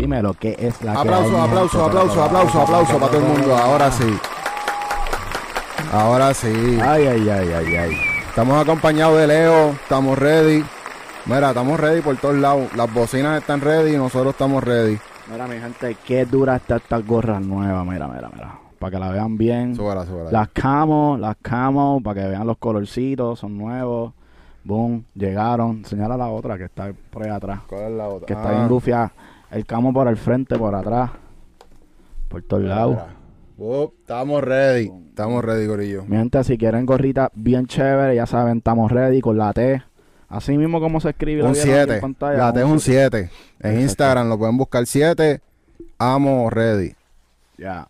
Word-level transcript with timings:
Dímelo, 0.00 0.32
¿qué 0.34 0.56
es 0.58 0.80
la 0.82 0.92
que 0.94 0.98
Aplauso, 1.00 1.42
aplauso, 1.42 1.84
gente? 1.84 1.98
aplauso, 1.98 2.22
aplauso, 2.24 2.60
aplauso 2.62 2.98
para 2.98 3.12
todo 3.12 3.18
el 3.20 3.26
mundo. 3.28 3.54
Ahora 3.54 3.90
sí. 3.90 4.18
Ahora 5.92 6.32
sí. 6.34 6.78
Ay, 6.82 7.06
ay, 7.06 7.28
ay, 7.28 7.48
ay, 7.52 7.76
ay. 7.76 7.92
Estamos 8.28 8.62
acompañados 8.62 9.18
de 9.18 9.26
Leo. 9.26 9.70
Estamos 9.72 10.18
ready. 10.18 10.64
Mira, 11.26 11.48
estamos 11.50 11.78
ready 11.78 12.00
por 12.00 12.16
todos 12.16 12.36
lados. 12.36 12.74
Las 12.76 12.92
bocinas 12.92 13.40
están 13.40 13.60
ready 13.60 13.94
y 13.94 13.96
nosotros 13.98 14.32
estamos 14.32 14.64
ready. 14.64 14.98
Mira, 15.30 15.46
mi 15.46 15.58
gente, 15.58 15.94
qué 16.06 16.24
dura 16.24 16.56
está 16.56 16.76
esta 16.76 16.96
gorra 16.98 17.38
nueva. 17.38 17.84
Mira, 17.84 18.08
mira, 18.08 18.30
mira. 18.34 18.58
Para 18.78 18.90
que 18.92 18.98
la 18.98 19.10
vean 19.10 19.36
bien. 19.36 19.76
Súbela, 19.76 20.06
súbela. 20.06 20.30
Las 20.32 20.48
camo, 20.48 21.18
las 21.20 21.36
camo, 21.42 22.00
para 22.02 22.22
que 22.22 22.28
vean 22.28 22.46
los 22.46 22.56
colorcitos, 22.56 23.38
son 23.38 23.58
nuevos. 23.58 24.14
Boom, 24.64 25.04
llegaron. 25.14 25.84
Señala 25.84 26.16
la 26.16 26.28
otra 26.28 26.56
que 26.56 26.64
está 26.64 26.90
por 27.10 27.22
ahí 27.22 27.30
atrás. 27.30 27.60
¿Cuál 27.66 27.82
es 27.82 27.90
la 27.92 28.08
otra? 28.08 28.26
Que 28.26 28.32
está 28.32 28.48
Ah, 28.48 28.52
bien 28.52 28.68
gufiada. 28.68 29.12
El 29.50 29.66
camo 29.66 29.92
por 29.92 30.06
el 30.06 30.16
frente, 30.16 30.56
por 30.56 30.74
atrás. 30.74 31.10
Por 32.28 32.42
todos 32.42 32.62
lados. 32.62 32.98
Oh, 33.58 33.92
estamos 33.98 34.42
ready. 34.44 34.90
Estamos 35.08 35.44
ready, 35.44 35.66
gorillo. 35.66 36.04
Mi 36.06 36.16
gente, 36.16 36.42
si 36.44 36.56
quieren 36.56 36.86
gorrita 36.86 37.30
bien 37.34 37.66
chévere, 37.66 38.14
ya 38.14 38.26
saben, 38.26 38.58
estamos 38.58 38.92
ready 38.92 39.20
con 39.20 39.36
la 39.36 39.52
T. 39.52 39.82
Así 40.28 40.56
mismo 40.56 40.80
como 40.80 41.00
se 41.00 41.10
escribe. 41.10 41.42
Un 41.42 41.48
¿lo 41.48 41.54
vieron 41.54 41.72
aquí 41.72 41.80
en 41.80 41.86
7. 41.88 42.00
pantalla? 42.00 42.38
La 42.38 42.52
T 42.52 42.60
es 42.60 42.66
un 42.66 42.80
7. 42.80 43.30
En. 43.58 43.80
Instagram 43.80 44.28
lo 44.28 44.38
pueden 44.38 44.56
buscar 44.56 44.86
7. 44.86 45.40
Amo 45.98 46.48
ready. 46.48 46.94
Ya. 47.58 47.88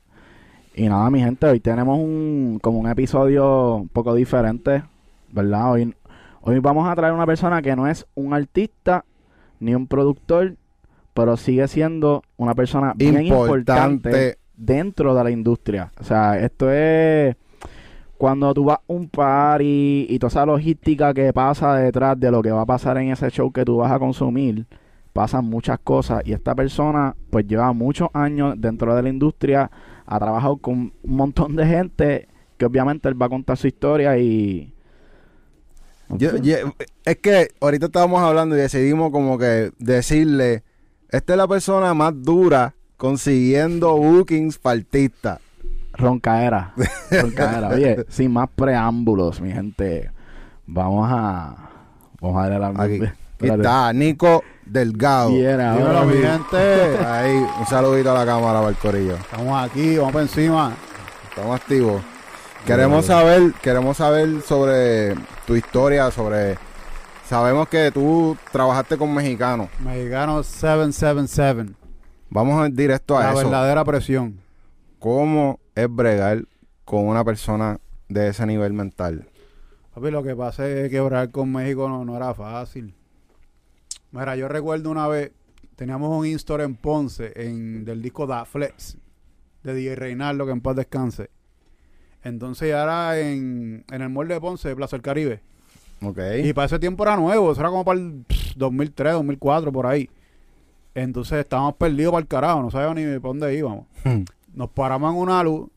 Y 0.75 0.89
nada, 0.89 1.11
mi 1.11 1.21
gente, 1.21 1.47
hoy 1.47 1.61
tenemos 1.61 1.99
un 1.99 2.59
como 2.63 2.79
un 2.79 2.89
episodio 2.89 3.77
un 3.77 3.89
poco 3.89 4.15
diferente, 4.15 4.83
¿verdad? 5.31 5.73
Hoy, 5.73 5.95
hoy 6.41 6.59
vamos 6.61 6.89
a 6.89 6.97
traer 6.97 7.13
una 7.13 7.27
persona 7.27 7.61
que 7.61 7.77
no 7.77 7.87
es 7.87 8.07
un 8.15 8.33
artista 8.33 9.05
ni 9.59 9.75
un 9.75 9.87
productor, 9.87 10.55
pero 11.15 11.37
sigue 11.37 11.67
siendo 11.69 12.23
una 12.37 12.55
persona 12.55 12.93
bien 12.97 13.21
importante 13.23 14.09
Importante. 14.09 14.39
dentro 14.57 15.15
de 15.15 15.25
la 15.25 15.31
industria. 15.31 15.91
O 16.01 16.05
sea, 16.05 16.39
esto 16.39 16.71
es 16.71 17.37
cuando 18.17 18.53
tú 18.55 18.65
vas 18.65 18.79
a 18.79 18.83
un 18.89 19.09
party 19.09 20.07
y 20.09 20.19
toda 20.19 20.29
esa 20.29 20.47
logística 20.47 21.15
que 21.15 21.33
pasa 21.33 21.77
detrás 21.77 22.19
de 22.21 22.31
lo 22.31 22.43
que 22.43 22.51
va 22.51 22.63
a 22.63 22.67
pasar 22.67 22.99
en 22.99 23.11
ese 23.11 23.31
show 23.31 23.51
que 23.51 23.65
tú 23.65 23.79
vas 23.79 23.91
a 23.91 23.99
consumir, 23.99 24.67
pasan 25.13 25.45
muchas 25.47 25.79
cosas 25.81 26.23
y 26.27 26.33
esta 26.33 26.55
persona 26.55 27.17
pues 27.31 27.47
lleva 27.47 27.73
muchos 27.73 28.09
años 28.13 28.55
dentro 28.59 28.95
de 28.95 29.03
la 29.03 29.09
industria, 29.09 29.71
ha 30.07 30.19
trabajado 30.19 30.59
con 30.59 30.93
un 31.03 31.17
montón 31.17 31.57
de 31.57 31.67
gente 31.67 32.29
que 32.59 32.67
obviamente 32.67 33.09
él 33.09 33.21
va 33.21 33.27
a 33.27 33.31
contar 33.31 33.57
su 33.57 33.67
historia 33.67 34.19
y... 34.19 34.75
Yo- 36.11 36.37
yo- 36.39 36.57
es 37.05 37.17
que 37.19 37.49
ahorita 37.61 37.87
estábamos 37.87 38.21
hablando 38.21 38.57
y 38.57 38.61
decidimos 38.61 39.11
como 39.13 39.39
que 39.39 39.71
decirle, 39.79 40.65
esta 41.11 41.33
es 41.33 41.37
la 41.37 41.49
persona 41.49 41.93
más 41.95 42.13
dura 42.23 42.75
consiguiendo 42.97 43.97
bookings 43.97 44.59
para 44.59 44.79
artistas. 44.79 45.41
Roncaera. 45.93 46.73
Roncaera. 47.11 47.69
Oye, 47.69 48.05
sin 48.09 48.33
más 48.33 48.49
preámbulos, 48.55 49.41
mi 49.41 49.53
gente, 49.53 50.11
vamos 50.67 51.09
a... 51.11 51.57
Vamos 52.21 52.37
a 52.39 52.49
darle 52.49 52.59
la... 52.59 52.83
Aquí, 52.83 53.01
está 53.41 53.93
Nico 53.93 54.45
Delgado. 54.65 55.31
Dímelo, 55.31 56.05
mi 56.05 56.19
gente. 56.19 56.99
Ahí, 57.07 57.45
un 57.59 57.67
saludito 57.67 58.13
a 58.13 58.15
la 58.15 58.27
cámara, 58.27 58.61
Valcorillo. 58.61 59.17
Estamos 59.17 59.63
aquí, 59.63 59.97
vamos 59.97 60.13
para 60.13 60.23
encima. 60.25 60.73
Estamos 61.29 61.61
activos. 61.61 62.03
Queremos 62.67 63.07
saber, 63.07 63.53
queremos 63.63 63.97
saber 63.97 64.43
sobre 64.43 65.15
tu 65.47 65.57
historia, 65.57 66.11
sobre... 66.11 66.59
Sabemos 67.31 67.69
que 67.69 67.93
tú 67.93 68.37
trabajaste 68.51 68.99
con 68.99 69.15
mexicanos. 69.15 69.69
Mexicano 69.79 70.43
777. 70.43 71.77
Vamos 72.29 72.75
directo 72.75 73.17
a 73.17 73.23
La 73.23 73.31
eso. 73.31 73.45
verdadera 73.45 73.85
presión. 73.85 74.41
¿Cómo 74.99 75.61
es 75.77 75.89
bregar 75.89 76.45
con 76.85 77.07
una 77.07 77.23
persona 77.23 77.79
de 78.09 78.27
ese 78.31 78.45
nivel 78.47 78.73
mental? 78.73 79.29
Papi, 79.95 80.11
lo 80.11 80.25
que 80.25 80.35
pasa 80.35 80.69
es 80.69 80.91
que 80.91 81.01
bregar 81.01 81.31
con 81.31 81.53
México 81.53 81.89
no, 81.89 82.05
no 82.05 82.17
era 82.17 82.35
fácil. 82.35 82.97
Mira, 84.11 84.35
yo 84.35 84.49
recuerdo 84.49 84.91
una 84.91 85.07
vez, 85.07 85.31
teníamos 85.77 86.11
un 86.11 86.27
in-store 86.27 86.65
en 86.65 86.75
Ponce, 86.75 87.33
en, 87.37 87.85
del 87.85 88.03
disco 88.03 88.27
Da 88.27 88.45
Flex, 88.45 88.99
de 89.63 89.73
DJ 89.73 89.95
Reinaldo, 89.95 90.47
que 90.47 90.51
en 90.53 90.63
paz 90.63 90.75
descanse. 90.75 91.31
Entonces 92.25 92.71
ya 92.71 92.83
era 92.83 93.21
en, 93.21 93.85
en 93.89 94.03
el 94.03 94.09
molde 94.09 94.35
de 94.35 94.41
Ponce, 94.41 94.69
de 94.69 94.75
Plaza 94.75 94.97
del 94.97 95.03
Caribe. 95.03 95.43
Ok. 96.03 96.19
Y 96.45 96.53
para 96.53 96.67
ese 96.67 96.79
tiempo 96.79 97.03
era 97.03 97.17
nuevo, 97.17 97.53
eso 97.53 97.61
era 97.61 97.71
como 97.71 97.85
para 97.85 97.99
el 98.01 98.25
pff, 98.27 98.55
2003, 98.57 99.13
2004, 99.15 99.71
por 99.73 99.87
ahí. 99.87 100.09
Entonces 100.95 101.39
estábamos 101.41 101.75
perdidos 101.75 102.13
para 102.13 102.23
el 102.23 102.29
carajo, 102.29 102.63
no 102.63 102.71
sabíamos 102.71 102.97
ni 102.97 103.05
para 103.05 103.29
dónde 103.29 103.55
íbamos. 103.57 103.87
Nos 104.55 104.71
paramos 104.71 105.13
en 105.15 105.21
una 105.21 105.43
luz. 105.45 105.69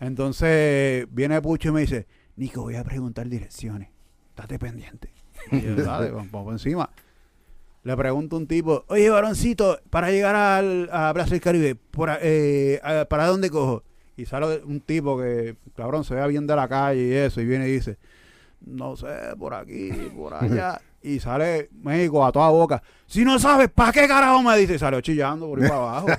Entonces 0.00 1.06
viene 1.10 1.40
Pucho 1.42 1.68
y 1.70 1.72
me 1.72 1.80
dice, 1.80 2.06
Nico, 2.36 2.62
voy 2.62 2.76
a 2.76 2.84
preguntar 2.84 3.28
direcciones. 3.28 3.88
Estate 4.30 4.58
pendiente. 4.58 5.10
Y 5.50 5.60
yo, 5.62 5.74
dale, 5.84 6.10
vamos, 6.10 6.30
vamos 6.30 6.52
encima. 6.52 6.88
Le 7.82 7.96
pregunto 7.96 8.36
a 8.36 8.38
un 8.38 8.46
tipo, 8.46 8.84
oye, 8.88 9.08
varoncito, 9.10 9.78
para 9.90 10.10
llegar 10.10 10.34
al, 10.36 10.88
a 10.92 11.12
Plaza 11.14 11.30
del 11.30 11.40
Caribe, 11.40 11.74
por, 11.74 12.10
eh, 12.20 12.80
a- 12.82 13.06
¿para 13.08 13.26
dónde 13.26 13.50
cojo? 13.50 13.82
Y 14.16 14.26
sale 14.26 14.62
un 14.64 14.80
tipo 14.80 15.16
que, 15.18 15.56
cabrón, 15.76 16.04
se 16.04 16.14
vea 16.14 16.26
bien 16.26 16.46
de 16.46 16.56
la 16.56 16.68
calle 16.68 17.02
y 17.06 17.12
eso, 17.12 17.40
y 17.40 17.46
viene 17.46 17.68
y 17.68 17.72
dice, 17.72 17.96
no 18.60 18.96
sé, 18.96 19.06
por 19.38 19.54
aquí, 19.54 19.90
por 20.16 20.34
allá. 20.42 20.80
y 21.02 21.18
sale 21.20 21.68
México 21.82 22.24
a 22.24 22.32
toda 22.32 22.48
boca. 22.50 22.82
Si 23.06 23.24
no 23.24 23.38
sabes, 23.38 23.68
¿para 23.70 23.92
qué 23.92 24.06
carajo 24.08 24.42
me 24.42 24.56
dice? 24.58 24.74
Y 24.74 24.78
salió 24.78 25.00
chillando 25.00 25.46
por 25.48 25.62
ahí 25.62 25.68
para 25.68 25.80
abajo. 25.80 26.06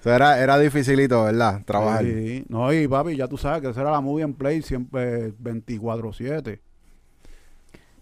O 0.00 0.02
sea, 0.02 0.14
era, 0.16 0.40
era 0.40 0.58
dificilito, 0.58 1.24
¿verdad? 1.24 1.62
Trabajar. 1.64 2.04
Sí, 2.04 2.44
no, 2.48 2.72
y 2.72 2.86
papi, 2.86 3.16
ya 3.16 3.26
tú 3.26 3.36
sabes 3.36 3.60
que 3.62 3.68
esa 3.70 3.80
era 3.80 3.90
la 3.90 4.00
movie 4.00 4.24
en 4.24 4.32
play 4.32 4.62
siempre 4.62 5.32
24-7. 5.34 6.60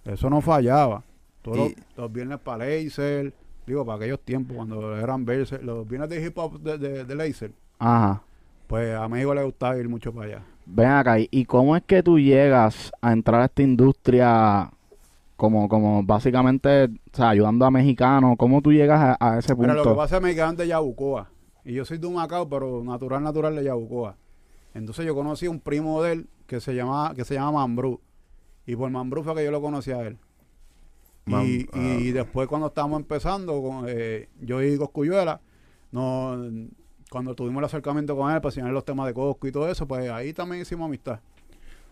Eso 0.05 0.29
no 0.31 0.41
fallaba. 0.43 1.03
Todos 1.41 1.73
los 1.97 2.13
viernes 2.13 2.39
para 2.41 2.67
Laser, 2.67 3.33
digo, 3.67 3.85
para 3.87 3.97
aquellos 3.97 4.21
tiempos 4.21 4.57
cuando 4.57 4.97
eran 4.97 5.25
Berser, 5.25 5.63
los 5.65 5.89
viernes 5.89 6.11
de 6.11 6.23
hip 6.25 6.37
hop 6.37 6.61
de, 6.61 6.77
de, 6.77 7.05
de 7.05 7.15
Laser, 7.15 7.53
Ajá. 7.79 8.21
pues 8.67 8.95
a 8.95 9.09
México 9.09 9.33
le 9.35 9.45
gustaba 9.45 9.79
ir 9.79 9.89
mucho 9.89 10.13
para 10.13 10.27
allá. 10.27 10.43
Ven 10.67 10.89
acá, 10.89 11.19
¿y- 11.21 11.29
¿y 11.31 11.45
cómo 11.45 11.77
es 11.77 11.83
que 11.85 12.03
tú 12.03 12.19
llegas 12.19 12.93
a 13.01 13.13
entrar 13.13 13.41
a 13.43 13.45
esta 13.47 13.63
industria 13.63 14.71
como, 15.37 15.69
como 15.69 16.03
básicamente, 16.03 16.85
o 16.87 16.91
sea, 17.17 17.31
ayudando 17.31 17.65
a 17.67 17.71
mexicanos? 17.71 18.37
¿Cómo 18.39 18.61
tú 18.63 18.73
llegas 18.73 19.17
a, 19.21 19.35
a 19.37 19.39
ese 19.39 19.55
Pero 19.57 19.75
lo 19.75 19.83
que 19.83 19.85
punto? 19.85 19.97
pasa 19.97 20.17
es 20.17 20.21
que 20.21 20.27
me 20.29 20.35
quedan 20.35 20.57
de 20.57 20.67
Yabucoa. 20.69 21.31
Y 21.65 21.75
yo 21.75 21.85
soy 21.85 21.99
de 21.99 22.07
Humacao, 22.07 22.49
pero 22.49 22.83
natural, 22.85 23.23
natural 23.23 23.57
de 23.57 23.65
Yabucoa. 23.65 24.17
Entonces 24.75 25.07
yo 25.07 25.15
conocí 25.15 25.47
a 25.47 25.51
un 25.51 25.61
primo 25.61 26.03
de 26.03 26.13
él 26.13 26.29
que 26.47 26.61
se 26.61 26.75
llama, 26.75 27.13
que 27.15 27.25
se 27.25 27.35
llama 27.35 27.53
Mambrú. 27.53 28.01
Y 28.67 28.77
por 28.77 28.91
Mambrú 28.91 29.23
fue 29.25 29.35
que 29.37 29.45
yo 29.45 29.51
lo 29.51 29.61
conocí 29.63 29.91
a 29.93 30.03
él. 30.03 30.19
Mam- 31.27 31.45
y, 31.75 32.09
y 32.09 32.13
después 32.13 32.47
cuando 32.49 32.69
estábamos 32.69 33.01
empezando, 33.01 33.61
con, 33.63 33.87
eh, 33.89 34.29
yo 34.41 34.63
y 34.63 34.77
Coscuyuela, 34.79 35.41
no, 35.93 36.37
cuando 37.17 37.35
tuvimos 37.35 37.61
el 37.61 37.65
acercamiento 37.65 38.15
con 38.15 38.31
él 38.31 38.41
para 38.43 38.51
enseñarle 38.51 38.75
los 38.75 38.85
temas 38.85 39.07
de 39.07 39.15
Coscu 39.15 39.47
y 39.47 39.53
todo 39.53 39.71
eso, 39.71 39.87
pues 39.89 40.11
ahí 40.11 40.35
también 40.35 40.61
hicimos 40.61 40.85
amistad. 40.87 41.19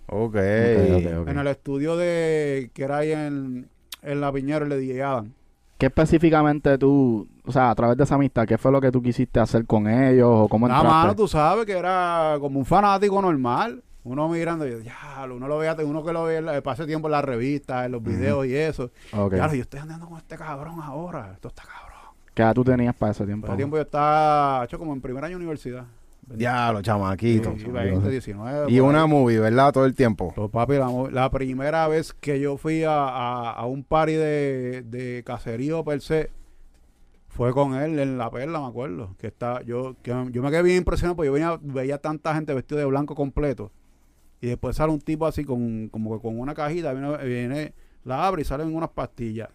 Ok. 0.07 0.35
Ok, 0.37 0.37
ok, 0.37 1.19
ok. 1.23 1.29
En 1.29 1.39
el 1.39 1.47
estudio 1.47 1.97
de 1.97 2.71
que 2.75 2.85
era 2.85 2.99
ahí 2.99 3.13
en, 3.13 3.69
en 4.03 4.21
La 4.21 4.31
Piñera, 4.31 4.67
de 4.67 4.77
DJ 4.79 5.03
Adam. 5.03 5.33
¿Qué 5.79 5.87
específicamente 5.87 6.77
tú, 6.77 7.27
o 7.45 7.51
sea, 7.53 7.71
a 7.71 7.75
través 7.75 7.97
de 7.97 8.05
esa 8.05 8.17
amistad, 8.17 8.47
qué 8.47 8.59
fue 8.59 8.71
lo 8.71 8.81
que 8.83 8.93
tú 8.93 9.01
quisiste 9.01 9.41
hacer 9.41 9.65
con 9.65 9.89
ellos 9.89 10.29
o 10.31 10.49
cómo 10.49 10.69
Nada 10.69 10.83
más, 10.85 11.17
tú 11.17 11.27
sabes 11.27 11.65
que 11.65 11.73
era 11.73 12.37
como 12.39 12.59
un 12.59 12.67
fanático 12.67 13.21
normal. 13.23 13.83
Uno 14.05 14.29
mirando, 14.29 14.69
y 14.69 14.71
yo, 14.73 14.81
ya, 14.81 15.25
uno 15.25 15.49
lo 15.49 15.57
veía, 15.57 15.75
uno 15.83 16.05
que 16.05 16.13
lo 16.13 16.25
veía 16.25 16.39
en 16.41 16.45
la- 16.45 16.61
pase 16.63 16.85
tiempo 16.85 17.09
en 17.09 17.13
las 17.13 17.25
revistas, 17.25 17.87
en 17.87 17.93
los 17.93 18.03
videos 18.03 18.45
y 18.47 18.55
eso. 18.55 18.91
Ok. 19.15 19.37
Ya, 19.37 19.51
yo 19.55 19.63
estoy 19.63 19.81
andando 19.81 20.07
con 20.07 20.19
este 20.19 20.37
cabrón 20.37 20.79
ahora. 20.83 21.31
Esto 21.33 21.49
está 21.49 21.63
cabrón. 21.63 21.94
¿Qué 22.35 22.43
edad 22.43 22.55
tú 22.55 22.65
tenías 22.65 22.95
para 22.95 23.13
ese 23.13 23.25
tiempo? 23.25 23.47
Para 23.47 23.55
ese 23.55 23.59
tiempo 23.59 23.77
yo 23.77 23.83
estaba 23.83 24.65
hecho 24.65 24.79
como 24.79 24.93
en 24.93 25.01
primer 25.01 25.25
año 25.25 25.33
de 25.33 25.37
universidad. 25.37 25.87
Ya, 26.37 26.73
los 26.73 26.83
chamaquitos. 26.83 27.61
Sí, 27.61 27.67
20, 27.69 28.11
19. 28.11 28.71
Y 28.73 28.81
una 28.81 29.03
ahí. 29.03 29.09
movie, 29.09 29.39
¿verdad? 29.39 29.73
Todo 29.73 29.85
el 29.85 29.95
tiempo. 29.95 30.33
Pues, 30.35 30.51
papi, 30.51 30.75
la, 30.75 30.89
la 31.13 31.31
primera 31.31 31.87
vez 31.87 32.15
que 32.15 32.41
yo 32.41 32.57
fui 32.57 32.83
a, 32.83 32.95
a- 32.95 33.53
a 33.53 33.67
un 33.67 33.85
party 33.85 34.13
de, 34.15 34.83
de 34.87 35.23
caserío 35.25 35.85
per 35.85 36.01
se 36.01 36.31
fue 37.29 37.53
con 37.53 37.75
él 37.75 37.99
en 37.99 38.17
La 38.17 38.31
Perla, 38.31 38.61
me 38.61 38.67
acuerdo. 38.67 39.15
Que 39.19 39.27
está, 39.27 39.63
yo, 39.63 39.97
que 40.03 40.11
yo 40.31 40.43
me 40.43 40.51
quedé 40.51 40.63
bien 40.63 40.79
impresionado 40.79 41.17
porque 41.17 41.27
yo 41.27 41.33
venía, 41.33 41.59
veía 41.61 41.99
tanta 41.99 42.35
gente 42.35 42.55
vestida 42.55 42.79
de 42.79 42.85
blanco 42.87 43.15
completo. 43.15 43.71
Y 44.41 44.47
después 44.49 44.77
sale 44.77 44.93
un 44.93 45.01
tipo 45.01 45.27
así 45.27 45.45
con, 45.45 45.89
como 45.89 46.17
que 46.17 46.23
con 46.23 46.39
una 46.39 46.55
cajita, 46.55 46.93
viene, 46.95 47.17
viene, 47.25 47.75
la 48.05 48.27
abre 48.27 48.43
y 48.43 48.45
salen 48.45 48.75
unas 48.75 48.91
pastillas. 48.91 49.49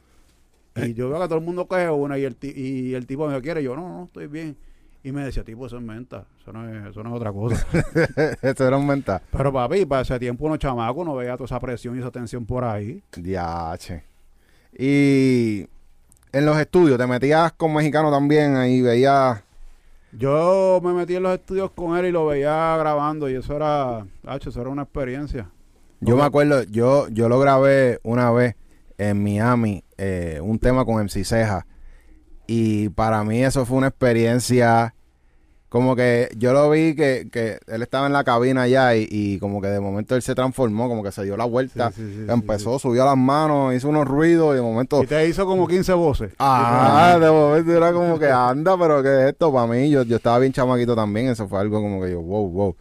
Y 0.86 0.94
yo 0.94 1.10
veo 1.10 1.20
que 1.20 1.28
todo 1.28 1.40
el 1.40 1.46
mundo 1.46 1.68
coge 1.68 1.90
una 1.90 2.18
y 2.18 2.24
el, 2.24 2.38
y 2.42 2.94
el 2.94 3.06
tipo 3.06 3.28
me 3.28 3.42
quiere. 3.42 3.64
Yo, 3.64 3.76
no, 3.76 3.88
no, 3.88 4.04
estoy 4.06 4.28
bien. 4.28 4.56
Y 5.02 5.12
me 5.12 5.24
decía, 5.24 5.44
tipo, 5.44 5.66
eso 5.66 5.78
es 5.78 5.84
menta. 5.84 6.26
Eso 6.42 6.52
no 6.52 6.68
es, 6.68 6.92
eso 6.92 7.04
no 7.04 7.10
es 7.10 7.16
otra 7.16 7.32
cosa. 7.32 7.66
Esto 8.42 8.68
era 8.68 8.78
un 8.78 8.86
mental. 8.86 9.22
Pero 9.32 9.54
papi, 9.54 9.86
para 9.86 10.02
ese 10.02 10.20
tiempo 10.20 10.46
uno 10.46 10.58
chamaco 10.58 11.06
no 11.06 11.16
veía 11.16 11.34
toda 11.36 11.46
esa 11.46 11.60
presión 11.60 11.96
y 11.96 12.00
esa 12.00 12.12
tensión 12.12 12.46
por 12.46 12.66
ahí. 12.66 13.02
Diache. 13.16 14.04
Y 14.78 15.66
en 16.32 16.46
los 16.46 16.58
estudios, 16.60 16.98
te 16.98 17.08
metías 17.08 17.54
con 17.54 17.74
mexicano 17.74 18.12
también, 18.12 18.56
ahí 18.56 18.82
veías... 18.82 19.42
Yo 20.12 20.82
me 20.84 20.92
metí 20.92 21.16
en 21.16 21.24
los 21.24 21.34
estudios 21.34 21.72
con 21.72 21.96
él 21.98 22.08
y 22.08 22.12
lo 22.12 22.26
veía 22.26 22.76
grabando 22.78 23.30
y 23.30 23.36
eso 23.36 23.56
era, 23.56 24.06
hacho, 24.26 24.50
eso 24.50 24.62
era 24.62 24.70
una 24.70 24.82
experiencia. 24.84 25.50
Yo 26.02 26.18
me 26.18 26.24
acuerdo, 26.24 26.64
yo, 26.64 27.08
yo 27.10 27.30
lo 27.30 27.40
grabé 27.40 28.00
una 28.04 28.32
vez 28.32 28.56
en 29.00 29.24
Miami, 29.24 29.84
eh, 29.98 30.40
un 30.44 30.60
tema 30.60 30.86
con 30.86 31.04
MC 31.04 31.24
Ceja. 31.24 31.66
Y 32.46 32.90
para 32.90 33.24
mí 33.24 33.44
eso 33.44 33.66
fue 33.66 33.78
una 33.78 33.88
experiencia 33.88 34.94
como 35.70 35.96
que 35.96 36.30
yo 36.36 36.52
lo 36.52 36.68
vi 36.72 36.96
que, 36.96 37.30
que 37.32 37.60
él 37.68 37.84
estaba 37.84 38.08
en 38.08 38.14
la 38.14 38.24
cabina 38.24 38.64
allá 38.64 38.96
y, 38.96 39.08
y 39.08 39.38
como 39.38 39.62
que 39.62 39.68
de 39.68 39.80
momento 39.80 40.16
él 40.16 40.24
se 40.24 40.34
transformó, 40.34 40.90
como 40.90 41.04
que 41.04 41.12
se 41.12 41.24
dio 41.24 41.38
la 41.38 41.46
vuelta, 41.46 41.92
Sí, 41.92 42.02
sí, 42.02 42.14
sí, 42.16 42.26
sí, 42.26 42.32
empezó, 42.32 42.80
subió 42.80 43.06
las 43.06 43.16
manos, 43.16 43.76
hizo 43.76 43.88
unos 43.88 44.08
ruidos 44.08 44.54
y 44.54 44.56
de 44.56 44.62
momento... 44.64 45.04
Y 45.04 45.06
te 45.06 45.28
hizo 45.28 45.46
como 45.46 45.68
15 45.68 45.94
voces. 45.94 46.34
Ah, 46.40 47.20
de 47.22 47.30
momento 47.30 47.72
era 47.72 47.94
como 47.94 48.18
que 48.18 48.32
anda, 48.32 48.76
pero 48.80 49.04
que 49.04 49.30
esto 49.30 49.54
para 49.54 49.68
mí, 49.68 49.92
yo, 49.92 50.02
yo 50.02 50.16
estaba 50.16 50.40
bien 50.40 50.52
chamaquito 50.52 50.96
también, 50.96 51.28
eso 51.28 51.48
fue 51.48 51.60
algo 51.60 51.80
como 51.82 52.02
que 52.02 52.12
yo, 52.12 52.20
wow, 52.20 52.50
wow. 52.50 52.76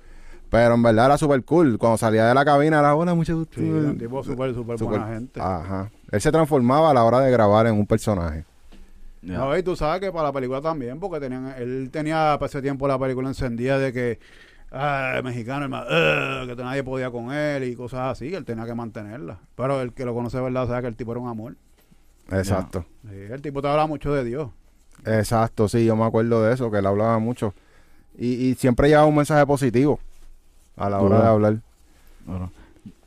Pero 0.51 0.75
en 0.75 0.83
verdad 0.83 1.07
era 1.07 1.19
súper 1.19 1.45
cool. 1.45 1.79
Cuando 1.79 1.99
salía 1.99 2.27
de 2.27 2.35
la 2.35 2.45
cabina 2.45 2.79
era, 2.79 2.95
hola, 2.95 3.15
mucho 3.15 3.37
gusto. 3.37 3.61
Sí, 3.61 3.69
un 3.69 3.99
tipo 3.99 4.23
súper, 4.23 4.55
súper 4.55 4.79
buena 4.79 5.09
gente. 5.09 5.41
Ajá. 5.41 5.91
Él 6.11 6.21
se 6.21 6.33
transformaba 6.33 6.91
a 6.91 6.95
la 6.95 7.05
hora 7.05 7.21
de 7.21 7.31
grabar 7.31 7.67
en 7.67 7.75
un 7.75 7.87
personaje. 7.87 8.45
Ya. 9.21 9.39
No, 9.39 9.57
y 9.57 9.63
tú 9.63 9.77
sabes 9.77 10.01
que 10.01 10.11
para 10.11 10.29
la 10.29 10.33
película 10.33 10.61
también, 10.61 10.99
porque 11.01 11.21
tenían, 11.21 11.53
él 11.59 11.91
tenía 11.93 12.37
para 12.39 12.47
ese 12.47 12.63
tiempo 12.63 12.89
la 12.89 12.99
película 12.99 13.29
encendida 13.29 13.79
de 13.79 13.93
que 13.93 14.21
ah, 14.71 15.15
el 15.17 15.25
mexicano, 15.25 15.67
el 15.67 15.75
ah, 15.75 16.45
que 16.47 16.63
nadie 16.63 16.83
podía 16.83 17.11
con 17.11 17.33
él 17.33 17.65
y 17.65 17.75
cosas 17.75 18.13
así, 18.13 18.33
él 18.35 18.45
tenía 18.45 18.65
que 18.65 18.75
mantenerla. 18.75 19.41
Pero 19.55 19.83
el 19.83 19.93
que 19.93 20.07
lo 20.07 20.15
conoce 20.15 20.39
de 20.39 20.45
verdad 20.45 20.67
sabe 20.67 20.83
que 20.83 20.89
el 20.89 20.97
tipo 20.97 21.11
era 21.13 21.21
un 21.21 21.29
amor. 21.29 21.57
Exacto. 22.31 22.87
Sí, 23.03 23.17
el 23.31 23.43
tipo 23.43 23.61
te 23.61 23.69
habla 23.69 23.87
mucho 23.87 24.15
de 24.15 24.25
Dios. 24.25 24.51
Exacto, 25.05 25.69
sí, 25.69 25.85
yo 25.85 25.95
me 25.95 26.05
acuerdo 26.05 26.43
de 26.43 26.55
eso, 26.55 26.71
que 26.71 26.79
él 26.79 26.87
hablaba 26.87 27.19
mucho. 27.19 27.55
Y, 28.17 28.49
y 28.49 28.55
siempre 28.55 28.89
llevaba 28.89 29.07
un 29.07 29.17
mensaje 29.17 29.45
positivo 29.47 30.01
a 30.79 30.91
la 30.91 31.01
hora 31.01 31.17
Duro. 31.17 31.23
de 31.23 31.29
hablar. 31.29 31.57
Bueno, 32.27 32.53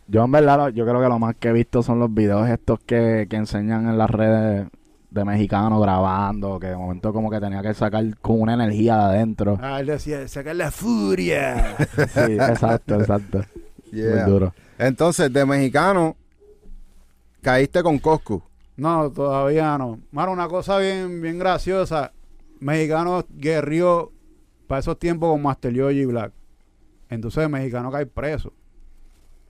yo 0.07 0.23
en 0.25 0.31
verdad, 0.31 0.69
yo 0.69 0.85
creo 0.85 1.01
que 1.01 1.07
lo 1.07 1.19
más 1.19 1.35
que 1.35 1.50
he 1.50 1.53
visto 1.53 1.83
son 1.83 2.00
los 2.00 2.13
videos 2.13 2.50
estos 2.50 2.79
que, 2.81 3.27
que 3.29 3.35
enseñan 3.38 3.88
en 3.88 3.97
las 3.97 4.09
redes 4.09 4.68
de 5.09 5.25
mexicanos 5.25 5.81
grabando, 5.81 6.59
que 6.59 6.68
de 6.68 6.77
momento 6.77 7.12
como 7.13 7.29
que 7.29 7.39
tenía 7.39 7.62
que 7.62 7.73
sacar 7.73 8.03
con 8.21 8.39
una 8.41 8.53
energía 8.53 8.95
de 8.97 9.03
adentro. 9.03 9.59
Ah, 9.62 9.79
él 9.81 9.88
decía, 9.88 10.27
sacar 10.27 10.56
la 10.56 10.71
furia. 10.71 11.75
Sí, 12.07 12.33
exacto, 12.33 12.95
exacto. 13.00 13.41
Yeah. 13.91 14.24
Muy 14.25 14.31
duro. 14.31 14.53
Entonces, 14.77 15.31
de 15.33 15.45
mexicano, 15.45 16.15
caíste 17.41 17.83
con 17.83 18.00
Coscu. 18.00 18.41
no, 18.77 19.12
todavía 19.12 19.77
no. 19.77 20.00
Mano, 20.12 20.31
una 20.31 20.47
cosa 20.47 20.77
bien, 20.77 21.21
bien 21.21 21.38
graciosa. 21.39 22.13
Mexicano 22.59 23.25
guerrió 23.29 24.12
para 24.67 24.79
esos 24.79 24.97
tiempos 24.97 25.29
con 25.31 25.41
Master 25.41 25.74
Yogi 25.74 26.06
Black. 26.06 26.31
Entonces 27.11 27.43
el 27.43 27.49
mexicano 27.49 27.91
cae 27.91 28.07
preso. 28.07 28.51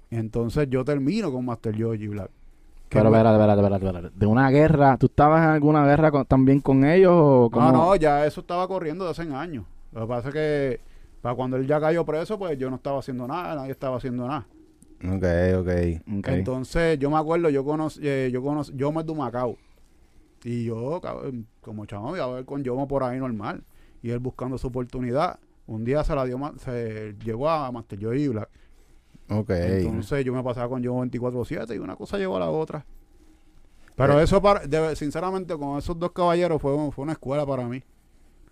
Entonces 0.10 0.68
yo 0.70 0.84
termino 0.84 1.32
con 1.32 1.46
Master 1.46 1.74
Yogi 1.76 2.08
Black. 2.08 2.30
Pero 2.90 3.06
espérate, 3.06 3.36
espérate, 3.38 3.62
espérate, 3.62 3.86
espérate. 3.86 4.20
¿De 4.20 4.26
una 4.26 4.50
guerra? 4.50 4.98
¿Tú 4.98 5.06
estabas 5.06 5.42
en 5.44 5.50
alguna 5.52 5.86
guerra 5.86 6.12
con- 6.12 6.26
también 6.26 6.60
con 6.60 6.84
ellos 6.84 7.14
o 7.16 7.50
cómo? 7.50 7.72
No, 7.72 7.78
no, 7.86 7.96
ya 7.96 8.26
eso 8.26 8.42
estaba 8.42 8.68
corriendo 8.68 9.06
de 9.06 9.12
hace 9.12 9.22
años. 9.22 9.64
Lo 9.94 10.02
que 10.02 10.08
pasa 10.08 10.28
es 10.28 10.34
que 10.34 10.82
para 11.22 11.36
cuando 11.36 11.56
él 11.56 11.66
ya 11.68 11.80
cayó 11.80 12.04
preso, 12.06 12.38
pues 12.38 12.58
yo 12.58 12.70
no 12.70 12.76
estaba 12.76 13.00
haciendo 13.00 13.26
nada, 13.28 13.56
nadie 13.56 13.72
estaba 13.72 13.96
haciendo 13.96 14.28
nada. 14.28 14.46
Ok, 15.04 15.24
ok. 15.60 15.70
Ok. 16.20 16.28
Entonces, 16.28 17.00
yo 17.00 17.10
me 17.10 17.18
acuerdo, 17.18 17.50
yo 17.50 17.64
conocí, 17.64 18.02
eh, 18.04 18.30
yo 18.34 18.42
conocí, 18.44 18.74
yo 18.76 18.92
me 18.92 19.04
de 19.04 19.16
Macao. 19.16 19.56
Y 20.44 20.66
yo, 20.66 21.00
como 21.62 21.86
chamo, 21.86 22.16
iba 22.16 22.26
a 22.26 22.30
ver 22.30 22.46
con 22.46 22.64
Yomo 22.64 22.88
por 22.88 23.04
ahí 23.04 23.20
normal. 23.20 23.64
Y 24.02 24.10
él 24.10 24.20
buscando 24.20 24.58
su 24.58 24.68
oportunidad. 24.68 25.40
Un 25.68 25.84
día 25.86 26.04
se 26.04 26.14
la 26.16 26.26
dio, 26.26 26.38
se 26.58 27.16
llegó 27.24 27.50
a 27.50 27.72
Master 27.72 28.00
Joy 28.00 28.28
Black. 28.30 28.50
Ok. 29.30 29.50
Entonces 29.52 30.26
yo 30.26 30.34
me 30.34 30.44
pasaba 30.44 30.68
con 30.68 30.82
Yomo 30.84 31.06
24-7 31.06 31.76
y 31.76 31.80
una 31.80 31.96
cosa 31.96 32.18
llevó 32.18 32.36
a 32.38 32.42
la 32.42 32.50
otra. 32.50 32.86
Pero 33.96 34.20
Eh. 34.20 34.24
eso, 34.24 34.42
para, 34.42 34.66
de- 34.66 34.96
sinceramente, 34.96 35.56
con 35.58 35.78
esos 35.78 35.98
dos 35.98 36.12
caballeros 36.12 36.62
fue, 36.62 36.74
fue 36.92 37.04
una 37.04 37.14
escuela 37.14 37.46
para 37.46 37.68
mí. 37.68 37.82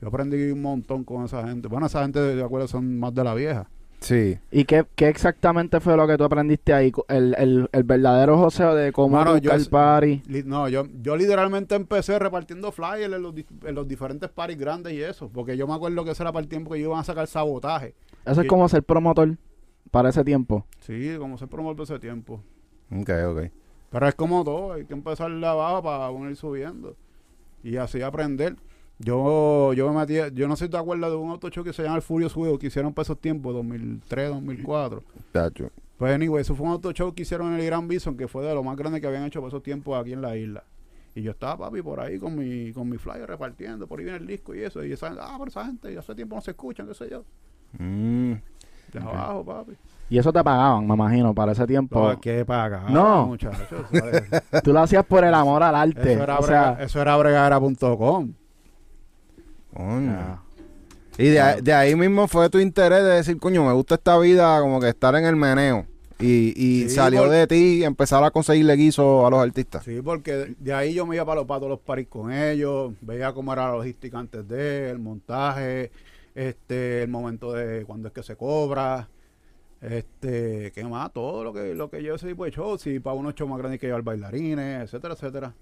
Yo 0.01 0.07
aprendí 0.07 0.51
un 0.51 0.61
montón 0.61 1.03
con 1.03 1.25
esa 1.25 1.45
gente. 1.47 1.67
Bueno, 1.67 1.87
esa 1.87 2.01
gente, 2.03 2.19
de 2.21 2.43
acuerdo, 2.43 2.67
son 2.67 2.99
más 2.99 3.13
de 3.13 3.23
la 3.23 3.33
vieja. 3.33 3.69
Sí. 3.99 4.39
¿Y 4.49 4.63
qué, 4.63 4.85
qué 4.95 5.09
exactamente 5.09 5.79
fue 5.81 5.97
lo 5.97 6.07
que 6.07 6.17
tú 6.17 6.23
aprendiste 6.23 6.73
ahí? 6.73 6.91
El, 7.09 7.35
el, 7.37 7.69
el 7.71 7.83
verdadero 7.83 8.37
joseo 8.37 8.73
de 8.73 8.91
cómo 8.93 9.37
yo 9.39 9.51
el 9.51 9.65
party. 9.67 10.23
Li- 10.27 10.43
No, 10.43 10.69
yo, 10.69 10.85
yo 11.01 11.17
literalmente 11.17 11.75
empecé 11.75 12.17
repartiendo 12.17 12.71
flyers 12.71 13.13
en 13.13 13.21
los, 13.21 13.35
di- 13.35 13.45
en 13.65 13.75
los 13.75 13.87
diferentes 13.87 14.29
parties 14.29 14.57
grandes 14.57 14.93
y 14.93 15.01
eso. 15.01 15.29
Porque 15.29 15.57
yo 15.57 15.67
me 15.67 15.73
acuerdo 15.73 16.05
que 16.05 16.11
ese 16.11 16.23
era 16.23 16.31
para 16.31 16.43
el 16.43 16.47
tiempo 16.49 16.71
que 16.71 16.77
ellos 16.77 16.87
iban 16.87 16.99
a 16.99 17.03
sacar 17.03 17.27
sabotaje. 17.27 17.93
Eso 18.25 18.41
es 18.41 18.47
como 18.47 18.69
ser 18.69 18.83
promotor 18.83 19.37
para 19.91 20.09
ese 20.09 20.23
tiempo. 20.23 20.65
Sí, 20.79 21.15
como 21.17 21.37
se 21.37 21.47
promovió 21.47 21.83
ese 21.83 21.99
tiempo. 21.99 22.41
Ok, 22.91 23.09
ok. 23.27 23.41
Pero 23.91 24.07
es 24.07 24.15
como 24.15 24.43
todo, 24.43 24.73
hay 24.73 24.85
que 24.85 24.93
empezar 24.93 25.29
de 25.31 25.45
abajo 25.45 25.83
para 25.83 26.09
uno 26.09 26.29
ir 26.29 26.35
subiendo. 26.37 26.95
Y 27.63 27.75
así 27.75 28.01
aprender. 28.01 28.55
Yo, 28.99 29.71
yo 29.73 29.91
me 29.91 29.99
metí, 30.05 30.15
yo 30.35 30.47
no 30.47 30.55
sé 30.57 30.65
si 30.65 30.71
te 30.71 30.77
acuerdas 30.77 31.09
de 31.09 31.15
un 31.15 31.29
auto 31.31 31.49
show 31.49 31.63
que 31.63 31.71
se 31.73 31.83
llama 31.83 31.95
el 31.95 32.01
Furious 32.01 32.35
Wheel 32.35 32.59
que 32.59 32.67
hicieron 32.67 32.93
para 32.93 33.03
esos 33.03 33.17
tiempos, 33.19 33.53
2003, 33.53 34.29
2004. 34.29 35.03
Tacho. 35.31 35.69
Pues 35.97 36.13
anyway, 36.13 36.41
eso 36.41 36.53
fue 36.55 36.65
un 36.65 36.73
auto 36.73 36.91
show 36.91 37.13
que 37.13 37.21
hicieron 37.23 37.53
en 37.53 37.59
el 37.59 37.65
Gran 37.65 37.87
Bison, 37.87 38.17
que 38.17 38.27
fue 38.27 38.45
de 38.45 38.53
lo 38.53 38.63
más 38.63 38.75
grande 38.75 38.99
que 38.99 39.07
habían 39.07 39.23
hecho 39.23 39.39
por 39.39 39.47
esos 39.49 39.63
tiempos 39.63 39.99
aquí 39.99 40.13
en 40.13 40.21
la 40.21 40.35
isla. 40.35 40.63
Y 41.15 41.21
yo 41.21 41.31
estaba, 41.31 41.57
papi, 41.57 41.81
por 41.81 41.99
ahí 41.99 42.19
con 42.19 42.37
mi, 42.37 42.71
con 42.73 42.87
mi 42.89 42.97
flyer 42.97 43.25
repartiendo, 43.27 43.87
por 43.87 43.99
ahí 43.99 44.05
viene 44.05 44.19
el 44.19 44.27
disco 44.27 44.53
y 44.53 44.61
eso. 44.63 44.83
Y 44.83 44.91
esa, 44.91 45.07
ah, 45.19 45.35
pero 45.37 45.49
esa 45.49 45.65
gente 45.65 45.97
hace 45.97 46.13
tiempo 46.15 46.35
no 46.35 46.41
se 46.41 46.51
escuchan, 46.51 46.87
qué 46.87 46.93
sé 46.93 47.09
yo. 47.09 47.23
Mm. 47.77 48.33
De 48.93 48.99
abajo, 48.99 49.43
papi. 49.45 49.73
Y 50.09 50.17
eso 50.17 50.33
te 50.33 50.43
pagaban, 50.43 50.87
me 50.87 50.93
imagino, 50.95 51.33
para 51.35 51.51
ese 51.51 51.65
tiempo. 51.67 52.01
No, 52.11 52.19
¿Qué 52.19 52.43
paga? 52.45 52.85
No. 52.89 53.35
Tú 54.63 54.73
lo 54.73 54.79
hacías 54.79 55.05
por 55.05 55.23
el 55.23 55.33
amor 55.33 55.61
al 55.63 55.75
arte. 55.75 56.13
eso, 56.13 56.23
era 56.23 56.39
o 56.39 56.41
brega- 56.41 56.75
sea, 56.77 56.83
eso 56.83 57.01
era 57.01 57.15
bregadera.com. 57.17 58.33
Coño. 59.83 60.11
ya. 60.11 60.41
Y 61.17 61.29
de, 61.29 61.41
ahí- 61.41 61.61
de 61.61 61.73
ahí 61.73 61.95
mismo 61.95 62.27
fue 62.27 62.49
tu 62.49 62.59
interés 62.59 63.03
de 63.03 63.09
decir, 63.11 63.37
coño, 63.39 63.65
me 63.65 63.73
gusta 63.73 63.95
esta 63.95 64.17
vida, 64.17 64.59
como 64.61 64.79
que 64.79 64.89
estar 64.89 65.15
en 65.15 65.25
el 65.25 65.35
meneo. 65.35 65.85
Y, 66.17 66.53
y 66.55 66.89
Sí, 66.89 66.95
salió 66.95 67.29
de 67.29 67.47
ti 67.47 67.83
empezar 67.83 68.21
a 68.23 68.31
conseguirle 68.31 68.75
guiso 68.75 69.25
a 69.25 69.29
los 69.29 69.39
artistas. 69.41 69.83
Sí, 69.85 70.01
porque 70.01 70.53
de- 70.59 70.73
ahí 70.73 70.93
yo 70.93 71.05
me 71.05 71.15
iba 71.15 71.25
para 71.25 71.41
los 71.41 71.47
patos 71.47 71.69
los 71.69 71.79
paris 71.79 72.07
con 72.09 72.31
ellos, 72.31 72.91
veía 73.01 73.31
cómo 73.33 73.53
era 73.53 73.67
la 73.69 73.75
logística 73.77 74.19
antes 74.19 74.47
de, 74.47 74.89
el 74.89 74.99
montaje, 74.99 75.91
este, 76.35 77.03
el 77.03 77.09
momento 77.09 77.53
de 77.53 77.85
cuando 77.85 78.09
es 78.09 78.13
que 78.13 78.23
se 78.23 78.35
cobra, 78.35 79.07
este, 79.81 80.71
qué 80.75 80.83
más, 80.83 81.11
todo 81.13 81.43
lo 81.43 81.53
que, 81.53 81.73
lo 81.73 81.89
que 81.89 81.99
ese 82.13 82.27
tipo 82.27 82.43
de 82.45 82.51
shows, 82.51 82.81
si 82.81 82.99
para 82.99 83.15
unos 83.15 83.33
shows 83.35 83.49
más 83.49 83.59
grandes 83.59 83.79
que 83.79 83.87
llevar 83.87 84.01
bailarines, 84.03 84.83
etcétera, 84.83 85.13
etcétera. 85.13 85.53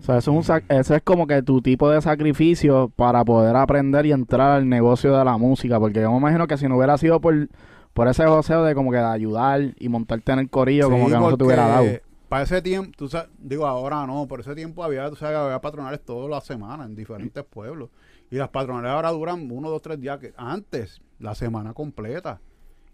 O 0.00 0.02
sea, 0.04 0.18
eso 0.18 0.38
es, 0.38 0.48
un 0.48 0.62
eso 0.68 0.94
es 0.94 1.02
como 1.02 1.26
que 1.26 1.42
tu 1.42 1.60
tipo 1.60 1.90
de 1.90 2.00
sacrificio 2.00 2.90
para 2.94 3.24
poder 3.24 3.56
aprender 3.56 4.06
y 4.06 4.12
entrar 4.12 4.52
al 4.52 4.68
negocio 4.68 5.16
de 5.16 5.24
la 5.24 5.36
música. 5.36 5.80
Porque 5.80 6.00
yo 6.00 6.10
me 6.12 6.18
imagino 6.18 6.46
que 6.46 6.56
si 6.56 6.68
no 6.68 6.76
hubiera 6.76 6.96
sido 6.98 7.20
por, 7.20 7.48
por 7.94 8.06
ese 8.08 8.24
joseo 8.26 8.62
de 8.62 8.74
como 8.74 8.90
que 8.92 8.98
de 8.98 9.04
ayudar 9.04 9.74
y 9.78 9.88
montarte 9.88 10.32
en 10.32 10.38
el 10.38 10.50
corillo, 10.50 10.88
como 10.88 11.08
que 11.08 11.14
no 11.14 11.30
se 11.30 11.36
te 11.36 11.44
hubiera 11.44 11.66
dado. 11.66 11.86
Para 12.28 12.42
ese 12.44 12.60
tiempo, 12.60 12.92
tú 12.96 13.08
sabes, 13.08 13.30
digo 13.38 13.66
ahora 13.66 14.06
no, 14.06 14.28
por 14.28 14.40
ese 14.40 14.54
tiempo 14.54 14.84
había, 14.84 15.08
tú 15.08 15.16
sabes, 15.16 15.36
había 15.38 15.60
patronales 15.60 16.04
todas 16.04 16.28
las 16.28 16.44
semanas 16.44 16.86
en 16.86 16.94
diferentes 16.94 17.42
pueblos. 17.42 17.88
Y 18.30 18.36
las 18.36 18.50
patronales 18.50 18.90
ahora 18.90 19.10
duran 19.10 19.50
uno, 19.50 19.70
dos, 19.70 19.80
tres 19.80 19.98
días, 19.98 20.18
que 20.18 20.34
antes, 20.36 21.00
la 21.18 21.34
semana 21.34 21.72
completa. 21.72 22.40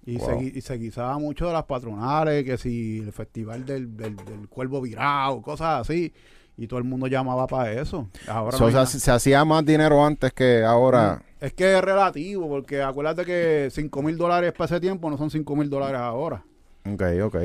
Y, 0.06 0.18
Wow. 0.18 0.38
se, 0.38 0.44
y 0.58 0.60
se 0.60 0.74
guisaba 0.78 1.18
mucho 1.18 1.46
de 1.48 1.52
las 1.52 1.64
patronales, 1.64 2.44
que 2.44 2.56
si 2.58 2.98
el 2.98 3.10
festival 3.12 3.64
del, 3.66 3.96
del, 3.96 4.14
del 4.16 4.48
cuervo 4.48 4.80
virado, 4.80 5.42
cosas 5.42 5.80
así. 5.80 6.12
Y 6.56 6.66
todo 6.68 6.78
el 6.78 6.84
mundo 6.84 7.06
llamaba 7.08 7.46
para 7.46 7.72
eso. 7.72 8.08
Ahora 8.28 8.56
So, 8.56 8.64
no 8.64 8.68
hay 8.68 8.74
o 8.74 8.76
sea, 8.76 8.86
se, 8.86 9.00
se 9.00 9.10
hacía 9.10 9.44
más 9.44 9.64
dinero 9.64 10.04
antes 10.04 10.32
que 10.32 10.62
ahora. 10.64 11.22
Es 11.40 11.52
que 11.52 11.76
es 11.76 11.82
relativo, 11.82 12.48
porque 12.48 12.80
acuérdate 12.82 13.24
que 13.24 13.68
5 13.70 14.02
mil 14.02 14.16
dólares 14.16 14.52
para 14.52 14.66
ese 14.66 14.80
tiempo 14.80 15.10
no 15.10 15.18
son 15.18 15.30
5 15.30 15.56
mil 15.56 15.68
dólares 15.68 15.98
ahora. 16.00 16.44
Ok, 16.90 17.02
ok. 17.24 17.36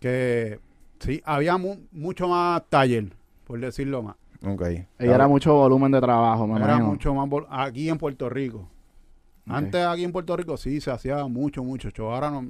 que 0.00 0.60
sí, 1.00 1.22
había 1.24 1.56
mu- 1.56 1.78
mucho 1.92 2.28
más 2.28 2.62
taller, 2.68 3.06
por 3.44 3.58
decirlo 3.60 4.02
más. 4.02 4.16
Ok. 4.46 4.62
Y 5.00 5.06
era 5.06 5.26
mucho 5.26 5.54
volumen 5.54 5.90
de 5.90 6.00
trabajo, 6.00 6.46
me 6.46 6.56
Era 6.56 6.66
imagino. 6.74 6.86
mucho 6.88 7.14
más 7.14 7.28
aquí 7.50 7.88
en 7.88 7.98
Puerto 7.98 8.28
Rico. 8.28 8.68
Antes 9.46 9.84
aquí 9.86 10.04
en 10.04 10.12
Puerto 10.12 10.36
Rico 10.36 10.56
sí 10.56 10.80
se 10.80 10.90
hacía 10.90 11.26
mucho, 11.26 11.64
mucho 11.64 11.88
show. 11.90 12.10
Ahora 12.10 12.30
no, 12.30 12.46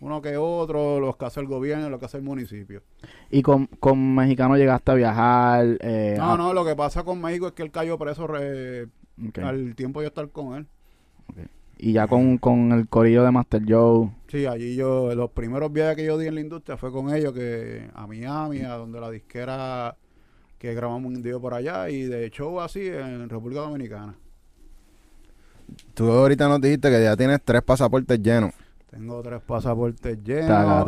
uno 0.00 0.20
que 0.22 0.36
otro, 0.36 0.98
los 1.00 1.16
que 1.16 1.24
hace 1.26 1.40
el 1.40 1.46
gobierno, 1.46 1.88
los 1.90 1.98
que 2.00 2.06
hace 2.06 2.16
el 2.16 2.22
municipio. 2.22 2.82
Y 3.30 3.42
con, 3.42 3.66
con 3.66 4.14
mexicano 4.14 4.56
llegaste 4.56 4.90
a 4.90 4.94
viajar. 4.94 5.76
Eh, 5.80 6.14
No, 6.18 6.32
a- 6.32 6.36
no, 6.36 6.52
lo 6.54 6.64
que 6.64 6.74
pasa 6.74 7.02
con 7.04 7.20
México 7.20 7.46
es 7.48 7.52
que 7.52 7.62
él 7.62 7.70
cayó 7.70 7.98
preso 7.98 8.26
re- 8.26 8.88
al 9.42 9.74
tiempo 9.74 10.00
de 10.00 10.04
yo 10.04 10.08
estar 10.08 10.28
con 10.30 10.56
él. 10.56 10.66
Y 11.82 11.92
ya 11.92 12.06
con, 12.08 12.36
con 12.36 12.72
el 12.72 12.88
corillo 12.88 13.24
de 13.24 13.30
Master 13.30 13.62
Joe. 13.66 14.10
Sí, 14.28 14.44
allí 14.44 14.76
yo, 14.76 15.14
los 15.14 15.30
primeros 15.30 15.72
viajes 15.72 15.96
que 15.96 16.04
yo 16.04 16.18
di 16.18 16.26
en 16.26 16.34
la 16.34 16.40
industria 16.42 16.76
fue 16.76 16.92
con 16.92 17.14
ellos, 17.14 17.32
que 17.32 17.88
a 17.94 18.06
Miami, 18.06 18.60
a 18.60 18.74
donde 18.74 19.00
la 19.00 19.10
disquera 19.10 19.96
que 20.58 20.74
grabamos 20.74 21.06
un 21.06 21.22
video 21.22 21.40
por 21.40 21.54
allá 21.54 21.88
y 21.88 22.02
de 22.02 22.28
show 22.30 22.60
así 22.60 22.86
en 22.86 23.30
República 23.30 23.62
Dominicana. 23.62 24.14
Tú 25.94 26.10
ahorita 26.10 26.48
nos 26.48 26.60
dijiste 26.60 26.90
que 26.90 27.02
ya 27.02 27.16
tienes 27.16 27.40
tres 27.44 27.62
pasaportes 27.62 28.20
llenos. 28.20 28.52
Tengo 28.90 29.22
tres 29.22 29.40
pasaportes 29.40 30.18
llenos. 30.24 30.86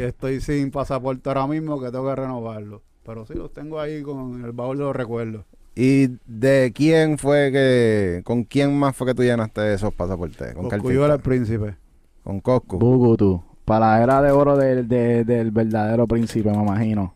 Estoy, 0.00 0.40
sin 0.40 0.70
pasaporte 0.70 1.28
ahora 1.28 1.48
mismo 1.48 1.80
que 1.80 1.90
tengo 1.90 2.06
que 2.08 2.14
renovarlo. 2.14 2.82
Pero 3.04 3.26
sí, 3.26 3.34
los 3.34 3.52
tengo 3.52 3.80
ahí 3.80 4.02
con 4.02 4.44
el 4.44 4.52
baúl 4.52 4.78
de 4.78 4.84
los 4.84 4.94
recuerdos. 4.94 5.44
¿Y 5.74 6.18
de 6.26 6.72
quién 6.74 7.18
fue 7.18 7.50
que... 7.50 8.22
¿Con 8.24 8.44
quién 8.44 8.78
más 8.78 8.94
fue 8.94 9.08
que 9.08 9.14
tú 9.14 9.22
llenaste 9.22 9.74
esos 9.74 9.92
pasaportes? 9.92 10.54
Con 10.54 10.68
Coscu, 10.68 10.90
era 10.90 11.14
el 11.14 11.20
príncipe. 11.20 11.76
Con 12.22 12.40
Coscu. 12.40 12.78
Bugu, 12.78 13.16
tú. 13.16 13.42
Para 13.64 13.96
la 13.96 14.02
era 14.02 14.22
de 14.22 14.30
oro 14.30 14.56
del, 14.56 14.86
del, 14.86 15.50
verdadero 15.50 16.06
príncipe, 16.06 16.50
me 16.50 16.62
imagino. 16.62 17.14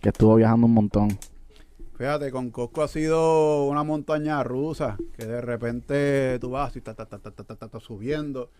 Que 0.00 0.08
estuvo 0.08 0.34
viajando 0.34 0.66
un 0.66 0.74
montón. 0.74 1.18
Fíjate, 1.96 2.32
con 2.32 2.50
Cosco 2.50 2.82
ha 2.82 2.88
sido 2.88 3.66
una 3.66 3.84
montaña 3.84 4.42
rusa, 4.42 4.96
que 5.16 5.24
de 5.24 5.40
repente 5.40 6.38
tú 6.40 6.50
vas 6.50 6.74
y 6.74 6.80
ta, 6.80 6.94
ta, 6.94 7.06
ta, 7.06 7.80
subiendo, 7.80 8.50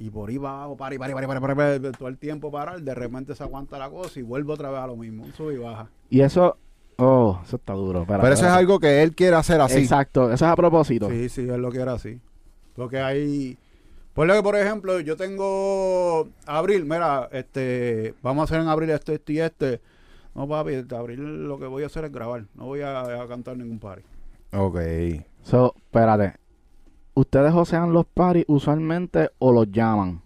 y 0.00 0.08
por 0.08 0.30
ahí 0.30 0.38
va 0.38 0.50
abajo, 0.62 0.76
para, 0.76 0.94
y 0.94 0.98
para, 0.98 1.12
y 1.12 1.14
para, 1.14 1.26
y 1.26 1.28
para, 1.28 1.38
y 1.38 1.40
para, 1.56 1.80
para, 1.80 1.92
todo 1.92 2.08
el 2.08 2.16
tiempo 2.16 2.50
parar, 2.50 2.80
de 2.80 2.94
repente 2.94 3.34
se 3.34 3.42
aguanta 3.42 3.78
la 3.78 3.90
cosa 3.90 4.18
y 4.18 4.22
vuelve 4.22 4.52
otra 4.52 4.70
vez 4.70 4.80
a 4.80 4.86
lo 4.86 4.96
mismo, 4.96 5.24
un 5.24 5.34
sub 5.34 5.50
y 5.50 5.58
baja. 5.58 5.90
Y 6.08 6.22
eso. 6.22 6.56
Oh, 6.96 7.38
eso 7.44 7.56
está 7.56 7.74
duro. 7.74 8.02
Espera, 8.02 8.20
Pero 8.20 8.34
eso 8.34 8.46
es 8.46 8.52
algo 8.52 8.78
que 8.80 9.02
él 9.02 9.14
quiere 9.14 9.36
hacer 9.36 9.60
así. 9.60 9.78
Exacto, 9.78 10.32
eso 10.32 10.46
es 10.46 10.50
a 10.50 10.56
propósito. 10.56 11.08
Sí, 11.10 11.28
sí, 11.28 11.42
él 11.42 11.60
lo 11.60 11.70
quiere 11.70 11.90
así. 11.90 12.18
Porque 12.74 12.98
hay... 12.98 13.58
Ponle 14.14 14.34
que, 14.34 14.42
por 14.42 14.56
ejemplo, 14.56 15.00
yo 15.00 15.16
tengo 15.16 16.28
abril, 16.46 16.84
mira, 16.84 17.28
este, 17.32 18.14
vamos 18.22 18.42
a 18.42 18.44
hacer 18.44 18.60
en 18.60 18.68
abril 18.68 18.90
este, 18.90 19.14
este 19.14 19.32
y 19.32 19.40
este. 19.40 19.80
No, 20.34 20.48
papi, 20.48 20.72
este 20.72 20.96
abril 20.96 21.46
lo 21.46 21.58
que 21.58 21.66
voy 21.66 21.84
a 21.84 21.86
hacer 21.86 22.04
es 22.04 22.12
grabar, 22.12 22.44
no 22.54 22.66
voy 22.66 22.80
a, 22.80 23.22
a 23.22 23.28
cantar 23.28 23.56
ningún 23.56 23.78
party. 23.78 24.02
Ok. 24.52 24.78
So, 25.42 25.74
espérate. 25.76 26.34
¿Ustedes 27.14 27.52
josean 27.52 27.92
los 27.92 28.06
paris 28.06 28.44
usualmente 28.48 29.30
o 29.38 29.52
los 29.52 29.70
llaman? 29.70 30.22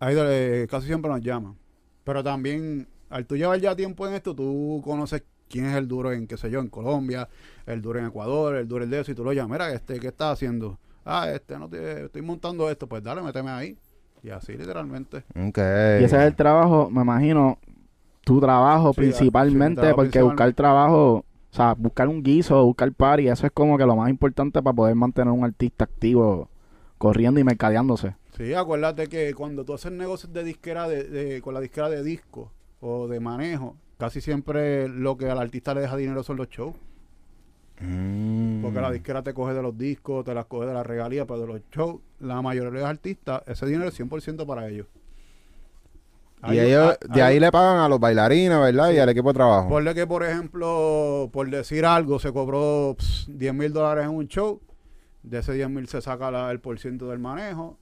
Ahí 0.00 0.14
eh, 0.18 0.66
casi 0.70 0.86
siempre 0.86 1.10
nos 1.10 1.20
llaman. 1.20 1.56
Pero 2.04 2.22
también, 2.22 2.88
al 3.10 3.26
tú 3.26 3.36
llevar 3.36 3.58
ya 3.60 3.74
tiempo 3.76 4.06
en 4.06 4.14
esto, 4.14 4.34
tú 4.34 4.80
conoces 4.84 5.22
quién 5.48 5.66
es 5.66 5.76
el 5.76 5.88
duro 5.88 6.12
en, 6.12 6.26
qué 6.26 6.36
sé 6.36 6.50
yo, 6.50 6.60
en 6.60 6.68
Colombia, 6.68 7.28
el 7.66 7.82
duro 7.82 7.98
en 7.98 8.06
Ecuador, 8.06 8.56
el 8.56 8.68
duro 8.68 8.84
en 8.84 8.90
de 8.90 9.00
eso, 9.00 9.12
y 9.12 9.14
tú 9.14 9.24
lo 9.24 9.32
llamas, 9.32 9.50
mira, 9.58 9.72
este, 9.72 9.98
¿qué 10.00 10.08
estás 10.08 10.34
haciendo? 10.34 10.78
Ah, 11.04 11.30
este, 11.30 11.58
no 11.58 11.68
te, 11.68 12.04
estoy 12.06 12.22
montando 12.22 12.70
esto, 12.70 12.86
pues 12.86 13.02
dale, 13.02 13.22
méteme 13.22 13.50
ahí. 13.50 13.78
Y 14.22 14.30
así 14.30 14.52
literalmente. 14.56 15.24
Ok. 15.36 15.58
Y 15.96 16.04
ese 16.04 16.16
es 16.16 16.22
el 16.24 16.34
trabajo, 16.36 16.90
me 16.90 17.02
imagino, 17.02 17.58
tu 18.24 18.40
trabajo 18.40 18.92
Sí, 18.92 19.12
sí, 19.12 19.30
mi 19.32 19.32
principalmente, 19.32 19.74
trabajo 19.74 19.96
porque 19.96 20.20
principal. 20.20 20.22
buscar 20.22 20.52
trabajo, 20.54 21.24
o 21.50 21.54
sea, 21.54 21.74
buscar 21.74 22.08
un 22.08 22.22
guiso, 22.22 22.64
buscar 22.64 22.92
party, 22.92 23.28
eso 23.28 23.46
es 23.46 23.52
como 23.52 23.78
que 23.78 23.86
lo 23.86 23.96
más 23.96 24.10
importante 24.10 24.62
para 24.62 24.74
poder 24.74 24.94
mantener 24.94 25.32
un 25.32 25.44
artista 25.44 25.84
activo, 25.84 26.48
corriendo 26.98 27.40
y 27.40 27.44
mercadeándose. 27.44 28.14
Sí, 28.36 28.54
acuérdate 28.54 29.08
que 29.08 29.34
cuando 29.34 29.64
tú 29.64 29.74
haces 29.74 29.90
negocios 29.92 30.32
de 30.32 30.44
disquera, 30.44 30.88
de, 30.88 31.04
de- 31.04 31.42
con 31.42 31.54
la 31.54 31.60
disquera 31.60 31.88
de 31.88 32.02
disco 32.02 32.52
o 32.80 33.08
de 33.08 33.18
manejo, 33.18 33.76
casi 33.98 34.20
siempre 34.20 34.88
lo 34.88 35.16
que 35.16 35.28
al 35.30 35.38
artista 35.38 35.74
le 35.74 35.80
deja 35.80 35.96
dinero 35.96 36.22
son 36.22 36.36
los 36.36 36.48
shows. 36.48 36.74
Mm. 37.80 38.62
Porque 38.62 38.80
la 38.80 38.90
disquera 38.90 39.22
te 39.22 39.32
coge 39.34 39.54
de 39.54 39.62
los 39.62 39.76
discos, 39.76 40.24
te 40.24 40.34
las 40.34 40.46
coge 40.46 40.66
de 40.66 40.74
la 40.74 40.82
regalía, 40.82 41.26
pero 41.26 41.40
de 41.40 41.46
los 41.46 41.60
shows, 41.70 42.00
la 42.20 42.42
mayoría 42.42 42.70
de 42.70 42.80
los 42.80 42.88
artistas, 42.88 43.42
ese 43.46 43.66
dinero 43.66 43.88
es 43.88 43.94
100% 43.98 44.46
para 44.46 44.68
ellos. 44.68 44.86
Y 46.44 46.50
Hay- 46.50 46.58
ellos, 46.60 46.96
hay- 47.02 47.08
de 47.14 47.22
hay- 47.22 47.34
ahí 47.34 47.40
le 47.40 47.50
pagan 47.50 47.78
a 47.78 47.88
los 47.88 47.98
bailarines, 47.98 48.58
¿verdad? 48.58 48.90
Y 48.92 48.98
al 48.98 49.08
equipo 49.08 49.28
de 49.28 49.34
trabajo. 49.34 49.68
Ponle 49.68 49.94
que, 49.94 50.06
por 50.06 50.22
ejemplo, 50.24 51.28
por 51.32 51.50
decir 51.50 51.84
algo, 51.84 52.18
se 52.18 52.32
cobró 52.32 52.94
ps, 52.96 53.26
10 53.28 53.52
mil 53.54 53.72
dólares 53.72 54.04
en 54.04 54.10
un 54.10 54.28
show. 54.28 54.60
De 55.22 55.38
ese 55.40 55.52
10 55.52 55.68
mil 55.68 55.88
se 55.88 56.00
saca 56.00 56.30
la- 56.30 56.50
el 56.52 56.60
por 56.60 56.78
ciento 56.78 57.08
del 57.08 57.18
manejo, 57.18 57.76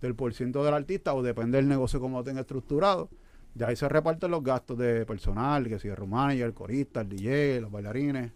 del 0.00 0.14
por 0.16 0.34
ciento 0.34 0.64
del 0.64 0.74
artista, 0.74 1.14
o 1.14 1.22
depende 1.22 1.58
del 1.58 1.68
negocio 1.68 2.00
como 2.00 2.18
lo 2.18 2.24
tenga 2.24 2.40
estructurado. 2.40 3.08
De 3.54 3.64
ahí 3.64 3.76
se 3.76 3.88
reparten 3.88 4.30
los 4.30 4.42
gastos 4.42 4.76
de 4.78 5.06
personal, 5.06 5.68
que 5.68 5.78
si 5.78 5.88
el 5.88 5.96
manager, 6.06 6.46
el 6.46 6.54
corista, 6.54 7.00
el 7.02 7.08
DJ, 7.08 7.60
los 7.60 7.70
bailarines. 7.70 8.32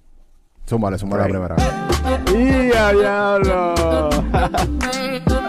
Zúmbale, 0.68 0.98
zúmbale 0.98 1.24
la 1.24 1.28
primera. 1.28 1.56
¡Y 2.32 2.72
a 2.76 2.92
diablo! 2.92 3.74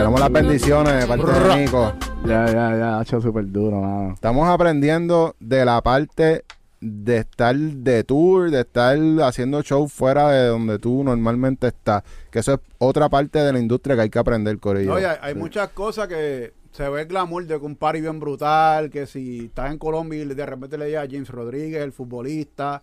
Tenemos 0.00 0.18
las 0.18 0.32
bendiciones 0.32 0.98
de 0.98 1.06
parte 1.06 1.30
de 1.30 1.56
Nico. 1.56 1.92
ya, 2.24 2.46
ya, 2.46 2.74
ya, 2.74 2.98
ha 2.98 3.02
hecho 3.02 3.20
súper 3.20 3.46
duro, 3.52 3.82
mano. 3.82 4.14
Estamos 4.14 4.48
aprendiendo 4.48 5.36
de 5.40 5.62
la 5.66 5.82
parte 5.82 6.46
de 6.80 7.18
estar 7.18 7.54
de 7.54 8.02
tour, 8.04 8.50
de 8.50 8.60
estar 8.60 8.96
haciendo 9.22 9.62
show 9.62 9.86
fuera 9.88 10.30
de 10.30 10.46
donde 10.46 10.78
tú 10.78 11.04
normalmente 11.04 11.66
estás. 11.66 12.02
Que 12.30 12.38
eso 12.38 12.54
es 12.54 12.60
otra 12.78 13.10
parte 13.10 13.40
de 13.40 13.52
la 13.52 13.58
industria 13.58 13.94
que 13.94 14.00
hay 14.00 14.08
que 14.08 14.18
aprender, 14.18 14.58
Corillo. 14.58 14.94
Oye, 14.94 15.06
hay, 15.06 15.34
muchas 15.34 15.68
cosas 15.68 16.08
que 16.08 16.54
se 16.72 16.88
ve 16.88 17.02
el 17.02 17.06
glamour 17.06 17.46
de 17.46 17.58
que 17.58 17.66
un 17.66 17.76
party 17.76 18.00
bien 18.00 18.20
brutal, 18.20 18.88
que 18.88 19.04
si 19.04 19.44
estás 19.44 19.70
en 19.70 19.76
Colombia 19.76 20.22
y 20.22 20.24
de 20.24 20.46
repente 20.46 20.78
le 20.78 20.86
llega 20.86 21.02
a 21.02 21.06
James 21.10 21.28
Rodríguez, 21.28 21.82
el 21.82 21.92
futbolista. 21.92 22.82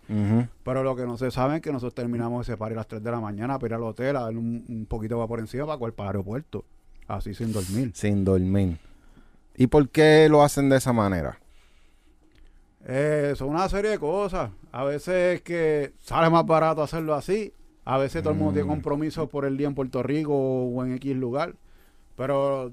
Pero 0.62 0.84
lo 0.84 0.94
que 0.94 1.04
no 1.04 1.18
se 1.18 1.32
sabe 1.32 1.56
es 1.56 1.62
que 1.62 1.72
nosotros 1.72 1.96
terminamos 1.96 2.48
ese 2.48 2.56
party 2.56 2.74
a 2.74 2.76
las 2.76 2.86
3 2.86 3.02
de 3.02 3.10
la 3.10 3.18
mañana 3.18 3.58
para 3.58 3.66
ir 3.66 3.74
al 3.74 3.82
hotel 3.82 4.14
a 4.14 4.20
darle 4.20 4.38
un, 4.38 4.64
un 4.68 4.86
poquito 4.86 5.16
de 5.16 5.22
vapor 5.22 5.40
encima 5.40 5.66
para 5.66 5.78
cual 5.78 5.92
para 5.94 6.10
el 6.10 6.16
aeropuerto. 6.18 6.64
Así 7.08 7.34
sin 7.34 7.52
dormir. 7.52 7.90
Sin 7.94 8.24
dormir. 8.24 8.78
¿Y 9.56 9.66
por 9.66 9.88
qué 9.88 10.28
lo 10.30 10.42
hacen 10.42 10.68
de 10.68 10.76
esa 10.76 10.92
manera? 10.92 11.40
Eh, 12.86 13.34
son 13.36 13.48
una 13.50 13.68
serie 13.68 13.90
de 13.92 13.98
cosas. 13.98 14.50
A 14.72 14.84
veces 14.84 15.36
es 15.36 15.42
que 15.42 15.92
sale 16.00 16.30
más 16.30 16.46
barato 16.46 16.82
hacerlo 16.82 17.14
así. 17.14 17.52
A 17.84 17.98
veces 17.98 18.22
todo 18.22 18.32
el 18.34 18.38
mundo 18.38 18.52
tiene 18.52 18.66
Mm. 18.66 18.70
compromisos 18.70 19.28
por 19.28 19.44
el 19.44 19.56
día 19.56 19.66
en 19.66 19.74
Puerto 19.74 20.02
Rico 20.02 20.32
o 20.34 20.84
en 20.84 20.92
X 20.94 21.16
lugar. 21.16 21.54
Pero 22.16 22.70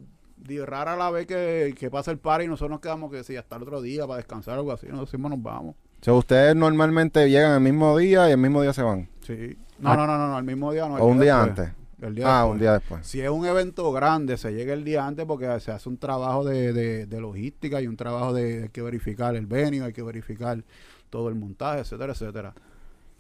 rara 0.65 0.95
la 0.95 1.09
vez 1.09 1.25
que, 1.25 1.73
que 1.77 1.89
pasa 1.89 2.11
el 2.11 2.19
party 2.19 2.45
y 2.45 2.47
nosotros 2.47 2.69
nos 2.71 2.81
quedamos 2.81 3.09
que 3.11 3.23
si 3.23 3.35
hasta 3.35 3.55
el 3.55 3.63
otro 3.63 3.81
día 3.81 4.05
para 4.05 4.17
descansar 4.17 4.57
o 4.57 4.59
algo 4.59 4.71
así. 4.73 4.85
Nosotros 4.87 5.13
mismos 5.13 5.31
nos 5.31 5.41
vamos. 5.41 5.75
O 6.01 6.03
sea, 6.05 6.13
ustedes 6.13 6.55
normalmente 6.55 7.27
llegan 7.29 7.53
el 7.55 7.61
mismo 7.61 7.97
día 7.97 8.29
y 8.29 8.33
el 8.33 8.37
mismo 8.37 8.61
día 8.61 8.73
se 8.73 8.83
van. 8.83 9.09
Sí. 9.21 9.57
No, 9.79 9.91
Ah. 9.91 9.97
no, 9.97 10.05
no, 10.05 10.17
no, 10.17 10.27
no, 10.27 10.37
el 10.37 10.43
mismo 10.45 10.71
día 10.71 10.87
no. 10.87 10.95
o 10.95 11.05
un 11.07 11.19
día 11.19 11.37
después. 11.43 11.67
antes. 11.67 11.84
El 12.07 12.15
día 12.15 12.25
Ah, 12.27 12.39
después. 12.41 12.53
un 12.53 12.59
día 12.59 12.73
después. 12.73 13.07
Si 13.07 13.21
es 13.21 13.29
un 13.29 13.45
evento 13.45 13.91
grande, 13.91 14.37
se 14.37 14.51
llega 14.53 14.73
el 14.73 14.83
día 14.83 15.05
antes 15.05 15.25
porque 15.25 15.59
se 15.59 15.71
hace 15.71 15.89
un 15.89 15.97
trabajo 15.97 16.43
de, 16.43 16.71
de- 16.73 17.05
de 17.05 17.21
logística 17.21 17.81
y 17.81 17.87
un 17.87 17.97
trabajo 17.97 18.33
de 18.33 18.63
hay 18.63 18.69
que 18.69 18.81
verificar 18.81 19.35
el 19.35 19.45
venue, 19.47 19.81
hay 19.83 19.93
que 19.93 20.03
verificar 20.03 20.63
todo 21.09 21.29
el 21.29 21.35
montaje, 21.35 21.81
etcétera, 21.81 22.13
etcétera. 22.13 22.53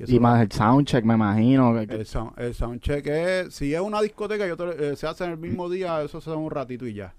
Y 0.07 0.19
más 0.19 0.41
el 0.41 0.51
soundcheck, 0.51 1.05
me 1.05 1.13
imagino. 1.13 1.79
el, 1.79 2.05
sound, 2.05 2.37
el 2.37 2.53
soundcheck 2.53 3.07
es, 3.07 3.53
si 3.55 3.73
es 3.73 3.79
una 3.79 4.01
discoteca 4.01 4.45
y 4.45 4.51
otro, 4.51 4.71
eh, 4.73 4.95
se 4.97 5.07
hace 5.07 5.23
en 5.23 5.31
el 5.31 5.37
mismo 5.37 5.69
día, 5.69 6.01
eso 6.01 6.19
se 6.19 6.29
da 6.29 6.35
un 6.35 6.51
ratito 6.51 6.85
y 6.85 6.93
ya. 6.95 7.13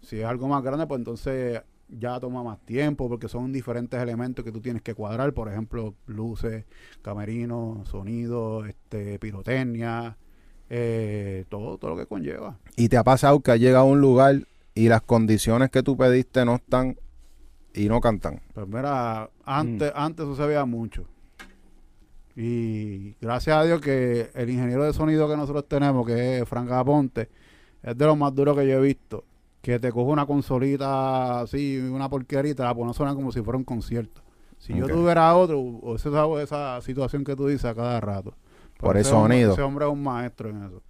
Si 0.00 0.18
es 0.18 0.24
algo 0.24 0.48
más 0.48 0.62
grande, 0.62 0.86
pues 0.86 0.98
entonces 1.00 1.60
ya 1.90 2.18
toma 2.18 2.42
más 2.42 2.60
tiempo 2.64 3.08
porque 3.10 3.28
son 3.28 3.52
diferentes 3.52 4.00
elementos 4.00 4.42
que 4.44 4.52
tú 4.52 4.60
tienes 4.62 4.80
que 4.80 4.94
cuadrar, 4.94 5.34
por 5.34 5.50
ejemplo, 5.50 5.94
luces, 6.06 6.64
camerinos, 7.02 7.86
sonido, 7.88 8.64
este, 8.64 9.18
pirotecnia, 9.18 10.16
eh, 10.70 11.44
todo, 11.48 11.78
todo 11.78 11.92
lo 11.92 11.96
que 11.96 12.06
conlleva. 12.06 12.58
¿Y 12.76 12.88
te 12.88 12.96
ha 12.96 13.04
pasado 13.04 13.40
que 13.40 13.52
has 13.52 13.60
llegado 13.60 13.84
a 13.84 13.88
un 13.88 14.00
lugar 14.00 14.42
y 14.74 14.88
las 14.88 15.02
condiciones 15.02 15.70
que 15.70 15.82
tú 15.82 15.96
pediste 15.96 16.44
no 16.44 16.56
están 16.56 16.96
y 17.74 17.88
no 17.88 18.00
cantan? 18.00 18.40
Pues 18.54 18.66
mira, 18.68 19.30
antes, 19.44 19.92
antes 19.94 20.24
eso 20.24 20.36
se 20.36 20.46
veía 20.46 20.64
mucho. 20.64 21.04
Y 22.36 23.14
gracias 23.20 23.56
a 23.56 23.64
Dios 23.64 23.80
que 23.80 24.30
el 24.34 24.48
ingeniero 24.48 24.84
de 24.84 24.92
sonido 24.92 25.28
que 25.28 25.36
nosotros 25.36 25.66
tenemos, 25.66 26.06
que 26.06 26.38
es 26.38 26.48
Frank 26.48 26.70
Aponte, 26.70 27.28
es 27.82 27.98
de 27.98 28.06
los 28.06 28.16
más 28.16 28.32
duros 28.34 28.56
que 28.56 28.66
yo 28.66 28.74
he 28.74 28.80
visto. 28.80 29.24
Que 29.60 29.80
te 29.80 29.90
coge 29.90 30.12
una 30.12 30.24
consolita 30.24 31.40
así, 31.40 31.78
una 31.78 32.08
te 32.08 32.54
la 32.54 32.74
pone 32.74 32.92
a 32.92 32.94
sonar 32.94 33.16
como 33.16 33.32
si 33.32 33.42
fuera 33.42 33.58
un 33.58 33.64
concierto. 33.64 34.22
Si 34.58 34.72
yo 34.72 34.86
tuviera 34.86 35.34
otro, 35.34 35.60
o 35.60 35.96
esa, 35.96 36.42
esa 36.42 36.80
situación 36.80 37.24
que 37.24 37.34
tú 37.34 37.48
dices 37.48 37.64
a 37.64 37.74
cada 37.74 38.00
rato. 38.00 38.34
Por 38.78 38.96
el 38.96 39.02
ese 39.02 39.12
hombre- 39.14 39.34
sonido. 39.36 39.52
ese 39.52 39.62
hombre 39.62 39.84
es 39.86 39.92
un 39.92 40.02
maestro 40.02 40.48
en 40.50 40.62
eso. 40.64 40.82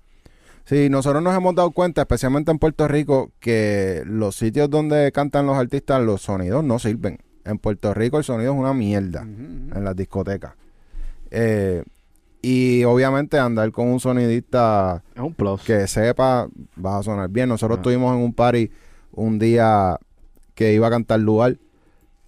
Sí, 0.64 0.88
nosotros 0.90 1.22
nos 1.22 1.34
hemos 1.34 1.54
dado 1.54 1.70
cuenta, 1.70 2.02
especialmente 2.02 2.50
en 2.50 2.58
Puerto 2.58 2.86
Rico, 2.86 3.30
que 3.40 4.02
los 4.06 4.36
sitios 4.36 4.68
donde 4.68 5.10
cantan 5.12 5.46
los 5.46 5.56
artistas, 5.56 6.02
los 6.02 6.20
sonidos 6.22 6.62
no 6.62 6.78
sirven. 6.78 7.18
En 7.44 7.58
Puerto 7.58 7.94
Rico 7.94 8.18
el 8.18 8.24
sonido 8.24 8.52
es 8.52 8.58
una 8.58 8.74
mierda 8.74 9.22
en 9.22 9.82
las 9.82 9.96
discotecas. 9.96 10.52
Eh, 11.30 11.82
y 12.42 12.84
obviamente 12.84 13.38
andar 13.38 13.70
con 13.72 13.88
un 13.88 13.98
sonidista 14.00 15.02
Es 15.14 15.22
un 15.22 15.32
plus. 15.34 15.62
que 15.62 15.86
sepa, 15.88 16.48
vas 16.76 17.00
a 17.00 17.02
sonar 17.02 17.30
bien. 17.30 17.48
Nosotros 17.48 17.78
Ah. 17.78 17.80
estuvimos 17.80 18.14
en 18.14 18.22
un 18.22 18.32
party 18.34 18.70
un 19.12 19.38
día 19.38 19.98
que 20.54 20.72
iba 20.74 20.86
a 20.86 20.90
cantar 20.90 21.20
lugar 21.20 21.56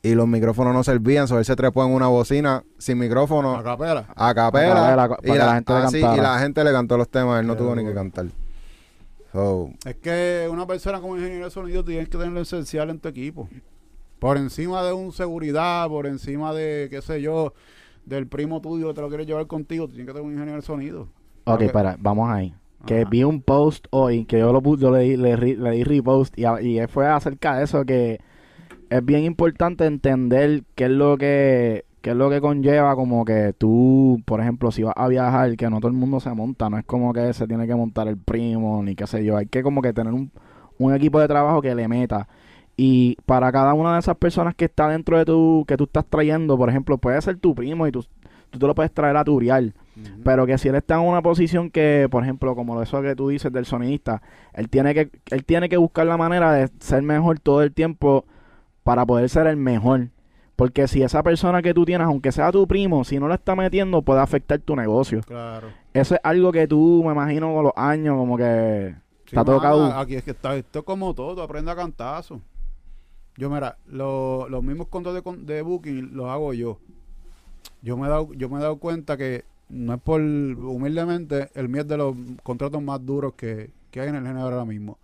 y 0.03 0.15
los 0.15 0.27
micrófonos 0.27 0.73
no 0.73 0.83
servían, 0.83 1.29
so 1.29 1.39
él 1.39 1.45
se 1.45 1.55
trepó 1.57 1.85
en 1.85 1.93
una 1.93 2.07
bocina 2.09 2.65
sin 2.79 2.99
micrófono 2.99 3.55
A 3.57 3.63
capela. 3.63 4.07
a 4.17 4.35
capela, 4.35 4.93
A 4.93 4.97
capela, 4.97 5.09
para 5.09 5.19
y, 5.23 5.33
que 5.33 5.39
la, 5.39 5.47
la 5.47 5.55
gente 5.55 5.73
le 5.73 5.79
ah, 5.79 5.89
sí, 5.89 5.99
y 5.99 6.21
la 6.21 6.39
gente 6.39 6.65
le 6.65 6.73
cantó 6.73 6.97
los 6.97 7.09
temas, 7.09 7.41
él 7.41 7.47
no 7.47 7.55
Qué 7.55 7.59
tuvo 7.59 7.75
ni 7.77 7.85
que 7.85 7.93
cantar. 7.95 8.27
So, 9.33 9.71
Es 9.85 9.97
que 9.97 10.49
una 10.51 10.67
persona 10.67 11.01
como 11.01 11.17
ingeniero 11.17 11.45
de 11.45 11.51
sonido 11.51 11.85
tienes 11.85 12.09
que 12.09 12.19
tener 12.19 12.33
lo 12.33 12.41
esencial 12.41 12.91
en 12.91 12.99
tu 12.99 13.09
equipo. 13.09 13.49
Por 14.19 14.37
encima 14.37 14.83
de 14.83 14.93
un 14.93 15.13
seguridad, 15.13 15.89
por 15.89 16.07
encima 16.07 16.53
de, 16.53 16.89
qué 16.91 17.01
sé 17.01 17.23
yo, 17.23 17.53
del 18.05 18.27
primo 18.27 18.61
tuyo 18.61 18.89
que 18.89 18.95
te 18.95 19.01
lo 19.03 19.09
quieres 19.09 19.27
llevar 19.27 19.47
contigo, 19.47 19.87
tienes 19.87 20.07
que 20.07 20.13
tener 20.13 20.27
un 20.27 20.33
ingeniero 20.33 20.61
de 20.61 20.67
sonido. 20.67 21.09
Ok, 21.45 21.71
para, 21.73 21.97
vamos 21.99 22.29
ahí. 22.29 22.55
Que 22.87 23.05
vi 23.05 23.25
un 23.25 23.41
post 23.43 23.87
hoy 23.91 24.25
que 24.25 24.39
yo 24.39 24.53
lo 24.53 24.63
puse, 24.63 24.83
yo 24.83 24.91
le, 24.91 25.17
le, 25.17 25.37
ri- 25.37 25.57
le 25.57 25.71
di 25.73 25.85
repost 25.85 26.35
y, 26.39 26.47
y 26.47 26.87
fue 26.89 27.07
acerca 27.07 27.57
de 27.59 27.65
eso 27.65 27.85
que 27.85 28.21
es 28.91 29.05
bien 29.05 29.25
importante 29.25 29.87
entender 29.87 30.65
qué 30.75 30.85
es 30.85 30.91
lo 30.91 31.17
que 31.17 31.85
qué 32.01 32.11
es 32.11 32.17
lo 32.17 32.31
que 32.31 32.41
conlleva 32.41 32.95
como 32.97 33.25
que 33.25 33.55
tú, 33.57 34.23
por 34.25 34.41
ejemplo, 34.41 34.71
si 34.71 34.83
vas 34.83 34.95
a 34.97 35.07
viajar, 35.09 35.55
que 35.57 35.69
no 35.69 35.81
todo 35.81 35.89
el 35.89 35.97
mundo 35.97 36.19
se 36.19 36.33
monta, 36.33 36.71
no 36.71 36.79
es 36.79 36.85
como 36.85 37.13
que 37.13 37.33
se 37.35 37.47
tiene 37.47 37.67
que 37.67 37.75
montar 37.75 38.09
el 38.09 38.17
primo 38.17 38.83
ni 38.83 38.95
qué 38.95 39.07
sé 39.07 39.25
yo, 39.25 39.37
hay 39.37 39.47
que 39.47 39.63
como 39.63 39.83
que 39.83 39.93
tener 39.93 40.13
un, 40.13 40.31
un 40.79 40.95
equipo 40.95 41.21
de 41.21 41.29
trabajo 41.29 41.61
que 41.61 41.75
le 41.75 41.89
meta. 41.89 42.27
Y 42.77 43.17
para 43.27 43.53
cada 43.53 43.75
una 43.75 43.95
de 43.95 43.99
esas 43.99 44.17
personas 44.17 44.55
que 44.55 44.65
está 44.65 44.89
dentro 44.89 45.19
de 45.19 45.27
tu, 45.27 45.65
que 45.69 45.77
tú 45.77 45.85
estás 45.85 46.07
trayendo, 46.07 46.57
por 46.57 46.71
ejemplo, 46.71 46.97
puede 46.97 47.21
ser 47.21 47.37
tu 47.37 47.55
primo 47.55 47.87
y 47.87 47.93
tú, 47.93 48.07
tú 48.49 48.59
te 48.59 48.67
lo 48.67 48.75
puedes 48.75 48.93
traer 48.93 49.19
a 49.19 49.25
turial. 49.25 49.75
Ujú. 49.97 50.23
Pero 50.25 50.47
que 50.47 50.57
si 50.57 50.69
él 50.69 50.77
está 50.77 50.95
en 50.95 51.07
una 51.07 51.21
posición 51.21 51.71
que, 51.71 52.09
por 52.11 52.23
ejemplo, 52.23 52.57
como 52.57 52.81
eso 52.81 53.03
que 53.03 53.15
tú 53.15 53.29
dices 53.29 53.53
del 53.53 53.67
sonidista, 53.67 54.23
él 54.55 54.71
tiene 54.71 54.95
que, 54.95 55.11
él 55.31 55.45
tiene 55.45 55.69
que 55.69 55.77
buscar 55.77 56.07
la 56.07 56.17
manera 56.17 56.53
de 56.53 56.71
ser 56.79 57.03
mejor 57.03 57.39
todo 57.39 57.63
el 57.63 57.73
tiempo 57.73 58.25
para 58.85 59.05
poder 59.07 59.29
ser 59.29 59.47
el 59.47 59.57
mejor. 59.57 60.09
Porque 60.57 60.87
si 60.89 61.03
esa 61.03 61.23
persona 61.23 61.63
que 61.63 61.73
tú 61.73 61.85
tienes, 61.87 62.07
aunque 62.07 62.33
sea 62.33 62.53
tu 62.53 62.67
primo, 62.67 63.03
si 63.05 63.19
no 63.19 63.29
lo 63.29 63.35
está 63.35 63.57
metiendo, 63.57 64.03
puede 64.03 64.21
afectar 64.21 64.59
tu 64.59 64.77
negocio. 64.77 65.21
Claro. 65.23 65.69
Eso 65.95 66.15
es 66.17 66.21
algo 66.23 66.53
que 66.53 66.69
tú, 66.69 67.03
me 67.05 67.13
imagino, 67.13 67.55
con 67.55 67.65
los 67.65 67.73
años, 67.77 68.17
como 68.17 68.37
que 68.37 68.95
está 69.25 69.43
mano, 69.43 69.57
tocado. 69.57 69.87
Aquí 69.99 70.17
es 70.17 70.23
que 70.23 70.33
está 70.33 70.55
esto 70.57 70.81
es 70.81 70.85
como 70.85 71.15
todo, 71.15 71.35
tú 71.37 71.41
aprende 71.43 71.71
a 71.71 71.77
cantazo. 71.77 72.43
Yo, 73.37 73.49
mira, 73.49 73.79
lo- 73.87 74.49
los 74.51 74.63
mismos 74.63 74.89
contratos 74.89 75.25
de, 75.47 75.55
de 75.55 75.63
booking 75.63 76.15
los 76.15 76.29
hago 76.29 76.53
yo. 76.53 76.79
Yo 77.81 77.97
me, 77.97 78.07
he 78.07 78.11
dado, 78.11 78.31
yo 78.35 78.51
me 78.51 78.59
he 78.59 78.63
dado 78.63 78.77
cuenta 78.77 79.17
que 79.17 79.45
no 79.71 79.95
es 79.95 80.01
por, 80.03 80.21
humildemente, 80.21 81.49
el 81.55 81.69
mío 81.71 81.83
es 81.83 81.89
de 81.89 81.97
los 81.97 82.15
contratos 82.43 82.83
más 82.83 83.05
duros 83.05 83.33
que, 83.35 83.71
que 83.91 84.01
hay 84.01 84.09
en 84.09 84.17
el 84.17 84.27
género 84.27 84.45
ahora 84.45 84.65
mismo. 84.67 84.99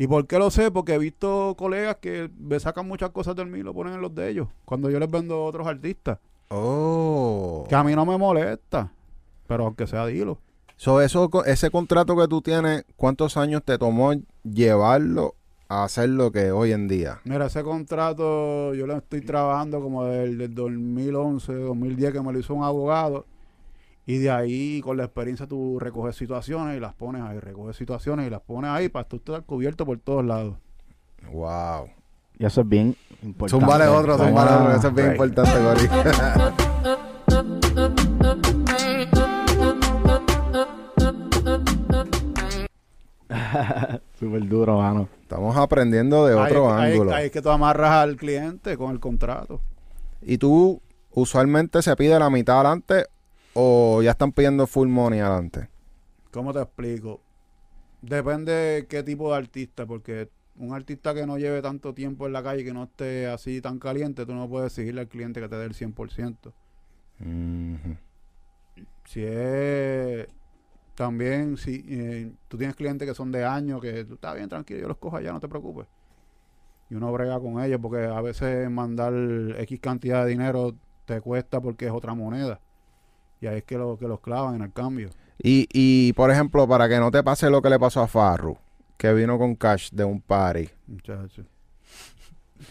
¿Y 0.00 0.06
por 0.06 0.26
qué 0.26 0.38
lo 0.38 0.50
sé? 0.50 0.70
Porque 0.70 0.94
he 0.94 0.98
visto 0.98 1.54
colegas 1.58 1.96
que 2.00 2.30
me 2.38 2.58
sacan 2.58 2.88
muchas 2.88 3.10
cosas 3.10 3.36
del 3.36 3.48
mío 3.48 3.60
y 3.60 3.64
lo 3.64 3.74
ponen 3.74 3.92
en 3.92 4.00
los 4.00 4.14
de 4.14 4.30
ellos. 4.30 4.48
Cuando 4.64 4.88
yo 4.88 4.98
les 4.98 5.10
vendo 5.10 5.34
a 5.34 5.44
otros 5.44 5.66
artistas. 5.66 6.18
Oh. 6.48 7.66
Que 7.68 7.74
a 7.74 7.84
mí 7.84 7.94
no 7.94 8.06
me 8.06 8.16
molesta. 8.16 8.90
Pero 9.46 9.66
aunque 9.66 9.86
sea 9.86 10.06
dilo. 10.06 10.38
So, 10.76 11.02
eso, 11.02 11.28
ese 11.44 11.70
contrato 11.70 12.16
que 12.16 12.26
tú 12.28 12.40
tienes, 12.40 12.86
¿cuántos 12.96 13.36
años 13.36 13.62
te 13.62 13.76
tomó 13.76 14.14
llevarlo 14.42 15.34
a 15.68 15.84
hacer 15.84 16.08
lo 16.08 16.32
que 16.32 16.50
hoy 16.50 16.72
en 16.72 16.88
día? 16.88 17.20
Mira, 17.24 17.44
ese 17.44 17.62
contrato 17.62 18.72
yo 18.72 18.86
lo 18.86 18.96
estoy 18.96 19.20
trabajando 19.20 19.82
como 19.82 20.06
del, 20.06 20.38
del 20.38 20.54
2011, 20.54 21.52
2010 21.52 22.12
que 22.14 22.22
me 22.22 22.32
lo 22.32 22.38
hizo 22.38 22.54
un 22.54 22.64
abogado. 22.64 23.26
Y 24.10 24.18
de 24.18 24.28
ahí, 24.28 24.80
con 24.82 24.96
la 24.96 25.04
experiencia, 25.04 25.46
tú 25.46 25.78
recoges 25.78 26.16
situaciones 26.16 26.76
y 26.76 26.80
las 26.80 26.94
pones 26.94 27.22
ahí. 27.22 27.38
Recoges 27.38 27.76
situaciones 27.76 28.26
y 28.26 28.30
las 28.30 28.40
pones 28.40 28.68
ahí 28.72 28.88
para 28.88 29.06
tú 29.06 29.18
estar 29.18 29.44
cubierto 29.44 29.86
por 29.86 30.00
todos 30.00 30.24
lados. 30.24 30.56
Wow. 31.32 31.86
Y 32.36 32.44
eso 32.44 32.62
es 32.62 32.68
bien 32.68 32.96
importante. 33.22 33.50
Zumbale 33.64 33.86
otro, 33.86 34.18
zumbale 34.18 34.50
otro. 34.50 34.74
Eso 34.74 34.88
es 34.88 34.94
bien 34.94 35.10
Right. 35.12 35.20
importante, 35.20 35.62
Gori. 35.62 35.88
Súper 44.18 44.48
duro, 44.48 44.78
mano. 44.78 45.08
Estamos 45.22 45.56
aprendiendo 45.56 46.26
de 46.26 46.34
otro 46.34 46.72
ahí, 46.72 46.86
ahí- 46.86 46.92
ángulo. 46.92 47.14
ahí 47.14 47.26
es 47.26 47.32
que 47.32 47.42
tú 47.42 47.50
amarras 47.50 47.90
al 47.92 48.16
cliente 48.16 48.76
con 48.76 48.90
el 48.90 49.00
contrato. 49.00 49.60
¿Y 50.22 50.38
tú 50.38 50.80
usualmente 51.12 51.82
se 51.82 51.94
pide 51.96 52.18
la 52.18 52.30
mitad 52.30 52.56
adelante 52.60 53.06
o 53.54 54.02
ya 54.02 54.12
están 54.12 54.32
pidiendo 54.32 54.66
full 54.66 54.88
money 54.88 55.20
adelante? 55.20 55.68
¿Cómo 56.30 56.52
te 56.52 56.60
explico? 56.60 57.20
Depende 58.02 58.52
de 58.52 58.86
qué 58.86 59.02
tipo 59.02 59.30
de 59.30 59.38
artista, 59.38 59.86
porque 59.86 60.30
un 60.56 60.74
artista 60.74 61.14
que 61.14 61.26
no 61.26 61.38
lleve 61.38 61.62
tanto 61.62 61.94
tiempo 61.94 62.26
en 62.26 62.32
la 62.32 62.42
calle, 62.42 62.64
que 62.64 62.72
no 62.72 62.84
esté 62.84 63.26
así 63.26 63.60
tan 63.60 63.78
caliente, 63.78 64.26
tú 64.26 64.34
no 64.34 64.48
puedes 64.48 64.72
exigirle 64.72 65.02
al 65.02 65.08
cliente 65.08 65.40
que 65.40 65.48
te 65.48 65.56
dé 65.56 65.64
el 65.64 65.74
100%. 65.74 66.52
Ujú. 67.20 67.96
Si 69.04 69.22
es 69.24 70.28
también, 70.94 71.56
si 71.56 71.84
eh, 71.88 72.30
tú 72.48 72.58
tienes 72.58 72.76
clientes 72.76 73.08
que 73.08 73.14
son 73.14 73.32
de 73.32 73.44
años, 73.44 73.80
que 73.80 74.04
tú 74.04 74.14
estás 74.14 74.36
bien 74.36 74.48
tranquilo, 74.48 74.80
yo 74.80 74.88
los 74.88 74.98
cojo 74.98 75.16
allá, 75.16 75.32
no 75.32 75.40
te 75.40 75.48
preocupes. 75.48 75.86
Y 76.90 76.94
uno 76.94 77.12
brega 77.12 77.40
con 77.40 77.62
ellos, 77.62 77.80
porque 77.80 78.04
a 78.04 78.20
veces 78.20 78.70
mandar 78.70 79.14
X 79.58 79.80
cantidad 79.80 80.24
de 80.24 80.30
dinero 80.30 80.74
te 81.06 81.20
cuesta 81.20 81.60
porque 81.60 81.86
es 81.86 81.92
otra 81.92 82.14
moneda. 82.14 82.60
Y 83.40 83.46
ahí 83.46 83.58
es 83.58 83.64
que, 83.64 83.76
lo, 83.78 83.96
que 83.98 84.06
los 84.06 84.20
clavan 84.20 84.56
en 84.56 84.62
el 84.62 84.72
cambio. 84.72 85.10
Y, 85.42 85.66
y, 85.72 86.12
por 86.12 86.30
ejemplo, 86.30 86.68
para 86.68 86.88
que 86.88 86.98
no 86.98 87.10
te 87.10 87.22
pase 87.22 87.48
lo 87.48 87.62
que 87.62 87.70
le 87.70 87.78
pasó 87.78 88.02
a 88.02 88.06
Farru, 88.06 88.58
que 88.98 89.12
vino 89.14 89.38
con 89.38 89.54
cash 89.54 89.90
de 89.90 90.04
un 90.04 90.20
party, 90.20 90.68
Muchachos. 90.86 91.46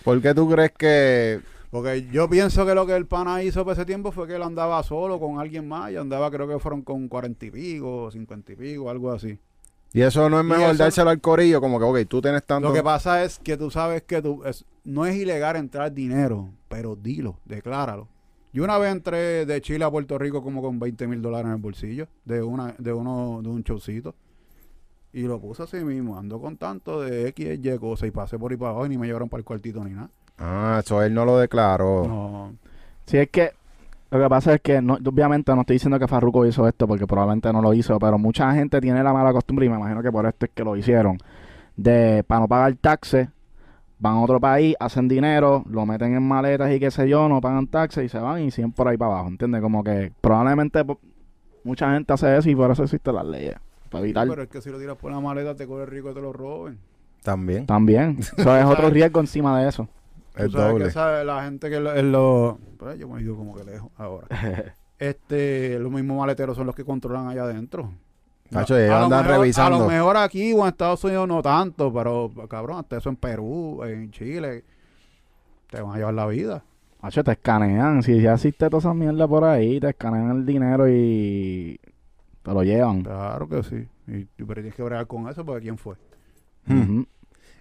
¿por 0.04 0.22
qué 0.22 0.34
tú 0.36 0.48
crees 0.50 0.72
que 0.72 1.42
Porque 1.72 2.08
yo 2.12 2.30
pienso 2.30 2.66
que 2.66 2.76
lo 2.76 2.86
que 2.86 2.96
el 2.96 3.08
pana 3.08 3.42
hizo 3.44 3.64
por 3.64 3.74
ese 3.74 3.86
tiempo 3.86 4.12
fue 4.12 4.28
que 4.28 4.36
él 4.36 4.44
andaba 4.44 4.82
solo 4.84 5.20
con 5.20 5.40
alguien 5.40 5.68
más 5.68 5.92
y 5.92 5.96
andaba, 5.98 6.30
creo 6.30 6.48
que 6.48 6.60
fueron 6.60 6.84
con 6.84 7.08
cuarenta 7.08 7.46
y 7.48 7.52
pico, 7.52 8.12
cincuenta 8.12 8.52
y 8.52 8.56
pico, 8.56 8.90
algo 8.90 9.12
así. 9.12 9.40
Y 9.92 10.02
eso 10.02 10.30
no 10.30 10.40
es 10.40 10.46
mejor 10.46 10.78
dárselo 10.78 11.10
al 11.10 11.20
corillo, 11.20 11.60
como 11.60 11.80
que, 11.80 11.86
ok, 11.86 12.08
tú 12.08 12.22
tienes 12.22 12.44
tanto. 12.46 12.68
Lo 12.68 12.74
que 12.76 12.84
pasa 12.84 13.24
es 13.24 13.40
que 13.40 13.58
tú 13.58 13.72
sabes 13.72 14.04
que 14.04 14.22
tú, 14.22 14.44
es- 14.46 14.64
no 14.84 15.08
es 15.08 15.16
ilegal 15.16 15.56
entrar 15.56 15.92
dinero, 15.92 16.52
pero 16.68 16.96
dilo, 16.96 17.40
decláralo. 17.46 18.08
Yo 18.52 18.64
una 18.64 18.78
vez 18.78 18.92
entré 18.92 19.46
de 19.46 19.62
Chile 19.62 19.86
a 19.86 19.92
Puerto 19.92 20.18
Rico 20.18 20.42
como 20.42 20.62
con 20.62 20.80
20 20.80 21.08
mil 21.08 21.22
dólares 21.22 21.48
en 21.48 21.54
el 21.54 21.62
bolsillo 21.62 22.08
de 22.26 22.42
una 22.42 22.74
de 22.78 22.94
uno 22.94 23.42
de 23.44 23.50
un 23.50 23.62
showcito. 23.62 24.16
Y 25.14 25.24
lo 25.24 25.40
puse 25.40 25.64
así 25.64 25.78
mismo, 25.78 26.18
ando 26.18 26.40
con 26.40 26.58
tanto 26.58 27.02
de 27.02 27.28
X, 27.30 27.60
Y 27.64 27.78
cosas 27.78 28.08
y 28.08 28.12
pasé 28.12 28.38
por 28.38 28.52
ahí 28.52 28.58
para 28.58 28.72
abajo 28.72 28.86
y 28.86 28.90
ni 28.90 28.98
me 28.98 29.08
llevaron 29.08 29.30
para 29.30 29.40
el 29.40 29.46
cuartito 29.46 29.84
ni 29.84 29.92
nada. 29.92 30.10
Ah, 30.38 30.82
eso 30.84 31.02
él 31.04 31.14
no 31.14 31.26
lo 31.26 31.38
declaró. 31.38 32.08
No, 32.08 32.54
Sí, 33.06 33.18
es 33.18 33.30
que 33.30 33.52
lo 34.12 34.20
que 34.20 34.30
pasa 34.30 34.54
es 34.56 34.62
que 34.62 34.82
no, 34.82 34.96
obviamente 34.96 35.54
no 35.54 35.62
estoy 35.62 35.76
diciendo 35.76 36.00
que 36.00 36.08
Farruko 36.08 36.46
hizo 36.46 36.68
esto 36.68 36.88
porque 36.88 37.06
probablemente 37.06 37.52
no 37.54 37.62
lo 37.62 37.74
hizo, 37.74 37.98
pero 38.00 38.18
mucha 38.18 38.52
gente 38.54 38.80
tiene 38.82 39.04
la 39.04 39.14
mala 39.14 39.32
costumbre 39.32 39.66
y 39.66 39.70
me 39.70 39.76
imagino 39.76 40.02
que 40.02 40.12
por 40.12 40.26
esto 40.26 40.46
es 40.46 40.52
que 40.54 40.64
lo 40.64 40.76
hicieron 40.76 41.18
de 41.76 42.24
para 42.26 42.42
no 42.42 42.48
pagar 42.48 42.76
taxes 42.76 43.30
van 44.00 44.14
a 44.16 44.22
otro 44.22 44.40
país, 44.40 44.76
hacen 44.80 45.08
dinero, 45.08 45.64
lo 45.70 45.86
meten 45.86 46.16
en 46.16 46.24
maletas 46.24 46.72
y 46.72 46.80
qué 46.80 46.90
sé 46.90 47.08
yo, 47.08 47.28
no 47.30 47.42
pagan 47.42 47.68
taxes 47.68 48.06
y 48.06 48.10
se 48.10 48.18
van 48.20 48.42
y 48.42 48.52
siguen 48.52 48.72
por 48.72 48.88
ahí 48.88 48.98
para 48.98 49.12
abajo, 49.14 49.28
¿entiendes? 49.28 49.62
Como 49.62 49.84
que 49.84 50.12
probablemente 50.22 50.84
mucha 51.64 51.92
gente 51.94 52.14
hace 52.14 52.38
eso 52.38 52.50
y 52.50 52.56
por 52.56 52.72
eso 52.72 52.84
existen 52.84 53.16
las 53.16 53.26
leyes, 53.26 53.56
para 53.90 54.04
evitar 54.04 54.28
pero 54.28 54.44
es 54.44 54.50
que 54.50 54.62
si 54.62 54.70
lo 54.70 54.80
tiras 54.80 54.98
por 54.98 55.12
la 55.12 55.20
maleta 55.20 55.56
te 55.56 55.68
corre 55.68 55.86
rico 55.86 56.12
y 56.12 56.14
te 56.14 56.22
lo 56.22 56.32
roben. 56.34 56.80
También. 57.22 57.66
también. 57.66 58.18
Eso 58.38 58.56
es 58.56 58.64
otro 58.66 58.90
riesgo 58.90 59.20
encima 59.20 59.60
de 59.62 59.68
eso. 59.68 59.90
Tú 60.38 60.44
Es 60.46 60.52
sabes 60.54 60.72
doble. 60.72 60.84
que 60.86 60.90
esa- 60.90 61.24
la 61.26 61.44
gente 61.44 61.70
que 61.70 61.80
lo, 61.82 61.94
en 61.94 62.58
pues 62.78 62.98
yo 62.98 63.10
me 63.10 63.20
digo 63.20 63.36
como 63.36 63.56
que 63.58 63.66
lejos 63.66 63.92
ahora. 63.98 64.28
este, 65.00 65.78
los 65.80 65.92
mismos 65.92 66.18
maleteros 66.18 66.56
son 66.56 66.66
los 66.66 66.76
que 66.76 66.86
controlan 66.86 67.28
allá 67.28 67.44
adentro. 67.44 67.92
Nacho, 68.52 68.78
ellos 68.78 68.92
A 68.96 69.00
lo 69.00 69.04
andan 69.06 69.22
mejor- 69.24 69.36
A 69.36 69.38
revisando. 69.40 69.80
lo 69.80 69.88
mejor 69.88 70.18
aquí 70.18 70.54
o 70.54 70.62
en 70.62 70.68
Estados 70.70 71.04
Unidos 71.04 71.28
no 71.28 71.42
tanto, 71.42 71.94
pero 71.94 72.32
cabrón, 72.50 72.80
hasta 72.80 72.98
eso 72.98 73.10
en 73.10 73.16
Perú, 73.16 73.82
en 73.84 74.10
Chile, 74.12 74.64
te 75.70 75.82
van 75.82 75.94
a 75.94 75.98
llevar 75.98 76.14
la 76.16 76.26
vida. 76.28 76.64
Macho, 77.02 77.24
te 77.24 77.32
escanean. 77.32 78.02
Si 78.04 78.20
ya 78.22 78.34
existe 78.34 78.66
toda 78.70 78.80
esa 78.80 78.94
mierda 78.94 79.28
por 79.28 79.44
ahí, 79.44 79.80
te 79.80 79.90
escanean 79.90 80.32
el 80.32 80.46
dinero 80.46 80.90
y 80.90 81.80
te 82.44 82.52
lo 82.52 82.64
llevan. 82.64 83.04
Claro 83.04 83.48
que 83.48 83.64
sí. 83.64 83.88
Y, 84.08 84.26
pero 84.44 84.56
tienes 84.56 84.76
que 84.76 84.84
bregar 84.84 85.06
con 85.08 85.30
eso 85.30 85.46
porque 85.46 85.62
quién 85.62 85.78
fue. 85.78 85.96
Ujú. 86.68 87.06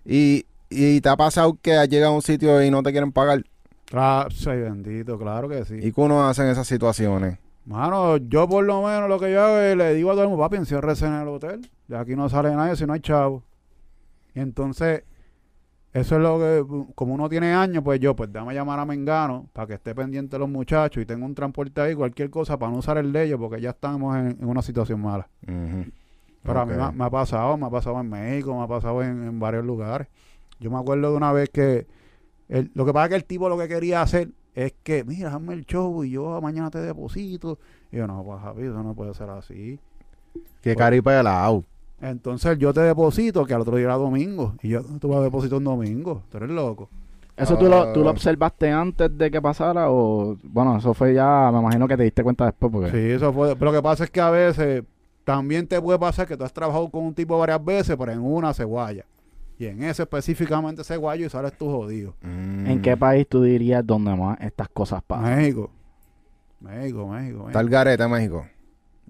Y, 0.04 0.46
y 0.70 1.00
te 1.00 1.08
ha 1.08 1.16
pasado 1.16 1.56
que 1.60 1.74
has 1.74 1.88
llegado 1.88 2.12
a 2.12 2.16
un 2.16 2.22
sitio 2.22 2.62
y 2.62 2.70
no 2.70 2.82
te 2.82 2.90
quieren 2.92 3.12
pagar. 3.12 3.44
Claro, 3.84 4.30
soy 4.30 4.60
bendito, 4.60 5.18
claro 5.18 5.48
que 5.48 5.64
sí. 5.64 5.74
¿Y 5.82 5.92
qué 5.92 6.00
uno 6.00 6.26
hace 6.26 6.42
en 6.42 6.48
esas 6.48 6.66
situaciones? 6.66 7.38
Mano, 7.68 8.16
yo 8.16 8.48
por 8.48 8.64
lo 8.64 8.82
menos 8.82 9.08
lo 9.10 9.18
que 9.20 9.30
yo 9.30 9.42
hago 9.44 9.58
es 9.58 9.76
le 9.76 9.94
digo 9.94 10.10
a 10.10 10.14
todo 10.14 10.22
el 10.22 10.28
mundo, 10.30 10.42
papi, 10.42 10.56
enciérrese 10.56 11.06
en 11.06 11.12
el 11.14 11.28
hotel. 11.28 11.70
De 11.86 11.98
aquí 11.98 12.16
no 12.16 12.28
sale 12.30 12.54
nadie 12.54 12.76
si 12.76 12.86
no 12.86 12.94
hay 12.94 13.00
chavo. 13.00 13.44
Y 14.34 14.40
entonces, 14.40 15.04
eso 15.92 16.16
es 16.16 16.22
lo 16.22 16.38
que, 16.38 16.92
como 16.94 17.12
uno 17.12 17.28
tiene 17.28 17.52
años, 17.52 17.82
pues 17.84 18.00
yo, 18.00 18.16
pues 18.16 18.32
dame 18.32 18.54
llamar 18.54 18.78
a 18.78 18.86
Mengano 18.86 19.48
para 19.52 19.66
que 19.66 19.74
esté 19.74 19.94
pendiente 19.94 20.36
de 20.36 20.38
los 20.40 20.48
muchachos 20.48 21.02
y 21.02 21.06
tenga 21.06 21.26
un 21.26 21.34
transporte 21.34 21.78
ahí, 21.82 21.94
cualquier 21.94 22.30
cosa, 22.30 22.58
para 22.58 22.72
no 22.72 22.78
usar 22.78 22.96
el 22.96 23.12
de 23.12 23.24
ellos, 23.24 23.38
porque 23.38 23.60
ya 23.60 23.70
estamos 23.70 24.16
en, 24.16 24.28
en 24.40 24.48
una 24.48 24.62
situación 24.62 25.00
mala. 25.02 25.28
Ujú. 25.46 25.90
Pero 26.42 26.60
a 26.60 26.64
mí 26.66 26.72
me, 26.74 26.82
ha- 26.82 26.92
me 26.92 27.04
ha 27.04 27.10
pasado, 27.10 27.56
me 27.58 27.66
ha 27.66 27.70
pasado 27.70 28.00
en 28.00 28.08
México, 28.08 28.56
me 28.56 28.62
ha 28.64 28.68
pasado 28.68 29.02
en, 29.02 29.24
en 29.24 29.38
varios 29.40 29.64
lugares. 29.66 30.08
Yo 30.58 30.70
me 30.70 30.78
acuerdo 30.78 31.10
de 31.10 31.16
una 31.18 31.32
vez 31.32 31.50
que 31.50 31.86
el- 32.48 32.70
lo 32.74 32.86
que 32.86 32.92
pasa 32.94 33.06
es 33.06 33.08
que 33.10 33.16
el 33.16 33.24
tipo 33.24 33.48
lo 33.50 33.58
que 33.58 33.68
quería 33.68 34.00
hacer 34.00 34.30
es 34.66 34.74
que, 34.82 35.04
mira, 35.04 35.32
hazme 35.34 35.54
el 35.54 35.64
show 35.64 36.02
y 36.02 36.10
yo 36.10 36.40
mañana 36.40 36.70
te 36.70 36.78
deposito. 36.80 37.58
Y 37.92 37.96
yo, 37.98 38.06
no, 38.06 38.22
pues 38.24 38.40
Javi, 38.40 38.64
eso 38.64 38.82
no 38.82 38.94
puede 38.94 39.14
ser 39.14 39.30
así. 39.30 39.78
Qué 40.60 40.74
caripelado. 40.74 41.64
Entonces 42.00 42.58
yo 42.58 42.72
te 42.72 42.80
deposito, 42.80 43.44
que 43.46 43.54
al 43.54 43.60
otro 43.60 43.76
día 43.76 43.86
era 43.86 43.94
domingo. 43.94 44.54
Y 44.62 44.70
yo, 44.70 44.82
tú 45.00 45.08
vas 45.08 45.18
a 45.18 45.22
depositar 45.22 45.58
un 45.58 45.64
domingo. 45.64 46.22
Tú 46.30 46.38
eres 46.38 46.50
loco. 46.50 46.88
¿Eso 47.36 47.56
tú, 47.56 47.66
lo, 47.68 47.92
tú 47.92 48.00
lo 48.00 48.08
Ah. 48.08 48.12
observaste 48.12 48.68
antes 48.70 49.16
de 49.16 49.30
que 49.30 49.40
pasara 49.40 49.90
o...? 49.92 50.36
Bueno, 50.42 50.76
eso 50.76 50.92
fue 50.92 51.14
ya... 51.14 51.50
Me 51.52 51.60
imagino 51.60 51.86
que 51.86 51.96
te 51.96 52.02
diste 52.02 52.24
cuenta 52.24 52.46
después 52.46 52.72
porque... 52.72 52.90
Sí, 52.90 52.98
eso 53.12 53.32
fue. 53.32 53.54
Pero 53.54 53.70
lo 53.70 53.76
que 53.78 53.82
pasa 53.82 54.02
es 54.04 54.10
que 54.10 54.20
a 54.20 54.30
veces 54.30 54.82
también 55.22 55.68
te 55.68 55.80
puede 55.80 56.00
pasar 56.00 56.26
que 56.26 56.36
tú 56.36 56.42
has 56.42 56.52
trabajado 56.52 56.88
con 56.90 57.04
un 57.04 57.14
tipo 57.14 57.38
varias 57.38 57.64
veces, 57.64 57.96
pero 57.96 58.10
en 58.10 58.20
una 58.20 58.52
se 58.52 58.64
guaya. 58.64 59.04
Y 59.58 59.66
en 59.66 59.82
ese 59.82 60.02
específicamente 60.02 60.84
se 60.84 60.96
guayo 60.96 61.26
y 61.26 61.30
sales 61.30 61.52
tú 61.58 61.66
jodido. 61.70 62.14
¿En 62.22 62.80
qué 62.82 62.96
país 62.96 63.26
tú 63.28 63.42
dirías 63.42 63.84
donde 63.84 64.14
más 64.14 64.38
estas 64.40 64.68
cosas 64.68 65.02
pasan? 65.04 65.36
México. 65.36 65.70
México, 66.60 67.06
México, 67.08 67.46
Está 67.48 67.60
el 67.60 67.66
México. 67.66 67.72
garete 67.78 68.08
México. 68.08 68.46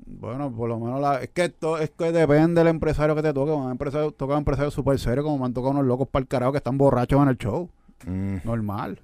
Bueno, 0.06 0.50
por 0.52 0.68
lo 0.68 0.78
menos 0.78 1.00
la, 1.00 1.20
es 1.22 1.28
que 1.30 1.44
esto 1.46 1.76
es 1.78 1.90
que 1.90 2.12
depende 2.12 2.60
del 2.60 2.68
empresario 2.68 3.14
que 3.14 3.22
te 3.22 3.32
toque. 3.34 3.50
Un 3.52 3.70
empresario 3.70 4.10
toca 4.12 4.36
empresarios 4.38 4.72
súper 4.72 4.98
serios, 4.98 5.24
como 5.24 5.38
me 5.38 5.44
han 5.46 5.52
tocado 5.52 5.72
unos 5.72 5.84
locos 5.86 6.08
para 6.08 6.22
el 6.22 6.28
carajo 6.28 6.52
que 6.52 6.58
están 6.58 6.78
borrachos 6.78 7.20
en 7.22 7.28
el 7.28 7.36
show. 7.36 7.68
Mm. 8.06 8.36
Normal. 8.44 9.00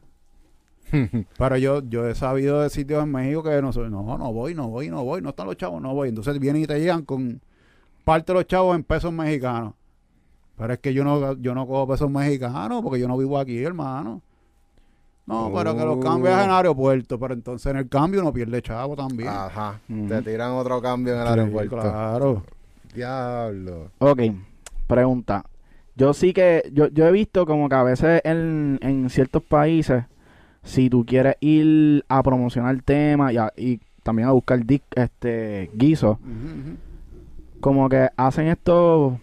Pero 1.38 1.56
yo, 1.56 1.82
yo 1.88 2.06
he 2.08 2.14
sabido 2.14 2.60
de 2.62 2.70
sitios 2.70 3.02
en 3.02 3.10
México 3.10 3.42
que 3.42 3.60
no, 3.60 3.72
soy- 3.72 3.90
no, 3.90 4.16
no 4.16 4.32
voy, 4.32 4.54
no 4.54 4.68
voy, 4.68 4.88
no 4.88 5.02
voy, 5.04 5.20
no 5.20 5.30
están 5.30 5.46
los 5.46 5.56
chavos, 5.56 5.82
no 5.82 5.92
voy. 5.94 6.10
Entonces 6.10 6.38
vienen 6.38 6.62
y 6.62 6.66
te 6.66 6.78
llegan 6.78 7.04
con 7.04 7.40
parte 8.04 8.32
de 8.32 8.38
los 8.38 8.46
chavos 8.46 8.76
en 8.76 8.84
pesos 8.84 9.12
mexicanos. 9.12 9.74
Pero 10.56 10.72
es 10.72 10.78
que 10.78 10.94
yo 10.94 11.02
no, 11.04 11.32
yo 11.34 11.54
no 11.54 11.66
cojo 11.66 11.88
pesos 11.88 12.10
mexicanos 12.10 12.80
porque 12.82 13.00
yo 13.00 13.08
no 13.08 13.16
vivo 13.16 13.38
aquí, 13.38 13.62
hermano. 13.62 14.20
No, 15.26 15.50
pero 15.54 15.74
que 15.74 15.84
los 15.84 15.96
Oh. 15.96 16.00
cambias 16.00 16.44
en 16.44 16.50
aeropuerto, 16.50 17.18
pero 17.18 17.32
entonces 17.34 17.70
en 17.70 17.78
el 17.78 17.88
cambio 17.88 18.20
uno 18.20 18.32
pierde 18.32 18.60
chavo 18.62 18.94
también. 18.94 19.30
Ajá. 19.30 19.80
Te 20.08 20.22
tiran 20.22 20.52
otro 20.52 20.80
cambio 20.82 21.14
en 21.14 21.20
el 21.20 21.26
Sí, 21.26 21.30
aeropuerto. 21.40 21.76
Claro. 21.80 22.42
Diablo. 22.94 23.90
Ok, 23.98 24.20
pregunta. 24.86 25.44
Yo 25.96 26.12
sí 26.12 26.32
que, 26.32 26.70
yo, 26.72 26.88
yo 26.88 27.06
he 27.06 27.12
visto 27.12 27.46
como 27.46 27.68
que 27.68 27.74
a 27.74 27.82
veces 27.82 28.20
en, 28.24 28.78
en 28.82 29.08
ciertos 29.10 29.42
países, 29.42 30.04
si 30.62 30.90
tú 30.90 31.04
quieres 31.06 31.36
ir 31.40 32.04
a 32.08 32.22
promocionar 32.22 32.80
temas 32.82 33.32
y, 33.32 33.38
a- 33.38 33.52
y 33.56 33.80
también 34.02 34.28
a 34.28 34.32
buscar 34.32 34.60
disc- 34.60 34.82
este 34.94 35.70
ujú. 35.74 36.18
como 37.60 37.88
que 37.88 38.08
hacen 38.16 38.48
estos 38.48 39.14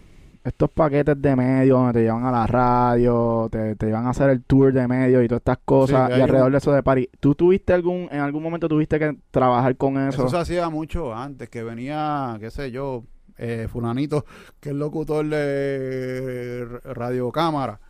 estos 0.44 0.70
paquetes 0.70 1.20
de 1.22 1.36
medios 1.36 1.78
donde 1.78 1.92
te 1.92 2.00
llevan 2.02 2.24
a 2.24 2.32
la 2.32 2.46
radio, 2.46 3.48
te, 3.50 3.76
te 3.76 3.86
llevan 3.86 4.06
a 4.06 4.10
hacer 4.10 4.30
el 4.30 4.42
tour 4.42 4.72
de 4.72 4.88
medios 4.88 5.24
y 5.24 5.28
todas 5.28 5.40
estas 5.40 5.58
cosas 5.64 6.10
y 6.10 6.20
alrededor 6.20 6.46
un- 6.46 6.52
de 6.52 6.58
eso 6.58 6.72
de 6.72 6.82
París. 6.82 7.08
¿Tú 7.20 7.34
tuviste 7.34 7.72
algún, 7.72 8.08
en 8.10 8.20
algún 8.20 8.42
momento 8.42 8.68
tuviste 8.68 8.98
que 8.98 9.16
trabajar 9.30 9.76
con 9.76 9.96
eso? 9.98 10.22
Eso 10.26 10.28
se 10.28 10.38
hacía 10.38 10.68
mucho 10.68 11.14
antes, 11.14 11.48
que 11.48 11.62
venía, 11.62 12.36
qué 12.40 12.50
sé 12.50 12.70
yo, 12.70 13.04
eh, 13.38 13.68
fulanito, 13.70 14.24
que 14.60 14.70
es 14.70 14.74
locutor 14.74 15.24
de 15.28 16.66
radio 16.92 17.30
cámara, 17.30 17.80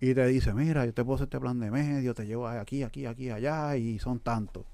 y 0.00 0.14
te 0.14 0.26
dice, 0.26 0.52
mira, 0.54 0.84
yo 0.86 0.92
te 0.94 1.04
puedo 1.04 1.16
hacer 1.16 1.26
este 1.26 1.40
plan 1.40 1.58
de 1.60 1.70
medio, 1.70 2.14
te 2.14 2.26
llevo 2.26 2.46
aquí, 2.48 2.82
aquí, 2.82 3.06
aquí, 3.06 3.30
allá, 3.30 3.76
y 3.76 3.98
son 3.98 4.18
tantos. 4.20 4.64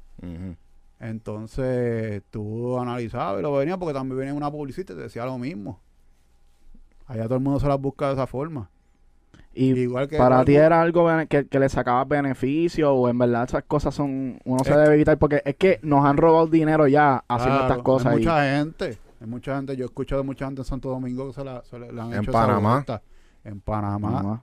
Entonces 1.00 2.22
tú 2.30 2.78
analizabas 2.78 3.40
y 3.40 3.42
lo 3.42 3.52
venía 3.52 3.76
porque 3.78 3.94
también 3.94 4.18
venía 4.18 4.34
una 4.34 4.50
publicista 4.50 4.92
y 4.92 4.96
te 4.96 5.02
decía 5.02 5.24
lo 5.24 5.38
mismo. 5.38 5.80
Allá 7.08 7.24
todo 7.24 7.34
el 7.36 7.40
mundo 7.42 7.58
se 7.58 7.66
las 7.66 7.80
busca 7.80 8.06
de 8.08 8.12
esa 8.12 8.26
forma. 8.28 8.70
y 9.54 9.72
Igual 9.72 10.06
que 10.08 10.16
para 10.18 10.44
ti 10.44 10.54
era 10.54 10.80
algo 10.80 11.08
que, 11.28 11.46
que 11.48 11.58
le 11.58 11.68
sacabas 11.68 12.06
beneficio 12.06 12.92
o 12.94 13.08
en 13.08 13.18
verdad 13.18 13.44
esas 13.44 13.64
cosas 13.64 13.92
son 13.94 14.38
uno 14.44 14.62
se 14.62 14.70
Es- 14.70 14.76
debe 14.76 14.94
evitar 14.94 15.18
porque 15.18 15.42
es 15.44 15.56
que 15.56 15.80
nos 15.82 16.04
han 16.04 16.16
robado 16.16 16.46
dinero 16.46 16.86
ya 16.86 17.24
haciendo 17.28 17.58
Claro, 17.58 17.72
estas 17.72 17.82
cosas 17.84 18.12
Hay 18.12 18.18
y 18.18 18.20
mucha 18.26 18.42
gente, 18.56 18.98
hay 19.20 19.26
mucha 19.26 19.56
gente. 19.56 19.76
Yo 19.76 19.84
he 19.84 19.86
escuchado 19.86 20.22
de 20.22 20.26
mucha 20.26 20.44
gente 20.46 20.60
en 20.60 20.64
Santo 20.66 20.90
Domingo 20.90 21.26
que 21.28 21.32
se 21.34 21.44
la, 21.44 21.64
se 21.64 21.78
le 21.78 21.88
han 21.88 22.12
En 22.12 22.20
hecho 22.20 22.30
esa 22.30 22.32
Panamá. 22.46 22.72
vuelta. 22.74 23.02
En 23.44 23.60
Panamá. 23.60 24.10
Mamá. 24.10 24.42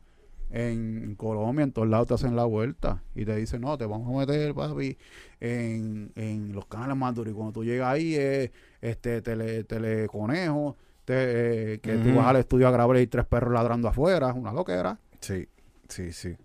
en 0.51 1.15
Colombia, 1.15 1.63
en 1.63 1.71
todos 1.71 1.87
lados 1.87 2.07
te 2.07 2.13
hacen 2.13 2.35
la 2.35 2.45
vuelta 2.45 3.01
y 3.13 3.25
te 3.25 3.35
dicen, 3.35 3.61
no, 3.61 3.77
te 3.77 3.85
vamos 3.85 4.07
a 4.13 4.19
meter, 4.25 4.53
papi, 4.53 4.97
en, 5.41 6.11
en 6.15 6.53
los 6.53 6.65
canales 6.65 6.95
más 6.95 7.13
duros. 7.13 7.31
Y 7.31 7.35
cuando 7.35 7.51
tú 7.53 7.63
llegas 7.65 7.89
ahí, 7.93 8.15
es 8.15 8.51
este, 8.81 9.21
tele, 9.21 9.63
teleconejo, 9.65 10.77
te, 11.05 11.73
eh, 11.75 11.79
que 11.79 11.97
tú 11.97 12.09
Ujú. 12.09 12.17
vas 12.17 12.27
al 12.27 12.37
estudio 12.37 12.67
a 12.67 12.71
grabar 12.71 12.97
y 12.97 12.99
hay 13.01 13.07
tres 13.07 13.25
perros 13.25 13.53
ladrando 13.53 13.87
afuera, 13.87 14.33
una 14.33 14.51
loquera. 14.51 14.97
Sí, 15.21 15.47
sí, 15.87 16.11
sí. 16.11 16.35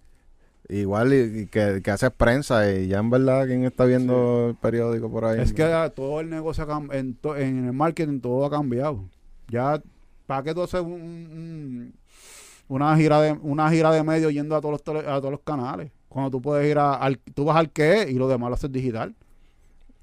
Igual 0.69 1.13
y, 1.13 1.41
y 1.41 1.47
que, 1.47 1.81
que 1.83 1.91
haces 1.91 2.11
prensa 2.13 2.71
y 2.71 2.87
ya 2.87 2.99
en 2.99 3.11
verdad 3.11 3.47
quien 3.47 3.65
está 3.65 3.85
viendo 3.87 4.51
el 4.51 4.55
periódico 4.55 5.11
por 5.11 5.25
ahí. 5.25 5.41
Es 5.41 5.53
que 5.53 5.65
todo 5.97 6.21
el 6.21 6.31
negocio, 6.31 6.65
en, 6.93 7.15
to- 7.15 7.37
en 7.37 7.67
el 7.67 7.73
marketing 7.73 8.21
todo 8.21 8.45
ha 8.47 8.51
cambiado. 8.51 9.05
Ya, 9.49 9.83
¿para 10.27 10.45
qué 10.45 10.55
tú 10.55 10.63
haces 10.63 10.81
un- 10.81 10.93
un- 10.93 11.95
una 12.69 12.97
gira 12.97 13.21
de 13.21 13.33
una 13.43 13.69
gira 13.69 13.91
de 13.91 14.05
medio 14.05 14.31
yendo 14.31 14.55
a 14.55 14.61
todos 14.61 14.73
los 14.73 14.85
tele- 14.85 15.09
a 15.09 15.19
todos 15.19 15.33
los 15.33 15.41
canales? 15.41 15.91
Cuando 16.09 16.31
tú 16.31 16.41
puedes 16.41 16.71
ir 16.71 16.79
a, 16.79 16.95
al, 16.95 17.19
tú 17.19 17.45
vas 17.47 17.57
al 17.57 17.71
que 17.71 18.07
y 18.09 18.15
lo 18.15 18.29
demás 18.29 18.51
lo 18.51 18.55
haces 18.55 18.71
digital. 18.71 19.17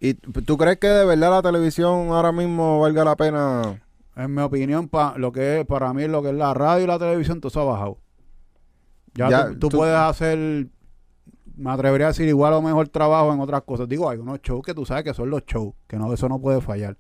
¿Y 0.02 0.13
tú 0.15 0.58
crees 0.58 0.78
que 0.78 0.88
de 0.88 1.06
verdad 1.06 1.32
la 1.32 1.41
televisión 1.41 2.10
ahora 2.10 2.32
mismo 2.34 2.82
valga 2.82 3.04
la 3.06 3.15
pena? 3.15 3.82
En 4.18 4.34
mi 4.34 4.42
opinión, 4.42 4.88
pa, 4.90 5.14
lo 5.18 5.32
que 5.32 5.60
es, 5.62 5.66
para 5.66 5.94
mí 5.94 6.08
lo 6.08 6.22
que 6.24 6.30
es 6.30 6.36
la 6.36 6.54
radio 6.54 6.84
y 6.84 6.88
la 6.88 6.98
televisión, 7.00 7.40
todo 7.40 7.50
se 7.52 7.60
ha 7.60 7.64
bajado. 7.64 7.98
Ya, 9.14 9.30
Ya, 9.30 9.48
tú, 9.50 9.60
tú 9.60 9.70
tú- 9.70 9.78
puedes 9.78 9.96
hacer, 9.96 10.68
me 11.56 11.72
atrevería 11.72 12.08
a 12.08 12.10
decir 12.10 12.28
igual 12.28 12.54
o 12.54 12.62
mejor 12.62 12.88
trabajo 12.90 13.32
en 13.34 13.40
otras 13.40 13.62
cosas. 13.64 13.88
Digo, 13.88 14.10
hay 14.10 14.18
unos 14.18 14.42
shows 14.42 14.64
que 14.66 14.74
tú 14.74 14.86
sabes 14.86 15.04
que 15.04 15.14
son 15.14 15.30
los 15.30 15.46
shows, 15.46 15.74
que 15.88 15.98
no, 15.98 16.12
eso 16.14 16.28
no 16.28 16.40
puede 16.40 16.62
fallar. 16.62 16.98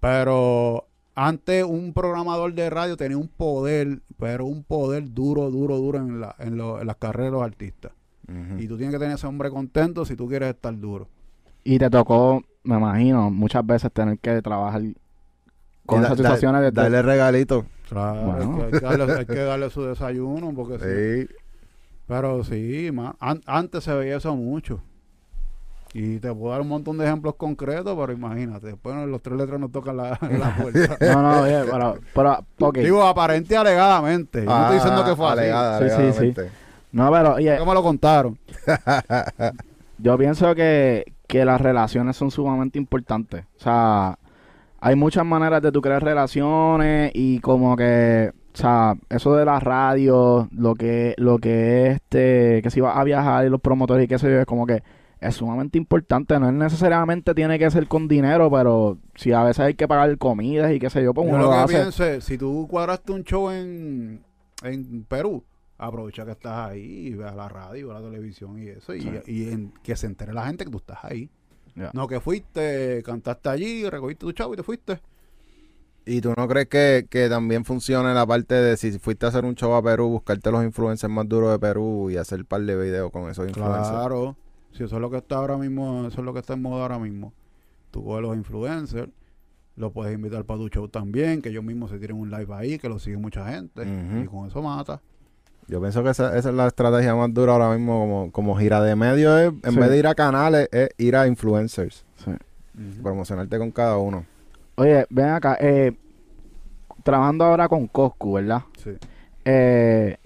Pero 0.00 0.86
antes 1.14 1.64
un 1.64 1.92
programador 1.92 2.52
de 2.54 2.68
radio 2.70 2.96
tenía 2.96 3.16
un 3.16 3.28
poder, 3.28 4.00
pero 4.18 4.44
un 4.46 4.64
poder 4.64 5.12
duro, 5.12 5.50
duro, 5.50 5.76
duro 5.76 5.98
en, 5.98 6.20
la, 6.20 6.34
en, 6.38 6.56
lo- 6.56 6.80
en 6.80 6.86
las 6.86 6.96
carreras 6.96 7.28
de 7.32 7.38
los 7.38 7.42
artistas. 7.42 7.92
Y 8.58 8.66
tú 8.66 8.76
tienes 8.76 8.92
que 8.92 8.98
tener 8.98 9.14
ese 9.14 9.26
hombre 9.28 9.50
contento 9.50 10.04
si 10.04 10.16
tú 10.16 10.26
quieres 10.28 10.50
estar 10.50 10.76
duro. 10.78 11.08
y 11.62 11.78
te 11.78 11.88
tocó 11.90 12.42
me 12.64 12.76
imagino 12.76 13.30
muchas 13.30 13.64
veces 13.64 13.92
tener 13.92 14.18
que 14.18 14.42
trabajar 14.42 14.82
con 15.86 16.00
da- 16.02 16.08
esas 16.08 16.18
da- 16.18 16.24
situaciones 16.24 16.62
de 16.62 16.70
Darle 16.72 17.02
regalito. 17.02 17.64
Claro, 17.88 18.20
Bueno. 18.22 18.58
hay, 18.64 18.70
que, 18.70 18.76
hay 18.76 18.80
que 18.80 18.80
darle, 18.98 19.12
hay 19.20 19.26
que 19.26 19.34
darle 19.42 19.70
su 19.70 19.82
desayuno, 19.84 20.52
porque 20.54 20.78
sí. 20.78 21.26
Sí. 21.28 21.34
Pero 22.08 22.44
sí, 22.44 22.90
an- 23.20 23.42
antes 23.46 23.82
se 23.84 23.94
veía 23.94 24.16
eso 24.16 24.34
mucho. 24.36 24.80
Y 25.94 26.18
te 26.18 26.32
puedo 26.34 26.52
dar 26.52 26.60
un 26.60 26.68
montón 26.68 26.98
de 26.98 27.06
ejemplos 27.06 27.36
concretos, 27.36 27.96
pero 27.98 28.12
imagínate, 28.12 28.66
después 28.66 28.94
los 29.08 29.22
tres 29.22 29.36
letras 29.38 29.58
nos 29.58 29.72
tocan 29.72 29.96
la, 29.96 30.10
la 30.20 30.56
puerta. 30.60 30.98
no 31.14 31.22
no 31.22 31.40
oye, 31.42 31.62
pero. 32.14 32.72
Digo, 32.72 33.02
aparente 33.06 33.54
y 33.54 33.56
alegadamente. 33.56 34.40
Yo 34.44 34.50
no 34.50 34.60
estoy 34.62 34.74
diciendo 34.76 35.04
que 35.04 35.16
fue 35.16 35.26
así. 35.26 35.38
Ah, 35.50 35.76
Alegada, 35.78 36.12
Sí, 36.12 36.12
sí, 36.12 36.32
sí. 36.34 36.42
no 36.92 37.10
pero 37.10 37.34
oye 37.34 37.56
¿Cómo 37.58 37.70
me 37.70 37.74
lo 37.74 37.82
contaron? 37.82 38.38
Yo 39.98 40.18
pienso 40.18 40.54
que, 40.54 41.04
que 41.26 41.44
las 41.44 41.60
relaciones 41.60 42.16
son 42.16 42.30
sumamente 42.30 42.78
importantes. 42.78 43.44
O 43.58 43.62
sea, 43.62 44.18
hay 44.80 44.96
muchas 44.96 45.24
maneras 45.24 45.62
de 45.62 45.72
tú 45.72 45.80
crear 45.80 46.02
relaciones 46.02 47.10
y 47.14 47.40
como 47.40 47.76
que, 47.76 48.32
o 48.54 48.56
sea, 48.56 48.94
eso 49.08 49.34
de 49.34 49.44
la 49.44 49.58
radio, 49.60 50.48
lo 50.52 50.74
que, 50.74 51.14
lo 51.18 51.38
que 51.38 51.86
es 51.88 51.94
este, 51.96 52.60
que 52.62 52.70
si 52.70 52.80
vas 52.80 52.96
a 52.96 53.04
viajar 53.04 53.46
y 53.46 53.50
los 53.50 53.60
promotores 53.60 54.04
y 54.04 54.08
qué 54.08 54.18
sé 54.18 54.30
yo, 54.30 54.40
es 54.40 54.46
como 54.46 54.66
que 54.66 54.82
es 55.20 55.34
sumamente 55.34 55.78
importante. 55.78 56.38
No 56.38 56.48
es 56.48 56.54
necesariamente 56.54 57.34
tiene 57.34 57.58
que 57.58 57.70
ser 57.70 57.88
con 57.88 58.06
dinero, 58.06 58.50
pero 58.50 58.98
si 59.14 59.32
a 59.32 59.42
veces 59.44 59.60
hay 59.60 59.74
que 59.74 59.88
pagar 59.88 60.16
comidas 60.18 60.72
y 60.72 60.78
qué 60.78 60.90
sé 60.90 61.02
yo, 61.02 61.14
pues 61.14 61.26
uno 61.28 61.38
lo 61.38 61.44
lo 61.44 61.50
que 61.50 61.56
hace. 61.56 61.74
pienso 61.74 62.04
es, 62.04 62.24
si 62.24 62.36
tú 62.38 62.66
cuadraste 62.68 63.12
un 63.12 63.24
show 63.24 63.50
en, 63.50 64.22
en 64.62 65.04
Perú, 65.04 65.42
aprovecha 65.78 66.24
que 66.24 66.32
estás 66.32 66.70
ahí 66.70 67.08
y 67.08 67.14
ve 67.14 67.26
a 67.28 67.34
la 67.34 67.48
radio, 67.48 67.90
a 67.90 68.00
la 68.00 68.08
televisión 68.08 68.58
y 68.62 68.68
eso, 68.68 68.94
y, 68.94 69.00
Sí. 69.02 69.10
y 69.26 69.48
en- 69.50 69.72
que 69.82 69.96
se 69.96 70.06
entere 70.06 70.32
la 70.32 70.46
gente 70.46 70.64
que 70.64 70.70
tú 70.70 70.78
estás 70.78 70.98
ahí. 71.02 71.30
No 71.92 72.08
que 72.08 72.20
fuiste, 72.20 73.02
cantaste 73.04 73.48
allí, 73.48 73.88
recogiste 73.88 74.24
tu 74.26 74.32
chavo 74.32 74.54
y 74.54 74.56
te 74.56 74.62
fuiste. 74.62 75.00
¿Y 76.06 76.20
tú 76.20 76.32
no 76.36 76.46
crees 76.46 76.68
que, 76.68 77.06
que 77.10 77.28
también 77.28 77.64
funcione 77.64 78.14
la 78.14 78.24
parte 78.24 78.54
de 78.54 78.76
si 78.76 78.98
fuiste 78.98 79.26
a 79.26 79.30
hacer 79.30 79.44
un 79.44 79.56
show 79.56 79.74
a 79.74 79.82
Perú, 79.82 80.08
buscarte 80.08 80.50
los 80.52 80.64
influencers 80.64 81.12
más 81.12 81.28
duros 81.28 81.50
de 81.50 81.58
Perú 81.58 82.10
y 82.10 82.16
hacer 82.16 82.40
un 82.40 82.46
par 82.46 82.62
de 82.62 82.76
videos 82.76 83.10
con 83.10 83.28
esos 83.28 83.48
influencers? 83.48 83.88
Claro, 83.88 84.36
si 84.72 84.84
eso 84.84 84.94
es 84.94 85.00
lo 85.00 85.10
que 85.10 85.16
está 85.16 85.36
ahora 85.36 85.58
mismo, 85.58 86.06
eso 86.06 86.20
es 86.20 86.24
lo 86.24 86.32
que 86.32 86.38
está 86.40 86.54
en 86.54 86.62
moda 86.62 86.82
ahora 86.82 86.98
mismo. 86.98 87.32
Tú 87.90 88.04
coges 88.04 88.22
los 88.22 88.36
influencers, 88.36 89.10
los 89.74 89.92
puedes 89.92 90.14
invitar 90.14 90.44
para 90.44 90.60
tu 90.60 90.68
show 90.68 90.88
también, 90.88 91.42
que 91.42 91.48
ellos 91.48 91.64
mismos 91.64 91.90
se 91.90 91.98
tiren 91.98 92.16
un 92.16 92.30
live 92.30 92.54
ahí, 92.54 92.78
que 92.78 92.88
lo 92.88 93.00
sigue 93.00 93.16
mucha 93.16 93.50
gente, 93.52 93.82
y 93.82 94.26
con 94.26 94.46
eso 94.46 94.62
mata. 94.62 95.02
Yo 95.68 95.80
pienso 95.80 96.02
que 96.04 96.10
esa, 96.10 96.36
esa 96.36 96.48
es 96.50 96.54
la 96.54 96.68
estrategia 96.68 97.14
más 97.16 97.32
dura 97.34 97.52
ahora 97.54 97.70
mismo 97.76 97.98
como, 98.00 98.32
como 98.32 98.56
gira 98.56 98.80
de 98.82 98.94
medio. 98.94 99.36
Es, 99.36 99.52
en 99.64 99.72
Sí. 99.72 99.78
vez 99.80 99.90
de 99.90 99.98
ir 99.98 100.06
a 100.06 100.14
canales, 100.14 100.68
es 100.70 100.90
ir 100.98 101.16
a 101.16 101.26
influencers. 101.26 102.04
Sí. 102.16 102.30
Promocionarte 103.02 103.58
con 103.58 103.70
cada 103.72 103.96
uno. 103.96 104.24
Oye, 104.76 105.06
ven 105.10 105.28
acá, 105.30 105.56
eh, 105.60 105.92
trabajando 107.02 107.44
ahora 107.44 107.68
con 107.68 107.86
Coscu, 107.88 108.34
¿verdad? 108.34 108.62
Sí. 108.78 108.90
Eh, 109.44 110.18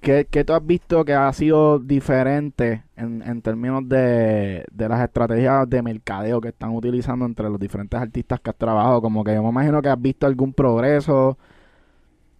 ¿qué, 0.00 0.26
qué 0.30 0.44
tú 0.44 0.52
has 0.54 0.64
visto 0.64 1.04
que 1.04 1.12
ha 1.14 1.32
sido 1.32 1.78
diferente 1.78 2.84
en, 2.96 3.22
en 3.22 3.42
términos 3.42 3.86
de, 3.88 4.64
de 4.72 4.88
las 4.88 5.02
estrategias 5.02 5.68
de 5.68 5.82
mercadeo 5.82 6.40
que 6.40 6.48
están 6.48 6.70
utilizando 6.74 7.24
entre 7.26 7.48
los 7.50 7.58
diferentes 7.58 8.00
artistas 8.00 8.40
que 8.40 8.50
has 8.50 8.56
trabajado? 8.56 9.02
Como 9.02 9.22
que 9.24 9.34
yo 9.34 9.42
me 9.42 9.48
imagino 9.50 9.82
que 9.82 9.88
has 9.88 10.00
visto 10.00 10.26
algún 10.26 10.52
progreso. 10.54 11.36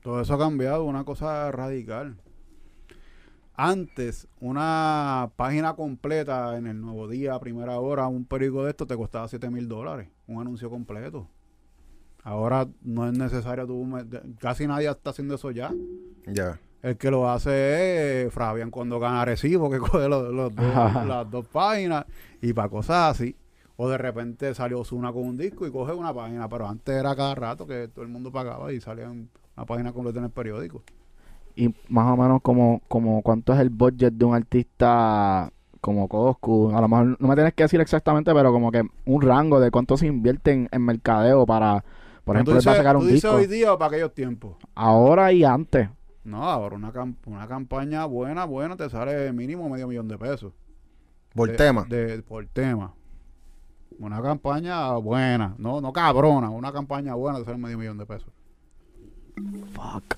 Todo 0.02 0.20
eso 0.20 0.34
ha 0.34 0.38
cambiado, 0.38 0.84
una 0.84 1.04
cosa 1.04 1.50
radical. 1.52 2.16
Antes, 3.64 4.26
una 4.40 5.30
página 5.36 5.74
completa 5.76 6.56
en 6.56 6.66
el 6.66 6.80
Nuevo 6.80 7.06
Día, 7.06 7.34
a 7.34 7.38
primera 7.38 7.78
hora, 7.78 8.08
un 8.08 8.24
periódico 8.24 8.64
de 8.64 8.70
esto 8.70 8.88
te 8.88 8.96
costaba 8.96 9.28
7 9.28 9.50
mil 9.50 9.68
dólares, 9.68 10.08
un 10.26 10.40
anuncio 10.40 10.68
completo. 10.68 11.28
Ahora 12.24 12.66
no 12.82 13.06
es 13.06 13.16
necesario, 13.16 13.64
tú, 13.64 13.88
casi 14.40 14.66
nadie 14.66 14.90
está 14.90 15.10
haciendo 15.10 15.36
eso 15.36 15.52
ya. 15.52 15.72
Ya. 16.26 16.58
El 16.82 16.96
que 16.96 17.08
lo 17.12 17.30
hace 17.30 18.26
es 18.26 18.32
Fabián 18.34 18.72
cuando 18.72 18.98
gana 18.98 19.24
Recibo, 19.24 19.70
que 19.70 19.78
coge 19.78 20.08
los, 20.08 20.32
los 20.34 20.52
dos- 20.52 21.06
las 21.06 21.30
dos 21.30 21.46
páginas 21.46 22.04
y 22.40 22.52
para 22.52 22.68
cosas 22.68 23.12
así. 23.16 23.36
O 23.76 23.88
de 23.88 23.96
repente 23.96 24.52
salió 24.56 24.80
Osuna 24.80 25.12
con 25.12 25.22
un 25.22 25.36
disco 25.36 25.68
y 25.68 25.70
coge 25.70 25.92
una 25.92 26.12
página, 26.12 26.48
pero 26.48 26.66
antes 26.68 26.96
era 26.96 27.14
cada 27.14 27.36
rato 27.36 27.64
que 27.64 27.86
todo 27.86 28.02
el 28.04 28.10
mundo 28.10 28.32
pagaba 28.32 28.72
y 28.72 28.80
salía 28.80 29.08
una 29.08 29.66
página 29.66 29.92
completa 29.92 30.18
en 30.18 30.24
el 30.24 30.30
periódico. 30.32 30.82
Y 31.54 31.74
más 31.88 32.10
o 32.12 32.16
menos 32.16 32.40
como, 32.42 32.80
como 32.88 33.20
cuánto 33.22 33.52
es 33.52 33.60
el 33.60 33.70
budget 33.70 34.12
de 34.14 34.24
un 34.24 34.34
artista 34.34 35.52
como 35.80 36.08
Coscu. 36.08 36.70
A 36.74 36.80
lo 36.80 36.88
mejor 36.88 37.16
no 37.20 37.28
me 37.28 37.34
tienes 37.34 37.54
que 37.54 37.64
decir 37.64 37.80
exactamente, 37.80 38.32
pero 38.32 38.52
como 38.52 38.70
que 38.70 38.82
un 39.04 39.22
rango 39.22 39.60
de 39.60 39.70
cuánto 39.70 39.96
se 39.96 40.06
invierte 40.06 40.52
en, 40.52 40.68
en 40.70 40.82
mercadeo 40.82 41.44
para, 41.44 41.84
por 42.24 42.36
ejemplo, 42.36 42.54
¿Tú 42.54 42.60
sacar 42.62 42.94
tú 42.96 43.00
un 43.02 43.06
dices 43.08 43.22
disco. 43.24 43.36
hoy 43.36 43.46
día 43.46 43.72
o 43.74 43.78
para 43.78 43.88
aquellos 43.88 44.14
tiempos? 44.14 44.56
Ahora 44.74 45.32
y 45.32 45.44
antes. 45.44 45.88
No, 46.24 46.44
ahora 46.44 46.76
una, 46.76 46.92
cam- 46.92 47.16
una 47.26 47.48
campaña 47.48 48.04
buena, 48.06 48.44
buena, 48.44 48.76
te 48.76 48.88
sale 48.88 49.32
mínimo 49.32 49.68
medio 49.68 49.88
millón 49.88 50.06
de 50.08 50.16
pesos. 50.16 50.52
Por 51.34 51.50
De- 51.50 51.56
tema. 51.56 51.84
de- 51.88 52.22
por 52.22 52.46
tema. 52.46 52.94
Una 53.98 54.22
campaña 54.22 54.92
buena, 54.98 55.54
no, 55.58 55.80
no 55.80 55.92
cabrona, 55.92 56.48
una 56.48 56.72
campaña 56.72 57.14
buena 57.14 57.40
te 57.40 57.44
sale 57.44 57.58
medio 57.58 57.76
millón 57.76 57.98
de 57.98 58.06
pesos. 58.06 58.30
Fuck. 59.74 60.14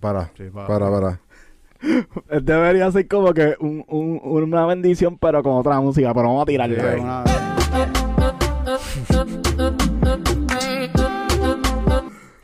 Para, 0.00 0.30
Sí, 0.36 0.44
pa- 0.52 0.66
para, 0.66 0.90
para. 0.90 1.20
Debería 2.42 2.90
ser 2.90 3.06
como 3.08 3.32
que 3.34 3.54
un, 3.60 3.84
un- 3.88 4.20
una 4.24 4.66
bendición, 4.66 5.18
pero 5.18 5.42
con 5.42 5.52
otra 5.54 5.80
música. 5.80 6.12
Pero 6.14 6.26
vamos 6.28 6.42
a 6.42 6.46
tirarle. 6.46 6.80
Sí, 6.80 7.00
una- 7.00 7.24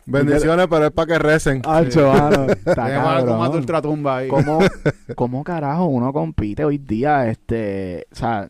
Bendiciones, 0.04 0.66
pero 0.68 0.86
es 0.86 0.90
para 0.90 1.06
que 1.06 1.18
recen. 1.18 1.62
Hacho, 1.64 2.12
mano, 2.12 2.44
está 2.66 3.48
ultratumba 3.50 4.16
ahí. 4.18 4.28
¿Cómo, 4.28 4.58
¿Cómo 5.14 5.44
carajo 5.44 5.86
uno 5.86 6.12
compite 6.12 6.64
hoy 6.64 6.76
día? 6.78 7.28
Este, 7.30 8.06
o 8.12 8.14
sea, 8.14 8.48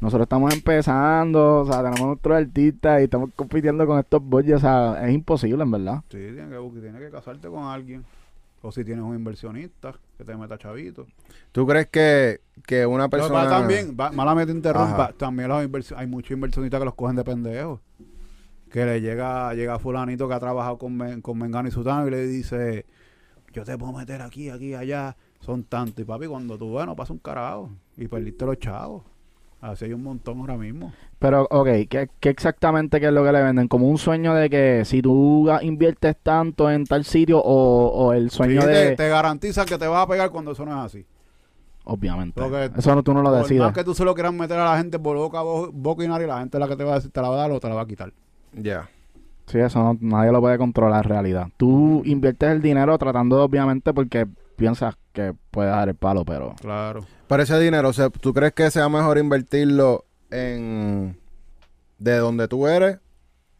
nosotros 0.00 0.24
estamos 0.24 0.52
empezando, 0.54 1.60
o 1.60 1.64
sea, 1.66 1.78
tenemos 1.82 2.00
nuestros 2.00 2.36
artistas 2.38 3.00
y 3.00 3.04
estamos 3.04 3.30
compitiendo 3.36 3.86
con 3.86 3.98
estos 3.98 4.22
boys, 4.24 4.50
o 4.54 4.58
sea, 4.58 5.06
es 5.06 5.12
imposible, 5.14 5.62
en 5.62 5.70
verdad. 5.70 6.00
Sí, 6.10 6.16
tienes 6.18 6.48
que, 6.48 6.56
buscar- 6.58 6.80
tienes 6.82 7.00
que 7.02 7.10
casarte 7.10 7.48
con 7.48 7.64
alguien. 7.64 8.04
O 8.62 8.72
si 8.72 8.84
tienes 8.84 9.04
un 9.04 9.14
inversionista 9.14 9.94
que 10.16 10.24
te 10.24 10.36
meta 10.36 10.58
chavito. 10.58 11.06
¿Tú 11.52 11.66
crees 11.66 11.86
que, 11.86 12.40
que 12.66 12.84
una 12.86 13.08
Pero 13.08 13.22
persona... 13.22 13.44
va 13.44 13.48
también, 13.48 13.96
va, 13.98 14.10
malamente 14.10 14.52
interrumpa, 14.52 15.04
Ajá. 15.04 15.12
también 15.16 15.48
los 15.48 15.64
inversi- 15.64 15.94
hay 15.96 16.06
muchos 16.08 16.32
inversionistas 16.32 16.80
que 16.80 16.84
los 16.84 16.94
cogen 16.94 17.16
de 17.16 17.24
pendejos. 17.24 17.80
Que 18.70 18.84
le 18.84 19.00
llega, 19.00 19.54
llega 19.54 19.78
fulanito 19.78 20.28
que 20.28 20.34
ha 20.34 20.40
trabajado 20.40 20.76
con, 20.76 20.96
Men- 20.96 21.22
con 21.22 21.38
Mengano 21.38 21.68
y 21.68 21.70
Sutano 21.70 22.06
y 22.06 22.10
le 22.10 22.26
dice, 22.26 22.84
yo 23.52 23.64
te 23.64 23.78
puedo 23.78 23.92
meter 23.92 24.20
aquí, 24.22 24.50
aquí, 24.50 24.74
allá, 24.74 25.16
son 25.40 25.62
tantos. 25.64 26.00
Y 26.00 26.04
papi, 26.04 26.26
cuando 26.26 26.58
tú, 26.58 26.68
bueno, 26.68 26.94
pasa 26.96 27.12
un 27.12 27.18
carajo 27.20 27.70
y 27.96 28.08
perdiste 28.08 28.44
los 28.44 28.58
chavos. 28.58 29.04
Así 29.60 29.86
hay 29.86 29.92
un 29.92 30.04
montón 30.04 30.38
ahora 30.40 30.56
mismo. 30.56 30.92
Pero, 31.18 31.48
ok, 31.50 31.66
¿qué, 31.88 32.08
qué 32.20 32.28
exactamente 32.28 33.00
qué 33.00 33.06
es 33.06 33.12
lo 33.12 33.24
que 33.24 33.32
le 33.32 33.42
venden? 33.42 33.66
¿Como 33.66 33.88
un 33.88 33.98
sueño 33.98 34.34
de 34.34 34.48
que 34.48 34.84
si 34.84 35.02
tú 35.02 35.48
inviertes 35.62 36.16
tanto 36.22 36.70
en 36.70 36.84
tal 36.84 37.04
sitio 37.04 37.40
o, 37.40 37.88
o 37.88 38.12
el 38.12 38.30
sueño 38.30 38.60
Sí, 38.62 38.66
de... 38.68 38.90
te, 38.90 38.96
te 38.96 39.08
garantiza 39.08 39.64
que 39.64 39.76
te 39.76 39.88
vas 39.88 40.04
a 40.04 40.06
pegar 40.08 40.30
cuando 40.30 40.52
eso 40.52 40.64
no 40.64 40.72
es 40.78 40.86
así. 40.86 41.04
Obviamente. 41.84 42.40
Porque 42.40 42.70
Eso 42.78 42.94
no, 42.94 43.02
tú 43.02 43.12
no 43.14 43.22
lo 43.22 43.32
decides. 43.32 43.62
más 43.62 43.72
que 43.72 43.82
tú 43.82 43.94
se 43.94 44.04
lo 44.04 44.14
quieras 44.14 44.32
meter 44.32 44.58
a 44.58 44.64
la 44.72 44.78
gente 44.78 44.98
por 44.98 45.16
boca, 45.16 45.40
bo- 45.42 45.70
boca 45.72 46.04
y 46.04 46.08
nariz, 46.08 46.28
la 46.28 46.38
gente 46.38 46.56
es 46.56 46.60
la 46.60 46.68
que 46.68 46.76
te 46.76 46.84
va 46.84 46.92
a 46.92 46.94
decir, 46.96 47.10
te 47.10 47.20
la 47.20 47.28
va 47.30 47.34
a 47.36 47.38
dar 47.38 47.50
o 47.50 47.58
te 47.58 47.68
la 47.68 47.74
va 47.74 47.82
a 47.82 47.86
quitar. 47.86 48.12
Ya. 48.52 48.88
Sí, 49.46 49.58
eso 49.58 49.82
no- 49.82 49.96
nadie 50.00 50.30
lo 50.30 50.40
puede 50.40 50.58
controlar 50.58 51.04
en 51.04 51.08
realidad. 51.10 51.48
Tú 51.56 52.02
inviertes 52.04 52.50
el 52.50 52.60
dinero 52.62 52.96
tratando 52.98 53.36
de, 53.38 53.42
obviamente, 53.42 53.94
porque 53.94 54.26
piensas 54.58 54.96
que 55.12 55.34
puede 55.50 55.70
dar 55.70 55.88
el 55.88 55.94
palo, 55.94 56.24
pero... 56.24 56.54
Claro. 56.60 57.06
Para 57.28 57.44
ese 57.44 57.58
dinero, 57.58 57.88
o 57.88 57.92
sea, 57.92 58.10
¿tú 58.10 58.34
crees 58.34 58.52
que 58.52 58.70
sea 58.70 58.88
mejor 58.88 59.16
invertirlo 59.16 60.04
en... 60.30 61.18
de 61.98 62.16
donde 62.16 62.48
tú 62.48 62.66
eres 62.66 62.98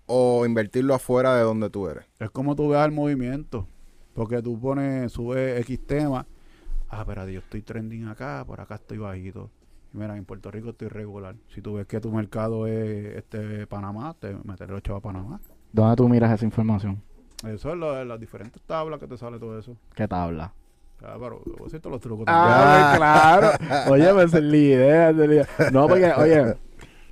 o 0.06 0.44
invertirlo 0.44 0.94
afuera 0.94 1.37
de 1.37 1.42
donde 1.42 1.70
tú 1.70 1.88
eres? 1.88 2.04
Es 2.18 2.30
como 2.30 2.56
tú 2.56 2.68
veas 2.68 2.84
el 2.84 2.92
movimiento. 2.92 3.66
Porque 4.12 4.42
tú 4.42 4.58
pones, 4.58 5.12
subes 5.12 5.61
X 5.61 5.87
tema. 5.87 6.26
Ah, 6.88 7.00
espérate, 7.00 7.32
yo 7.32 7.38
estoy 7.38 7.62
trending 7.62 8.08
acá, 8.08 8.42
por 8.44 8.61
acá 8.61 8.74
estoy 8.74 8.98
bajito. 8.98 9.50
Y 9.94 9.98
mira, 9.98 10.16
en 10.16 10.24
Puerto 10.24 10.50
Rico 10.50 10.70
estoy 10.70 10.88
regular. 10.88 11.37
Si 11.54 11.62
tú 11.62 11.74
ves 11.74 11.87
que 11.87 12.00
tu 12.00 12.11
mercado 12.11 12.66
es 12.66 13.16
este 13.16 13.66
Panamá, 13.68 14.16
te 14.18 14.34
meteré 14.42 14.72
los 14.72 14.82
chavos 14.82 14.98
a 14.98 15.02
Panamá. 15.02 15.40
¿Dónde 15.72 15.94
tú 15.94 16.08
miras 16.08 16.32
esa 16.32 16.44
información? 16.44 17.00
Eso 17.46 17.70
es 17.70 17.76
lo 17.76 17.92
de 17.92 18.04
las 18.04 18.18
diferentes 18.18 18.61
tablas 18.62 18.98
que 18.98 19.06
te 19.06 19.16
sale 19.16 19.38
todo 19.38 19.56
eso. 19.56 19.76
¿Qué 19.94 20.08
tabla? 20.08 20.52
Ah, 21.04 21.16
pero 21.20 21.40
los 21.90 22.00
trucos. 22.00 22.24
Ah, 22.26 22.94
claro. 22.96 23.50
Oye, 23.92 24.12
pues 24.12 24.34
es 24.34 24.42
la 24.42 24.56
idea, 24.56 25.11
es 25.11 25.16
la 25.16 25.24
idea. 25.26 25.46
No, 25.72 25.87
porque, 25.87 26.12
oye, 26.16 26.54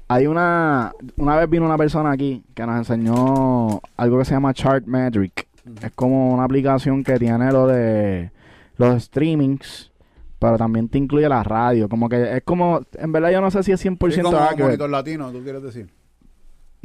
hay 0.08 0.26
una... 0.26 0.92
Una 1.16 1.36
vez 1.36 1.48
vino 1.48 1.64
una 1.64 1.78
persona 1.78 2.10
aquí 2.10 2.42
que 2.54 2.66
nos 2.66 2.76
enseñó 2.78 3.80
algo 3.96 4.18
que 4.18 4.24
se 4.24 4.32
llama 4.34 4.52
Chartmetric. 4.54 5.46
Es 5.82 5.92
como 5.92 6.32
una 6.34 6.44
aplicación 6.44 7.02
que 7.04 7.18
tiene 7.18 7.50
lo 7.52 7.66
de 7.68 8.30
los 8.76 9.04
streamings, 9.04 9.92
pero 10.38 10.58
también 10.58 10.88
te 10.88 10.98
incluye 10.98 11.28
la 11.28 11.42
radio. 11.42 11.88
Como 11.88 12.08
que 12.08 12.36
es 12.38 12.42
como... 12.44 12.80
En 12.94 13.12
verdad 13.12 13.30
yo 13.30 13.40
no 13.40 13.50
sé 13.50 13.62
si 13.62 13.72
es 13.72 13.84
100% 13.84 14.12
Sí, 14.12 14.20
como 14.20 14.36
accurate. 14.36 14.62
monitor 14.62 14.90
latino, 14.90 15.30
tú 15.30 15.42
quieres 15.42 15.62
decir. 15.62 15.88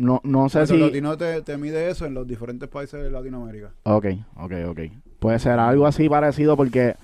No, 0.01 0.19
no 0.23 0.49
sé 0.49 0.59
Monitor 0.59 0.77
si... 0.77 0.77
latino 0.77 1.17
te, 1.17 1.41
te 1.43 1.57
mide 1.57 1.89
eso 1.89 2.05
en 2.07 2.15
los 2.15 2.25
diferentes 2.27 2.67
países 2.67 3.03
de 3.03 3.11
Latinoamérica. 3.11 3.71
Ok, 3.83 4.05
ok, 4.35 4.53
ok. 4.69 4.79
Puede 5.19 5.37
ser 5.37 5.59
algo 5.59 5.85
así 5.85 6.09
parecido 6.09 6.57
porque 6.57 6.95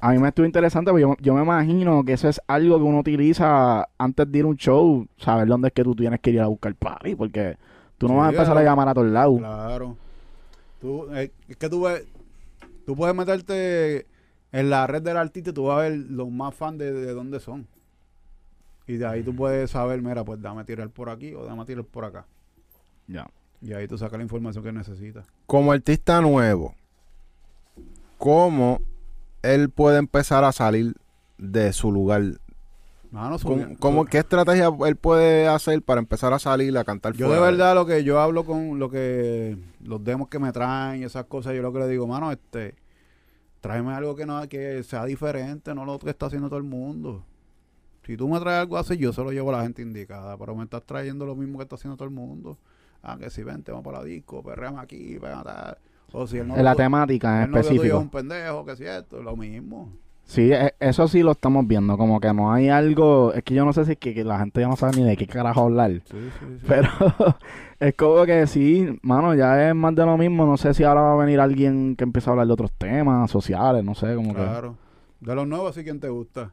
a 0.00 0.10
mí 0.10 0.18
me 0.18 0.28
estuvo 0.28 0.46
interesante 0.46 0.90
porque 0.90 1.02
yo, 1.02 1.16
yo 1.20 1.34
me 1.34 1.42
imagino 1.42 2.04
que 2.04 2.14
eso 2.14 2.28
es 2.28 2.40
algo 2.48 2.76
que 2.78 2.82
uno 2.82 2.98
utiliza 2.98 3.88
antes 3.98 4.30
de 4.30 4.38
ir 4.38 4.44
a 4.44 4.48
un 4.48 4.56
show, 4.56 5.06
saber 5.16 5.46
dónde 5.46 5.68
es 5.68 5.74
que 5.74 5.84
tú 5.84 5.94
tienes 5.94 6.18
que 6.20 6.30
ir 6.30 6.40
a 6.40 6.48
buscar 6.48 6.74
party, 6.74 7.14
porque 7.14 7.56
tú 7.98 8.08
no 8.08 8.14
Sí, 8.14 8.18
vas 8.18 8.26
a 8.26 8.30
empezar 8.30 8.58
a 8.58 8.62
llamar 8.64 8.88
a 8.88 8.94
todos 8.94 9.08
lados. 9.08 9.38
Claro. 9.38 9.96
Tú, 10.80 11.06
eh, 11.14 11.30
es 11.48 11.56
que 11.56 11.68
tú 11.68 11.82
ves, 11.82 12.04
tú 12.84 12.96
puedes 12.96 13.14
meterte 13.14 14.06
en 14.50 14.70
la 14.70 14.88
red 14.88 15.02
del 15.02 15.18
artista 15.18 15.50
y 15.50 15.52
tú 15.52 15.64
vas 15.64 15.78
a 15.78 15.82
ver 15.82 15.92
los 15.96 16.28
más 16.30 16.52
fans 16.52 16.78
de, 16.78 16.92
de 16.92 17.12
dónde 17.12 17.38
son. 17.38 17.68
Y 18.88 18.96
de 18.96 19.06
ahí 19.06 19.22
tú 19.22 19.36
puedes 19.36 19.70
saber, 19.70 20.02
mira, 20.02 20.24
pues 20.24 20.42
dame 20.42 20.64
tirar 20.64 20.88
por 20.90 21.10
aquí 21.10 21.32
o 21.32 21.44
dame 21.44 21.64
tirar 21.64 21.84
por 21.84 22.04
acá. 22.04 22.26
Ya. 23.10 23.28
Y 23.60 23.72
ahí 23.72 23.86
tú 23.86 23.98
sacas 23.98 24.18
la 24.18 24.22
información 24.22 24.64
que 24.64 24.72
necesitas. 24.72 25.26
Como 25.46 25.72
artista 25.72 26.20
nuevo, 26.20 26.74
¿cómo 28.16 28.80
él 29.42 29.70
puede 29.70 29.98
empezar 29.98 30.44
a 30.44 30.52
salir 30.52 30.94
de 31.36 31.72
su 31.72 31.92
lugar? 31.92 32.22
Mano, 33.10 33.38
¿Cómo, 33.80 34.04
qué 34.04 34.18
estrategia 34.18 34.70
él 34.86 34.94
puede 34.94 35.48
hacer 35.48 35.82
para 35.82 35.98
empezar 35.98 36.32
a 36.32 36.38
salir 36.38 36.78
a 36.78 36.84
cantar 36.84 37.12
Yo 37.14 37.28
de 37.28 37.40
verdad 37.40 37.74
lo 37.74 37.84
que 37.84 38.04
yo 38.04 38.20
hablo 38.20 38.44
con 38.44 38.78
lo 38.78 38.88
que 38.88 39.58
los 39.82 40.04
demos 40.04 40.28
que 40.28 40.38
me 40.38 40.52
traen 40.52 41.02
y 41.02 41.04
esas 41.04 41.24
cosas, 41.24 41.54
yo 41.54 41.60
lo 41.60 41.72
que 41.72 41.80
le 41.80 41.88
digo, 41.88 42.06
mano, 42.06 42.30
este, 42.30 42.76
tráeme 43.60 43.92
algo 43.94 44.14
que 44.14 44.26
no 44.26 44.48
que 44.48 44.84
sea 44.84 45.04
diferente, 45.06 45.74
no 45.74 45.84
lo 45.84 45.98
que 45.98 46.10
está 46.10 46.26
haciendo 46.26 46.48
todo 46.48 46.58
el 46.58 46.64
mundo. 46.64 47.24
Si 48.06 48.16
tú 48.16 48.28
me 48.28 48.38
traes 48.38 48.60
algo 48.60 48.78
así, 48.78 48.96
yo 48.96 49.12
se 49.12 49.22
lo 49.22 49.32
llevo 49.32 49.50
a 49.50 49.58
la 49.58 49.62
gente 49.64 49.82
indicada, 49.82 50.36
pero 50.38 50.54
me 50.54 50.62
estás 50.62 50.84
trayendo 50.84 51.26
lo 51.26 51.34
mismo 51.34 51.58
que 51.58 51.64
está 51.64 51.74
haciendo 51.74 51.96
todo 51.96 52.08
el 52.08 52.14
mundo. 52.14 52.58
Ah, 53.02 53.16
que 53.18 53.30
si 53.30 53.42
vente, 53.42 53.72
vamos 53.72 53.84
para 53.84 53.98
la 53.98 54.04
disco, 54.04 54.42
perreamos 54.42 54.80
aquí, 54.82 55.18
tal. 55.20 55.78
O 56.12 56.26
si 56.26 56.38
el 56.38 56.48
la 56.48 56.74
temática 56.74 57.44
en 57.44 57.44
el 57.44 57.50
tuyo 57.52 57.62
es 57.62 57.68
específico. 57.68 57.98
un 57.98 58.10
pendejo, 58.10 58.64
que 58.64 58.76
si 58.76 58.84
esto, 58.84 59.22
lo 59.22 59.36
mismo. 59.36 59.92
Sí, 60.24 60.52
e- 60.52 60.74
eso 60.78 61.08
sí 61.08 61.22
lo 61.22 61.32
estamos 61.32 61.66
viendo, 61.66 61.96
como 61.96 62.20
que 62.20 62.32
no 62.32 62.52
hay 62.52 62.68
algo, 62.68 63.32
es 63.32 63.42
que 63.42 63.54
yo 63.54 63.64
no 63.64 63.72
sé 63.72 63.84
si 63.84 63.92
es 63.92 63.98
que, 63.98 64.14
que 64.14 64.22
la 64.22 64.38
gente 64.38 64.60
ya 64.60 64.68
no 64.68 64.76
sabe 64.76 64.96
ni 64.96 65.02
de 65.02 65.16
qué 65.16 65.26
carajo 65.26 65.62
hablar. 65.62 65.90
Sí, 65.90 66.02
sí, 66.38 66.46
sí. 66.60 66.66
Pero 66.68 66.88
es 67.80 67.94
como 67.94 68.24
que 68.26 68.46
sí, 68.46 68.98
mano, 69.02 69.34
ya 69.34 69.68
es 69.70 69.74
más 69.74 69.94
de 69.94 70.04
lo 70.06 70.16
mismo. 70.16 70.46
No 70.46 70.56
sé 70.56 70.72
si 70.74 70.84
ahora 70.84 71.00
va 71.00 71.14
a 71.14 71.16
venir 71.16 71.40
alguien 71.40 71.96
que 71.96 72.04
empiece 72.04 72.30
a 72.30 72.32
hablar 72.32 72.46
de 72.46 72.52
otros 72.52 72.70
temas 72.72 73.28
sociales, 73.30 73.82
no 73.82 73.94
sé, 73.94 74.14
como 74.14 74.32
claro. 74.34 74.76
De 75.20 75.34
los 75.34 75.48
nuevos, 75.48 75.74
sí, 75.74 75.82
¿quién 75.82 75.98
te 75.98 76.08
gusta? 76.08 76.50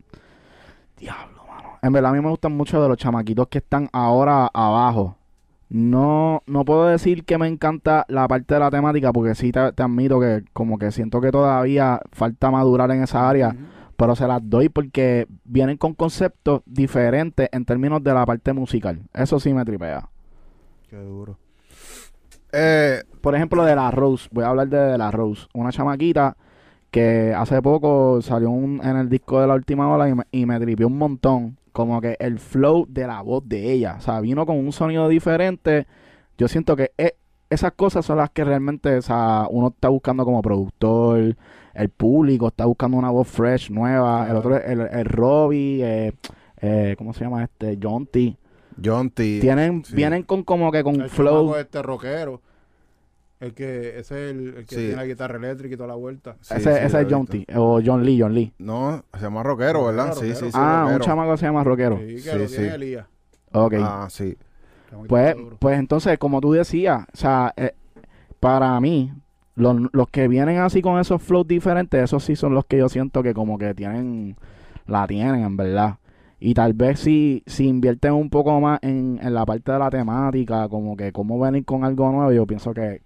que. 0.95 1.01
Diablo, 1.01 1.43
mano. 1.47 1.77
En 1.81 1.93
verdad, 1.93 2.11
a 2.11 2.13
mí 2.15 2.21
me 2.21 2.29
gustan 2.29 2.53
mucho 2.53 2.81
de 2.81 2.89
los 2.89 2.97
chamaquitos 2.97 3.47
que 3.47 3.59
están 3.59 3.89
ahora 3.93 4.49
abajo. 4.53 5.16
No, 5.69 6.43
no 6.45 6.63
puedo 6.63 6.87
decir 6.87 7.25
que 7.25 7.37
me 7.37 7.47
encanta 7.47 8.05
la 8.07 8.27
parte 8.27 8.53
de 8.53 8.59
la 8.61 8.71
temática, 8.71 9.11
porque 9.11 9.35
sí 9.35 9.51
te, 9.51 9.73
te 9.73 9.83
admito 9.83 10.19
que, 10.19 10.43
como 10.53 10.77
que 10.77 10.91
siento 10.91 11.19
que 11.19 11.31
todavía 11.31 12.01
falta 12.11 12.51
madurar 12.51 12.89
en 12.91 13.03
esa 13.03 13.27
área, 13.27 13.55
pero 13.97 14.15
se 14.15 14.27
las 14.27 14.41
doy 14.43 14.69
porque 14.69 15.27
vienen 15.43 15.77
con 15.77 15.93
conceptos 15.93 16.61
diferentes 16.65 17.49
en 17.51 17.65
términos 17.65 18.03
de 18.03 18.13
la 18.13 18.25
parte 18.25 18.53
musical. 18.53 19.01
Eso 19.13 19.39
sí 19.39 19.53
me 19.53 19.65
tripea. 19.65 20.07
Qué 20.89 20.97
duro. 20.97 21.37
Eh, 22.53 23.03
por 23.19 23.35
ejemplo, 23.35 23.65
de 23.65 23.75
la 23.75 23.91
Rose, 23.91 24.29
voy 24.31 24.45
a 24.45 24.49
hablar 24.49 24.69
de, 24.69 24.77
de 24.77 24.97
la 24.97 25.11
Rose, 25.11 25.47
una 25.53 25.71
chamaquita 25.71 26.37
que 26.91 27.33
hace 27.35 27.61
poco 27.61 28.21
salió 28.21 28.49
un, 28.49 28.81
en 28.83 28.97
el 28.97 29.09
disco 29.09 29.41
de 29.41 29.47
la 29.47 29.55
última 29.55 29.89
ola 29.89 30.07
y 30.07 30.15
me, 30.15 30.23
y 30.31 30.45
me 30.45 30.59
tripió 30.59 30.87
un 30.87 30.97
montón. 30.97 31.57
Como 31.77 32.01
que 32.01 32.17
el 32.19 32.39
flow 32.39 32.87
de 32.89 33.05
la 33.05 33.21
voz 33.21 33.47
de 33.47 33.71
ella. 33.71 33.97
O 33.99 34.01
sea, 34.01 34.19
vino 34.19 34.47
con 34.47 34.57
un 34.57 34.71
sonido 34.71 35.07
diferente. 35.07 35.85
Yo 36.35 36.47
siento 36.47 36.75
que 36.75 36.91
e- 36.97 37.13
esas 37.51 37.73
cosas 37.73 38.03
son 38.03 38.17
las 38.17 38.31
que 38.31 38.43
realmente 38.43 38.97
o 38.97 39.01
sea, 39.03 39.45
uno 39.51 39.67
está 39.67 39.89
buscando 39.89 40.25
como 40.25 40.41
productor. 40.41 41.35
El 41.75 41.89
público 41.89 42.47
está 42.47 42.65
buscando 42.65 42.97
una 42.97 43.11
voz 43.11 43.27
fresh, 43.27 43.69
nueva. 43.69 44.27
El 44.27 44.37
otro, 44.37 44.57
el, 44.57 44.81
el 44.81 45.05
Robbie, 45.05 45.83
eh, 45.83 46.13
eh, 46.61 46.95
¿cómo 46.97 47.13
se 47.13 47.25
llama 47.25 47.43
este? 47.43 47.77
John 47.79 48.07
T. 48.07 48.35
John 48.83 49.11
T. 49.11 49.37
Tienen, 49.39 49.85
sí. 49.85 49.95
vienen 49.95 50.23
con 50.23 50.41
como 50.43 50.71
que 50.71 50.83
con 50.83 50.99
El 50.99 51.09
flow. 51.11 51.55
este 51.57 51.83
rockero. 51.83 52.41
El 53.39 53.53
que, 53.53 53.99
ese 53.99 53.99
es 53.99 54.11
el, 54.35 54.47
el 54.57 54.65
que 54.65 54.75
Sí. 54.75 54.81
tiene 54.81 54.95
la 54.95 55.05
guitarra 55.05 55.37
eléctrica 55.37 55.75
y 55.75 55.77
toda 55.77 55.87
la 55.89 55.95
vuelta. 55.95 56.35
Sí, 56.41 56.55
ese 56.55 56.73
sí, 56.73 56.85
ese 56.85 57.01
es 57.01 57.07
John. 57.09 57.27
T. 57.27 57.45
O 57.55 57.79
John 57.85 58.03
Lee, 58.03 58.19
John 58.19 58.33
Lee. 58.33 58.51
No, 58.57 59.03
se 59.13 59.21
llama 59.21 59.43
rockero, 59.43 59.85
¿verdad? 59.85 60.07
Rockero, 60.15 60.21
sí, 60.21 60.27
sí, 60.27 60.33
rockero. 60.45 60.51
sí. 60.51 60.57
ah, 60.59 60.81
un 60.85 60.91
rockero. 60.93 61.05
chamaco 61.05 61.31
que 61.31 61.37
se 61.37 61.45
llama 61.45 61.63
Rockero. 61.63 61.97
Sí, 61.99 62.05
que 62.15 62.19
Sí, 62.19 62.37
lo 62.37 62.47
sí. 62.47 62.55
tiene 62.57 62.75
Elías. 62.75 63.05
Ok. 63.53 63.73
Ah, 63.79 64.07
sí. 64.09 64.37
Pues, 65.07 65.35
pues 65.59 65.77
entonces, 65.79 66.17
como 66.17 66.39
tú 66.41 66.53
decías, 66.53 67.05
o 67.13 67.17
sea, 67.17 67.53
eh, 67.57 67.73
para 68.39 68.79
mí, 68.79 69.11
los, 69.55 69.75
los 69.91 70.07
que 70.09 70.27
vienen 70.27 70.57
así 70.59 70.81
con 70.81 70.99
esos 70.99 71.21
flows 71.21 71.47
diferentes, 71.47 72.01
esos 72.03 72.23
sí 72.23 72.35
son 72.35 72.53
los 72.55 72.65
que 72.65 72.77
yo 72.77 72.87
siento 72.89 73.21
que 73.21 73.33
como 73.33 73.57
que 73.57 73.73
tienen, 73.75 74.35
la 74.87 75.05
tienen, 75.05 75.43
en 75.43 75.57
verdad. 75.57 75.97
Y 76.39 76.53
tal 76.53 76.73
vez 76.73 76.99
si, 76.99 77.43
si 77.47 77.67
invierten 77.67 78.13
un 78.13 78.29
poco 78.29 78.59
más 78.61 78.79
en, 78.81 79.19
en 79.21 79.33
la 79.33 79.45
parte 79.45 79.71
de 79.71 79.79
la 79.79 79.89
temática, 79.89 80.69
como 80.69 80.95
que 80.95 81.11
cómo 81.11 81.39
venir 81.39 81.65
con 81.65 81.83
algo 81.83 82.11
nuevo, 82.11 82.31
yo 82.31 82.45
pienso 82.45 82.73
que 82.73 83.01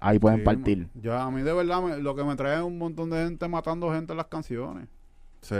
ahí 0.00 0.18
pueden 0.18 0.38
Sí, 0.40 0.44
partir. 0.44 0.78
man. 0.78 0.90
Ya, 1.02 1.22
a 1.24 1.30
mí 1.30 1.42
de 1.42 1.52
verdad 1.52 1.82
me- 1.82 1.98
lo 1.98 2.14
que 2.14 2.24
me 2.24 2.36
trae 2.36 2.56
es 2.58 2.62
un 2.62 2.78
montón 2.78 3.10
de 3.10 3.24
gente 3.24 3.48
matando 3.48 3.92
gente 3.92 4.12
en 4.12 4.16
las 4.16 4.26
canciones. 4.26 4.88
Sí. 5.40 5.56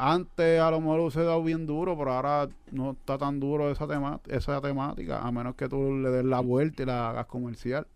Antes 0.00 0.60
a 0.60 0.70
lo 0.70 0.80
mejor 0.80 1.00
hubiese 1.00 1.22
dado 1.24 1.42
bien 1.42 1.66
duro, 1.66 1.96
pero 1.98 2.12
ahora 2.12 2.48
no 2.70 2.92
está 2.92 3.18
tan 3.18 3.40
duro 3.40 3.70
esa, 3.70 3.86
tema, 3.88 4.20
esa 4.28 4.60
temática, 4.60 5.20
a 5.20 5.32
menos 5.32 5.56
que 5.56 5.68
tú 5.68 5.92
le 5.96 6.08
des 6.10 6.24
la 6.24 6.38
vuelta 6.40 6.82
y 6.84 6.86
la 6.86 7.10
hagas 7.10 7.26
comercial. 7.26 7.86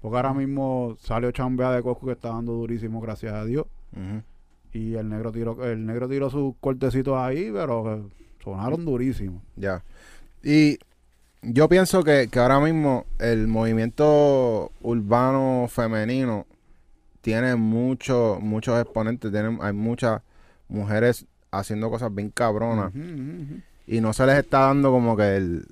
Porque 0.00 0.16
ahora 0.16 0.34
mismo 0.34 0.96
salió 0.98 1.30
Chambea 1.30 1.70
de 1.70 1.82
Cosco 1.82 2.06
que 2.06 2.12
está 2.12 2.30
dando 2.30 2.52
durísimo, 2.54 3.00
gracias 3.00 3.32
a 3.34 3.44
Dios. 3.44 3.66
Y 4.72 4.94
el 4.94 5.08
negro 5.08 5.30
tiró, 5.30 5.64
el 5.64 5.86
negro 5.86 6.08
tiró 6.08 6.28
sus 6.28 6.54
cortecitos 6.60 7.16
ahí, 7.16 7.50
pero 7.52 7.84
que 7.84 8.42
sonaron 8.42 8.84
durísimos. 8.84 9.42
Ya. 9.54 9.84
Y 10.42 10.76
yo 11.42 11.68
pienso 11.68 12.02
que, 12.04 12.28
que 12.28 12.38
ahora 12.38 12.60
mismo 12.60 13.04
el 13.18 13.48
movimiento 13.48 14.70
urbano 14.80 15.66
femenino 15.68 16.46
tiene 17.20 17.56
muchos 17.56 18.40
muchos 18.40 18.80
exponentes. 18.80 19.30
Tienen, 19.30 19.58
hay 19.60 19.72
muchas 19.72 20.22
mujeres 20.68 21.26
haciendo 21.50 21.90
cosas 21.90 22.14
bien 22.14 22.30
cabronas. 22.30 22.92
Y 23.86 24.00
no 24.00 24.12
se 24.12 24.26
les 24.26 24.38
está 24.38 24.60
dando 24.60 24.90
como 24.90 25.16
que 25.16 25.36
el, 25.36 25.66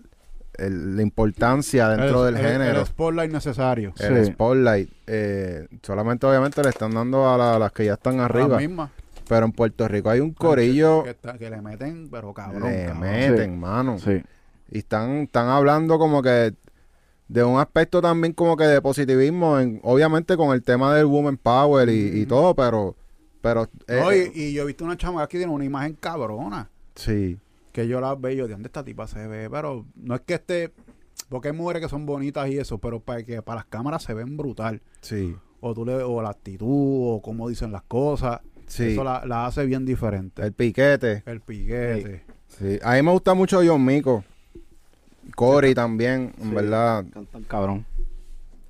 el- 0.58 0.96
la 0.96 1.02
importancia 1.02 1.88
dentro 1.88 2.26
El- 2.28 2.34
del 2.34 2.44
el- 2.44 2.52
género. 2.52 2.80
El 2.80 2.86
spotlight 2.86 3.32
necesario. 3.32 3.92
El 3.98 4.24
Sí. 4.26 4.32
spotlight. 4.32 4.90
eh, 5.06 5.66
solamente 5.82 6.26
obviamente 6.26 6.62
le 6.62 6.68
están 6.70 6.92
dando 6.92 7.28
a, 7.28 7.36
la- 7.38 7.54
a 7.56 7.58
las 7.58 7.72
que 7.72 7.84
ya 7.86 7.94
están 7.94 8.20
arriba. 8.20 8.48
Las 8.48 8.58
mismas. 8.60 8.90
Pero 9.28 9.46
en 9.46 9.52
Puerto 9.52 9.86
Rico 9.86 10.10
hay 10.10 10.18
un 10.20 10.32
corillo 10.32 11.04
Que, 11.04 11.10
está- 11.10 11.38
que 11.38 11.48
le 11.50 11.60
meten, 11.62 12.08
pero 12.10 12.32
cabrón. 12.34 12.64
le 12.70 12.86
cabrón. 12.86 13.00
meten, 13.00 13.58
mano. 13.60 13.98
Sí. 14.00 14.22
Y 14.70 14.78
están, 14.78 15.22
están 15.22 15.48
hablando 15.48 15.98
como 15.98 16.22
que 16.22 16.54
de 17.28 17.44
un 17.44 17.58
aspecto 17.60 18.00
también 18.00 18.32
como 18.32 18.56
que 18.56 18.64
de 18.64 18.80
positivismo, 18.82 19.58
en, 19.58 19.80
obviamente 19.82 20.36
con 20.36 20.52
el 20.54 20.62
tema 20.62 20.94
del 20.94 21.06
woman 21.06 21.36
power 21.36 21.88
y, 21.88 22.20
y 22.20 22.26
todo, 22.26 22.54
pero... 22.54 22.96
pero 23.40 23.68
eh, 23.86 24.00
No, 24.00 24.10
eh, 24.10 24.32
y, 24.34 24.42
y 24.42 24.52
yo 24.52 24.62
he 24.62 24.66
visto 24.66 24.84
una 24.84 24.96
chama 24.96 25.26
que 25.28 25.38
tiene 25.38 25.52
una 25.52 25.64
imagen 25.64 25.94
cabrona. 25.94 26.68
sí, 26.94 27.38
Que 27.72 27.86
yo 27.86 28.00
la 28.00 28.14
veo 28.16 28.46
¿de 28.48 28.52
dónde 28.54 28.66
esta 28.66 28.84
tipa 28.84 29.06
se 29.06 29.26
ve? 29.26 29.48
Pero 29.50 29.86
no 29.94 30.14
es 30.14 30.20
que 30.22 30.34
esté... 30.34 30.72
Porque 31.28 31.48
hay 31.48 31.54
mujeres 31.54 31.82
que 31.82 31.88
son 31.88 32.06
bonitas 32.06 32.48
y 32.48 32.58
eso, 32.58 32.78
pero 32.78 32.98
para 32.98 33.22
que 33.22 33.40
para 33.42 33.56
las 33.60 33.66
cámaras 33.66 34.02
se 34.02 34.12
ven 34.14 34.36
brutal. 34.36 34.82
sí, 35.00 35.36
O 35.60 35.72
tú 35.74 35.84
le, 35.84 35.94
o 36.02 36.20
la 36.22 36.30
actitud, 36.30 36.66
o 36.68 37.20
cómo 37.22 37.48
dicen 37.48 37.70
las 37.70 37.82
cosas. 37.82 38.40
sí. 38.66 38.88
Eso 38.92 39.04
la, 39.04 39.24
la 39.24 39.46
hace 39.46 39.64
bien 39.66 39.84
diferente. 39.84 40.42
El 40.42 40.52
piquete. 40.52 41.22
El 41.26 41.40
piquete. 41.40 42.24
Sí. 42.48 42.80
A 42.82 42.94
mí 42.94 43.02
me 43.02 43.12
gusta 43.12 43.34
mucho 43.34 43.60
John 43.64 43.84
Mico. 43.84 44.24
Cory 45.34 45.74
también, 45.74 46.32
en 46.38 46.48
Sí. 46.50 46.54
verdad. 46.54 47.04
Cantan 47.12 47.42
cabrón. 47.44 47.86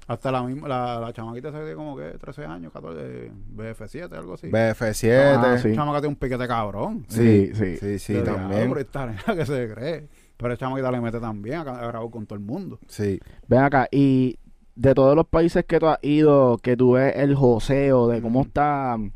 Hasta 0.06 0.32
la 0.32 0.42
misma, 0.42 0.66
la, 0.66 0.98
la 0.98 1.12
chamaquita 1.12 1.52
se 1.52 1.58
ve 1.58 1.74
como 1.76 1.96
que 1.96 2.02
13 2.18 2.44
años, 2.44 2.72
14, 2.72 3.30
BF7, 3.54 4.12
algo 4.16 4.34
así. 4.34 4.48
BF7. 4.48 5.36
Ah, 5.36 5.56
sí. 5.56 5.68
La 5.68 5.74
chamaquita 5.76 6.00
tiene 6.00 6.08
un 6.08 6.16
piquete 6.16 6.48
cabrón. 6.48 7.04
Sí, 7.08 7.50
sí. 7.54 7.76
Sí, 7.76 7.98
sí, 8.00 8.12
digo, 8.14 8.24
también. 8.24 8.62
"Ah, 8.62 8.66
pero 8.70 8.80
esta 8.80 9.06
nena 9.06 9.22
que 9.36 9.46
se 9.46 9.72
cree. 9.72 10.08
Pero 10.36 10.52
el 10.52 10.58
chamaquita 10.58 10.90
le 10.90 11.00
mete 11.00 11.20
también, 11.20 11.58
ha, 11.60 11.64
grabado 11.64 12.10
con 12.10 12.26
todo 12.26 12.36
el 12.38 12.44
mundo. 12.44 12.78
Sí. 12.88 13.20
Ven 13.46 13.60
acá, 13.60 13.86
y 13.92 14.36
de 14.74 14.94
todos 14.94 15.14
los 15.14 15.26
países 15.28 15.64
que 15.64 15.78
tú 15.78 15.86
has 15.86 15.98
ido, 16.02 16.58
que 16.58 16.76
tú 16.76 16.92
ves 16.92 17.14
el 17.16 17.36
joseo, 17.36 18.08
de 18.08 18.20
cómo 18.20 18.42
están 18.42 19.12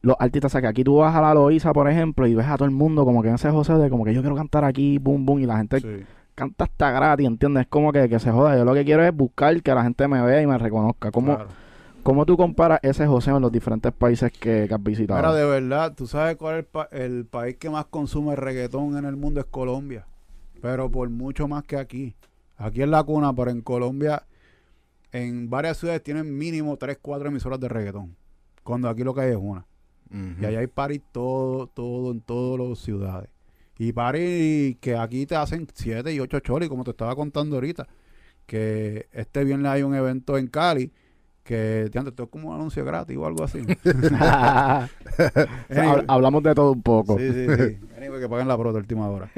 los 0.00 0.16
artistas, 0.18 0.50
o 0.50 0.52
sea, 0.52 0.60
que 0.62 0.66
aquí 0.68 0.82
tú 0.84 0.96
vas 0.96 1.14
a 1.14 1.20
la 1.20 1.34
Loíza, 1.34 1.72
por 1.72 1.88
ejemplo, 1.88 2.26
y 2.26 2.34
ves 2.34 2.46
a 2.46 2.56
todo 2.56 2.64
el 2.64 2.70
mundo 2.74 3.04
como 3.04 3.20
que 3.22 3.28
en 3.28 3.34
ese 3.34 3.50
joseo 3.50 3.78
de 3.78 3.90
como 3.90 4.04
que 4.04 4.14
yo 4.14 4.20
quiero 4.22 4.34
cantar 4.36 4.64
aquí, 4.64 4.98
boom, 4.98 5.26
boom, 5.26 5.40
y 5.40 5.46
la 5.46 5.58
gente 5.58 5.80
Sí. 5.80 6.04
Canta 6.38 6.64
hasta 6.64 6.90
gratis, 6.90 7.26
¿entiendes? 7.26 7.62
Es 7.62 7.68
como 7.68 7.92
que, 7.92 8.08
que 8.08 8.18
se 8.18 8.30
joda. 8.30 8.56
Yo 8.56 8.64
lo 8.64 8.74
que 8.74 8.84
quiero 8.84 9.02
es 9.04 9.14
buscar 9.14 9.60
que 9.62 9.74
la 9.74 9.82
gente 9.82 10.06
me 10.08 10.22
vea 10.22 10.40
y 10.42 10.46
me 10.46 10.56
reconozca. 10.56 11.10
¿Cómo, 11.10 11.34
claro. 11.36 11.50
¿cómo 12.02 12.24
tú 12.24 12.36
comparas 12.36 12.78
ese 12.82 13.06
joseo 13.06 13.36
en 13.36 13.42
los 13.42 13.52
diferentes 13.52 13.92
países 13.92 14.30
que, 14.32 14.66
que 14.68 14.74
has 14.74 14.82
visitado? 14.82 15.18
Mira, 15.20 15.34
de 15.34 15.44
verdad, 15.44 15.94
tú 15.94 16.06
sabes 16.06 16.36
cuál 16.36 16.54
es 16.54 16.58
el, 16.60 16.64
pa- 16.66 16.88
el 16.92 17.26
país 17.26 17.56
que 17.56 17.68
más 17.68 17.86
consume 17.86 18.36
reggaetón 18.36 18.96
en 18.96 19.04
el 19.04 19.16
mundo 19.16 19.40
es 19.40 19.46
Colombia. 19.46 20.06
Pero 20.62 20.90
por 20.90 21.08
mucho 21.10 21.46
más 21.48 21.64
que 21.64 21.76
aquí. 21.76 22.14
Aquí 22.56 22.82
es 22.82 22.88
la 22.88 23.02
cuna, 23.04 23.32
pero 23.32 23.50
en 23.50 23.60
Colombia, 23.60 24.24
en 25.12 25.48
varias 25.48 25.76
ciudades 25.78 26.02
tienen 26.02 26.36
mínimo 26.36 26.76
3, 26.76 26.98
4 27.00 27.28
emisoras 27.28 27.60
de 27.60 27.68
reggaetón. 27.68 28.16
Cuando 28.64 28.88
aquí 28.88 29.04
lo 29.04 29.14
que 29.14 29.20
hay 29.22 29.30
es 29.30 29.36
una. 29.40 29.64
Y 30.40 30.44
allá 30.46 30.60
hay 30.60 30.66
party 30.66 31.00
todo, 31.12 31.66
todo, 31.66 32.10
en 32.12 32.20
todas 32.22 32.66
las 32.68 32.78
ciudades. 32.78 33.28
Y 33.78 33.92
party 33.92 34.76
que 34.80 34.96
aquí 34.96 35.24
te 35.26 35.36
hacen 35.36 35.66
7 35.72 36.12
y 36.12 36.20
8 36.20 36.40
cholis, 36.40 36.68
como 36.68 36.84
te 36.84 36.90
estaba 36.90 37.14
contando 37.14 37.56
ahorita. 37.56 37.86
Que 38.46 39.08
este 39.12 39.44
viernes 39.44 39.70
hay 39.70 39.82
un 39.82 39.94
evento 39.94 40.36
en 40.36 40.48
Cali 40.48 40.92
que 41.44 41.88
te 41.90 41.98
esto 41.98 42.24
es 42.24 42.28
como 42.28 42.48
un 42.50 42.56
anuncio 42.56 42.84
gratis 42.84 43.16
o 43.16 43.24
algo 43.26 43.44
así. 43.44 43.60
Hablamos 46.08 46.42
de 46.42 46.54
todo 46.54 46.72
un 46.72 46.82
poco. 46.82 47.16
Sí, 47.18 47.30
sí, 47.32 47.46
sí. 47.56 47.78
Anyway, 47.96 48.20
que 48.20 48.28
paguen 48.28 48.48
la 48.48 48.58
prota 48.58 48.78
última 48.78 49.08
hora. 49.08 49.30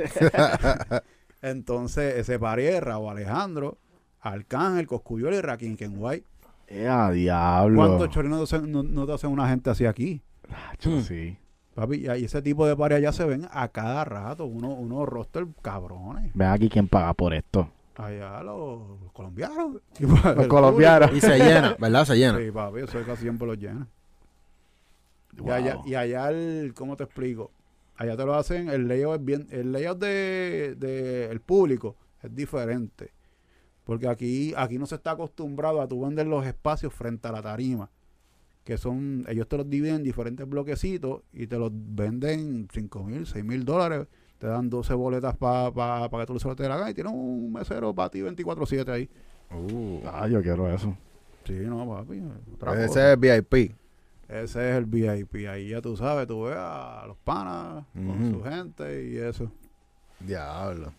Entonces, 1.43 2.17
ese 2.17 2.39
party 2.39 2.63
es 2.65 2.83
Raúl 2.83 3.11
Alejandro, 3.11 3.79
Arcángel, 4.21 4.87
Coscuyol 4.87 5.35
y 5.35 5.41
Raquín 5.41 5.77
Kenway. 5.77 6.25
Eh, 6.67 6.89
diablo. 7.15 7.77
¿Cuántos 7.77 8.11
chorinos 8.11 8.39
no, 8.41 8.47
te 8.47 8.57
hacen- 8.57 8.71
no- 8.71 8.83
no 8.83 9.07
te 9.07 9.13
hacen 9.13 9.31
una 9.31 9.49
gente 9.49 9.71
así 9.71 9.87
aquí? 9.87 10.21
Tacho, 10.49 11.01
sí. 11.01 11.37
Papi, 11.75 11.97
y 11.99 12.09
ahí 12.09 12.25
ese 12.25 12.43
tipo 12.43 12.67
de 12.67 12.77
party 12.77 12.97
allá 12.97 13.13
se 13.13 13.25
ven 13.25 13.47
a 13.51 13.69
cada 13.69 14.05
rato, 14.05 14.45
unos 14.45 14.75
unos 14.77 15.09
roster 15.09 15.47
cabrones. 15.63 16.33
Ven 16.35 16.49
aquí 16.49 16.69
quién 16.69 16.89
paga 16.89 17.15
por 17.15 17.33
esto. 17.33 17.71
Allá 17.97 18.43
los, 18.43 19.01
los 19.01 19.13
colombianos. 19.13 19.83
Los 20.37 20.47
colombianos. 20.47 21.13
Y 21.13 21.21
se 21.21 21.39
llena, 21.39 21.77
¿verdad? 21.79 22.05
Se 22.07 22.17
llena. 22.17 22.39
Sí, 22.39 22.51
papi, 22.51 22.81
eso 22.81 22.99
casi 23.05 23.23
siempre 23.23 23.47
los 23.47 23.59
llena. 23.59 23.87
Y 25.45 25.51
allá, 25.51 25.79
y 25.85 25.95
allá 25.95 26.31
el, 26.31 26.73
¿cómo 26.75 26.97
te 26.97 27.05
explico? 27.05 27.51
Allá 27.97 28.17
te 28.17 28.25
lo 28.25 28.35
hacen, 28.35 28.69
el 28.71 28.89
layout 28.89 29.21
es 29.21 29.25
bien, 29.25 29.47
el 29.51 29.73
layout 29.73 29.99
de, 29.99 30.75
de 30.79 31.27
el 31.27 31.41
público 31.41 31.97
es 32.23 32.35
diferente. 32.35 33.13
Porque 33.85 34.09
aquí, 34.09 34.55
aquí 34.57 34.79
no 34.79 34.87
se 34.87 34.95
está 34.95 35.13
acostumbrado 35.13 35.81
a 35.81 35.89
tú 35.89 36.03
vender 36.03 36.27
los 36.27 36.47
espacios 36.47 36.95
frente 36.95 37.29
a 37.29 37.33
la 37.33 37.43
tarima. 37.43 37.91
Que 38.65 38.77
son, 38.79 39.25
ellos 39.29 39.49
te 39.49 39.57
los 39.57 39.69
dividen 39.69 39.97
en 39.97 40.03
diferentes 40.03 40.49
bloquecitos 40.49 41.23
y 41.33 41.47
te 41.47 41.59
los 41.59 41.71
venden 41.73 42.69
5 42.73 43.03
mil, 43.05 43.27
6 43.27 43.45
mil 43.45 43.65
dólares. 43.65 44.07
Te 44.39 44.47
dan 44.47 44.71
12 44.71 44.95
boletas 44.95 45.37
para 45.37 46.09
que 46.11 46.27
tú 46.27 46.35
lo 46.43 46.57
te 46.57 46.69
la 46.69 46.77
gana 46.77 46.91
y 46.91 46.95
tienes 46.95 47.13
un 47.13 47.53
mesero 47.53 47.95
para 47.95 48.09
ti 48.11 48.21
24-7 48.21 48.89
ahí. 48.89 49.09
Uh, 49.51 50.01
Ah, 50.07 50.29
yo 50.29 50.41
quiero 50.43 50.73
eso. 50.73 50.97
Sí, 51.45 51.55
no, 51.55 51.87
papi. 51.89 52.23
otra 52.55 52.75
ese 52.75 52.87
cosa. 52.89 53.13
es 53.13 53.21
VIP. 53.21 53.75
Ese 54.29 54.71
es 54.71 54.77
el 54.77 54.85
VIP. 54.87 55.47
Ahí 55.49 55.71
ya 55.71 55.81
tú 55.83 55.97
sabes, 55.97 56.27
tú 56.27 56.43
ves 56.45 56.57
a 56.57 57.05
los 57.07 57.17
panas 57.19 57.85
con 57.95 58.31
su 58.33 58.43
gente 58.45 59.09
y 59.11 59.17
eso. 59.17 59.51
Diablo. 60.21 60.93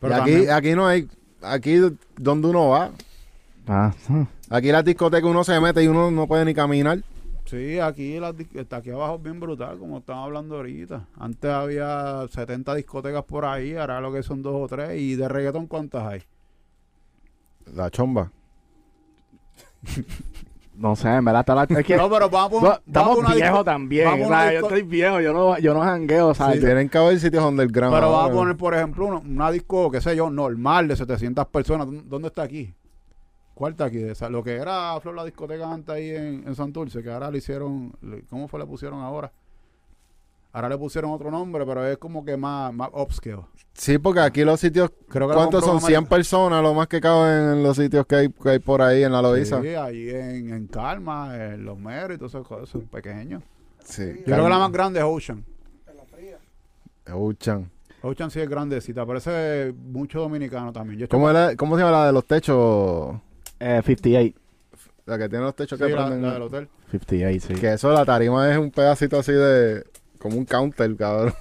Pero 0.00 0.12
y 0.12 0.20
aquí, 0.20 0.30
también- 0.32 0.50
aquí 0.50 0.74
no 0.74 0.86
hay, 0.86 1.08
aquí 1.42 1.76
donde 2.16 2.48
uno 2.48 2.68
va. 2.68 2.92
Aquí 4.50 4.70
las 4.72 4.84
discotecas 4.84 5.28
uno 5.30 5.42
se 5.44 5.58
mete 5.60 5.82
y 5.82 5.86
uno 5.88 6.10
no 6.10 6.26
puede 6.26 6.44
ni 6.44 6.54
caminar. 6.54 6.98
Sí, 7.46 7.78
aquí, 7.78 8.18
las 8.18 8.34
está 8.54 8.76
aquí 8.78 8.90
abajo 8.90 9.16
es 9.16 9.22
bien 9.22 9.38
brutal, 9.38 9.78
como 9.78 9.98
estamos 9.98 10.24
hablando 10.24 10.56
ahorita. 10.56 11.06
Antes 11.18 11.50
había 11.50 12.26
70 12.30 12.74
discotecas 12.74 13.22
por 13.24 13.44
ahí, 13.44 13.76
ahora 13.76 14.00
lo 14.00 14.12
que 14.12 14.22
son 14.22 14.42
dos 14.42 14.54
o 14.54 14.66
tres. 14.66 14.98
¿Y 15.00 15.14
de 15.16 15.28
reggaetón 15.28 15.66
cuántas 15.66 16.04
hay? 16.06 16.22
La 17.74 17.90
chomba. 17.90 18.30
No 20.76 20.96
sé, 20.96 21.08
en 21.08 21.24
verdad 21.24 21.40
está 21.40 21.54
la... 21.54 21.62
Es 21.64 21.86
que 21.86 21.96
No, 21.96 22.10
pero 22.10 22.28
vamos, 22.28 22.60
no, 22.60 22.68
vamos 22.68 22.78
a 22.78 22.82
estamos 22.86 23.18
una 23.18 23.28
disco- 23.28 23.40
viejos 23.40 23.64
también. 23.64 24.04
vamos 24.06 24.26
o 24.26 24.50
yo 24.52 24.60
estoy 24.60 24.82
viejo, 24.82 25.20
yo 25.20 25.32
no, 25.32 25.58
yo 25.58 25.72
no 25.72 25.80
jangueo, 25.82 26.34
¿sabes? 26.34 26.60
Tienen 26.60 26.88
que 26.88 26.98
haber 26.98 27.20
sitios 27.20 27.44
underground. 27.44 27.94
Pero 27.94 28.10
vamos 28.10 28.30
a 28.30 28.34
poner, 28.34 28.56
por 28.56 28.74
ejemplo, 28.74 29.06
una, 29.06 29.18
una 29.18 29.50
disco, 29.52 29.90
qué 29.90 30.00
sé 30.00 30.16
yo, 30.16 30.30
normal 30.30 30.88
de 30.88 30.96
700 30.96 31.46
personas. 31.46 31.86
¿Dó- 31.86 32.02
¿Dónde 32.06 32.28
está 32.28 32.42
aquí? 32.42 32.72
¿Cuál 33.54 33.72
está 33.72 33.84
aquí? 33.86 33.98
Esa- 34.02 34.28
lo 34.28 34.42
que 34.42 34.52
era 34.56 34.98
Flor 35.00 35.14
la 35.14 35.24
discoteca 35.24 35.70
antes 35.72 35.94
ahí 35.94 36.10
en, 36.10 36.44
en 36.46 36.54
Santurce, 36.54 37.02
que 37.02 37.10
ahora 37.10 37.30
le 37.30 37.38
hicieron, 37.38 37.92
¿cómo 38.28 38.48
fue 38.48 38.58
le 38.60 38.66
pusieron 38.66 39.00
ahora? 39.00 39.30
Ahora 40.52 40.68
le 40.68 40.78
pusieron 40.78 41.10
otro 41.10 41.30
nombre, 41.32 41.64
pero 41.66 41.84
es 41.86 41.98
como 41.98 42.24
que 42.24 42.36
más, 42.36 42.72
más 42.72 42.88
upscale. 42.92 43.42
Sí, 43.72 43.98
porque 43.98 44.20
aquí 44.20 44.44
los 44.44 44.60
sitios. 44.60 44.90
Creo 45.08 45.28
que 45.28 45.34
¿Cuántos 45.34 45.64
son? 45.64 45.78
una 45.78 45.86
100 45.86 46.00
marca- 46.02 46.14
personas, 46.16 46.62
lo 46.62 46.74
más 46.74 46.86
que 46.86 47.00
caben 47.00 47.54
en 47.58 47.62
los 47.64 47.76
sitios 47.76 48.06
que 48.06 48.14
hay, 48.14 48.28
que 48.30 48.50
hay 48.50 48.58
por 48.60 48.80
ahí 48.80 49.02
en 49.02 49.10
la 49.10 49.20
Loiza. 49.20 49.60
Sí, 49.60 49.68
ahí 49.68 50.10
en, 50.10 50.52
en 50.54 50.66
Calma, 50.68 51.34
en 51.36 51.64
Los 51.64 51.76
Meros 51.76 52.14
y 52.14 52.18
todas 52.18 52.34
esas 52.34 52.46
cosas, 52.46 52.82
pequeños. 52.90 53.42
Sí. 53.84 54.04
Yo 54.18 54.24
creo 54.24 54.44
que 54.44 54.50
la 54.50 54.58
más 54.58 54.70
grande 54.70 55.00
es 55.00 55.04
Ocean. 55.04 55.44
Escuchan. 57.04 57.70
Ocean 58.02 58.30
sí 58.30 58.40
es 58.40 58.48
grandecita, 58.48 59.04
parece 59.04 59.74
mucho 59.76 60.20
dominicano 60.20 60.72
también. 60.72 61.00
Yo 61.00 61.08
¿Cómo, 61.08 61.28
era- 61.30 61.56
¿Cómo 61.56 61.76
se 61.76 61.82
llama 61.82 61.98
la 61.98 62.06
de 62.06 62.12
los 62.12 62.24
techos? 62.26 63.16
Eh, 63.60 63.80
58. 63.84 64.38
La 65.06 65.18
que 65.18 65.28
tiene 65.28 65.44
los 65.44 65.54
techos 65.54 65.78
sí, 65.78 65.84
que 65.84 65.90
la, 65.90 66.06
prenden. 66.06 66.22
la 66.22 66.32
del 66.34 66.42
hotel. 66.42 66.68
58, 66.90 67.46
sí. 67.46 67.54
Que 67.54 67.74
eso, 67.74 67.92
la 67.92 68.04
tarima 68.04 68.50
es 68.50 68.58
un 68.58 68.70
pedacito 68.70 69.18
así 69.18 69.32
de. 69.32 69.84
Como 70.18 70.38
un 70.38 70.44
counter, 70.46 70.94
cabrón. 70.96 71.34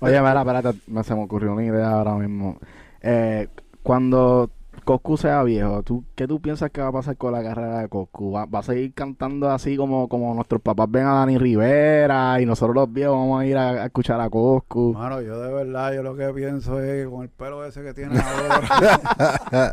Oye, 0.00 0.20
mira, 0.20 0.40
espérate, 0.40 0.78
me, 0.86 1.02
se 1.02 1.14
me 1.14 1.22
ocurrió 1.22 1.52
una 1.52 1.64
idea 1.64 1.90
ahora 1.90 2.14
mismo. 2.14 2.58
Eh, 3.02 3.48
cuando 3.82 4.50
Coscu 4.90 5.16
sea 5.16 5.44
viejo, 5.44 5.84
¿tú, 5.84 6.02
¿qué 6.16 6.26
tú 6.26 6.40
piensas 6.40 6.68
que 6.72 6.80
va 6.80 6.88
a 6.88 6.92
pasar 6.92 7.16
con 7.16 7.30
la 7.30 7.44
carrera 7.44 7.78
de 7.78 7.88
Coscu? 7.88 8.32
¿Va, 8.32 8.44
va 8.46 8.58
a 8.58 8.62
seguir 8.64 8.92
cantando 8.92 9.48
así 9.48 9.76
como, 9.76 10.08
como 10.08 10.34
nuestros 10.34 10.60
papás 10.60 10.90
ven 10.90 11.06
a 11.06 11.12
Dani 11.12 11.38
Rivera 11.38 12.40
y 12.40 12.44
nosotros 12.44 12.74
los 12.74 12.92
viejos 12.92 13.16
vamos 13.16 13.40
a 13.40 13.46
ir 13.46 13.56
a, 13.56 13.70
a 13.70 13.86
escuchar 13.86 14.20
a 14.20 14.28
Coscu? 14.28 14.92
Mano, 14.94 15.20
yo 15.20 15.40
de 15.40 15.52
verdad, 15.52 15.94
yo 15.94 16.02
lo 16.02 16.16
que 16.16 16.26
pienso 16.32 16.80
es 16.80 17.04
que 17.04 17.08
con 17.08 17.22
el 17.22 17.28
pelo 17.28 17.64
ese 17.64 17.84
que 17.84 17.94
tiene 17.94 18.18
ahora, 18.20 19.72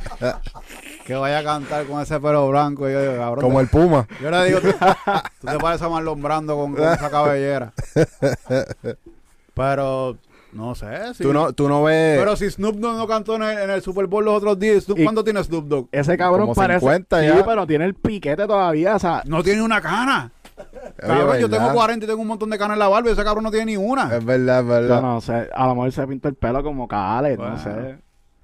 que 1.04 1.16
vaya 1.16 1.40
a 1.40 1.44
cantar 1.44 1.88
con 1.88 2.00
ese 2.00 2.20
pelo 2.20 2.48
blanco. 2.50 2.88
Y 2.88 2.92
yo 2.94 3.02
digo, 3.02 3.16
cabrón, 3.16 3.44
Como 3.44 3.60
el 3.60 3.70
Puma. 3.70 4.08
yo 4.22 4.30
le 4.30 4.46
digo, 4.46 4.62
tú, 4.62 4.68
tú 5.42 5.48
te 5.48 5.58
pareces 5.58 5.82
a 5.82 5.90
Marlon 5.90 6.22
Brando 6.22 6.56
con, 6.56 6.76
con 6.76 6.84
esa 6.84 7.10
cabellera. 7.10 7.74
Pero, 9.56 10.16
no 10.54 10.74
sé. 10.76 11.14
Si, 11.14 11.24
Tú 11.24 11.34
no, 11.34 11.54
tú 11.54 11.68
no 11.70 11.84
ves. 11.84 12.18
Pero 12.20 12.36
si 12.36 12.50
Snoop 12.50 12.76
Dogg 12.78 12.96
no 12.98 13.08
cantó 13.08 13.36
en 13.36 13.44
el, 13.44 13.58
en 13.60 13.70
el 13.70 13.82
Super 13.82 14.08
Bowl 14.08 14.26
los 14.26 14.36
otros 14.36 14.58
días, 14.60 14.88
Snoop- 14.88 15.00
Y- 15.00 15.04
¿cuánto 15.04 15.24
tiene 15.24 15.44
Snoop 15.44 15.66
Dogg? 15.68 15.88
Ese 15.92 16.18
cabrón 16.18 16.42
Como 16.48 16.56
parece... 16.56 16.80
50 16.80 17.22
sí, 17.22 17.44
pero 17.46 17.68
tiene 17.68 17.86
el 17.86 17.94
piquete 17.94 18.48
todavía, 18.48 18.96
o 18.96 19.00
sea... 19.00 19.22
No 19.26 19.44
tiene 19.44 19.62
una 19.62 19.82
cana. 19.82 20.32
Oye, 20.58 20.66
Cabrón, 20.98 21.38
yo 21.40 21.50
tengo 21.50 21.72
40 21.72 22.06
y 22.06 22.08
tengo 22.08 22.22
un 22.22 22.28
montón 22.28 22.50
de 22.50 22.58
canas 22.58 22.76
en 22.76 22.80
la 22.80 22.88
barba 22.88 23.10
y 23.10 23.14
ese 23.14 23.24
cabrón 23.24 23.44
no 23.44 23.52
tiene 23.52 23.68
ni 23.68 23.78
una. 23.78 24.16
Es 24.16 24.26
verdad, 24.26 24.60
es 24.62 24.66
Yo 24.66 24.70
verdad. 24.72 25.02
no 25.04 25.22
sé, 25.22 25.48
a 25.54 25.68
lo 25.68 25.76
mejor 25.76 25.92
se 25.92 26.08
pinta 26.08 26.30
el 26.30 26.36
pelo 26.36 26.64
como 26.64 26.88
Khaled, 26.88 27.38
Bueno. 27.38 27.52
no 27.52 27.60
sé. 27.64 27.98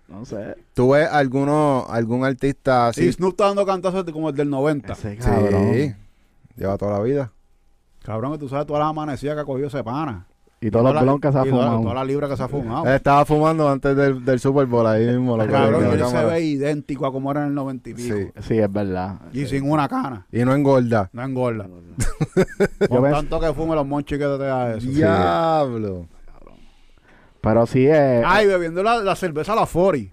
No 0.09 0.25
sé. 0.25 0.55
¿Tú 0.75 0.91
ves 0.91 1.09
alguno, 1.11 1.87
algún 1.89 2.23
artista 2.23 2.93
Sí, 2.93 3.01
así? 3.07 3.13
Snoop 3.13 3.31
está 3.31 3.47
dando 3.47 3.65
cantazos 3.65 4.03
como 4.11 4.29
el 4.29 4.35
del 4.35 4.47
90. 4.49 4.93
Ese 4.93 5.17
cabrón. 5.17 5.71
Sí. 5.73 5.95
Lleva 6.55 6.77
toda 6.77 6.99
la 6.99 7.03
vida. 7.03 7.31
Cabrón, 8.03 8.33
que 8.33 8.37
tú 8.37 8.47
sabes 8.49 8.67
todas 8.67 8.81
las 8.81 8.89
amanecidas 8.91 9.33
que 9.35 9.41
ha 9.41 9.45
cogido 9.45 9.69
ese 9.69 9.83
pana. 9.83 10.27
Y 10.65 10.71
todos 10.71 10.83
los 10.85 10.91
Todas 10.93 10.95
las- 10.95 11.03
bloncos 11.03 11.33
se 11.33 11.39
ha 11.39 11.43
fumado. 11.45 11.81
Todas 11.81 11.95
las 11.95 12.07
libras 12.07 12.29
que 12.29 12.37
se 12.37 12.43
ha 12.43 12.47
fumado. 12.47 12.85
Él 12.85 12.93
estaba 12.93 13.25
fumando 13.25 13.67
antes 13.69 13.95
del, 13.97 14.23
del 14.23 14.39
Super 14.39 14.65
Bowl 14.65 14.87
ahí 14.87 15.05
mismo. 15.07 15.35
Lo 15.35 15.45
Cabrón, 15.45 15.89
que- 15.89 15.95
él 16.01 16.05
se 16.07 16.23
ve 16.23 16.41
idéntico 16.41 17.05
a 17.05 17.11
como 17.11 17.31
era 17.31 17.41
en 17.41 17.47
el 17.49 17.53
90 17.53 17.89
y 17.89 17.93
pico. 17.93 18.15
Sí. 18.15 18.27
Sí, 18.47 18.57
es 18.59 18.71
verdad. 18.71 19.19
Y 19.33 19.45
sin 19.45 19.69
una 19.69 19.89
cana. 19.89 20.25
Y 20.31 20.45
no 20.45 20.55
engorda. 20.55 21.09
No 21.11 21.21
engorda. 21.23 21.67
Ves- 22.79 23.11
tanto 23.11 23.39
que 23.41 23.53
fume 23.53 23.75
los 23.75 23.85
monchis 23.85 24.17
que 24.17 24.23
te 24.23 24.37
da 24.37 24.75
eso. 24.77 24.87
Diablo. 24.87 26.07
Pero 27.41 27.65
sí 27.65 27.85
es... 27.85 28.23
Ay, 28.25 28.47
bebiendo 28.47 28.81
la, 28.83 28.99
la 28.99 29.15
cerveza 29.17 29.53
la 29.53 29.65
Fori. 29.65 30.09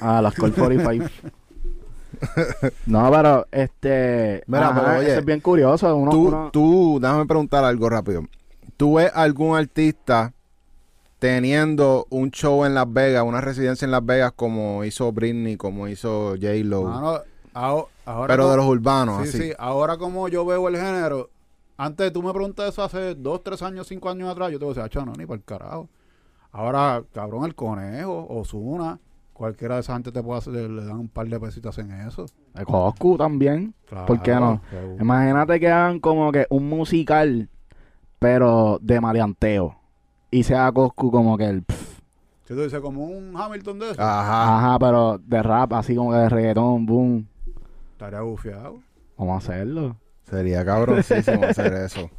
Ah, 0.00 0.22
las 0.22 0.34
Colt 0.34 0.54
45. 0.56 1.04
no, 2.86 3.10
pero 3.12 3.46
este. 3.52 4.42
Mira, 4.46 4.68
ajá, 4.70 4.80
pero, 4.82 4.98
oye, 4.98 5.10
eso 5.10 5.18
es 5.20 5.24
bien 5.26 5.40
curioso. 5.40 5.94
Uno, 5.94 6.10
Tú, 6.10 6.28
uno- 6.28 6.50
tú, 6.50 6.98
déjame 7.00 7.26
preguntar 7.26 7.64
algo 7.64 7.88
rápido. 7.90 8.22
¿Tú 8.78 8.94
ves 8.94 9.10
algún 9.14 9.56
artista 9.58 10.32
teniendo 11.18 12.06
un 12.10 12.30
show 12.30 12.64
en 12.64 12.74
Las 12.74 12.90
Vegas, 12.92 13.24
una 13.24 13.40
residencia 13.40 13.84
en 13.84 13.90
Las 13.90 14.04
Vegas 14.06 14.32
como 14.36 14.84
hizo 14.84 15.10
Britney, 15.12 15.56
como 15.56 15.88
hizo 15.88 16.34
J-Lo? 16.40 16.82
Mano, 16.84 17.18
aho- 17.54 17.88
ahora 18.06 18.26
pero 18.32 18.42
como- 18.44 18.50
de 18.52 18.56
los 18.58 18.66
urbanos, 18.66 19.22
sí, 19.24 19.28
así. 19.28 19.38
sí. 19.48 19.52
Ahora 19.58 19.96
como 19.96 20.28
yo 20.28 20.46
veo 20.46 20.68
el 20.68 20.76
género, 20.76 21.28
antes 21.76 22.12
tú 22.12 22.22
me 22.22 22.32
preguntas 22.32 22.68
eso 22.68 22.82
hace 22.82 23.14
dos, 23.14 23.42
tres 23.42 23.62
años, 23.62 23.86
cinco 23.88 24.08
años 24.10 24.30
atrás, 24.30 24.50
yo 24.52 24.58
te 24.58 24.64
voy 24.64 24.72
a 24.72 24.74
decir, 24.74 24.84
"Acho, 24.84 25.04
no, 25.04 25.12
ni 25.14 25.26
por 25.26 25.36
el 25.38 25.44
carajo. 25.44 25.88
Ahora, 26.52 27.02
cabrón, 27.12 27.44
el 27.44 27.54
conejo, 27.54 28.26
Osuna, 28.30 28.98
cualquiera 29.32 29.74
de 29.76 29.80
esa 29.82 29.92
gente 29.94 30.10
te 30.12 30.22
puede 30.22 30.38
hacer, 30.38 30.52
le 30.54 30.84
dan 30.84 30.98
un 30.98 31.08
par 31.08 31.26
de 31.28 31.38
pesitos 31.38 31.76
en 31.78 31.90
eso. 31.92 32.26
el 32.54 32.64
Coscu 32.64 33.16
también. 33.16 33.74
¿Por 34.06 34.20
qué 34.22 34.34
no? 34.34 34.60
Imagínate 35.00 35.60
que 35.60 35.68
hagan 35.68 36.00
como 36.00 36.32
que 36.32 36.46
un 36.50 36.68
musical, 36.68 37.48
pero 38.18 38.78
de 38.82 39.00
maleanteo. 39.00 39.76
Y 40.30 40.42
sea 40.42 40.70
Coscu 40.72 41.10
como 41.10 41.36
que 41.38 41.44
el. 41.46 41.62
pff, 41.62 42.00
Si 42.44 42.54
tú 42.54 42.60
dices 42.62 42.80
como 42.80 43.04
un 43.06 43.34
Hamilton 43.36 43.78
de 43.78 43.90
eso, 43.92 44.02
Ajá. 44.02 44.58
ajá, 44.58 44.78
pero 44.78 45.18
de 45.18 45.42
rap, 45.42 45.72
así 45.74 45.94
como 45.94 46.10
que 46.10 46.16
de 46.18 46.28
reggaetón, 46.28 46.86
boom. 46.86 47.26
estaría 47.92 48.20
bufiado. 48.20 48.78
Vamos 49.16 49.34
a 49.34 49.38
hacerlo. 49.52 49.96
Sería 50.24 50.64
cabroncísimo 50.64 51.42
hacer 51.44 51.72
eso. 51.74 52.10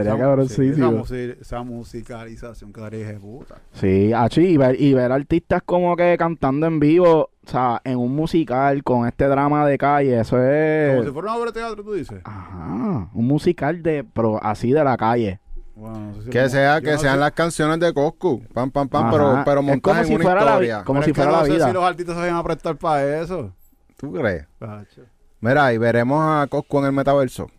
Estaría 0.00 0.14
Esa- 0.14 0.24
cabroncísimo. 0.28 1.06
sí, 1.06 1.14
esa, 1.14 1.32
musi- 1.32 1.40
esa 1.40 1.62
musicalización 1.62 2.72
quedaría 2.72 3.06
de 3.08 3.14
puta. 3.18 3.56
Sí, 3.72 4.12
achi, 4.12 4.42
y 4.42 4.56
ver, 4.56 4.80
y 4.80 4.94
ver 4.94 5.12
artistas 5.12 5.62
como 5.64 5.96
que 5.96 6.16
cantando 6.18 6.66
en 6.66 6.78
vivo, 6.80 7.30
o 7.46 7.48
sea, 7.50 7.80
en 7.84 7.98
un 7.98 8.14
musical 8.14 8.82
con 8.84 9.06
este 9.06 9.26
drama 9.26 9.66
de 9.66 9.78
calle, 9.78 10.20
eso 10.20 10.42
es... 10.42 10.94
Como 10.96 11.04
si 11.06 11.12
fuera 11.12 11.28
una 11.32 11.36
obra 11.40 11.50
de 11.52 11.60
teatro, 11.60 11.84
tú 11.84 11.92
dices. 11.94 12.20
Ajá, 12.24 13.08
un 13.12 13.26
musical 13.26 13.82
de, 13.82 14.04
pero 14.12 14.42
así 14.42 14.72
de 14.72 14.84
la 14.84 14.96
calle. 14.96 15.40
Bueno, 15.74 15.98
no 16.00 16.14
sé 16.14 16.22
si 16.22 16.30
Que 16.30 16.48
sea, 16.48 16.80
que 16.80 16.92
no 16.92 16.98
sean 16.98 17.14
sé- 17.14 17.20
las 17.20 17.32
canciones 17.32 17.78
de 17.80 17.92
Coscu. 17.92 18.42
Pam, 18.54 18.70
pam, 18.70 18.88
pam, 18.88 19.10
pero, 19.10 19.26
Ajá, 19.32 19.44
pero 19.44 19.60
es 19.60 19.66
montadas 19.66 19.98
como 19.98 20.00
en 20.00 20.06
si 20.06 20.14
una 20.14 20.22
fuera 20.24 20.44
la 20.44 20.58
vi- 20.58 20.64
historia. 20.66 20.84
como 20.84 21.00
Pero 21.00 21.04
si 21.04 21.10
es 21.10 21.14
que 21.14 21.22
fuera 21.22 21.30
no 21.32 21.38
la 21.42 21.44
sé 21.46 21.52
vida. 21.52 21.66
si 21.66 21.72
los 21.74 21.84
artistas 21.84 22.14
se 22.14 22.20
vayan 22.22 22.36
a 22.36 22.42
prestar 22.42 22.76
para 22.76 23.20
eso. 23.22 23.52
¿Tú 23.98 24.12
crees? 24.12 24.46
Tacho. 24.58 25.02
Mira, 25.40 25.72
y 25.74 25.78
veremos 25.78 26.18
a 26.22 26.46
Coscu 26.48 26.78
en 26.78 26.84
el 26.86 26.92
metaverso. 26.92 27.50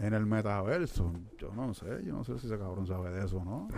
En 0.00 0.14
el 0.14 0.24
metaverso, 0.24 1.12
yo 1.38 1.52
no 1.54 1.74
sé, 1.74 2.02
yo 2.04 2.14
no 2.14 2.24
sé 2.24 2.38
si 2.38 2.46
ese 2.46 2.58
cabrón 2.58 2.86
sabe 2.86 3.10
de 3.10 3.26
eso 3.26 3.36
o 3.36 3.44
no. 3.44 3.68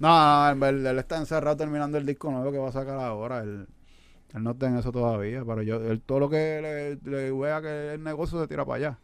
no, 0.00 0.50
en 0.50 0.58
verdad, 0.58 0.90
él 0.90 0.98
está 0.98 1.16
encerrado 1.16 1.56
terminando 1.56 1.96
el 1.96 2.04
disco 2.04 2.28
nuevo 2.32 2.50
que 2.50 2.58
va 2.58 2.70
a 2.70 2.72
sacar 2.72 2.98
ahora. 2.98 3.44
Él, 3.44 3.68
él 4.34 4.42
no 4.42 4.50
está 4.50 4.66
en 4.66 4.78
eso 4.78 4.90
todavía, 4.90 5.44
pero 5.44 5.62
yo, 5.62 5.76
él, 5.76 6.00
todo 6.00 6.18
lo 6.18 6.28
que 6.28 6.98
le, 7.04 7.08
le 7.08 7.30
vea 7.30 7.62
que 7.62 7.94
el 7.94 8.02
negocio 8.02 8.40
se 8.40 8.48
tira 8.48 8.64
para 8.64 8.76
allá. 8.76 8.98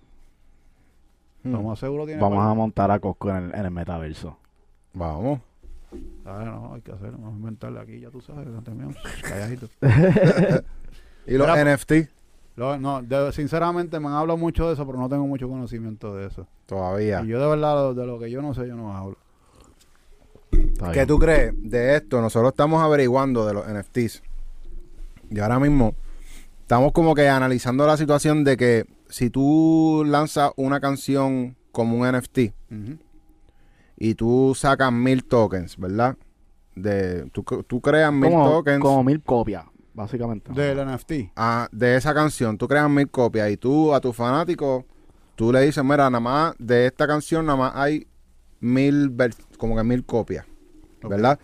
Hmm. 1.45 1.53
Lo 1.53 1.63
más 1.63 1.79
seguro 1.79 2.05
tiene. 2.05 2.21
Vamos 2.21 2.39
para 2.39 2.51
a 2.51 2.55
montar 2.55 2.91
a 2.91 2.99
Cosco 2.99 3.31
en 3.31 3.37
el, 3.37 3.55
en 3.55 3.65
el 3.67 3.71
metaverso. 3.71 4.39
Vamos. 4.93 5.41
Ah, 6.25 6.43
no, 6.45 6.75
hay 6.75 6.83
que 6.83 6.91
hacerlo, 6.91 7.19
vamos 7.19 7.35
a 7.35 7.39
inventarle 7.39 7.79
aquí, 7.79 8.01
ya 8.01 8.11
tú 8.11 8.21
sabes. 8.21 8.49
Calladito. 9.23 9.69
Y 11.27 11.35
los 11.35 11.47
Mira, 11.47 11.77
NFT 11.77 11.93
Lo- 12.61 12.79
no, 12.79 13.01
de- 13.01 13.33
sinceramente 13.33 13.99
me 13.99 14.09
han 14.09 14.13
hablado 14.15 14.37
mucho 14.37 14.67
de 14.69 14.75
eso, 14.75 14.85
pero 14.87 14.99
no 14.99 15.09
tengo 15.09 15.27
mucho 15.27 15.49
conocimiento 15.49 16.15
de 16.15 16.27
eso. 16.27 16.47
todavía. 16.67 17.23
Y 17.25 17.29
yo 17.29 17.41
de 17.41 17.47
verdad, 17.49 17.75
lo- 17.75 17.95
de 17.95 18.07
lo 18.07 18.19
que 18.19 18.31
yo 18.31 18.43
no 18.43 18.53
sé, 18.55 18.69
yo 18.69 18.77
no 18.77 18.95
hablo. 18.97 19.17
¿Qué 20.93 21.07
tú 21.07 21.19
crees 21.19 21.55
de 21.57 21.97
esto? 21.97 22.21
Nosotros 22.21 22.51
estamos 22.53 22.83
averiguando 22.83 23.47
de 23.47 23.55
los 23.55 23.67
NFTs. 23.67 24.23
Y 25.31 25.39
ahora 25.41 25.59
mismo 25.59 25.95
estamos 26.61 26.93
como 26.93 27.15
que 27.15 27.29
analizando 27.29 27.87
la 27.87 27.97
situación 27.97 28.45
de 28.45 28.57
que 28.59 28.85
si 29.09 29.31
tú 29.31 30.03
lanzas 30.07 30.53
una 30.57 30.81
canción 30.81 31.57
como 31.73 31.97
un 31.97 32.07
NFT 32.07 32.53
y 33.97 34.15
tú 34.15 34.55
sacas 34.55 34.93
mil 34.93 35.25
tokens, 35.25 35.77
¿verdad? 35.79 36.17
De, 36.75 37.23
tú, 37.31 37.43
tú 37.67 37.81
creas 37.81 38.13
mil 38.13 38.31
como, 38.31 38.45
tokens 38.45 38.81
como 38.83 39.03
mil 39.05 39.23
copias, 39.23 39.65
básicamente. 40.01 40.53
Del 40.53 40.79
NFT. 40.87 41.13
ah, 41.37 41.69
de 41.73 41.97
esa 41.97 42.13
canción, 42.15 42.59
tú 42.59 42.67
creas 42.69 42.89
mil 42.91 43.09
copias 43.11 43.51
y 43.51 43.57
tú 43.57 43.95
a 43.95 44.01
tu 44.01 44.13
fanático, 44.13 44.85
tú 45.37 45.53
le 45.53 45.61
dices, 45.63 45.83
mira, 45.85 46.11
nada 46.11 46.21
más 46.21 46.55
de 46.59 46.87
esta 46.87 47.07
canción 47.07 47.47
nada 47.47 47.59
más 47.59 47.73
hay 47.75 48.07
mil, 48.61 49.15
como 49.57 49.77
que 49.77 49.83
mil 49.85 50.05
copias. 50.05 50.45
¿verdad? 51.03 51.39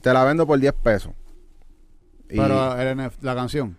Te 0.00 0.12
la 0.12 0.24
vendo 0.24 0.46
por 0.46 0.58
10 0.58 0.72
pesos. 0.74 1.12
Y 2.30 2.36
Pero 2.36 2.78
el 2.80 2.96
NF 2.96 3.22
la 3.22 3.34
canción. 3.34 3.76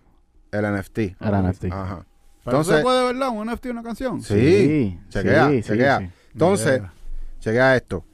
el 0.52 0.66
NFT. 0.66 1.00
Era 1.20 1.42
NFT. 1.42 1.66
Ajá. 1.72 2.06
Pero 2.44 2.58
Entonces- 2.58 2.78
¿se 2.78 2.82
puede 2.84 3.06
verdad 3.06 3.30
un 3.30 3.48
NFT 3.48 3.66
una 3.72 3.84
canción? 3.84 4.22
Sí. 4.22 5.00
chequea, 5.10 5.62
chequea. 5.62 6.00
Ni 6.00 6.12
Entonces, 6.34 6.82
chequea 7.40 7.76
esto. 7.76 8.06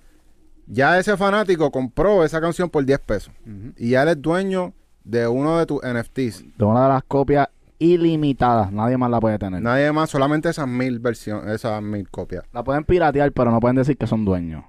Ya 0.68 0.97
ese 0.97 1.18
fanático 1.18 1.70
compró 1.72 2.24
esa 2.24 2.39
canción 2.39 2.70
por 2.70 2.86
10 2.86 2.99
pesos. 2.99 3.34
Y 3.78 3.89
ya 3.89 4.04
él 4.04 4.10
es 4.10 4.22
dueño 4.22 4.74
de 5.04 5.28
uno 5.28 5.58
de 5.58 5.66
tus 5.66 5.82
NFTs. 5.84 6.58
De 6.58 6.66
una 6.66 6.84
de 6.84 6.89
las 6.89 7.04
copias 7.04 7.47
ilimitada. 7.80 8.70
Nadie 8.72 8.97
más 8.97 9.10
la 9.10 9.20
puede 9.20 9.39
tener. 9.39 9.62
Nadie 9.62 9.91
más, 9.91 10.10
solamente 10.10 10.49
esas 10.49 10.68
mil 10.68 10.99
versiones, 10.99 11.54
esas 11.56 11.82
mil 11.82 12.10
copias. 12.10 12.43
La 12.54 12.64
pueden 12.64 12.84
piratear, 12.84 13.32
pero 13.32 13.49
no 13.52 13.60
pueden 13.60 13.78
decir 13.78 13.97
que 13.97 14.06
son 14.08 14.24
dueños. 14.26 14.64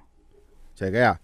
Chequea. 0.75 1.21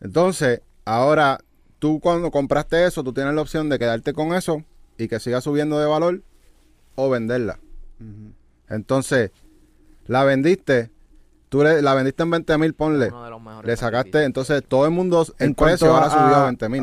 Entonces, 0.00 0.60
ahora, 0.84 1.38
tú 1.78 2.00
cuando 2.00 2.30
compraste 2.30 2.84
eso, 2.86 3.02
tú 3.02 3.12
tienes 3.14 3.34
la 3.34 3.40
opción 3.40 3.68
de 3.70 3.78
quedarte 3.78 4.12
con 4.12 4.34
eso 4.34 4.62
y 4.98 5.08
que 5.08 5.18
siga 5.20 5.40
subiendo 5.40 5.78
de 5.78 5.86
valor 5.86 6.22
o 6.96 7.08
venderla. 7.08 7.58
Entonces, 8.68 9.30
la 10.06 10.24
vendiste, 10.24 10.90
tú 11.48 11.62
le- 11.62 11.80
la 11.82 11.94
vendiste 11.94 12.22
en 12.22 12.30
20 12.30 12.58
mil, 12.58 12.74
ponle. 12.74 13.08
Uno 13.08 13.24
de 13.24 13.30
los 13.30 13.40
mejores 13.42 13.66
Le 13.66 13.76
sacaste, 13.76 13.96
sacrificios. 14.10 14.26
entonces 14.26 14.64
todo 14.66 14.84
el 14.84 14.90
mundo 14.90 15.26
en, 15.38 15.54
precio 15.54 15.92
ahora 15.94 16.06
a- 16.06 16.10
subió 16.10 16.36
a 16.36 16.44
20 16.44 16.68
mil. 16.68 16.82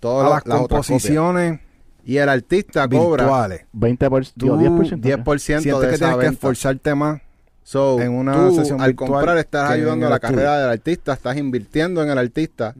Todas 0.00 0.26
a 0.26 0.30
las, 0.36 0.46
las 0.46 0.58
composiciones 0.58 1.60
Y 2.04 2.16
el 2.18 2.28
artista 2.28 2.88
cobra 2.88 3.24
virtuales. 3.24 3.66
20%, 3.76 4.08
por, 4.08 4.24
Tú, 4.26 4.56
digo, 4.56 4.56
10%. 4.76 5.00
10% 5.00 5.38
Sientes 5.38 5.80
de 5.80 5.88
que 5.88 5.94
esa 5.94 6.06
tienes 6.06 6.18
que 6.20 6.26
esforzarte 6.34 6.94
más. 6.94 7.20
So, 7.64 8.00
en 8.00 8.12
una 8.12 8.32
tú, 8.48 8.54
sesión 8.54 8.80
al 8.80 8.92
virtual 8.92 9.10
comprar 9.10 9.36
estás 9.38 9.70
ayudando 9.70 10.06
a 10.06 10.08
la 10.08 10.14
estudio. 10.16 10.34
carrera 10.36 10.58
del 10.60 10.70
artista, 10.70 11.12
estás 11.12 11.36
invirtiendo 11.36 12.02
en 12.02 12.08
el 12.08 12.16
artista 12.16 12.74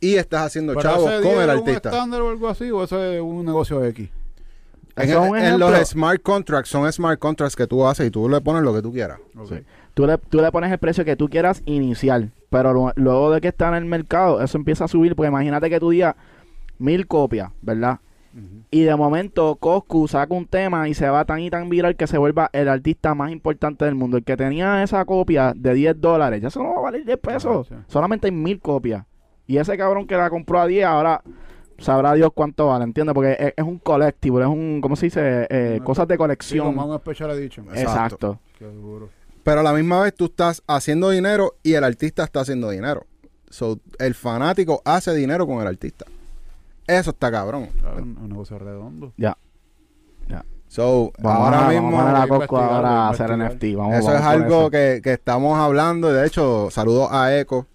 y 0.00 0.16
estás 0.16 0.42
haciendo 0.46 0.74
Pero 0.74 0.82
chavos 0.82 1.10
ese 1.10 1.22
con 1.22 1.32
día 1.32 1.44
el 1.44 1.50
es 1.50 1.56
un 1.56 1.60
artista. 1.68 1.88
estándar 1.88 2.20
o 2.20 2.28
algo 2.28 2.48
así 2.48 2.70
o 2.70 2.84
eso 2.84 3.02
es 3.02 3.20
un 3.22 3.46
negocio 3.46 3.82
X? 3.86 4.10
En, 4.96 5.34
en 5.36 5.58
los 5.58 5.88
smart 5.88 6.22
contracts 6.22 6.68
son 6.70 6.90
smart 6.92 7.18
contracts 7.18 7.56
que 7.56 7.66
tú 7.66 7.86
haces 7.86 8.06
y 8.06 8.10
tú 8.10 8.28
le 8.28 8.40
pones 8.42 8.62
lo 8.62 8.72
que 8.74 8.82
tú 8.82 8.92
quieras. 8.92 9.18
Sí. 9.48 9.56
Tú 9.94 10.06
le, 10.06 10.18
tú 10.18 10.40
le 10.42 10.52
pones 10.52 10.70
el 10.70 10.78
precio 10.78 11.04
que 11.04 11.16
tú 11.16 11.28
quieras 11.28 11.62
inicial, 11.66 12.30
pero 12.50 12.72
lo- 12.74 12.92
luego 12.96 13.32
de 13.32 13.40
que 13.40 13.48
está 13.48 13.68
en 13.68 13.74
el 13.74 13.84
mercado, 13.86 14.40
eso 14.42 14.56
empieza 14.58 14.84
a 14.84 14.88
subir, 14.88 15.16
porque 15.16 15.28
imagínate 15.28 15.68
que 15.70 15.80
tú 15.80 15.90
digas 15.90 16.14
mil 16.78 17.06
copias, 17.06 17.50
¿verdad? 17.62 17.98
Y 18.72 18.82
de 18.82 18.96
momento 18.96 19.54
Coscu 19.54 20.08
saca 20.08 20.34
un 20.34 20.46
tema 20.46 20.88
y 20.88 20.94
se 20.94 21.08
va 21.08 21.24
tan 21.24 21.38
y 21.38 21.50
tan 21.50 21.68
viral 21.68 21.94
que 21.94 22.08
se 22.08 22.18
vuelva 22.18 22.50
el 22.52 22.68
artista 22.68 23.14
más 23.14 23.30
importante 23.30 23.84
del 23.84 23.94
mundo. 23.94 24.16
El 24.16 24.24
que 24.24 24.36
tenía 24.36 24.82
esa 24.82 25.04
copia 25.04 25.52
de 25.54 25.72
10 25.72 26.00
dólares, 26.00 26.42
ya 26.42 26.48
eso 26.48 26.60
no 26.60 26.72
va 26.72 26.78
a 26.78 26.82
valer 26.82 27.04
10 27.04 27.18
pesos. 27.18 27.68
Ah, 27.70 27.76
sí. 27.78 27.84
Solamente 27.92 28.26
hay 28.26 28.32
mil 28.32 28.58
copias. 28.58 29.04
Y 29.46 29.58
ese 29.58 29.76
cabrón 29.78 30.08
que 30.08 30.16
la 30.16 30.30
compró 30.30 30.58
a 30.60 30.66
10, 30.66 30.84
ahora 30.84 31.22
sabrá 31.78 32.12
Dios 32.14 32.30
cuánto 32.34 32.66
vale, 32.66 32.82
¿entiendes? 32.82 33.14
Porque 33.14 33.36
es, 33.38 33.54
es 33.56 33.64
un 33.64 33.78
colectivo, 33.78 34.40
es 34.40 34.48
un, 34.48 34.80
¿cómo 34.80 34.96
se 34.96 35.06
dice? 35.06 35.46
Eh, 35.48 35.74
Una- 35.76 35.84
cosas 35.84 36.08
de 36.08 36.14
Sí, 36.14 36.18
colección. 36.18 36.74
como 36.74 36.86
un 36.92 36.98
special 36.98 37.30
edition. 37.32 37.66
Exacto. 37.68 37.82
Exacto. 37.92 38.40
Qué 38.58 38.64
duro. 38.66 39.10
Pero 39.44 39.60
a 39.60 39.62
la 39.62 39.72
misma 39.74 40.00
vez 40.00 40.12
tú 40.12 40.24
estás 40.24 40.60
haciendo 40.66 41.10
dinero 41.10 41.52
y 41.62 41.74
el 41.74 41.84
artista 41.84 42.24
está 42.24 42.40
haciendo 42.40 42.70
dinero. 42.70 43.06
So, 43.48 43.78
el 44.00 44.14
fanático 44.14 44.82
hace 44.84 45.14
dinero 45.14 45.46
con 45.46 45.60
el 45.60 45.68
artista. 45.68 46.04
Eso 46.86 47.10
está 47.10 47.30
cabrón. 47.30 47.68
Claro, 47.80 48.02
un, 48.02 48.28
negocio 48.28 48.58
redondo. 48.58 49.12
So, 50.66 51.12
Vamos 51.20 51.40
ahora 51.44 51.66
a, 51.66 51.68
mismo 51.68 51.92
vamos 51.92 52.00
a 52.00 52.04
poner 52.06 52.16
a 52.16 52.24
investigar, 52.34 52.62
ahora 52.72 52.90
a 53.06 53.10
hacer. 53.10 53.30
NFT. 53.38 53.64
Vamos, 53.76 53.94
eso 53.94 54.06
vamos 54.06 54.20
es 54.20 54.26
algo 54.26 54.60
eso. 54.62 54.70
que, 54.70 55.00
que 55.04 55.12
estamos 55.12 55.56
hablando. 55.58 56.12
De 56.12 56.26
hecho, 56.26 56.68
saludos 56.72 57.08
a 57.12 57.38
Eco. 57.38 57.66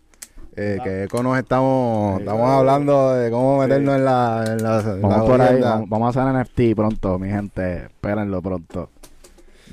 eh, 0.57 0.77
que 0.83 1.03
Eco 1.03 1.23
nos 1.23 1.37
estamos, 1.37 2.17
Sí. 2.17 2.23
estamos 2.23 2.49
hablando 2.49 3.13
de 3.13 3.31
cómo 3.31 3.59
meternos 3.59 3.95
en 3.95 4.03
la, 4.03 4.43
en 4.45 4.61
la, 4.63 4.79
en 4.81 5.01
la 5.01 5.07
Vamos 5.07 5.29
por 5.29 5.41
ahí, 5.41 5.61
vamos, 5.61 5.87
vamos 5.89 6.17
a 6.17 6.21
hacer 6.21 6.41
NFT 6.43 6.75
pronto, 6.75 7.17
mi 7.19 7.29
gente. 7.29 7.83
Espérenlo 7.85 8.41
pronto. 8.41 8.89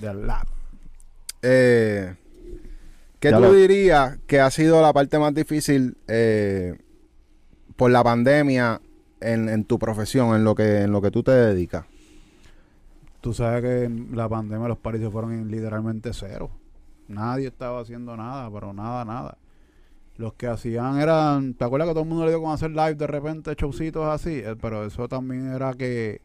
Del 0.00 0.24
lab. 0.24 0.46
Eh, 1.42 2.14
¿Qué 3.18 3.30
Ya 3.30 3.36
tú 3.38 3.42
lo- 3.42 3.52
dirías 3.54 4.18
que 4.28 4.38
ha 4.40 4.50
sido 4.52 4.80
la 4.82 4.92
parte 4.92 5.18
más 5.18 5.34
difícil 5.34 5.96
eh, 6.06 6.78
por 7.74 7.90
la 7.90 8.04
pandemia 8.04 8.80
en, 9.20 9.48
en 9.48 9.64
tu 9.64 9.78
profesión, 9.78 10.34
en 10.36 10.44
lo 10.44 10.54
que 10.54 10.82
en 10.82 10.92
lo 10.92 11.00
que 11.02 11.10
tú 11.10 11.22
te 11.22 11.32
dedicas? 11.32 11.86
Tú 13.20 13.32
sabes 13.32 13.62
que 13.62 13.84
en 13.84 14.16
la 14.16 14.28
pandemia 14.28 14.68
los 14.68 14.78
paris 14.78 15.00
se 15.00 15.10
fueron 15.10 15.32
en 15.32 15.50
literalmente 15.50 16.12
cero. 16.12 16.50
Nadie 17.08 17.48
estaba 17.48 17.80
haciendo 17.80 18.16
nada, 18.16 18.50
pero 18.50 18.72
nada, 18.72 19.04
nada. 19.04 19.38
Los 20.16 20.34
que 20.34 20.46
hacían 20.46 20.98
eran, 21.00 21.54
¿te 21.54 21.64
acuerdas 21.64 21.88
que 21.88 21.94
todo 21.94 22.04
el 22.04 22.08
mundo 22.08 22.24
le 22.24 22.30
dio 22.30 22.42
con 22.42 22.52
hacer 22.52 22.70
live 22.70 22.94
de 22.94 23.06
repente, 23.06 23.54
showcitos 23.56 24.06
así? 24.08 24.38
Eh, 24.38 24.56
Pero 24.60 24.84
eso 24.84 25.08
también 25.08 25.52
era 25.52 25.74
que 25.74 26.22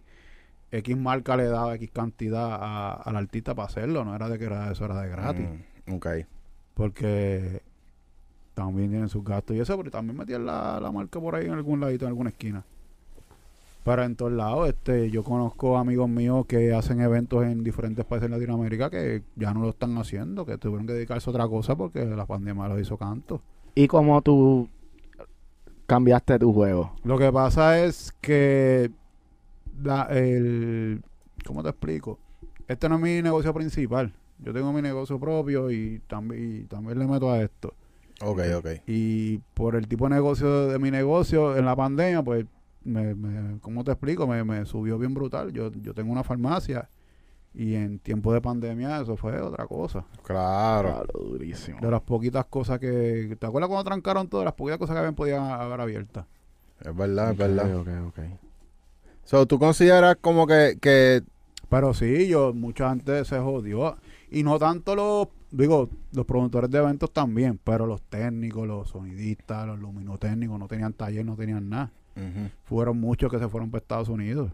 X 0.71 0.97
marca 0.97 1.35
le 1.35 1.45
daba 1.45 1.75
X 1.75 1.91
cantidad 1.91 2.53
a- 2.53 2.93
al 2.93 3.15
artista 3.17 3.53
para 3.55 3.67
hacerlo, 3.67 4.05
no 4.05 4.15
era 4.15 4.29
de 4.29 4.39
que 4.39 4.45
era, 4.45 4.71
eso 4.71 4.85
era 4.85 5.01
de 5.01 5.09
gratis. 5.09 5.49
Mm, 5.87 5.93
ok. 5.95 6.07
Porque 6.73 7.61
también 8.53 8.89
tienen 8.89 9.09
sus 9.09 9.23
gastos 9.23 9.55
y 9.55 9.59
eso, 9.59 9.77
pero 9.77 9.91
también 9.91 10.17
metían 10.17 10.45
la, 10.45 10.79
la 10.79 10.91
marca 10.91 11.19
por 11.19 11.35
ahí 11.35 11.45
en 11.47 11.53
algún 11.53 11.79
ladito, 11.79 12.05
en 12.05 12.09
alguna 12.09 12.29
esquina. 12.29 12.63
Pero 13.83 14.03
en 14.03 14.15
todos 14.15 14.31
lados, 14.31 14.69
este, 14.69 15.09
yo 15.09 15.23
conozco 15.23 15.77
amigos 15.77 16.07
míos 16.07 16.45
que 16.45 16.73
hacen 16.73 17.01
eventos 17.01 17.43
en 17.45 17.63
diferentes 17.63 18.05
países 18.05 18.29
de 18.29 18.37
Latinoamérica 18.37 18.91
que 18.91 19.23
ya 19.35 19.53
no 19.53 19.61
lo 19.61 19.69
están 19.69 19.97
haciendo, 19.97 20.45
que 20.45 20.57
tuvieron 20.57 20.85
que 20.85 20.93
dedicarse 20.93 21.29
a 21.29 21.31
otra 21.31 21.47
cosa 21.47 21.75
porque 21.75 22.05
la 22.05 22.25
pandemia 22.25 22.67
los 22.67 22.79
hizo 22.79 22.97
canto. 22.97 23.41
¿Y 23.73 23.87
cómo 23.87 24.21
tú 24.21 24.69
cambiaste 25.87 26.37
tu 26.37 26.53
juego? 26.53 26.93
Lo 27.03 27.17
que 27.17 27.31
pasa 27.31 27.83
es 27.83 28.13
que 28.21 28.91
la, 29.81 30.03
el 30.11 31.01
¿cómo 31.45 31.63
te 31.63 31.69
explico? 31.69 32.19
Este 32.67 32.87
no 32.87 32.95
es 32.95 33.01
mi 33.01 33.21
negocio 33.21 33.53
principal. 33.53 34.13
Yo 34.39 34.53
tengo 34.53 34.71
mi 34.73 34.81
negocio 34.81 35.19
propio 35.19 35.71
y 35.71 36.01
también, 36.07 36.61
y 36.61 36.63
también 36.65 36.99
le 36.99 37.07
meto 37.07 37.31
a 37.31 37.41
esto. 37.41 37.73
Ok, 38.23 38.41
ok. 38.55 38.67
Y 38.87 39.39
por 39.53 39.75
el 39.75 39.87
tipo 39.87 40.05
de 40.05 40.15
negocio 40.15 40.67
de 40.67 40.79
mi 40.79 40.91
negocio 40.91 41.57
en 41.57 41.65
la 41.65 41.75
pandemia, 41.75 42.23
pues, 42.23 42.45
me, 42.83 43.15
me, 43.15 43.59
¿cómo 43.59 43.83
te 43.83 43.91
explico? 43.91 44.27
Me, 44.27 44.43
me 44.43 44.65
subió 44.65 44.97
bien 44.97 45.13
brutal. 45.13 45.51
Yo, 45.51 45.71
yo 45.71 45.93
tengo 45.93 46.11
una 46.11 46.23
farmacia 46.23 46.89
y 47.53 47.75
en 47.75 47.99
tiempo 47.99 48.33
de 48.33 48.41
pandemia 48.41 49.01
eso 49.01 49.17
fue 49.17 49.39
otra 49.41 49.67
cosa. 49.67 50.05
Claro. 50.23 51.03
durísimo. 51.13 51.79
De 51.81 51.91
las 51.91 52.01
poquitas 52.01 52.45
cosas 52.45 52.79
que... 52.79 53.35
¿Te 53.39 53.45
acuerdas 53.45 53.67
cuando 53.67 53.83
trancaron 53.83 54.27
todas 54.27 54.45
las 54.45 54.53
poquitas 54.53 54.79
cosas 54.79 54.95
que 54.95 54.99
habían 54.99 55.15
podían 55.15 55.43
haber 55.43 55.81
abiertas? 55.81 56.25
Es 56.79 56.95
verdad, 56.95 57.31
es 57.31 57.37
verdad. 57.37 57.75
ok, 57.75 57.87
ok. 58.07 58.19
So, 59.23 59.45
¿Tú 59.45 59.59
consideras 59.59 60.17
como 60.19 60.47
que, 60.47 60.77
que 60.81 61.23
Pero 61.69 61.93
sí, 61.93 62.27
yo, 62.27 62.53
mucha 62.53 62.89
gente 62.89 63.23
se 63.25 63.39
jodió. 63.39 63.97
Y 64.29 64.43
no 64.43 64.57
tanto 64.57 64.95
los, 64.95 65.27
digo, 65.51 65.89
los 66.13 66.25
promotores 66.25 66.71
de 66.71 66.79
eventos 66.79 67.11
también, 67.11 67.59
pero 67.63 67.85
los 67.85 68.01
técnicos, 68.01 68.65
los 68.65 68.89
sonidistas, 68.89 69.67
los 69.67 69.77
luminotécnicos 69.77 70.57
no 70.57 70.67
tenían 70.67 70.93
taller, 70.93 71.25
no 71.25 71.35
tenían 71.35 71.69
nada. 71.69 71.91
Fueron 72.65 72.99
muchos 72.99 73.31
que 73.31 73.39
se 73.39 73.47
fueron 73.47 73.71
para 73.71 73.81
Estados 73.81 74.09
Unidos. 74.09 74.51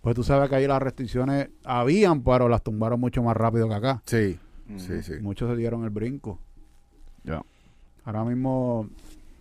Pues 0.00 0.14
tú 0.14 0.22
sabes 0.22 0.48
que 0.48 0.54
ahí 0.54 0.66
las 0.66 0.80
restricciones 0.80 1.48
habían, 1.64 2.22
pero 2.22 2.48
las 2.48 2.62
tumbaron 2.62 3.00
mucho 3.00 3.22
más 3.22 3.36
rápido 3.36 3.68
que 3.68 3.74
acá. 3.74 4.02
Sí, 4.06 4.38
sí, 4.76 5.02
sí. 5.02 5.14
Muchos 5.20 5.50
se 5.50 5.56
dieron 5.56 5.82
el 5.84 5.90
brinco. 5.90 6.38
Ya. 7.24 7.42
Ahora 8.04 8.24
mismo, 8.24 8.88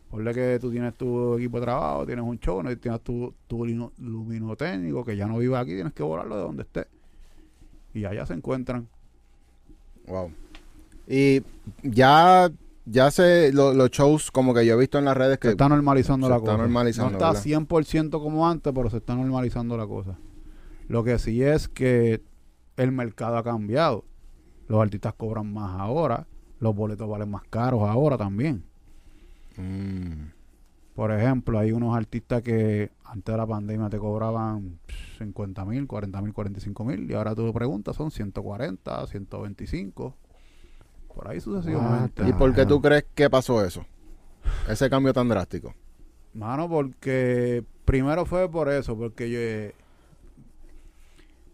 ponle 0.10 0.34
que 0.34 0.58
tú 0.60 0.72
tienes 0.72 0.96
tu 0.96 1.38
equipo 1.38 1.60
de 1.60 1.66
trabajo, 1.66 2.06
tienes 2.06 2.26
un 2.26 2.40
show, 2.40 2.64
tienes 2.78 3.02
tu, 3.02 3.34
tu 3.46 3.64
luminotécnico 3.66 5.06
que 5.06 5.16
ya 5.16 5.28
no 5.28 5.38
vive 5.38 5.56
aquí, 5.56 5.76
tienes 5.76 5.94
que 5.94 6.02
volarlo 6.02 6.36
de 6.36 6.42
donde 6.42 6.64
esté. 6.64 6.88
Y 7.94 8.06
allá 8.06 8.26
se 8.26 8.34
encuentran. 8.34 8.88
Wow. 10.08 10.32
Y 11.08 11.44
ya, 11.84 12.50
ya 12.86 13.10
sé, 13.12 13.52
lo- 13.54 13.74
los 13.74 13.90
shows 13.92 14.32
como 14.32 14.54
que 14.54 14.66
yo 14.66 14.76
he 14.76 14.78
visto 14.78 14.98
en 15.00 15.06
las 15.06 15.18
redes 15.18 15.34
Se 15.36 15.40
que... 15.40 15.50
está 15.50 15.68
normalizando 15.70 16.28
se 16.28 16.32
la 16.32 16.38
está 16.38 16.52
cosa. 16.52 16.58
normalizando, 16.62 17.12
no 17.12 17.18
está 17.18 17.28
¿verdad? 17.32 17.44
100% 17.44 18.22
como 18.22 18.48
antes, 18.48 18.72
pero 18.74 18.90
se 18.90 18.98
está 18.98 19.16
normalizando 19.16 19.78
la 19.78 19.88
cosa. 19.88 20.18
Lo 20.88 21.04
que 21.04 21.18
sí 21.20 21.42
es 21.44 21.68
que 21.68 22.22
el 22.78 22.92
mercado 22.92 23.38
ha 23.38 23.44
cambiado. 23.44 24.06
Los 24.68 24.82
artistas 24.82 25.14
cobran 25.16 25.52
más 25.52 25.80
ahora. 25.80 26.28
Los 26.60 26.76
boletos 26.76 27.08
valen 27.10 27.30
más 27.30 27.44
caros 27.50 27.82
ahora 27.84 28.18
también. 28.18 28.64
Mm, 29.58 30.32
Por 30.96 31.12
ejemplo, 31.12 31.60
hay 31.60 31.72
unos 31.72 31.96
artistas 31.96 32.42
que 32.42 32.92
antes 33.04 33.34
de 33.34 33.38
la 33.38 33.46
pandemia 33.46 33.90
te 33.90 33.98
cobraban 34.00 34.80
50 35.18 35.66
mil, 35.66 35.88
40 35.88 36.22
mil, 36.22 36.34
45 36.34 36.86
mil. 36.86 37.10
Y 37.12 37.14
ahora 37.14 37.36
tú 37.36 37.52
preguntas, 37.54 37.96
son 37.98 38.12
140, 38.12 39.06
125. 39.08 40.16
Por 41.16 41.30
ahí 41.30 41.40
sucesivamente. 41.40 42.28
¿Y 42.28 42.34
por 42.34 42.54
qué 42.54 42.66
tú 42.66 42.82
crees 42.82 43.06
que 43.16 43.30
pasó 43.30 43.64
eso? 43.64 43.86
Ese 44.70 44.90
cambio 44.90 45.14
tan 45.14 45.30
drástico. 45.30 45.74
Mano, 46.34 46.68
porque 46.68 47.64
primero 47.86 48.26
fue 48.26 48.52
por 48.52 48.68
eso, 48.68 48.98
porque 48.98 49.30
yo, 49.30 49.40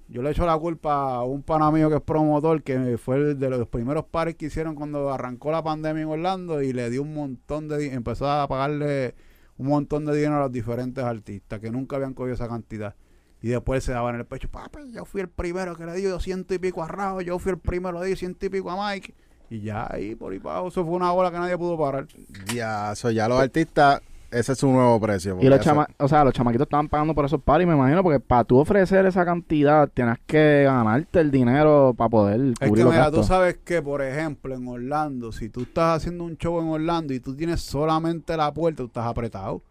yo 0.10 0.24
le 0.24 0.32
echo 0.32 0.46
la 0.48 0.58
culpa 0.58 1.16
a 1.16 1.24
un 1.24 1.44
pana 1.44 1.70
mío 1.70 1.90
que 1.90 1.98
es 1.98 2.02
promotor, 2.02 2.64
que 2.64 2.98
fue 2.98 3.18
el 3.18 3.40
de 3.40 3.50
los 3.52 3.68
primeros 3.68 4.06
pares 4.06 4.36
que 4.36 4.48
hicieron 4.48 4.74
cuando 4.74 5.12
arrancó 5.14 5.52
la 5.52 5.64
pandemia 5.64 6.02
en 6.02 6.10
Orlando 6.10 6.64
y 6.64 6.74
le 6.74 6.90
dio 6.90 7.04
un 7.04 7.14
montón 7.14 7.68
de, 7.68 7.94
empezó 7.94 8.28
a 8.28 8.48
pagarle 8.48 9.14
un 9.58 9.68
montón 9.68 10.06
de 10.06 10.16
dinero 10.16 10.38
a 10.38 10.42
los 10.42 10.52
diferentes 10.52 11.04
artistas 11.04 11.60
que 11.60 11.70
nunca 11.70 11.98
habían 11.98 12.16
cogido 12.16 12.34
esa 12.34 12.48
cantidad. 12.48 12.96
Y 13.44 13.50
después 13.50 13.84
se 13.84 13.92
daban 13.92 14.16
en 14.16 14.22
el 14.22 14.28
pecho, 14.28 14.50
papi, 14.50 14.92
yo 14.92 15.06
fui 15.06 15.22
el 15.22 15.30
primero 15.30 15.76
que 15.76 15.86
le 15.86 15.94
dio 15.96 16.20
ciento 16.20 16.56
y 16.56 16.60
pico 16.60 16.84
a 16.84 16.88
Rajo, 16.88 17.22
yo 17.22 17.38
fui 17.38 17.52
el 17.52 17.60
primero 17.60 18.00
que 18.00 18.06
le 18.06 18.10
di 18.10 18.16
ciento 18.16 18.46
y 18.48 18.50
pico 18.50 18.72
a 18.72 18.90
Mike. 18.90 19.14
Y 19.52 19.62
ya 19.62 19.86
ahí, 19.92 20.16
por 20.16 20.32
ahí 20.32 20.40
para 20.40 20.56
abajo, 20.56 20.70
eso 20.70 20.86
fue 20.86 20.94
una 20.94 21.12
ola 21.12 21.30
que 21.30 21.38
nadie 21.38 21.58
pudo 21.58 21.78
parar. 21.78 22.08
Ya, 22.56 22.94
eso 22.94 23.12
ya 23.12 23.28
los 23.28 23.40
artistas 23.40 24.02
ese 24.32 24.54
es 24.54 24.58
su 24.58 24.68
nuevo 24.70 24.98
precio. 25.00 25.38
Y 25.42 25.50
los 25.50 25.60
chama 25.60 25.88
o 25.98 26.08
sea, 26.08 26.24
los 26.24 26.34
chamaquitos 26.34 26.66
estaban 26.66 26.88
pagando 26.88 27.14
por 27.14 27.26
esos 27.26 27.42
paris, 27.42 27.68
me 27.68 27.74
imagino, 27.74 28.02
porque 28.02 28.22
para 28.22 28.46
tú 28.46 28.58
ofrecer 28.60 29.06
esa 29.06 29.26
cantidad 29.26 29.90
tienes 29.90 30.20
que 30.26 30.64
ganarte 30.64 31.20
el 31.20 31.32
dinero 31.32 31.94
para 31.98 32.10
poder 32.10 32.40
Es 32.40 32.70
cubrir 32.70 32.76
que 32.76 32.84
los 32.84 32.94
mira, 32.94 33.12
tú 33.12 33.24
sabes 33.24 33.58
que, 33.58 33.82
por 33.82 34.02
ejemplo, 34.02 34.56
en 34.56 34.66
Orlando, 34.68 35.34
si 35.34 35.50
tú 35.50 35.64
estás 35.64 35.98
haciendo 35.98 36.24
un 36.24 36.38
show 36.38 36.62
en 36.62 36.70
Orlando 36.70 37.14
y 37.14 37.20
tú 37.20 37.36
tienes 37.36 37.60
solamente 37.60 38.38
la 38.38 38.54
puerta, 38.54 38.84
tú 38.84 38.88
estás 38.88 39.06
apretado. 39.06 39.62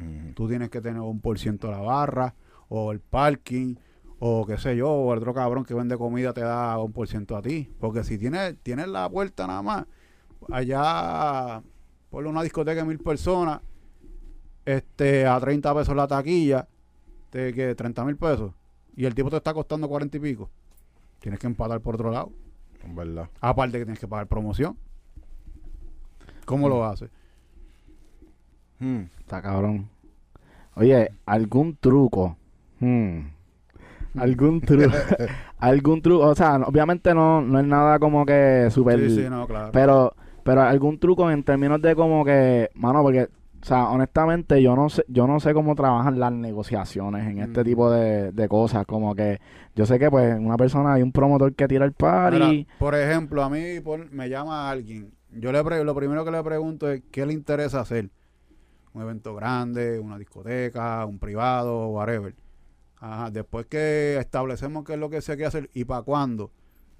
Ujú. 0.00 0.32
Tú 0.34 0.48
tienes 0.48 0.68
que 0.68 0.80
tener 0.80 1.00
un 1.00 1.20
por 1.20 1.38
ciento 1.38 1.68
de 1.68 1.74
la 1.74 1.80
barra, 1.80 2.34
o 2.68 2.90
el 2.90 2.98
parking, 2.98 3.76
o 4.20 4.46
qué 4.46 4.58
sé 4.58 4.76
yo, 4.76 4.90
o 4.90 5.12
el 5.12 5.18
otro 5.18 5.34
cabrón 5.34 5.64
que 5.64 5.74
vende 5.74 5.96
comida 5.96 6.32
te 6.32 6.40
da 6.40 6.78
un 6.78 6.92
por 6.92 7.06
ciento 7.08 7.36
a 7.36 7.42
ti. 7.42 7.70
Porque 7.78 8.04
si 8.04 8.18
tienes, 8.18 8.56
tienes 8.62 8.88
la 8.88 9.08
puerta 9.08 9.46
nada 9.46 9.62
más, 9.62 9.86
allá, 10.50 11.62
por 12.10 12.26
una 12.26 12.42
discoteca 12.42 12.80
de 12.80 12.86
mil 12.86 12.98
personas, 12.98 13.60
este, 14.64 15.26
a 15.26 15.38
30 15.38 15.74
pesos 15.74 15.96
la 15.96 16.06
taquilla, 16.06 16.68
te, 17.30 17.52
que 17.54 17.74
30 17.74 18.04
mil 18.04 18.16
pesos, 18.16 18.52
y 18.96 19.04
el 19.04 19.14
tipo 19.14 19.30
te 19.30 19.36
está 19.36 19.54
costando 19.54 19.88
40 19.88 20.16
y 20.16 20.20
pico. 20.20 20.50
Tienes 21.20 21.40
que 21.40 21.46
empatar 21.46 21.80
por 21.80 21.94
otro 21.94 22.10
lado. 22.10 22.32
En 22.82 22.94
verdad. 22.94 23.28
Aparte 23.40 23.78
que 23.78 23.84
tienes 23.84 24.00
que 24.00 24.08
pagar 24.08 24.26
promoción. 24.26 24.76
¿Cómo 26.44 26.68
lo 26.68 26.84
haces? 26.84 27.10
Hmm. 28.78 29.02
Está 29.18 29.42
cabrón. 29.42 29.88
Oye, 30.74 31.10
algún 31.26 31.76
truco. 31.76 32.36
Hmm. 32.80 33.37
Algún 34.18 34.60
truco. 34.60 34.90
algún 35.58 36.02
truco. 36.02 36.26
O 36.26 36.34
sea, 36.34 36.56
obviamente 36.56 37.14
no, 37.14 37.40
no 37.40 37.58
es 37.60 37.66
nada 37.66 37.98
como 37.98 38.24
que 38.26 38.68
súper. 38.70 38.98
Sí, 39.08 39.16
sí, 39.22 39.26
no, 39.30 39.46
claro. 39.46 39.70
Pero, 39.72 40.14
pero 40.44 40.62
algún 40.62 40.98
truco 40.98 41.30
en 41.30 41.42
términos 41.44 41.80
de 41.82 41.94
como 41.94 42.24
que, 42.24 42.70
mano, 42.74 43.02
porque, 43.02 43.24
o 43.60 43.64
sea, 43.64 43.88
honestamente 43.90 44.62
yo 44.62 44.74
no 44.76 44.88
sé, 44.88 45.04
yo 45.08 45.26
no 45.26 45.40
sé 45.40 45.52
cómo 45.52 45.74
trabajan 45.74 46.18
las 46.20 46.32
negociaciones 46.32 47.26
en 47.28 47.38
este 47.40 47.60
Mm. 47.60 47.64
tipo 47.64 47.90
de, 47.90 48.32
de 48.32 48.48
cosas. 48.48 48.86
Como 48.86 49.14
que 49.14 49.40
yo 49.74 49.84
sé 49.86 49.98
que 49.98 50.10
pues 50.10 50.36
una 50.38 50.56
persona 50.56 50.94
hay 50.94 51.02
un 51.02 51.12
promotor 51.12 51.54
que 51.54 51.68
tira 51.68 51.84
el 51.84 51.92
party. 51.92 52.38
Mira, 52.38 52.66
por 52.78 52.94
ejemplo, 52.94 53.42
a 53.42 53.50
mí 53.50 53.80
por- 53.80 54.10
me 54.10 54.28
llama 54.28 54.70
alguien. 54.70 55.12
Yo 55.32 55.52
le 55.52 55.62
pre- 55.62 55.84
lo 55.84 55.94
primero 55.94 56.24
que 56.24 56.30
le 56.30 56.42
pregunto 56.42 56.90
es 56.90 57.02
qué 57.10 57.26
le 57.26 57.32
interesa 57.34 57.80
hacer. 57.80 58.08
Un 58.94 59.02
evento 59.02 59.34
grande, 59.34 59.98
una 59.98 60.16
discoteca, 60.18 61.04
un 61.04 61.18
privado, 61.18 61.88
whatever. 61.88 62.34
Ajá, 63.00 63.30
después 63.30 63.66
que 63.66 64.18
establecemos 64.18 64.84
qué 64.84 64.94
es 64.94 64.98
lo 64.98 65.08
que 65.10 65.20
se 65.20 65.34
quiere 65.34 65.46
hacer 65.46 65.70
y 65.72 65.84
para 65.84 66.02
cuándo, 66.02 66.50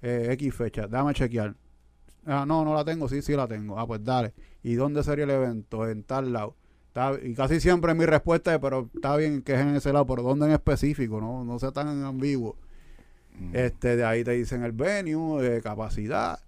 eh, 0.01 0.29
X 0.31 0.55
fecha, 0.55 0.87
dame 0.87 1.13
chequear. 1.13 1.55
Ah, 2.25 2.45
no, 2.47 2.63
no 2.63 2.73
la 2.73 2.85
tengo, 2.85 3.09
sí, 3.09 3.21
sí 3.21 3.33
la 3.35 3.47
tengo. 3.47 3.79
Ah, 3.79 3.85
pues 3.87 4.03
dale. 4.03 4.33
¿Y 4.63 4.75
dónde 4.75 5.03
sería 5.03 5.25
el 5.25 5.31
evento? 5.31 5.87
En 5.89 6.03
tal 6.03 6.31
lado. 6.31 6.55
Está- 6.87 7.13
y 7.21 7.33
casi 7.33 7.59
siempre 7.59 7.93
mi 7.93 8.05
respuesta 8.05 8.53
es, 8.53 8.59
pero 8.59 8.89
está 8.93 9.15
bien 9.15 9.41
que 9.41 9.53
es 9.53 9.59
en 9.59 9.75
ese 9.75 9.91
lado, 9.93 10.05
pero 10.05 10.23
¿dónde 10.23 10.45
en 10.47 10.51
específico? 10.53 11.19
No, 11.21 11.43
no 11.43 11.59
sea 11.59 11.71
tan 11.71 12.03
ambiguo. 12.03 12.55
Mm. 13.39 13.55
Este, 13.55 13.95
de 13.95 14.05
ahí 14.05 14.23
te 14.23 14.31
dicen 14.31 14.63
el 14.63 14.71
venue, 14.73 15.41
de 15.41 15.61
capacidad, 15.61 16.39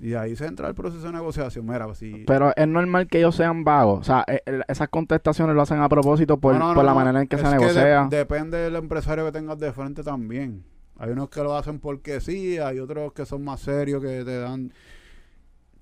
y 0.00 0.14
ahí 0.14 0.34
se 0.36 0.46
entra 0.46 0.68
el 0.68 0.74
proceso 0.74 1.06
de 1.06 1.12
negociación. 1.12 1.66
Mira, 1.66 1.94
si 1.94 2.24
Pero 2.26 2.52
es 2.56 2.66
normal 2.66 3.06
que 3.06 3.18
ellos 3.18 3.36
sean 3.36 3.64
vagos. 3.64 4.00
O 4.00 4.04
sea, 4.04 4.24
eh, 4.26 4.40
esas 4.68 4.88
contestaciones 4.88 5.54
lo 5.54 5.62
hacen 5.62 5.80
a 5.80 5.88
propósito 5.88 6.38
por, 6.38 6.54
No, 6.54 6.58
no, 6.60 6.66
por 6.68 6.76
no, 6.76 6.82
la 6.84 6.90
no. 6.92 6.94
manera 7.00 7.20
en 7.20 7.28
que 7.28 7.36
Es 7.36 7.42
se 7.42 7.48
de- 7.48 7.56
negocia. 7.58 8.06
depende 8.10 8.56
del 8.58 8.76
empresario 8.76 9.24
que 9.26 9.32
tengas 9.32 9.58
de 9.58 9.72
frente 9.72 10.02
también. 10.02 10.64
Hay 10.98 11.10
unos 11.10 11.28
que 11.30 11.42
lo 11.42 11.56
hacen 11.56 11.78
porque 11.80 12.20
sí, 12.20 12.58
hay 12.58 12.78
otros 12.78 13.12
que 13.12 13.24
son 13.26 13.42
más 13.44 13.60
serios, 13.60 14.02
que 14.02 14.24
te 14.24 14.38
dan 14.38 14.72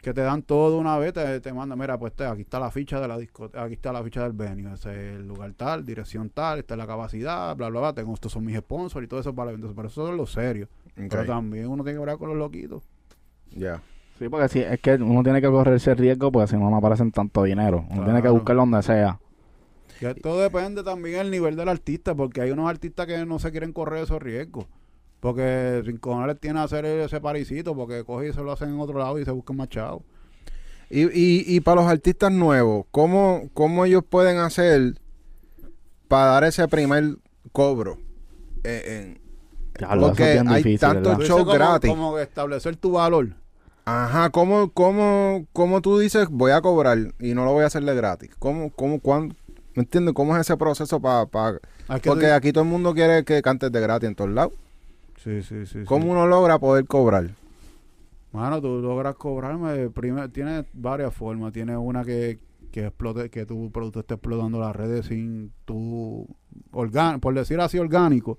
que 0.01 0.15
te 0.15 0.21
dan 0.21 0.43
todo 0.43 0.79
una 0.79 0.97
vez, 0.97 1.13
te, 1.13 1.41
te 1.41 1.53
mandan, 1.53 1.77
mira, 1.77 1.99
pues 1.99 2.13
te- 2.15 2.25
aquí 2.25 2.43
está 2.43 2.61
la 2.61 2.71
ficha 2.71 3.01
de 3.01 3.09
la 3.09 3.19
discoteca, 3.19 3.65
aquí 3.65 3.75
está 3.75 3.93
la 3.93 4.01
ficha 4.05 4.23
del 4.23 4.33
venue, 4.33 4.73
ese 4.75 4.91
es 4.93 5.17
el 5.17 5.27
lugar 5.27 5.53
tal, 5.55 5.85
dirección 5.85 6.31
tal, 6.31 6.61
esta 6.61 6.75
es 6.75 6.79
la 6.79 6.87
capacidad, 6.87 7.57
bla, 7.57 7.69
bla, 7.69 7.81
bla, 7.81 7.93
tengo, 7.93 8.15
estos 8.15 8.31
son 8.31 8.45
mis 8.45 8.57
sponsors 8.59 9.05
y 9.05 9.09
todo 9.09 9.19
eso 9.19 9.35
para 9.35 9.51
eventos, 9.51 9.73
pero 9.75 9.89
eso 9.89 10.09
es 10.09 10.17
lo 10.17 10.25
serio. 10.25 10.69
Pero 10.95 11.25
también 11.27 11.67
uno 11.67 11.83
tiene 11.83 11.97
que 11.97 12.01
hablar 12.03 12.17
con 12.17 12.29
los 12.29 12.39
loquitos. 12.39 12.85
Ya. 13.51 13.83
Sí, 14.19 14.29
porque 14.29 14.49
sí, 14.49 14.61
es 14.61 14.81
que 14.81 14.95
uno 14.95 15.23
tiene 15.23 15.41
que 15.41 15.49
correr 15.49 15.75
ese 15.75 15.95
riesgo 15.95 16.33
porque 16.33 16.49
si 16.49 16.57
no, 16.57 16.71
no 16.71 16.77
aparecen 16.77 17.13
tanto 17.13 17.45
dinero. 17.45 17.85
Uno 17.91 18.05
tiene 18.05 18.21
que 18.21 18.29
buscarlo 18.29 18.63
donde 18.63 18.83
sea. 18.83 19.21
Que 20.01 20.15
todo 20.15 20.41
depende 20.41 20.83
también 20.83 21.19
del 21.19 21.31
nivel 21.31 21.57
del 21.57 21.69
artista, 21.69 22.15
porque 22.15 22.41
hay 22.41 22.51
unos 22.51 22.69
artistas 22.69 23.07
que 23.07 23.25
no 23.27 23.39
se 23.39 23.51
quieren 23.51 23.73
correr 23.73 24.05
esos 24.05 24.21
riesgos. 24.21 24.67
Porque 25.21 25.83
sin 25.85 25.99
cojones 25.99 26.39
tiene 26.39 26.61
a 26.61 26.65
hacer 26.65 26.85
ese 26.85 27.21
parisito, 27.21 27.75
porque 27.75 28.05
coge 28.05 28.29
y 28.29 28.33
se 28.33 28.43
lo 28.43 28.53
hacen 28.53 28.71
en 28.71 28.81
otro 28.81 28.99
lado 28.99 29.19
y 29.19 29.25
se 29.25 29.31
buscan 29.33 29.57
más 29.57 29.69
chavos. 29.69 30.03
Y, 30.91 31.03
y, 31.03 31.45
y 31.47 31.61
para 31.61 31.83
los 31.83 31.91
artistas 31.91 32.33
nuevos, 32.33 32.87
¿cómo, 32.91 33.51
¿cómo 33.55 33.85
ellos 33.85 34.05
pueden 34.09 34.39
hacer 34.39 34.95
para 36.07 36.27
dar 36.27 36.45
ese 36.45 36.67
primer 36.69 37.17
cobro? 37.53 37.99
Eh, 38.65 39.19
eso 39.79 40.01
Porque 40.01 40.25
hay 40.25 40.57
difícil, 40.63 40.81
tanto 40.81 41.11
¿verdad? 41.11 41.17
Tú 41.19 41.23
show 41.25 41.39
dices 41.39 41.45
como- 41.45 41.53
gratis. 41.53 41.91
Como 41.91 42.15
que 42.17 42.23
establecer 42.23 42.77
tu 42.77 42.93
valor. 42.93 43.29
Ajá, 43.89 44.31
¿cómo, 44.31 44.71
cómo, 44.73 45.47
¿cómo 45.53 45.81
tú 45.81 45.99
dices 45.99 46.29
voy 46.31 46.53
a 46.53 46.61
cobrar 46.61 46.99
y 47.19 47.35
no 47.35 47.45
lo 47.45 47.53
voy 47.53 47.65
a 47.65 47.67
hacerle 47.67 47.95
gratis? 47.95 48.31
¿Cómo, 48.39 48.71
cómo, 48.71 49.01
cuándo? 49.01 49.35
¿Me 49.75 49.83
entiendes? 49.83 50.15
¿Cómo 50.15 50.35
es 50.37 50.43
ese 50.43 50.57
proceso 50.57 51.01
para...? 51.01 51.61
Que 52.01 52.11
porque 52.11 52.27
aquí 52.33 52.53
todo 52.53 52.65
el 52.65 52.71
mundo 52.71 52.93
quiere 52.93 53.25
que 53.25 53.41
cantes 53.41 53.73
de 53.73 53.81
gratis 53.81 54.09
en 54.09 54.15
todos 54.15 54.31
lados. 54.31 54.53
Sí, 55.23 55.43
sí, 55.43 55.67
sí. 55.67 55.85
¿Cómo 55.85 56.05
sí. 56.05 56.11
uno 56.11 56.27
logra 56.27 56.59
poder 56.59 56.85
cobrar? 56.87 57.31
Mano, 58.33 58.61
tú 58.61 58.81
logras 58.81 59.15
cobrarme. 59.15 59.89
Primero, 59.91 60.29
tienes 60.31 60.67
varias 60.75 61.15
formas. 61.15 61.53
Tienes 61.53 61.77
una 61.79 62.05
que, 62.05 62.39
que 62.71 62.87
explote, 62.87 63.31
que 63.31 63.47
tu 63.47 63.71
producto 63.71 64.01
esté 64.01 64.15
explotando 64.15 64.61
las 64.61 64.77
redes 64.77 65.07
sin 65.07 65.53
tu 65.65 66.27
orgánico, 66.73 67.21
por 67.21 67.35
decir 67.35 67.61
así 67.61 67.79
orgánico. 67.79 68.39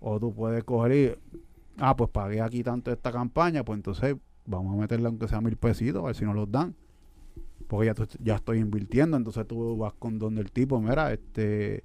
O 0.00 0.20
tú 0.20 0.34
puedes 0.34 0.64
coger 0.64 0.92
y, 0.92 1.38
ah, 1.78 1.96
pues 1.96 2.10
pagué 2.10 2.42
aquí 2.42 2.62
tanto 2.62 2.92
esta 2.92 3.10
campaña, 3.10 3.64
pues 3.64 3.78
entonces 3.78 4.16
vamos 4.46 4.74
a 4.74 4.80
meterle 4.80 5.06
aunque 5.06 5.28
sea 5.28 5.40
mil 5.40 5.56
pesitos, 5.56 6.02
a 6.02 6.06
ver 6.06 6.14
si 6.14 6.24
nos 6.24 6.34
los 6.34 6.50
dan. 6.50 6.74
Porque 7.68 7.86
ya, 7.86 7.94
ya 8.22 8.34
estoy 8.36 8.58
invirtiendo, 8.58 9.16
entonces 9.16 9.46
tú 9.46 9.76
vas 9.76 9.94
con 9.94 10.18
donde 10.18 10.42
el 10.42 10.50
tipo, 10.52 10.80
mira, 10.80 11.12
este, 11.12 11.82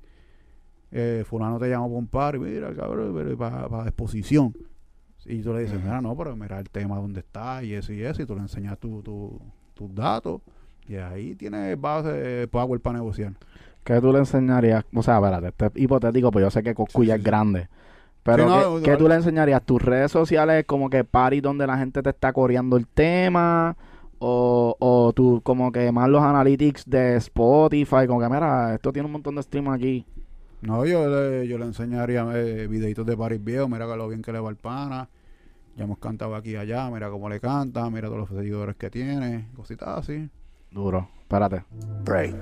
eh, 0.92 1.24
fulano 1.26 1.60
te 1.60 1.70
llamó 1.70 1.88
por 1.90 1.98
un 1.98 2.08
par, 2.08 2.36
y 2.36 2.40
mira, 2.40 2.74
cabrón, 2.74 3.38
para 3.38 3.84
exposición. 3.84 4.54
Y 5.26 5.42
tú 5.42 5.54
le 5.54 5.62
dices, 5.62 5.80
mira, 5.82 6.02
no, 6.02 6.16
pero 6.18 6.36
mira 6.36 6.60
el 6.60 6.70
tema 6.70 6.98
donde 6.98 7.20
está 7.20 7.64
y 7.64 7.74
eso 7.74 7.94
y 7.94 8.02
eso, 8.02 8.22
y 8.22 8.26
tú 8.26 8.36
le 8.36 8.42
enseñas 8.42 8.78
tu, 8.80 9.02
tu- 9.02 9.40
tus 9.74 9.94
datos, 9.94 10.42
y 10.88 10.96
ahí 10.96 11.36
tienes 11.36 11.80
base 11.80 12.12
de 12.12 12.48
power 12.48 12.80
para 12.82 12.98
negociar. 13.00 13.34
¿Qué 13.84 14.02
tú 14.02 14.12
le 14.12 14.20
enseñarías? 14.20 14.86
O 14.94 15.02
sea, 15.04 15.16
espérate, 15.18 15.48
esto 15.48 15.66
es 15.68 15.72
hipotético, 15.76 16.32
pues 16.32 16.44
yo 16.44 16.52
sé 16.52 16.64
que 16.64 16.74
Coscu 16.76 17.02
Sí, 17.02 17.08
ya 17.08 17.14
sí, 17.16 17.20
es 17.20 17.24
sí. 17.24 17.32
Pero, 18.36 18.44
Sí, 18.44 18.50
no, 18.50 18.76
¿qué, 18.78 18.84
qué 18.84 18.92
no, 18.92 18.98
tú 18.98 19.08
le 19.08 19.16
enseñarías? 19.16 19.64
¿Tus 19.64 19.82
redes 19.82 20.12
sociales 20.12 20.66
como 20.66 20.90
que 20.90 21.04
party 21.04 21.42
donde 21.42 21.66
la 21.68 21.78
gente 21.78 22.02
te 22.02 22.10
está 22.10 22.34
coreando 22.34 22.78
el 22.78 22.88
tema? 22.88 23.76
O, 24.20 24.76
o 24.80 25.14
tú 25.14 25.42
como 25.44 25.72
que 25.72 25.92
más 25.92 26.10
los 26.10 26.22
analytics 26.22 26.90
de 26.90 27.16
Spotify, 27.18 28.06
como 28.06 28.20
que 28.20 28.28
mira, 28.28 28.76
esto 28.76 28.92
tiene 28.92 29.06
un 29.06 29.14
montón 29.14 29.36
de 29.36 29.44
stream 29.44 29.70
aquí. 29.70 30.06
No, 30.62 30.86
yo 30.86 31.08
le, 31.08 31.48
yo 31.48 31.58
le 31.58 31.66
enseñaría 31.66 32.28
eh, 32.34 32.68
videitos 32.68 33.06
de 33.06 33.16
Paris 33.16 33.42
Viejo, 33.42 33.70
mira 33.70 33.88
que 33.88 33.96
lo 33.96 34.10
bien 34.10 34.22
que 34.22 34.34
le 34.34 34.40
va 34.40 34.50
el 34.50 34.58
pana. 34.58 35.08
Ya 35.78 35.86
hemos 35.86 36.00
cantado 36.00 36.36
aquí 36.36 36.52
y 36.52 36.56
allá, 36.58 36.90
mira 36.90 37.10
cómo 37.10 37.30
le 37.30 37.40
canta, 37.40 37.90
mira 37.90 38.08
todos 38.08 38.20
los 38.20 38.30
seguidores 38.30 38.76
que 38.76 38.90
tiene, 38.90 39.48
cositas 39.56 40.00
así. 40.00 40.30
Duro, 40.72 41.08
espérate. 41.22 41.64
Break. 42.04 42.36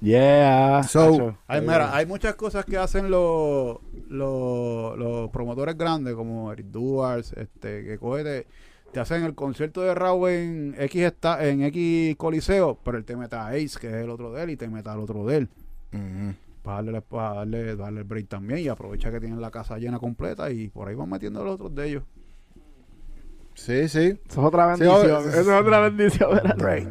Yeah. 0.00 0.82
So-. 0.84 1.36
Hay, 1.46 1.60
mira, 1.60 1.94
hay 1.94 2.06
muchas 2.06 2.34
cosas 2.34 2.64
que 2.64 2.76
hacen 2.78 3.10
los, 3.10 3.78
los, 4.08 4.98
los 4.98 5.30
promotores 5.30 5.76
grandes, 5.76 6.14
como 6.14 6.52
Eric 6.52 6.66
Duars, 6.66 7.32
este, 7.34 7.84
que 7.84 7.98
coge 7.98 8.24
te, 8.24 8.46
te 8.92 9.00
hacen 9.00 9.24
el 9.24 9.34
concierto 9.34 9.82
de 9.82 9.94
Raúl 9.94 10.30
en 10.30 10.74
X 10.78 11.02
esta, 11.02 11.46
en 11.46 11.62
X 11.64 12.16
Coliseo, 12.16 12.78
pero 12.82 12.98
él 12.98 13.04
te 13.04 13.16
mete 13.16 13.36
a 13.36 13.48
Ace, 13.48 13.78
que 13.80 13.88
es 13.88 13.94
el 14.04 14.10
otro 14.10 14.32
de 14.32 14.42
él, 14.42 14.50
y 14.50 14.56
te 14.56 14.68
mete 14.68 14.88
al 14.88 15.00
otro 15.00 15.26
de 15.26 15.36
él. 15.36 15.48
Para 16.62 16.76
darle, 16.76 17.00
para 17.02 17.34
darle, 17.34 17.76
darle 17.76 18.00
el 18.00 18.06
break 18.06 18.28
también 18.28 18.60
y 18.60 18.68
aprovecha 18.68 19.10
que 19.10 19.20
tienen 19.20 19.40
la 19.40 19.50
casa 19.50 19.78
llena 19.78 19.98
completa 19.98 20.50
y 20.50 20.68
por 20.68 20.88
ahí 20.88 20.94
van 20.94 21.08
metiendo 21.08 21.42
los 21.44 21.54
otros 21.54 21.74
de 21.74 21.88
ellos. 21.88 22.02
Sí, 23.54 23.88
sí. 23.88 24.18
Eso 24.28 24.40
es 24.40 24.46
otra 24.46 24.66
bendición. 24.66 25.28
Eso 25.28 25.40
es 25.40 25.48
otra 25.48 25.80
bendición. 25.80 26.40
Break. 26.56 26.88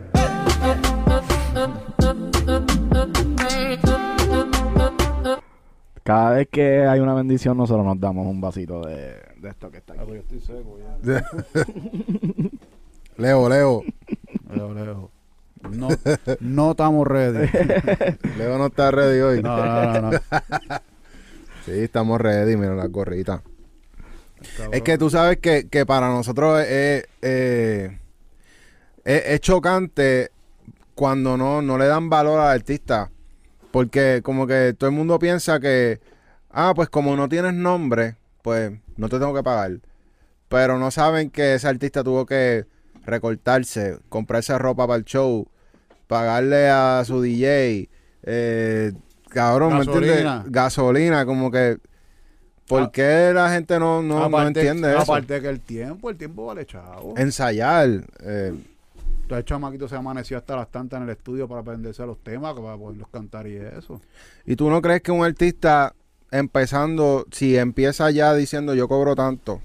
Cada 6.10 6.32
vez 6.32 6.48
que 6.50 6.88
hay 6.88 7.00
una 7.02 7.14
bendición, 7.14 7.56
nosotros 7.56 7.86
nos 7.86 8.00
damos 8.00 8.26
un 8.26 8.42
vasito 8.42 8.82
de, 8.82 9.14
de 9.38 9.50
esto 9.50 9.70
que 9.70 9.78
está 9.78 9.94
aquí. 9.94 10.08
yo 10.08 10.16
estoy 10.16 10.40
seco 10.40 10.80
ya. 10.80 11.24
Leo, 13.18 13.48
Leo. 13.48 13.84
Leo, 14.52 14.74
Leo. 14.74 15.12
No, 15.70 15.88
no 16.40 16.72
estamos 16.72 17.06
ready. 17.06 17.48
Leo 18.40 18.58
no 18.58 18.66
está 18.66 18.90
ready 18.90 19.20
hoy. 19.20 19.44
No, 19.44 19.56
no, 19.64 20.02
no, 20.02 20.12
no. 20.12 20.20
Sí, 21.66 21.74
estamos 21.74 22.20
ready. 22.20 22.58
Mira 22.58 22.74
la 22.74 22.88
gorrita. 22.88 23.44
Es 24.72 24.82
que 24.82 24.98
tú 24.98 25.12
sabes 25.12 25.38
que, 25.38 25.70
que 25.70 25.86
para 25.86 26.08
nosotros 26.10 26.60
es, 26.62 27.08
eh, 27.22 28.00
es, 29.04 29.26
es 29.28 29.40
chocante 29.42 30.32
cuando 30.96 31.38
no, 31.38 31.62
no 31.62 31.78
le 31.78 31.86
dan 31.86 32.10
valor 32.10 32.40
al 32.40 32.48
artista. 32.48 33.12
Porque 33.72 34.22
como 34.24 34.48
que 34.48 34.74
todo 34.78 34.90
el 34.90 34.96
mundo 34.96 35.20
piensa 35.20 35.60
que, 35.60 36.00
ah, 36.50 36.74
pues 36.76 36.90
como 36.90 37.16
no 37.16 37.30
tienes 37.30 37.54
nombre, 37.54 38.16
pues 38.42 38.72
no 38.98 39.10
te 39.10 39.20
tengo 39.20 39.34
que 39.34 39.44
pagar. 39.44 39.80
Pero 40.48 40.80
no 40.80 40.90
saben 40.92 41.30
que 41.30 41.54
ese 41.56 41.68
artista 41.68 42.04
tuvo 42.04 42.26
que 42.26 42.66
recortarse, 43.06 44.00
comprarse 44.10 44.58
ropa 44.58 44.88
para 44.88 44.98
el 44.98 45.06
show, 45.06 45.48
pagarle 46.08 46.70
a 46.70 47.04
su 47.06 47.22
DJ, 47.22 47.90
eh, 48.24 48.92
cabrón, 49.30 49.74
¿me 49.74 49.80
Gasolina. 49.80 50.14
entiendes? 50.18 50.52
Gasolina, 50.52 51.26
como 51.26 51.52
que... 51.52 51.78
¿Por 52.68 52.84
Ah. 52.84 52.90
qué 52.94 53.32
la 53.34 53.50
gente 53.52 53.80
no, 53.80 54.04
no, 54.04 54.30
no 54.30 54.48
entiende 54.48 54.90
eso? 54.92 55.00
aparte 55.02 55.42
que 55.42 55.50
el 55.50 55.60
tiempo, 55.60 56.08
el 56.12 56.18
tiempo 56.18 56.46
vale 56.46 56.68
chavo. 56.68 57.16
Ensayar. 57.18 57.88
eh, 58.24 58.54
El 59.38 59.46
chamaquito 59.46 59.88
se 59.88 59.96
amaneció 59.96 60.38
hasta 60.38 60.56
las 60.56 60.70
tantas 60.72 60.98
en 60.98 61.04
el 61.04 61.10
estudio 61.12 61.48
para 61.48 61.62
aprenderse 61.62 62.06
los 62.06 62.18
temas, 62.20 62.54
para 62.54 62.78
poderlos 62.78 63.08
cantar 63.10 63.48
y 63.48 63.56
eso. 63.58 64.02
¿Y 64.46 64.56
tú 64.56 64.70
no 64.70 64.82
crees 64.82 65.02
que 65.02 65.12
un 65.12 65.24
artista 65.24 65.94
empezando, 66.32 67.26
si 67.32 67.58
empieza 67.58 68.10
ya 68.12 68.34
diciendo 68.34 68.74
yo 68.76 68.88
cobro 68.88 69.16
tanto, 69.16 69.62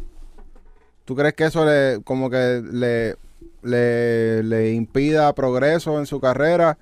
¿tú 1.05 1.15
crees 1.15 1.35
que 1.35 1.45
eso 1.45 1.65
le 1.65 2.01
como 2.05 2.31
que 2.31 2.63
le, 2.65 3.17
le, 3.63 4.43
le 4.43 4.73
impida 4.73 5.33
progreso 5.35 5.99
en 5.99 6.07
su 6.07 6.21
carrera? 6.21 6.79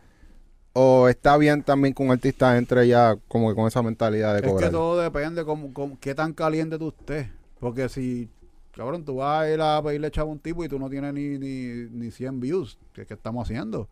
¿O 0.75 1.09
está 1.09 1.37
bien 1.37 1.63
también 1.63 1.93
que 1.93 2.03
un 2.03 2.11
artista 2.11 2.57
entre 2.57 2.89
ya 2.89 3.17
como 3.29 3.51
que 3.51 3.55
con 3.55 3.67
esa 3.69 3.83
mentalidad 3.83 4.33
de 4.33 4.39
Es 4.39 4.45
que 4.47 4.51
cobrar? 4.53 4.71
todo 4.71 5.03
depende 5.03 5.45
como, 5.45 5.73
como- 5.75 5.99
qué 6.01 6.15
tan 6.15 6.33
caliente 6.33 6.79
tú 6.79 6.89
estés. 6.99 7.29
Porque 7.61 7.89
si, 7.91 8.29
cabrón, 8.77 9.05
tú 9.05 9.17
vas 9.17 9.43
a 9.43 9.51
ir 9.51 9.61
a 9.61 9.83
pedirle 9.83 10.11
chavo 10.11 10.31
a 10.31 10.33
un 10.33 10.39
tipo 10.39 10.65
y 10.65 10.69
tú 10.69 10.79
no 10.79 10.89
tienes 10.89 11.13
ni, 11.15 11.39
ni, 11.39 11.89
ni 11.91 12.11
100 12.11 12.41
views, 12.41 12.79
¿qué, 12.93 13.07
qué 13.07 13.15
estamos 13.15 13.45
haciendo? 13.45 13.89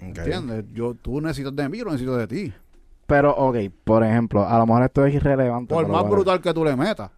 ¿Entiendes? 0.00 0.64
Yo, 0.72 0.94
tú 0.94 1.20
necesitas 1.20 1.54
de 1.54 1.68
mí, 1.68 1.78
yo 1.78 1.84
necesito 1.86 2.16
de 2.16 2.26
ti. 2.26 2.52
Pero, 3.06 3.34
ok, 3.34 3.56
por 3.84 4.04
ejemplo, 4.04 4.46
a 4.46 4.58
lo 4.58 4.66
mejor 4.66 4.82
esto 4.84 5.04
es 5.06 5.14
irrelevante. 5.14 5.74
Por 5.74 5.88
más 5.88 6.08
brutal 6.08 6.40
que 6.40 6.52
tú 6.52 6.64
le 6.64 6.76
metas. 6.76 7.10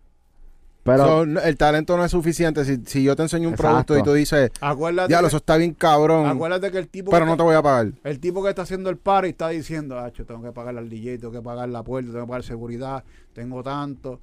Pero, 0.83 1.05
So, 1.05 1.23
el 1.25 1.57
talento 1.59 1.97
no 1.97 2.05
es 2.05 2.11
suficiente. 2.11 2.65
Si, 2.65 2.79
si 2.87 3.03
yo 3.03 3.15
te 3.15 3.23
enseño 3.23 3.49
un 3.49 3.55
Exacto. 3.55 3.87
producto 3.87 3.99
y 3.99 4.03
tú 4.03 4.13
dices, 4.15 4.51
Acuérdate, 4.61 5.13
ya, 5.13 5.21
eso 5.21 5.37
está 5.37 5.57
bien 5.57 5.75
cabrón, 5.75 6.27
acuérdate 6.27 6.71
que 6.71 6.79
el 6.79 6.89
tipo 6.89 7.11
pero 7.11 7.27
que 7.27 7.31
no 7.33 7.37
te 7.37 7.43
voy 7.43 7.55
a 7.55 7.63
pagar. 7.63 7.93
El 8.03 8.19
tipo 8.19 8.43
que 8.43 8.49
está 8.49 8.63
haciendo 8.63 8.89
el 8.89 8.97
party 8.97 9.29
está 9.29 9.49
diciendo, 9.51 9.99
ah, 9.99 10.11
yo 10.11 10.25
tengo 10.25 10.43
que 10.43 10.53
pagar 10.53 10.79
al 10.79 10.89
DJ, 10.89 11.19
tengo 11.19 11.33
que 11.33 11.43
pagar 11.43 11.69
la 11.69 11.83
puerta, 11.83 12.11
tengo 12.13 12.25
que 12.25 12.29
pagar 12.29 12.45
seguridad, 12.45 13.05
tengo 13.35 13.63
tanto, 13.63 14.21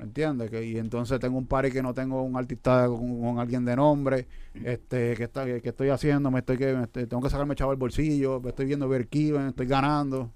¿me 0.00 0.06
entiendes? 0.06 0.50
Que, 0.50 0.64
y 0.64 0.78
entonces 0.78 1.20
tengo 1.20 1.36
un 1.36 1.46
party 1.46 1.70
que 1.70 1.82
no 1.82 1.92
tengo 1.92 2.22
un 2.22 2.34
artista 2.34 2.86
con, 2.88 3.20
con 3.20 3.38
alguien 3.38 3.66
de 3.66 3.76
nombre, 3.76 4.26
este, 4.64 5.14
que 5.14 5.24
está, 5.24 5.44
que, 5.44 5.60
que 5.60 5.68
estoy 5.68 5.90
haciendo, 5.90 6.30
me 6.30 6.38
estoy 6.38 6.56
que 6.56 6.72
me 6.74 6.84
estoy- 6.84 7.06
tengo 7.06 7.22
que 7.22 7.28
sacarme 7.28 7.54
chavo 7.54 7.72
el 7.72 7.76
bolsillo, 7.78 8.40
me 8.40 8.48
estoy 8.48 8.64
viendo 8.64 8.88
ver 8.88 9.06
me 9.12 9.48
estoy 9.48 9.66
ganando, 9.66 10.30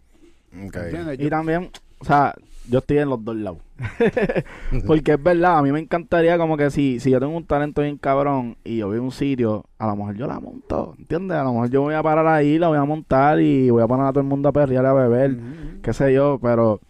Ok. 0.67 0.77
¿entiendes? 0.77 1.19
y 1.19 1.23
Yo- 1.25 1.31
también, 1.31 1.71
o 1.99 2.05
sea, 2.05 2.35
yo 2.69 2.81
estoy 2.81 2.99
en 2.99 3.09
los 3.09 3.25
dos 3.25 3.37
lados. 3.37 3.59
Porque 4.87 5.13
es 5.13 5.23
verdad, 5.23 5.59
a 5.59 5.63
mí 5.63 5.73
me 5.73 5.81
encantaría 5.81 6.37
como 6.39 6.57
que 6.57 6.71
si, 6.71 7.01
si 7.01 7.11
yo 7.11 7.21
tengo 7.21 7.37
un 7.37 7.47
talento 7.47 7.81
bien 7.83 7.97
cabrón 7.99 8.57
y 8.65 8.79
yo 8.79 8.89
voy 8.89 8.99
a 8.99 9.01
un 9.01 9.13
sitio, 9.13 9.65
a 9.79 9.87
lo 9.87 9.97
mejor 9.97 10.15
yo 10.17 10.27
la 10.27 10.41
monto, 10.41 10.95
¿entiendes? 10.99 11.37
A 11.39 11.45
lo 11.45 11.53
mejor 11.53 11.71
yo 11.71 11.81
voy 11.83 11.95
a 11.95 12.03
parar 12.03 12.27
ahí, 12.27 12.59
la 12.59 12.69
voy 12.69 12.79
a 12.79 12.85
montar 12.85 13.41
y 13.41 13.71
voy 13.71 13.83
a 13.83 13.87
poner 13.87 14.07
a 14.07 14.11
todo 14.13 14.21
el 14.21 14.27
mundo 14.27 14.49
a 14.49 14.53
perrear 14.53 14.85
y 14.85 14.87
a 14.87 14.93
beber, 14.93 15.37
qué 15.83 15.93
sé 15.93 16.13
yo, 16.13 16.39
pero 16.43 16.81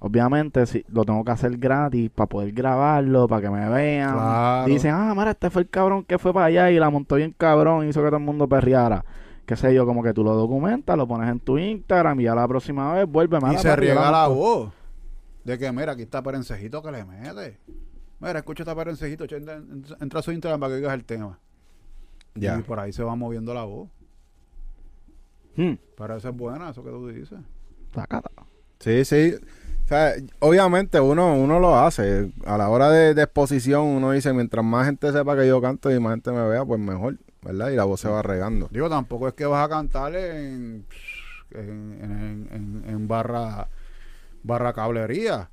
obviamente 0.00 0.66
si 0.66 0.84
lo 0.88 1.04
tengo 1.04 1.24
que 1.24 1.30
hacer 1.30 1.56
gratis 1.56 2.10
para 2.10 2.26
poder 2.28 2.52
grabarlo, 2.52 3.28
para 3.28 3.42
que 3.42 3.50
me 3.50 3.68
vean. 3.68 4.14
Claro. 4.14 4.66
Dicen, 4.66 4.92
ah, 4.92 5.14
mira, 5.16 5.30
este 5.30 5.50
fue 5.50 5.62
el 5.62 5.68
cabrón 5.68 6.04
que 6.04 6.18
fue 6.18 6.34
para 6.34 6.46
allá 6.46 6.70
y 6.70 6.78
la 6.78 6.90
montó 6.90 7.14
bien 7.14 7.34
cabrón, 7.36 7.88
hizo 7.88 8.00
que 8.02 8.08
todo 8.08 8.16
el 8.16 8.24
mundo 8.24 8.48
perreara. 8.48 9.04
Qué 9.46 9.56
sé 9.56 9.74
yo, 9.74 9.86
como 9.86 10.02
que 10.02 10.12
tú 10.12 10.24
lo 10.24 10.34
documentas, 10.34 10.96
lo 10.96 11.06
pones 11.06 11.30
en 11.30 11.40
tu 11.40 11.58
Instagram 11.58 12.20
y 12.20 12.24
ya 12.24 12.34
la 12.34 12.46
próxima 12.46 12.92
vez 12.94 13.06
vuelve 13.06 13.38
y 13.38 13.44
mira, 13.44 13.58
se 13.58 13.76
riega 13.76 14.10
la 14.10 14.28
voz 14.28 14.72
de 15.44 15.58
que, 15.58 15.72
mira, 15.72 15.92
aquí 15.92 16.02
está 16.02 16.22
Perencejito 16.22 16.82
que 16.82 16.92
le 16.92 17.04
mete. 17.04 17.58
Mira, 18.20 18.38
escucha 18.38 18.62
esta 18.62 18.74
Perencejito, 18.74 19.24
entra, 19.34 20.20
a 20.20 20.22
su 20.22 20.32
Instagram 20.32 20.60
para 20.60 20.70
que 20.72 20.76
oigas 20.76 20.94
el 20.94 21.04
tema. 21.04 21.38
Ya. 22.34 22.58
Y 22.58 22.62
por 22.62 22.78
ahí 22.78 22.92
se 22.92 23.02
va 23.02 23.14
moviendo 23.16 23.54
la 23.54 23.64
voz. 23.64 23.88
Hmm, 25.56 25.74
Pero 25.96 26.16
eso 26.16 26.28
es 26.28 26.36
buena, 26.36 26.70
eso 26.70 26.84
que 26.84 26.90
tú 26.90 27.08
dices. 27.08 27.38
sacata. 27.92 28.30
Sí, 28.78 29.04
sí. 29.04 29.34
Sea, 29.90 30.14
obviamente 30.38 31.00
uno, 31.00 31.34
uno 31.34 31.58
lo 31.58 31.76
hace. 31.76 32.30
A 32.46 32.56
la 32.56 32.68
hora 32.68 32.90
de, 32.90 33.12
de 33.12 33.22
exposición 33.24 33.82
uno 33.86 34.12
dice, 34.12 34.32
mientras 34.32 34.64
más 34.64 34.86
gente 34.86 35.10
sepa 35.10 35.36
que 35.36 35.48
yo 35.48 35.60
canto 35.60 35.90
y 35.90 35.98
más 35.98 36.12
gente 36.12 36.30
me 36.30 36.46
vea, 36.48 36.64
pues 36.64 36.78
mejor, 36.80 37.18
¿verdad? 37.42 37.70
Y 37.70 37.74
la 37.74 37.82
voz 37.84 38.00
se 38.00 38.08
va 38.08 38.22
regando. 38.22 38.68
Digo, 38.70 38.88
tampoco 38.88 39.26
es 39.26 39.34
que 39.34 39.46
vas 39.46 39.66
a 39.66 39.68
cantar 39.68 40.14
en, 40.14 40.86
en, 41.50 42.48
en, 42.52 42.84
en- 42.86 43.08
barra, 43.08 43.66
barra 44.44 44.72
cablería. 44.72 45.50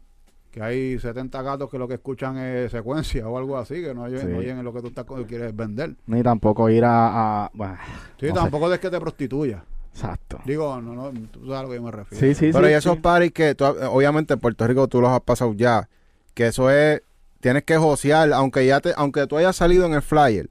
Que 0.51 0.61
hay 0.63 0.99
70 0.99 1.41
gatos 1.41 1.69
que 1.71 1.77
lo 1.79 1.87
que 1.87 1.95
escuchan 1.95 2.37
es 2.37 2.71
secuencia 2.71 3.27
o 3.27 3.37
algo 3.39 3.57
así, 3.57 3.81
que 3.81 3.93
no 3.95 4.03
oyen, 4.03 4.21
Sí. 4.21 4.27
no 4.27 4.37
oyen 4.37 4.63
lo 4.63 4.71
que 4.71 4.81
tú 4.81 4.87
estás, 4.87 5.05
quieres 5.27 5.55
vender. 5.55 5.95
Ni 6.05 6.21
tampoco 6.21 6.69
ir 6.69 6.85
a... 6.85 7.45
a- 7.45 7.51
bueno, 7.53 7.75
Sí, 8.19 8.27
No 8.27 8.35
sé. 8.35 8.39
tampoco 8.41 8.71
es 8.71 8.79
que 8.79 8.89
te 8.91 8.99
prostituyas. 8.99 9.63
Exacto. 10.03 10.39
Digo, 10.45 10.79
no, 10.81 10.93
no, 10.93 11.11
tú 11.31 11.41
sabes 11.47 11.59
a 11.59 11.63
lo 11.63 11.69
que 11.69 11.75
yo 11.75 11.81
me 11.83 11.91
refiero. 11.91 12.25
Sí, 12.25 12.33
sí, 12.35 12.51
Pero 12.53 12.65
sí. 12.65 12.71
y 12.71 12.73
esos 12.75 12.95
sí. 12.95 13.01
paris 13.01 13.31
que, 13.31 13.55
tú- 13.55 13.65
obviamente 13.65 14.33
en 14.35 14.39
Puerto 14.39 14.67
Rico 14.67 14.87
tú 14.87 15.01
los 15.01 15.09
has 15.09 15.21
pasado 15.21 15.53
ya, 15.53 15.89
que 16.33 16.47
eso 16.47 16.69
es, 16.69 17.01
tienes 17.39 17.63
que 17.63 17.77
josear, 17.77 18.31
aunque 18.33 18.65
ya 18.65 18.79
te, 18.79 18.93
aunque 18.95 19.25
tú 19.27 19.37
hayas 19.37 19.55
salido 19.55 19.85
en 19.85 19.93
el 19.93 20.01
flyer, 20.01 20.49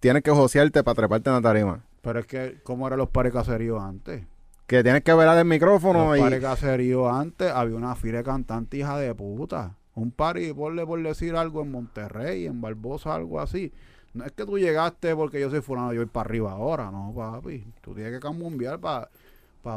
tienes 0.00 0.22
que 0.22 0.30
josearte 0.30 0.82
para 0.82 0.94
treparte 0.94 1.30
en 1.30 1.36
la 1.36 1.42
tarima. 1.42 1.84
Pero 2.02 2.20
es 2.20 2.26
que, 2.26 2.58
¿cómo 2.62 2.86
eran 2.86 2.98
los 2.98 3.08
pares 3.10 3.32
caseríos 3.32 3.82
antes? 3.82 4.24
Que 4.66 4.82
tienes 4.82 5.02
que 5.02 5.12
velar 5.14 5.38
el 5.38 5.44
micrófono 5.44 6.08
Los 6.10 6.18
y... 6.18 6.20
pares 6.20 6.40
caseríos 6.40 7.12
antes 7.12 7.50
había 7.52 7.76
una 7.76 7.94
fila 7.94 8.18
de 8.18 8.24
cantantes 8.24 8.80
hija 8.80 8.98
de 8.98 9.14
puta. 9.14 9.76
Un 9.94 10.10
party, 10.10 10.52
ponle 10.52 10.84
por 10.84 11.02
decir 11.02 11.36
algo 11.36 11.62
en 11.62 11.70
Monterrey, 11.70 12.46
en 12.46 12.60
Barbosa, 12.60 13.14
algo 13.14 13.40
así. 13.40 13.72
No 14.16 14.24
es 14.24 14.32
que 14.32 14.44
tú 14.46 14.58
llegaste 14.58 15.14
porque 15.14 15.38
yo 15.40 15.50
soy 15.50 15.60
fulano, 15.60 15.92
yo 15.92 16.00
voy 16.00 16.06
para 16.06 16.28
arriba 16.28 16.52
ahora, 16.52 16.90
no, 16.90 17.12
papi. 17.14 17.64
Tú 17.82 17.94
tienes 17.94 18.12
que 18.14 18.20
cambiar 18.20 18.80
para 18.80 19.08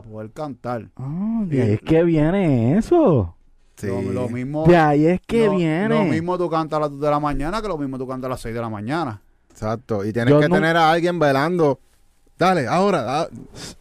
poder 0.01 0.31
cantar. 0.31 0.87
Ah, 0.95 1.41
de 1.45 1.61
ahí 1.61 1.71
es 1.73 1.81
que 1.81 2.03
viene 2.03 2.77
eso. 2.77 3.35
Sí. 3.75 3.87
Lo, 3.87 4.01
lo 4.01 4.29
mismo. 4.29 4.65
De 4.65 4.77
ahí 4.77 5.05
es 5.05 5.21
que 5.25 5.45
lo- 5.47 5.55
viene. 5.55 5.89
Lo 5.89 6.03
mismo 6.05 6.37
tú 6.37 6.49
cantas 6.49 6.77
a 6.77 6.81
las 6.81 6.91
2 6.91 6.99
de 7.01 7.09
la 7.09 7.19
mañana 7.19 7.61
que 7.61 7.67
lo 7.67 7.77
mismo 7.77 7.97
tú 7.97 8.07
cantas 8.07 8.27
a 8.27 8.29
las 8.29 8.41
6 8.41 8.53
de 8.55 8.61
la 8.61 8.69
mañana. 8.69 9.21
Exacto. 9.49 10.05
Y 10.05 10.13
tienes 10.13 10.33
Yo 10.33 10.39
que 10.39 10.47
no- 10.49 10.55
tener 10.55 10.77
a 10.77 10.91
alguien 10.91 11.19
velando. 11.19 11.79
Dale, 12.39 12.67
ahora. 12.67 13.03
ah. 13.21 13.27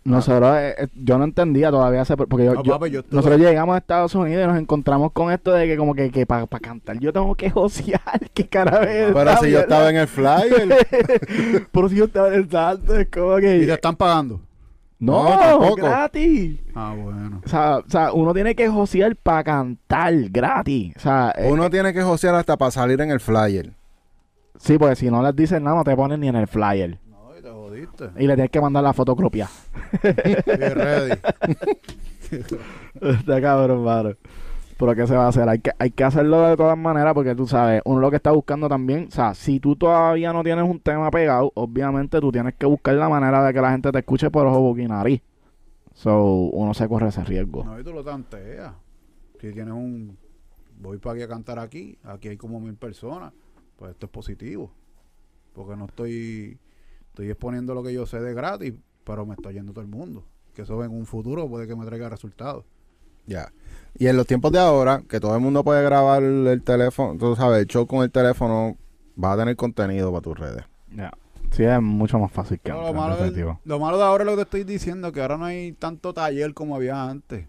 Nosotros, 0.02 0.56
eh, 0.58 0.74
eh, 0.76 0.88
yo 0.96 1.16
no 1.16 1.22
entendía 1.24 1.70
todavía, 1.70 2.02
ese- 2.02 2.16
porque 2.16 2.44
yo, 2.44 2.54
No, 2.54 2.62
yo- 2.64 2.72
papi, 2.78 2.90
yo 2.90 3.00
estuve- 3.00 3.14
nosotros 3.16 3.40
llegamos 3.40 3.74
a 3.76 3.78
Estados 3.78 4.14
Unidos 4.16 4.42
y 4.44 4.46
nos 4.48 4.58
encontramos 4.58 5.12
con 5.12 5.30
esto 5.32 5.52
de 5.52 5.68
que 5.68 5.76
como 5.76 5.94
que, 5.94 6.10
que 6.10 6.26
para 6.26 6.44
cantar 6.48 6.98
yo 6.98 7.12
tengo 7.12 7.34
que 7.36 7.48
josear, 7.50 8.02
que 8.34 8.48
carajo 8.48 8.82
es 8.82 9.12
Pero 9.14 9.36
si 9.38 9.50
yo 9.52 9.60
estaba 9.60 9.88
en 9.90 9.96
el 9.96 10.08
flyer. 10.08 10.76
Pero 11.72 11.88
si 11.88 11.96
yo 11.96 12.04
estaba 12.06 12.28
en 12.28 12.34
el 12.34 12.50
salto, 12.50 12.96
es 12.98 13.08
como 13.08 13.38
Y 13.38 13.42
te 13.42 13.66
que... 13.66 13.72
están 13.74 13.94
pagando. 13.94 14.40
No, 14.98 15.22
No, 15.22 15.38
tampoco. 15.38 15.76
gratis. 15.76 16.58
Ah, 16.74 16.92
bueno. 17.00 17.40
O 17.44 17.48
sea, 17.48 17.76
o 17.78 17.84
sea, 17.88 18.12
uno 18.12 18.34
tiene 18.34 18.56
que 18.56 18.68
josear 18.68 19.14
para 19.14 19.44
cantar 19.44 20.12
gratis. 20.30 20.94
O 20.96 21.00
sea, 21.00 21.32
eh, 21.38 21.48
Uno 21.48 21.70
tiene 21.70 21.92
que 21.94 22.02
josear 22.02 22.34
hasta 22.34 22.56
para 22.56 22.72
salir 22.72 23.00
en 23.00 23.12
el 23.12 23.20
flyer. 23.20 23.70
sí, 24.58 24.76
porque 24.76 24.96
si 24.96 25.08
no 25.08 25.22
les 25.22 25.36
dicen 25.36 25.62
nada, 25.62 25.76
no 25.76 25.84
te 25.84 25.94
ponen 25.94 26.18
ni 26.18 26.26
en 26.26 26.34
el 26.34 26.48
flyer. 26.48 26.98
Y 28.16 28.26
le 28.26 28.34
tienes 28.34 28.50
que 28.50 28.60
mandar 28.60 28.82
la 28.82 28.92
fotocopia. 28.92 29.48
Ready. 30.02 31.20
Está 33.00 33.40
cabrón, 33.40 33.84
mano. 33.84 34.10
Pero 34.78 34.94
¿qué 34.94 35.06
se 35.08 35.16
va 35.16 35.24
a 35.24 35.28
hacer? 35.28 35.48
Hay 35.48 35.58
que, 35.58 35.72
hay 35.76 35.90
que 35.90 36.04
hacerlo 36.04 36.40
de 36.42 36.56
todas 36.56 36.78
maneras 36.78 37.12
porque 37.12 37.34
tú 37.34 37.48
sabes, 37.48 37.82
uno 37.84 37.98
lo 37.98 38.10
que 38.10 38.16
está 38.16 38.30
buscando 38.30 38.68
también, 38.68 39.08
o 39.08 39.10
sea, 39.10 39.34
si 39.34 39.58
tú 39.58 39.74
todavía 39.74 40.32
no 40.32 40.44
tienes 40.44 40.64
un 40.64 40.78
tema 40.78 41.10
pegado, 41.10 41.50
obviamente 41.54 42.20
tú 42.20 42.30
tienes 42.30 42.54
que 42.54 42.64
buscar 42.64 42.94
la 42.94 43.08
manera 43.08 43.44
de 43.44 43.52
que 43.52 43.60
la 43.60 43.72
gente 43.72 43.90
te 43.90 43.98
escuche 43.98 44.30
por 44.30 44.46
ojo, 44.46 44.60
boca 44.60 44.80
y 44.80 44.86
nariz. 44.86 45.20
So, 45.94 46.22
uno 46.22 46.74
se 46.74 46.86
corre 46.86 47.08
ese 47.08 47.24
riesgo. 47.24 47.64
No, 47.64 47.80
y 47.80 47.82
tú 47.82 47.92
lo 47.92 48.04
tanteas. 48.04 48.72
Si 49.40 49.52
tienes 49.52 49.74
un. 49.74 50.16
Voy 50.80 50.98
para 50.98 51.14
aquí 51.14 51.22
a 51.22 51.28
cantar 51.28 51.58
aquí. 51.58 51.98
Aquí 52.04 52.28
hay 52.28 52.36
como 52.36 52.60
mil 52.60 52.76
personas. 52.76 53.32
Pues 53.76 53.90
esto 53.90 54.06
es 54.06 54.12
positivo. 54.12 54.70
Porque 55.52 55.74
no 55.74 55.86
estoy. 55.86 56.56
Estoy 57.18 57.32
exponiendo 57.32 57.74
lo 57.74 57.82
que 57.82 57.92
yo 57.92 58.06
sé 58.06 58.20
de 58.20 58.32
gratis. 58.32 58.74
Pero 59.02 59.26
me 59.26 59.34
está 59.34 59.50
yendo 59.50 59.72
todo 59.72 59.80
el 59.80 59.90
mundo. 59.90 60.24
Que 60.54 60.62
eso 60.62 60.84
en 60.84 60.92
un 60.92 61.04
futuro 61.04 61.48
puede 61.48 61.66
que 61.66 61.74
me 61.74 61.84
traiga 61.84 62.08
resultados. 62.08 62.64
Ya. 63.26 63.50
Y 63.98 64.06
en 64.06 64.16
los 64.16 64.24
tiempos 64.24 64.52
de 64.52 64.60
ahora, 64.60 65.02
que 65.08 65.18
todo 65.18 65.34
el 65.34 65.40
mundo 65.40 65.64
puede 65.64 65.82
grabar 65.82 66.22
el 66.22 66.62
teléfono, 66.62 67.18
tú 67.18 67.34
sabes, 67.34 67.58
el 67.58 67.66
show 67.66 67.88
con 67.88 68.04
el 68.04 68.12
teléfono, 68.12 68.76
va 69.20 69.32
a 69.32 69.36
tener 69.36 69.56
contenido 69.56 70.12
para 70.12 70.22
tus 70.22 70.38
redes. 70.38 70.64
Ya. 70.94 71.12
Sí, 71.50 71.64
es 71.64 71.82
mucho 71.82 72.20
más 72.20 72.30
fácil 72.30 72.60
que 72.60 72.70
No, 72.70 72.86
antes, 72.86 72.94
lo, 72.94 73.00
malo 73.00 73.60
lo 73.64 73.78
malo 73.80 73.98
de 73.98 74.04
ahora 74.04 74.22
es 74.22 74.26
lo 74.26 74.32
que 74.36 74.44
te 74.44 74.58
estoy 74.60 74.62
diciendo. 74.62 75.10
Que 75.10 75.20
ahora 75.20 75.38
no 75.38 75.46
hay 75.46 75.72
tanto 75.72 76.14
taller 76.14 76.54
como 76.54 76.76
había 76.76 77.02
antes. 77.02 77.48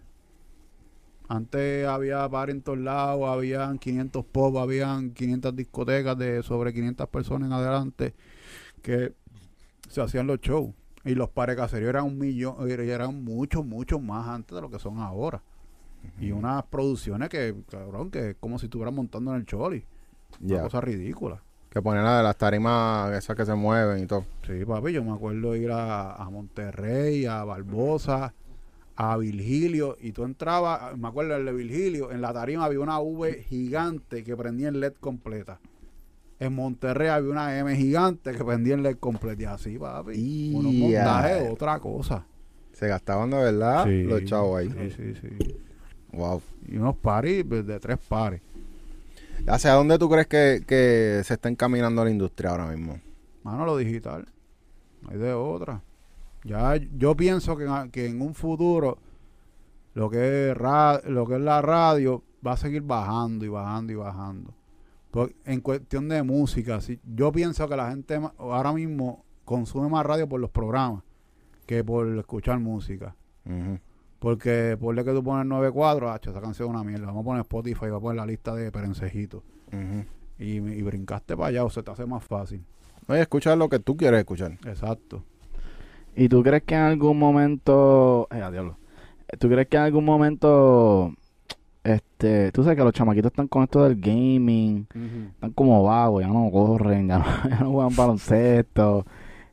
Antes 1.28 1.86
había 1.86 2.26
bar 2.26 2.50
en 2.50 2.60
todos 2.60 2.78
lados, 2.78 3.28
habían 3.28 3.78
500 3.78 4.24
pop, 4.24 4.56
habían 4.56 5.12
500 5.12 5.54
discotecas 5.54 6.18
de 6.18 6.42
sobre 6.42 6.74
500 6.74 7.08
personas 7.08 7.46
en 7.46 7.52
adelante 7.52 8.14
que 8.80 9.12
se 9.90 10.00
hacían 10.00 10.26
los 10.26 10.40
shows. 10.40 10.72
Y 11.04 11.14
los 11.14 11.30
pares 11.30 11.56
caseríos 11.56 11.88
eran 11.90 12.04
un 12.04 12.18
millón, 12.18 12.70
eran 12.70 13.24
muchos, 13.24 13.64
muchos 13.64 14.00
más 14.02 14.28
antes 14.28 14.54
de 14.54 14.60
lo 14.62 14.70
que 14.70 14.78
son 14.78 14.98
ahora. 14.98 15.42
Y 16.18 16.30
unas 16.30 16.62
producciones 16.64 17.28
que, 17.28 17.54
cabrón, 17.70 18.10
que 18.10 18.30
es 18.30 18.36
como 18.40 18.58
si 18.58 18.66
estuvieran 18.66 18.94
montando 18.94 19.32
en 19.32 19.38
el 19.40 19.46
Choli. 19.46 19.84
Una 20.40 20.56
Ya. 20.56 20.62
cosa 20.62 20.80
ridícula. 20.80 21.42
Que 21.70 21.80
ponen 21.80 22.04
la 22.04 22.18
de 22.18 22.22
las 22.22 22.36
tarimas 22.36 23.12
esas 23.16 23.36
que 23.36 23.44
se 23.46 23.54
mueven 23.54 24.02
y 24.02 24.06
todo. 24.06 24.24
Sí, 24.46 24.64
papi, 24.64 24.92
yo 24.92 25.04
me 25.04 25.12
acuerdo 25.12 25.54
ir 25.56 25.70
a, 25.70 26.14
a 26.14 26.28
Monterrey, 26.30 27.26
a 27.26 27.44
Barbosa, 27.44 28.34
a 28.96 29.16
Virgilio, 29.16 29.96
y 30.00 30.12
tú 30.12 30.24
entrabas, 30.24 30.96
me 30.98 31.08
acuerdo 31.08 31.34
del 31.34 31.46
de 31.46 31.52
Virgilio, 31.52 32.12
en 32.12 32.20
la 32.20 32.32
tarima 32.34 32.64
había 32.66 32.80
una 32.80 32.98
V 32.98 33.42
gigante 33.44 34.24
que 34.24 34.36
prendía 34.36 34.68
en 34.68 34.80
LED 34.80 34.94
completa. 35.00 35.60
En 36.40 36.54
Monterrey 36.54 37.08
había 37.08 37.30
una 37.30 37.56
M 37.58 37.76
gigante 37.76 38.32
que 38.32 38.42
prendía 38.44 38.74
en 38.74 38.82
LED 38.82 38.96
completa. 38.98 39.42
Y 39.42 39.44
así, 39.44 39.78
papi. 39.78 40.52
Unos 40.54 40.72
montajes, 40.72 41.50
otra 41.50 41.78
cosa. 41.78 42.24
Se 42.72 42.88
gastaban 42.88 43.30
de 43.30 43.36
verdad 43.36 43.84
Sí. 43.84 44.02
los 44.04 44.24
chavos 44.24 44.58
ahí. 44.58 44.70
Sí, 44.70 44.90
sí, 44.96 45.14
sí. 45.20 45.56
Wow. 46.12 46.40
Y 46.66 46.76
unos 46.78 46.96
paris 46.96 47.44
pues, 47.48 47.66
de 47.66 47.78
tres 47.78 47.98
pares. 48.08 48.40
¿Hacia 49.46 49.72
dónde 49.74 49.98
tú 49.98 50.08
crees 50.08 50.26
que, 50.26 50.62
que 50.66 51.20
se 51.24 51.34
está 51.34 51.48
encaminando 51.48 52.04
la 52.04 52.10
industria 52.10 52.50
ahora 52.50 52.66
mismo? 52.66 52.98
Mano, 53.42 53.64
lo 53.66 53.76
digital. 53.76 54.26
No 55.02 55.10
hay 55.10 55.18
de 55.18 55.32
otra. 55.32 55.82
Ya 56.44 56.76
yo 56.96 57.14
pienso 57.16 57.56
que 57.56 57.64
en, 57.64 57.90
que 57.90 58.06
en 58.06 58.20
un 58.22 58.34
futuro 58.34 58.98
lo 59.94 60.08
que 60.08 60.50
es 60.50 60.56
ra- 60.56 61.00
lo 61.06 61.26
que 61.26 61.34
es 61.34 61.40
la 61.40 61.60
radio 61.62 62.22
va 62.46 62.52
a 62.52 62.56
seguir 62.56 62.82
bajando 62.82 63.44
y 63.44 63.48
bajando 63.48 63.92
y 63.92 63.96
bajando. 63.96 64.54
En 65.44 65.60
cuestión 65.60 66.08
de 66.08 66.22
música, 66.22 66.80
sí, 66.80 67.00
yo 67.04 67.32
pienso 67.32 67.68
que 67.68 67.76
la 67.76 67.90
gente 67.90 68.20
ahora 68.38 68.72
mismo 68.72 69.24
consume 69.44 69.88
más 69.88 70.06
radio 70.06 70.28
por 70.28 70.40
los 70.40 70.50
programas 70.50 71.02
que 71.66 71.82
por 71.82 72.06
escuchar 72.18 72.58
música. 72.60 73.16
Porque 74.20 74.76
por 74.78 74.94
que 74.94 75.12
tú 75.12 75.24
pones 75.24 75.46
9.4, 75.46 76.14
hacho, 76.14 76.30
esa 76.30 76.40
canción 76.40 76.68
es 76.68 76.74
una 76.74 76.84
mierda. 76.84 77.06
Vamos 77.06 77.22
a 77.22 77.24
poner 77.24 77.40
Spotify, 77.40 77.86
va 77.86 77.96
a 77.96 78.00
poner 78.00 78.16
la 78.16 78.26
lista 78.26 78.54
de 78.54 78.70
perencejitos. 78.70 79.42
Ujú. 79.68 80.04
Y, 80.38 80.56
y 80.56 80.82
brincaste 80.82 81.36
para 81.36 81.48
allá 81.48 81.64
o 81.64 81.70
se 81.70 81.82
te 81.82 81.90
hace 81.90 82.06
más 82.06 82.22
fácil. 82.22 82.64
Oye, 83.08 83.22
escuchar 83.22 83.58
lo 83.58 83.68
que 83.68 83.78
tú 83.78 83.96
quieres 83.96 84.20
escuchar. 84.20 84.52
Exacto. 84.64 85.24
¿Y 86.14 86.28
tú 86.28 86.42
crees 86.42 86.62
que 86.62 86.74
en 86.74 86.82
algún 86.82 87.18
momento... 87.18 88.28
Eh, 88.30 88.42
a 88.42 88.50
diablo. 88.50 88.76
¿Tú 89.38 89.48
crees 89.48 89.68
que 89.68 89.76
en 89.76 89.84
algún 89.84 90.04
momento... 90.04 91.14
Este, 91.94 92.52
tú 92.52 92.62
sabes 92.62 92.76
que 92.78 92.84
los 92.84 92.92
chamaquitos 92.92 93.30
están 93.30 93.48
con 93.48 93.62
esto 93.62 93.82
del 93.84 94.00
gaming, 94.00 94.86
están 95.34 95.50
como 95.52 95.82
vagos, 95.84 96.22
ya 96.22 96.28
no 96.28 96.50
corren, 96.50 97.08
ya 97.08 97.18
no, 97.18 97.24
ya 97.48 97.60
no 97.60 97.70
juegan 97.72 97.96
baloncesto. 97.96 99.04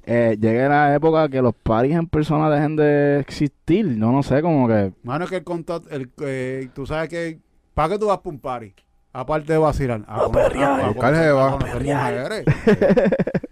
Eh, 0.06 0.38
llegue 0.40 0.70
la 0.70 0.96
época 0.96 1.28
que 1.28 1.42
los 1.42 1.54
paris 1.54 1.94
en 1.96 2.08
persona 2.08 2.50
dejen 2.50 2.76
de 2.78 3.20
existir, 3.20 3.86
no, 3.98 4.12
no 4.14 4.24
sé, 4.24 4.42
como 4.42 4.68
que... 4.68 4.94
Mano, 5.04 5.26
es 5.26 5.30
que 5.30 5.38
el 5.38 5.44
contacto, 5.44 5.90
el, 5.90 6.10
eh, 6.22 6.70
tú 6.74 6.86
sabes 6.86 7.10
que, 7.10 7.40
¿para 7.74 7.90
qué 7.90 8.00
tú 8.00 8.08
vas 8.08 8.20
para 8.20 8.30
un 8.34 8.40
party? 8.40 8.74
Aparte 9.12 9.52
de 9.54 9.58
vacilar. 9.60 10.04
A, 10.08 10.30
perrear. 10.32 10.80
a 10.82 10.88
Buscar 10.90 11.16
jeva. 11.16 11.48
a 11.48 11.52
conocer 11.58 11.84
mujeres. 11.84 12.46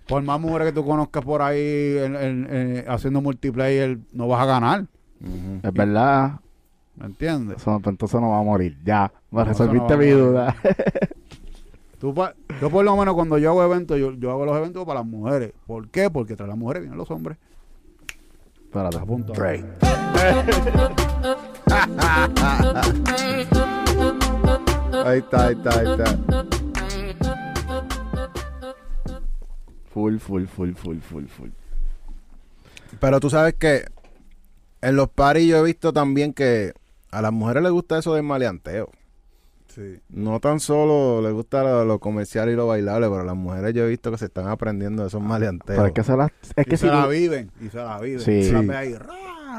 Por 0.07 0.21
más 0.23 0.39
mujeres 0.39 0.67
que 0.67 0.73
tú 0.73 0.86
conozcas 0.86 1.23
por 1.25 1.41
ahí 1.41 1.97
en- 1.97 2.15
en- 2.15 2.55
en- 2.55 2.86
haciendo 2.89 3.19
multiplayer, 3.21 3.97
no 4.13 4.27
vas 4.27 4.41
a 4.41 4.45
ganar. 4.45 4.86
Es 5.63 5.73
verdad, 5.73 6.33
¿Me 6.97 7.05
entiendes? 7.07 7.57
eso, 7.57 7.79
pues 7.81 7.93
entonces 7.93 8.21
no 8.21 8.29
va 8.29 8.39
a 8.39 8.43
morir, 8.43 8.77
ya, 8.83 9.11
me 9.31 9.43
No, 9.43 9.51
eso 9.51 9.65
no 9.65 9.73
resolviste 9.73 9.87
va 9.87 9.93
a 9.93 9.97
mi 9.97 10.09
duda. 10.11 10.55
Tú 11.99 12.13
pa- 12.13 12.33
yo 12.61 12.69
por 12.69 12.85
lo 12.85 12.95
menos 12.95 13.15
cuando 13.15 13.37
yo 13.37 13.49
hago 13.51 13.63
eventos, 13.63 13.97
yo, 13.99 14.13
yo 14.13 14.31
hago 14.31 14.45
los 14.45 14.55
eventos 14.57 14.85
para 14.85 14.99
las 14.99 15.07
mujeres. 15.09 15.53
¿Por 15.65 15.89
qué? 15.89 16.09
Porque 16.09 16.35
tras 16.35 16.47
las 16.47 16.57
mujeres 16.57 16.83
vienen 16.83 16.97
los 16.97 17.09
hombres. 17.11 17.37
Espérate. 18.65 18.97
A 18.97 19.05
punto. 19.05 19.33
Break. 19.33 19.65
Ahí 25.05 25.19
está, 25.19 25.47
ahí 25.47 25.53
está, 25.55 25.79
ahí 25.79 25.87
está. 25.91 26.17
Full, 29.93 30.17
full, 30.17 30.45
full, 30.45 30.73
full, 30.73 30.97
full, 30.99 31.25
full. 31.27 31.49
Pero 32.99 33.19
tú 33.19 33.29
sabes 33.29 33.53
que 33.53 33.85
en 34.81 34.95
los 34.95 35.09
paris 35.09 35.47
yo 35.47 35.57
he 35.57 35.63
visto 35.63 35.93
también 35.93 36.33
que 36.33 36.73
a 37.16 37.22
las 37.22 37.32
mujeres 37.32 37.63
les 37.63 37.72
gusta 37.72 37.97
eso 37.97 38.13
del 38.13 38.24
maleanteo. 38.24 38.89
Sí. 39.68 39.99
No 40.09 40.39
tan 40.39 40.59
solo 40.59 41.22
les 41.22 41.34
gusta 41.34 41.63
lo, 41.63 41.86
lo 41.86 41.99
comercial 41.99 42.49
y 42.49 42.55
lo 42.55 42.68
bailable, 42.68 43.07
pero 43.07 43.22
a 43.22 43.26
las 43.26 43.36
mujeres 43.36 43.74
yo 43.74 43.86
he 43.86 43.89
visto 43.89 44.11
que 44.11 44.18
se 44.18 44.26
están 44.26 44.47
aprendiendo 44.47 45.03
de 45.03 45.07
esos 45.09 45.22
maleanteos. 45.22 45.78
Pero 45.78 45.88
es 45.88 45.93
que 45.93 46.03
se 46.03 46.16
las... 46.16 46.32
Es 46.55 46.66
y 46.66 46.70
que 46.70 46.78
se 46.78 46.88
si 46.88 46.93
la 46.93 47.07
viven. 47.07 47.51
Y 47.61 47.70
se 47.70 47.78
la 47.78 47.99
viven. 47.99 48.20
Sí. 48.20 48.51
La 48.51 48.80
ahí, 48.80 48.93
ra, 48.95 49.07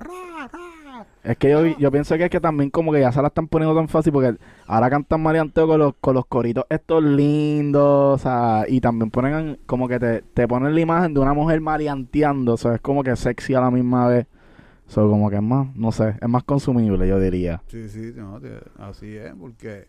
ra, 0.00 0.48
ra. 0.48 1.06
Es 1.22 1.36
que 1.36 1.50
yo, 1.50 1.66
yo 1.78 1.90
pienso 1.90 2.16
que 2.16 2.24
es 2.24 2.30
que 2.30 2.40
también 2.40 2.70
como 2.70 2.92
que 2.92 3.00
ya 3.00 3.10
se 3.10 3.20
la 3.20 3.28
están 3.28 3.48
poniendo 3.48 3.74
tan 3.74 3.88
fácil 3.88 4.12
porque 4.12 4.36
ahora 4.66 4.88
cantan 4.88 5.20
maleanteo 5.22 5.66
con 5.66 5.78
los, 5.78 5.94
con 6.00 6.14
los 6.14 6.26
coritos 6.26 6.64
estos 6.70 7.02
lindos, 7.02 8.14
o 8.14 8.22
sea, 8.22 8.64
y 8.68 8.80
también 8.80 9.10
ponen 9.10 9.58
como 9.66 9.88
que 9.88 9.98
te, 9.98 10.22
te 10.22 10.46
ponen 10.46 10.74
la 10.74 10.80
imagen 10.80 11.14
de 11.14 11.20
una 11.20 11.34
mujer 11.34 11.60
maleanteando, 11.60 12.54
o 12.54 12.56
sea, 12.56 12.76
es 12.76 12.80
como 12.80 13.02
que 13.02 13.16
sexy 13.16 13.54
a 13.54 13.60
la 13.60 13.70
misma 13.70 14.08
vez. 14.08 14.26
So, 14.88 15.08
como 15.10 15.28
que 15.30 15.36
es 15.36 15.42
más, 15.42 15.74
no 15.74 15.90
sé, 15.92 16.14
es 16.20 16.28
más 16.28 16.44
consumible, 16.44 17.08
yo 17.08 17.18
diría. 17.18 17.60
Sí, 17.68 17.88
sí, 17.88 18.12
no, 18.14 18.40
te- 18.40 18.60
así 18.78 19.16
es, 19.16 19.32
porque 19.34 19.88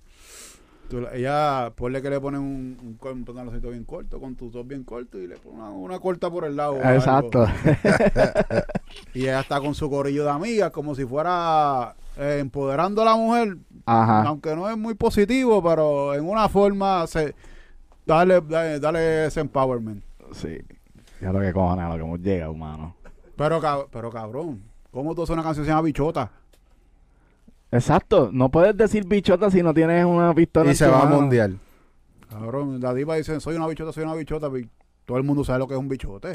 tú 0.89 1.01
la- 1.01 1.13
ella, 1.13 1.71
ponle 1.75 2.01
que 2.01 2.09
le 2.09 2.19
ponen 2.19 2.41
un, 2.41 2.77
un, 2.81 3.23
pantaloncito 3.25 3.69
bien 3.69 3.83
corto, 3.83 4.19
con 4.19 4.35
tu 4.35 4.49
top 4.49 4.67
bien 4.67 4.83
corto 4.83 5.19
y 5.19 5.27
le 5.27 5.35
ponen 5.37 5.59
una, 5.59 5.69
una 5.69 5.99
corta 5.99 6.29
por 6.31 6.45
el 6.45 6.55
lado. 6.55 6.77
Exacto. 6.77 7.45
Y 9.13 9.23
ella 9.23 9.41
está 9.41 9.59
con 9.59 9.75
su 9.75 9.89
corillo 9.89 10.23
de 10.23 10.29
amigas, 10.31 10.71
como 10.71 10.95
si 10.95 11.05
fuera 11.05 11.95
eh, 12.17 12.37
empoderando 12.39 13.01
a 13.01 13.05
la 13.05 13.15
mujer, 13.15 13.57
Ajá. 13.85 14.23
aunque 14.23 14.55
no 14.55 14.69
es 14.69 14.77
muy 14.77 14.93
positivo, 14.93 15.61
pero 15.61 16.13
en 16.13 16.27
una 16.27 16.47
forma, 16.49 17.05
se, 17.07 17.35
dale, 18.05 18.41
dale, 18.41 18.79
dale 18.79 19.25
ese 19.25 19.41
empowerment. 19.41 20.03
Sí. 20.31 20.57
Ya 21.21 21.31
lo 21.33 21.39
que 21.41 21.51
cojones, 21.51 21.85
a 21.85 21.89
lo 21.89 21.95
que 21.95 22.01
hemos 22.01 22.19
llegado, 22.21 22.51
humano. 22.51 22.95
Pero, 23.35 23.59
pero 23.91 24.09
cabrón, 24.09 24.61
¿cómo 24.97 25.13
tú 25.13 25.21
haces 25.21 25.33
una 25.33 25.43
canción 25.43 25.63
que 25.63 25.67
se 25.67 25.71
llama 25.71 25.83
Bichota? 25.83 26.31
Exacto. 27.71 28.31
No 28.33 28.49
puedes 28.49 28.75
decir 28.75 29.05
bichota 29.05 29.51
si 29.51 29.61
no 29.61 29.71
tienes 29.71 30.03
una 30.03 30.33
pistola 30.33 30.71
y 30.71 30.75
se 30.75 30.87
va 30.87 31.03
a 31.03 31.05
mundial. 31.05 31.59
Cabrón, 32.27 32.81
la 32.81 32.95
diva 32.95 33.15
dice, 33.15 33.39
soy 33.39 33.55
una 33.55 33.67
bichota, 33.67 33.93
soy 33.93 34.05
una 34.05 34.15
bichota, 34.15 34.49
todo 35.05 35.17
el 35.17 35.23
mundo 35.23 35.43
sabe 35.43 35.59
lo 35.59 35.67
que 35.67 35.75
es 35.75 35.79
un 35.79 35.87
bichote. 35.87 36.31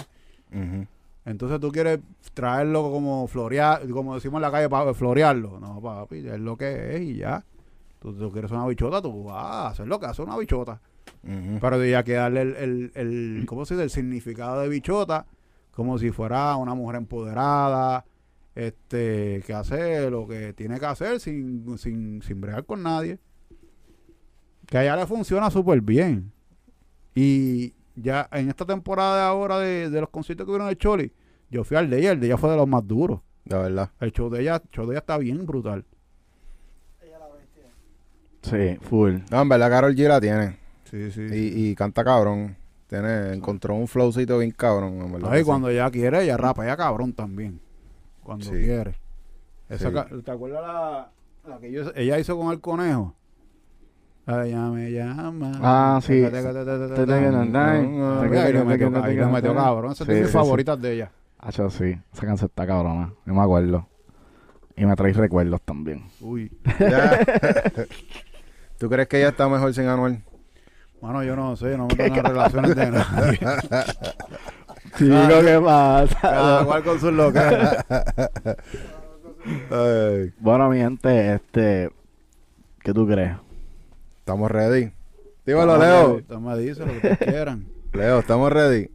Entonces 1.24 1.58
tú 1.58 1.72
quieres 1.72 1.98
traerlo 2.34 2.82
como 2.84 3.26
florear, 3.26 3.88
como 3.88 4.14
decimos 4.14 4.38
en 4.38 4.42
la 4.42 4.52
calle, 4.52 4.68
para 4.68 4.94
florearlo. 4.94 5.58
No, 5.58 5.80
papi, 5.80 6.18
es 6.18 6.38
lo 6.38 6.56
que 6.56 6.94
es 6.94 7.02
y 7.02 7.16
ya. 7.16 7.44
Tú, 7.98 8.14
tú 8.14 8.30
quieres 8.30 8.52
una 8.52 8.64
bichota, 8.68 9.02
tú 9.02 9.24
vas 9.24 9.44
a 9.44 9.68
hacer 9.70 9.88
lo 9.88 9.98
que 9.98 10.06
hace 10.06 10.22
una 10.22 10.36
bichota. 10.38 10.80
Pero 11.60 11.84
ya 11.84 12.04
que 12.04 12.12
darle 12.12 12.42
el, 12.42 12.56
el, 12.56 12.92
el, 12.94 13.44
¿cómo 13.44 13.64
se 13.64 13.74
dice? 13.74 13.82
El 13.82 13.90
significado 13.90 14.60
de 14.60 14.68
bichota, 14.68 15.26
como 15.72 15.98
si 15.98 16.12
fuera 16.12 16.54
una 16.54 16.74
mujer 16.74 16.96
empoderada, 16.96 18.04
este, 18.54 19.42
que 19.46 19.52
hace 19.54 20.10
lo 20.10 20.26
que 20.26 20.52
tiene 20.52 20.78
que 20.78 20.86
hacer 20.86 21.20
sin, 21.20 21.78
sin, 21.78 22.22
sin 22.22 22.40
bregar 22.40 22.64
con 22.64 22.82
nadie. 22.82 23.18
Que 24.66 24.78
a 24.78 24.82
ella 24.82 24.96
le 24.96 25.06
funciona 25.06 25.50
súper 25.50 25.80
bien. 25.80 26.32
Y 27.14 27.74
ya 27.94 28.28
en 28.32 28.48
esta 28.48 28.64
temporada 28.64 29.16
de 29.16 29.22
ahora 29.22 29.58
de, 29.58 29.90
de 29.90 30.00
los 30.00 30.10
conciertos 30.10 30.44
que 30.46 30.50
hubieron 30.50 30.66
en 30.66 30.72
el 30.72 30.78
Choli, 30.78 31.12
yo 31.50 31.64
fui 31.64 31.76
al 31.76 31.90
de 31.90 31.98
ella, 31.98 32.12
el 32.12 32.20
de 32.20 32.26
ella 32.26 32.36
fue 32.38 32.50
de 32.50 32.56
los 32.56 32.68
más 32.68 32.86
duros. 32.86 33.20
De 33.44 33.58
verdad. 33.58 33.90
El 34.00 34.12
show 34.12 34.30
de 34.30 34.40
ella, 34.40 34.62
el 34.64 34.70
show 34.70 34.86
de 34.86 34.92
ella 34.92 35.00
está 35.00 35.18
bien 35.18 35.44
brutal. 35.44 35.84
Sí, 38.42 38.76
full. 38.80 39.18
No, 39.30 39.42
en 39.42 39.48
verdad 39.48 39.70
Carol 39.70 39.94
G 39.94 40.08
la 40.08 40.20
tiene. 40.20 40.58
Sí, 40.84 41.10
sí. 41.10 41.22
Y, 41.22 41.70
y 41.70 41.74
canta 41.74 42.02
cabrón. 42.02 42.56
Tiene, 42.88 43.32
encontró 43.32 43.74
un 43.74 43.88
flowcito 43.88 44.38
bien 44.38 44.50
cabrón, 44.50 45.00
en 45.00 45.12
verdad. 45.12 45.30
Ay, 45.32 45.40
sí. 45.40 45.46
cuando 45.46 45.68
ella 45.68 45.90
quiere, 45.90 46.24
ella 46.24 46.36
rapa, 46.36 46.64
ella 46.64 46.76
cabrón 46.76 47.12
también. 47.12 47.60
Cuando 48.22 48.44
Sí. 48.44 48.50
quiere. 48.52 48.94
Esa 49.68 49.88
Sí. 50.08 50.22
¿Te 50.22 50.30
acuerdas 50.30 50.62
la, 50.62 51.10
la 51.48 51.58
que 51.58 51.72
yo- 51.72 51.92
ella 51.94 52.18
hizo 52.18 52.36
con 52.38 52.52
el 52.52 52.60
conejo? 52.60 53.14
La 54.26 54.46
ella 54.46 54.68
me 54.68 54.90
llama. 54.92 55.52
Ah, 55.62 56.00
sí. 56.02 56.12
Ahí 56.24 56.30
te- 56.30 56.42
le 58.52 59.26
metió- 59.26 59.54
cabrón. 59.54 59.92
Esa 59.92 60.04
es 60.04 60.08
de 60.08 60.20
mis 60.22 60.30
favoritas 60.30 60.80
de 60.80 60.92
ella. 60.94 61.10
Hacho, 61.38 61.68
sí. 61.70 61.98
Esa 62.12 62.26
canción 62.26 62.48
está 62.48 62.66
cabrona. 62.66 63.12
Yo 63.26 63.34
me 63.34 63.40
acuerdo. 63.42 63.86
Y 64.76 64.86
me 64.86 64.94
trae 64.94 65.12
recuerdos 65.12 65.60
también. 65.62 66.04
Uy. 66.20 66.50
Ya. 66.78 67.18
¿Tú 68.78 68.88
crees 68.88 69.08
que 69.08 69.18
ella 69.18 69.28
está 69.30 69.48
mejor 69.48 69.74
sin 69.74 69.86
Anuel? 69.86 70.22
Mano, 71.00 71.22
yo 71.24 71.34
no 71.34 71.56
sé, 71.56 71.76
no 71.76 71.88
me 71.88 71.94
tengo 71.96 72.22
relaciones 72.22 72.76
de 72.76 72.90
nadie. 72.92 73.38
Chico, 74.96 75.40
¿qué 75.44 75.60
pasa? 75.64 76.18
Cada 76.20 76.64
cual 76.64 76.84
con 76.84 77.00
sus 77.00 77.12
locales. 77.12 77.70
Ay. 79.70 80.32
Bueno, 80.38 80.68
mi 80.70 80.78
gente, 80.78 81.34
este... 81.34 81.90
¿Qué 82.80 82.92
tú 82.92 83.06
crees? 83.06 83.36
Estamos 84.18 84.50
ready. 84.50 84.92
Dímelo, 85.46 85.76
Leo. 85.78 86.20
toma, 86.28 86.56
dice 86.56 86.80
lo 86.80 86.86
que 86.92 86.96
ustedes 86.96 87.18
quieran. 87.18 87.66
Leo, 87.92 88.18
estamos 88.20 88.52
ready. 88.52 88.88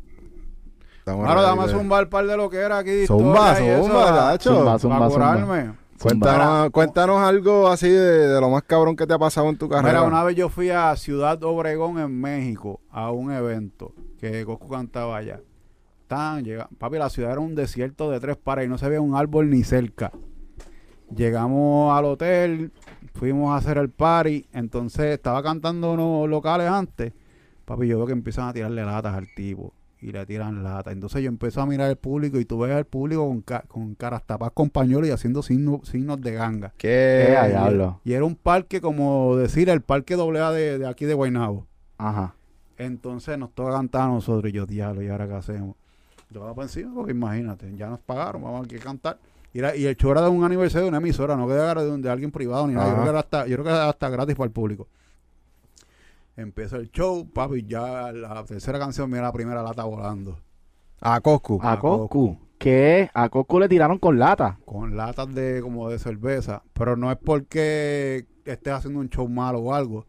Estamos 0.99 1.27
ready, 1.27 1.41
dame 1.41 1.67
Leo. 1.67 1.77
zumbar 1.77 2.09
par 2.09 2.25
de 2.27 2.37
lo 2.37 2.49
que 2.49 2.57
era 2.57 2.77
aquí. 2.79 2.91
de 2.91 3.07
Zumba, 3.07 3.51
historia 3.53 3.65
y 3.65 3.69
eso, 3.79 3.83
zumba, 3.87 4.11
gacho. 4.11 4.55
Zumba, 4.55 4.79
zumba, 4.79 4.99
Para 4.99 5.09
zumba. 5.11 5.33
curarme. 5.33 5.73
Cuéntanos, 5.99 6.69
cuéntanos 6.69 7.17
algo 7.21 7.67
así 7.69 7.89
de, 7.89 8.27
de 8.27 8.39
lo 8.39 8.49
más 8.51 8.61
cabrón 8.63 8.95
que 8.95 9.07
te 9.07 9.13
ha 9.13 9.17
pasado 9.17 9.49
en 9.49 9.57
tu 9.57 9.67
carrera. 9.67 9.99
Mira, 9.99 10.03
una 10.07 10.23
vez 10.23 10.35
yo 10.35 10.47
fui 10.47 10.69
a 10.69 10.95
Ciudad 10.95 11.41
Obregón 11.43 11.97
en 11.97 12.21
México 12.21 12.81
a 12.91 13.11
un 13.11 13.31
evento 13.31 13.93
que 14.19 14.43
Goku 14.43 14.69
cantaba 14.69 15.17
allá. 15.17 15.39
Tan, 16.07 16.43
llega, 16.43 16.69
papi, 16.77 16.97
la 16.97 17.09
ciudad 17.09 17.31
era 17.33 17.41
un 17.41 17.53
desierto 17.55 18.09
de 18.09 18.19
tres 18.19 18.37
pares 18.37 18.65
y 18.65 18.69
no 18.69 18.77
se 18.77 18.87
veía 18.87 19.01
un 19.01 19.15
árbol 19.15 19.49
ni 19.49 19.63
cerca. 19.63 20.11
Llegamos 21.15 21.97
al 21.97 22.05
hotel, 22.05 22.71
fuimos 23.13 23.51
a 23.53 23.57
hacer 23.57 23.77
el 23.77 23.89
party, 23.89 24.45
entonces 24.51 25.05
estaba 25.13 25.41
cantando 25.41 25.93
unos 25.93 26.29
locales 26.29 26.67
antes. 26.69 27.13
Papi, 27.65 27.87
yo 27.87 27.97
veo 27.97 28.07
que 28.07 28.13
empiezan 28.13 28.47
a 28.49 28.53
tirarle 28.53 28.83
latas 28.83 29.15
al 29.15 29.27
tipo 29.33 29.73
y 30.01 30.11
le 30.11 30.25
tiran 30.25 30.63
latas. 30.63 30.93
Entonces 30.93 31.21
yo 31.23 31.29
empiezo 31.29 31.61
a 31.61 31.65
mirar 31.65 31.89
el 31.89 31.95
público 31.97 32.39
y 32.39 32.45
tú 32.45 32.59
ves 32.59 32.71
al 32.73 32.85
público 32.85 33.25
con, 33.27 33.41
ca- 33.41 33.63
con 33.67 33.95
caras 33.95 34.23
tapadas 34.25 34.53
con 34.53 34.69
pañuelos 34.69 35.07
y 35.09 35.11
haciendo 35.11 35.41
signos, 35.41 35.87
signos 35.87 36.21
de 36.21 36.33
ganga. 36.33 36.73
¿Qué? 36.77 37.23
Eh, 37.29 37.47
diablo. 37.49 38.01
Y 38.03 38.13
era 38.13 38.25
un 38.25 38.35
parque, 38.35 38.79
como 38.81 39.35
decir, 39.37 39.69
el 39.69 39.81
parque 39.81 40.15
AA 40.15 40.51
de, 40.51 40.77
de 40.79 40.87
aquí 40.87 41.05
de 41.05 41.13
Guaynabo. 41.13 41.67
Ajá. 41.97 42.35
Entonces 42.77 43.37
nos 43.37 43.53
toca 43.53 43.71
cantar 43.71 44.03
a 44.03 44.07
nosotros. 44.07 44.49
Y 44.51 44.53
yo, 44.55 44.65
diablo, 44.65 45.01
¿y 45.01 45.07
ahora 45.07 45.27
qué 45.27 45.33
hacemos? 45.35 45.75
Yo 46.29 46.41
vamos 46.41 46.55
para 46.55 46.65
encima, 46.65 46.93
porque 46.93 47.11
imagínate, 47.11 47.73
ya 47.75 47.87
nos 47.89 47.99
pagaron, 47.99 48.41
vamos 48.43 48.65
aquí 48.65 48.75
a 48.75 48.79
cantar. 48.79 49.17
Y, 49.53 49.59
era- 49.59 49.75
y 49.75 49.85
el 49.85 49.95
show 49.95 50.11
era 50.11 50.21
de 50.21 50.29
un 50.29 50.43
aniversario 50.43 50.83
de 50.83 50.89
una 50.89 50.97
emisora, 50.97 51.35
no 51.35 51.47
que 51.47 51.53
de, 51.53 51.97
de 51.99 52.09
alguien 52.09 52.31
privado 52.31 52.67
ni 52.67 52.73
nada. 52.73 52.87
Yo 52.89 52.93
creo, 52.93 53.03
que 53.05 53.09
era 53.09 53.19
hasta, 53.19 53.47
yo 53.47 53.55
creo 53.55 53.63
que 53.63 53.69
era 53.71 53.89
hasta 53.89 54.09
gratis 54.09 54.35
para 54.35 54.45
el 54.45 54.51
público. 54.51 54.87
Empieza 56.35 56.77
el 56.77 56.91
show, 56.91 57.27
papi, 57.27 57.63
ya 57.65 58.11
la 58.11 58.43
tercera 58.43 58.77
canción, 58.77 59.09
mira 59.09 59.23
la 59.23 59.31
primera 59.31 59.63
lata 59.63 59.83
volando. 59.85 60.37
A 61.01 61.19
Coscu. 61.21 61.59
A 61.63 61.73
A 61.73 61.79
Coscu. 61.79 62.37
¿Qué? 62.59 63.09
A 63.13 63.29
Coscu 63.29 63.59
le 63.59 63.69
tiraron 63.69 63.97
con 63.97 64.19
lata. 64.19 64.59
con 64.65 64.95
latas 64.97 65.33
de 65.33 65.61
como 65.61 65.89
de 65.89 65.97
cerveza, 65.99 66.61
pero 66.73 66.95
no 66.95 67.11
es 67.11 67.17
porque 67.17 68.25
estés 68.45 68.73
haciendo 68.73 68.99
un 68.99 69.09
show 69.09 69.27
malo 69.27 69.59
o 69.59 69.73
algo, 69.73 70.05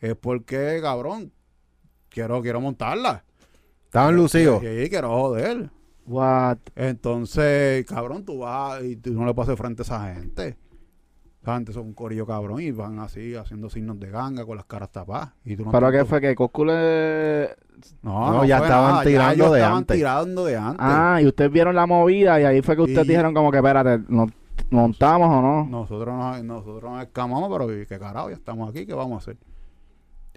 es 0.00 0.16
porque, 0.16 0.78
cabrón, 0.82 1.32
quiero 2.08 2.40
quiero 2.42 2.60
montarla. 2.60 3.24
Estaban 3.90 4.14
lucidos. 4.14 4.62
Y 4.62 4.88
quiero 4.88 5.08
joder. 5.10 5.68
What? 6.06 6.58
Entonces, 6.76 7.84
cabrón, 7.86 8.24
tú 8.24 8.38
vas 8.38 8.82
y 8.84 8.94
tú 8.94 9.12
no 9.14 9.26
le 9.26 9.34
pasas 9.34 9.58
frente 9.58 9.82
a 9.82 9.84
esa 9.84 10.14
gente. 10.14 10.56
Esa 11.42 11.54
gente 11.56 11.72
son 11.72 11.86
un 11.86 11.94
corillo 11.94 12.24
cabrón 12.24 12.60
y 12.60 12.70
van 12.70 13.00
así 13.00 13.34
haciendo 13.34 13.68
signos 13.68 13.98
de 13.98 14.08
ganga 14.10 14.46
con 14.46 14.56
las 14.56 14.66
caras 14.66 14.92
tapadas. 14.92 15.30
Y 15.44 15.56
tú 15.56 15.64
no 15.64 15.72
¿Pero 15.72 15.90
qué 15.90 16.04
fue? 16.04 16.20
¿Que 16.20 16.36
Coscu 16.36 16.64
le...? 16.66 17.48
No, 18.02 18.30
No, 18.30 18.32
no, 18.34 18.44
ya 18.44 18.58
estaban 18.58 18.90
nada, 18.92 19.02
tirando 19.04 19.32
ellos 19.34 19.52
de 19.52 19.58
estaban 19.58 19.78
antes. 19.78 19.96
tirando 19.96 20.44
de 20.44 20.56
antes. 20.56 20.76
Ah, 20.80 21.18
y 21.22 21.26
ustedes 21.26 21.50
vieron 21.50 21.74
la 21.74 21.86
movida 21.86 22.40
y 22.40 22.44
ahí 22.44 22.62
fue 22.62 22.76
que 22.76 22.82
ustedes 22.82 23.06
Y- 23.06 23.08
dijeron 23.08 23.34
como 23.34 23.50
que, 23.50 23.56
espérate, 23.56 24.04
¿nos 24.08 24.30
montamos 24.70 25.28
o 25.30 25.42
no? 25.42 25.64
Nosotros 25.66 26.14
nos, 26.16 26.44
nosotros 26.44 26.92
nos 26.92 27.02
escamamos, 27.02 27.50
pero 27.50 27.80
¿y 27.80 27.86
qué 27.86 27.98
carajo, 27.98 28.28
ya 28.30 28.36
estamos 28.36 28.70
aquí, 28.70 28.86
¿qué 28.86 28.94
vamos 28.94 29.14
a 29.14 29.18
hacer? 29.18 29.36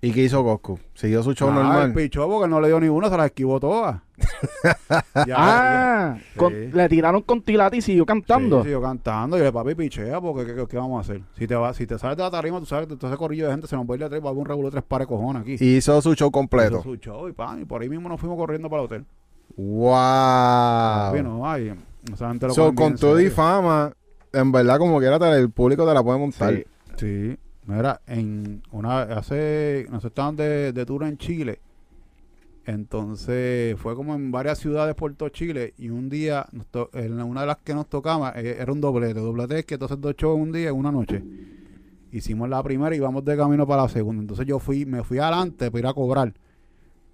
¿Y 0.05 0.11
qué 0.11 0.23
hizo 0.23 0.43
Coscu? 0.43 0.77
¿Siguió 0.93 1.23
su 1.23 1.33
show 1.33 1.47
Ah, 1.49 1.53
normal? 1.53 1.81
El 1.87 1.93
pichó 1.93 2.27
porque 2.27 2.49
no 2.49 2.59
le 2.59 2.67
dio 2.67 2.77
ni 2.79 2.89
una, 2.89 3.09
se 3.09 3.15
la 3.15 3.25
esquivó 3.27 3.57
todas. 3.59 4.01
Ya, 5.25 5.35
Ah, 5.37 6.17
con- 6.35 6.51
Sí. 6.53 6.69
le 6.73 6.89
tiraron 6.89 7.21
con 7.21 7.41
tilata 7.41 7.75
y 7.77 7.81
siguió 7.81 8.05
cantando. 8.05 8.57
Sí, 8.59 8.63
siguió 8.65 8.81
cantando. 8.81 9.37
Y 9.37 9.41
yo, 9.41 9.53
papi, 9.53 9.75
pichea, 9.75 10.19
porque 10.19 10.45
¿qué, 10.45 10.55
qué- 10.55 10.67
qué 10.67 10.77
vamos 10.77 10.97
a 10.97 11.01
hacer? 11.01 11.21
Si 11.37 11.47
te 11.47 11.55
va, 11.55 11.73
si 11.73 11.87
te 11.87 11.97
sales 11.97 12.17
de 12.17 12.23
la 12.23 12.29
tarima, 12.31 12.59
tú 12.59 12.65
sabes 12.65 12.87
que 12.87 12.95
todo 12.97 13.09
ese 13.09 13.17
corrillo 13.17 13.45
de 13.45 13.51
gente 13.51 13.67
se 13.67 13.75
nos 13.77 13.85
va 13.85 13.93
a 13.93 13.95
ir 13.95 13.99
de 13.99 14.05
atrás, 14.07 14.21
va 14.21 14.25
a 14.27 14.29
haber 14.31 14.41
un 14.41 14.45
regulo 14.45 14.67
de 14.67 14.71
tres 14.71 14.83
pares 14.85 15.07
de 15.07 15.13
cojones 15.15 15.41
aquí. 15.43 15.55
Y 15.59 15.77
hizo 15.77 15.93
su 16.01 16.09
show 16.15 16.27
Hizo 16.27 16.31
completo. 16.31 16.83
su 16.83 16.95
show 16.97 17.27
y 17.29 17.31
pan, 17.31 17.61
y 17.61 17.65
por 17.65 17.81
ahí 17.81 17.87
mismo 17.89 18.09
nos 18.09 18.19
fuimos 18.19 18.37
corriendo 18.37 18.69
para 18.69 18.81
el 18.81 18.85
hotel. 18.87 19.05
¡Wow! 19.55 19.91
Papi, 19.93 21.21
no, 21.23 21.49
ay, 21.49 21.73
esa 22.13 22.27
gente 22.29 22.47
lo 22.47 22.53
So, 22.53 22.73
con 22.75 22.95
todo 22.95 23.19
y 23.21 23.29
fama, 23.29 23.93
en 24.33 24.51
verdad, 24.51 24.77
como 24.79 24.99
quiera, 24.99 25.15
el 25.37 25.49
público 25.49 25.85
te 25.87 25.93
la 25.93 26.03
puede 26.03 26.19
montar. 26.19 26.53
Sí. 26.53 26.63
Sí, 26.97 27.37
mira, 27.65 28.01
en 28.07 28.61
una 28.71 29.01
hace 29.01 29.85
nosotros 29.89 30.11
estábamos 30.11 30.37
de, 30.37 30.73
de 30.73 30.85
tour 30.85 31.03
en 31.03 31.17
Chile. 31.17 31.59
Entonces 32.65 33.77
fue 33.77 33.95
como 33.95 34.15
en 34.15 34.31
varias 34.31 34.57
ciudades 34.59 34.89
de 34.89 34.95
Puerto 34.95 35.27
Chile 35.29 35.73
y 35.77 35.89
un 35.89 36.09
día 36.09 36.45
en 36.93 37.21
una 37.21 37.41
de 37.41 37.47
las 37.47 37.57
que 37.57 37.73
nos 37.73 37.87
tocaba 37.87 38.31
eh, 38.35 38.57
era 38.59 38.71
un 38.71 38.79
doblete, 38.79 39.19
doblete 39.19 39.65
que 39.65 39.73
entonces 39.73 39.99
dos 39.99 40.15
shows 40.15 40.39
un 40.39 40.51
día 40.51 40.69
en 40.69 40.75
una 40.75 40.91
noche. 40.91 41.21
Hicimos 42.11 42.47
la 42.47 42.63
primera 42.63 42.95
y 42.95 42.99
vamos 42.99 43.25
de 43.25 43.35
camino 43.35 43.67
para 43.67 43.83
la 43.83 43.89
segunda. 43.89 44.21
Entonces 44.21 44.45
yo 44.45 44.59
fui, 44.59 44.85
me 44.85 45.03
fui 45.03 45.17
adelante 45.17 45.71
para 45.71 45.79
ir 45.79 45.87
a 45.87 45.93
cobrar. 45.93 46.33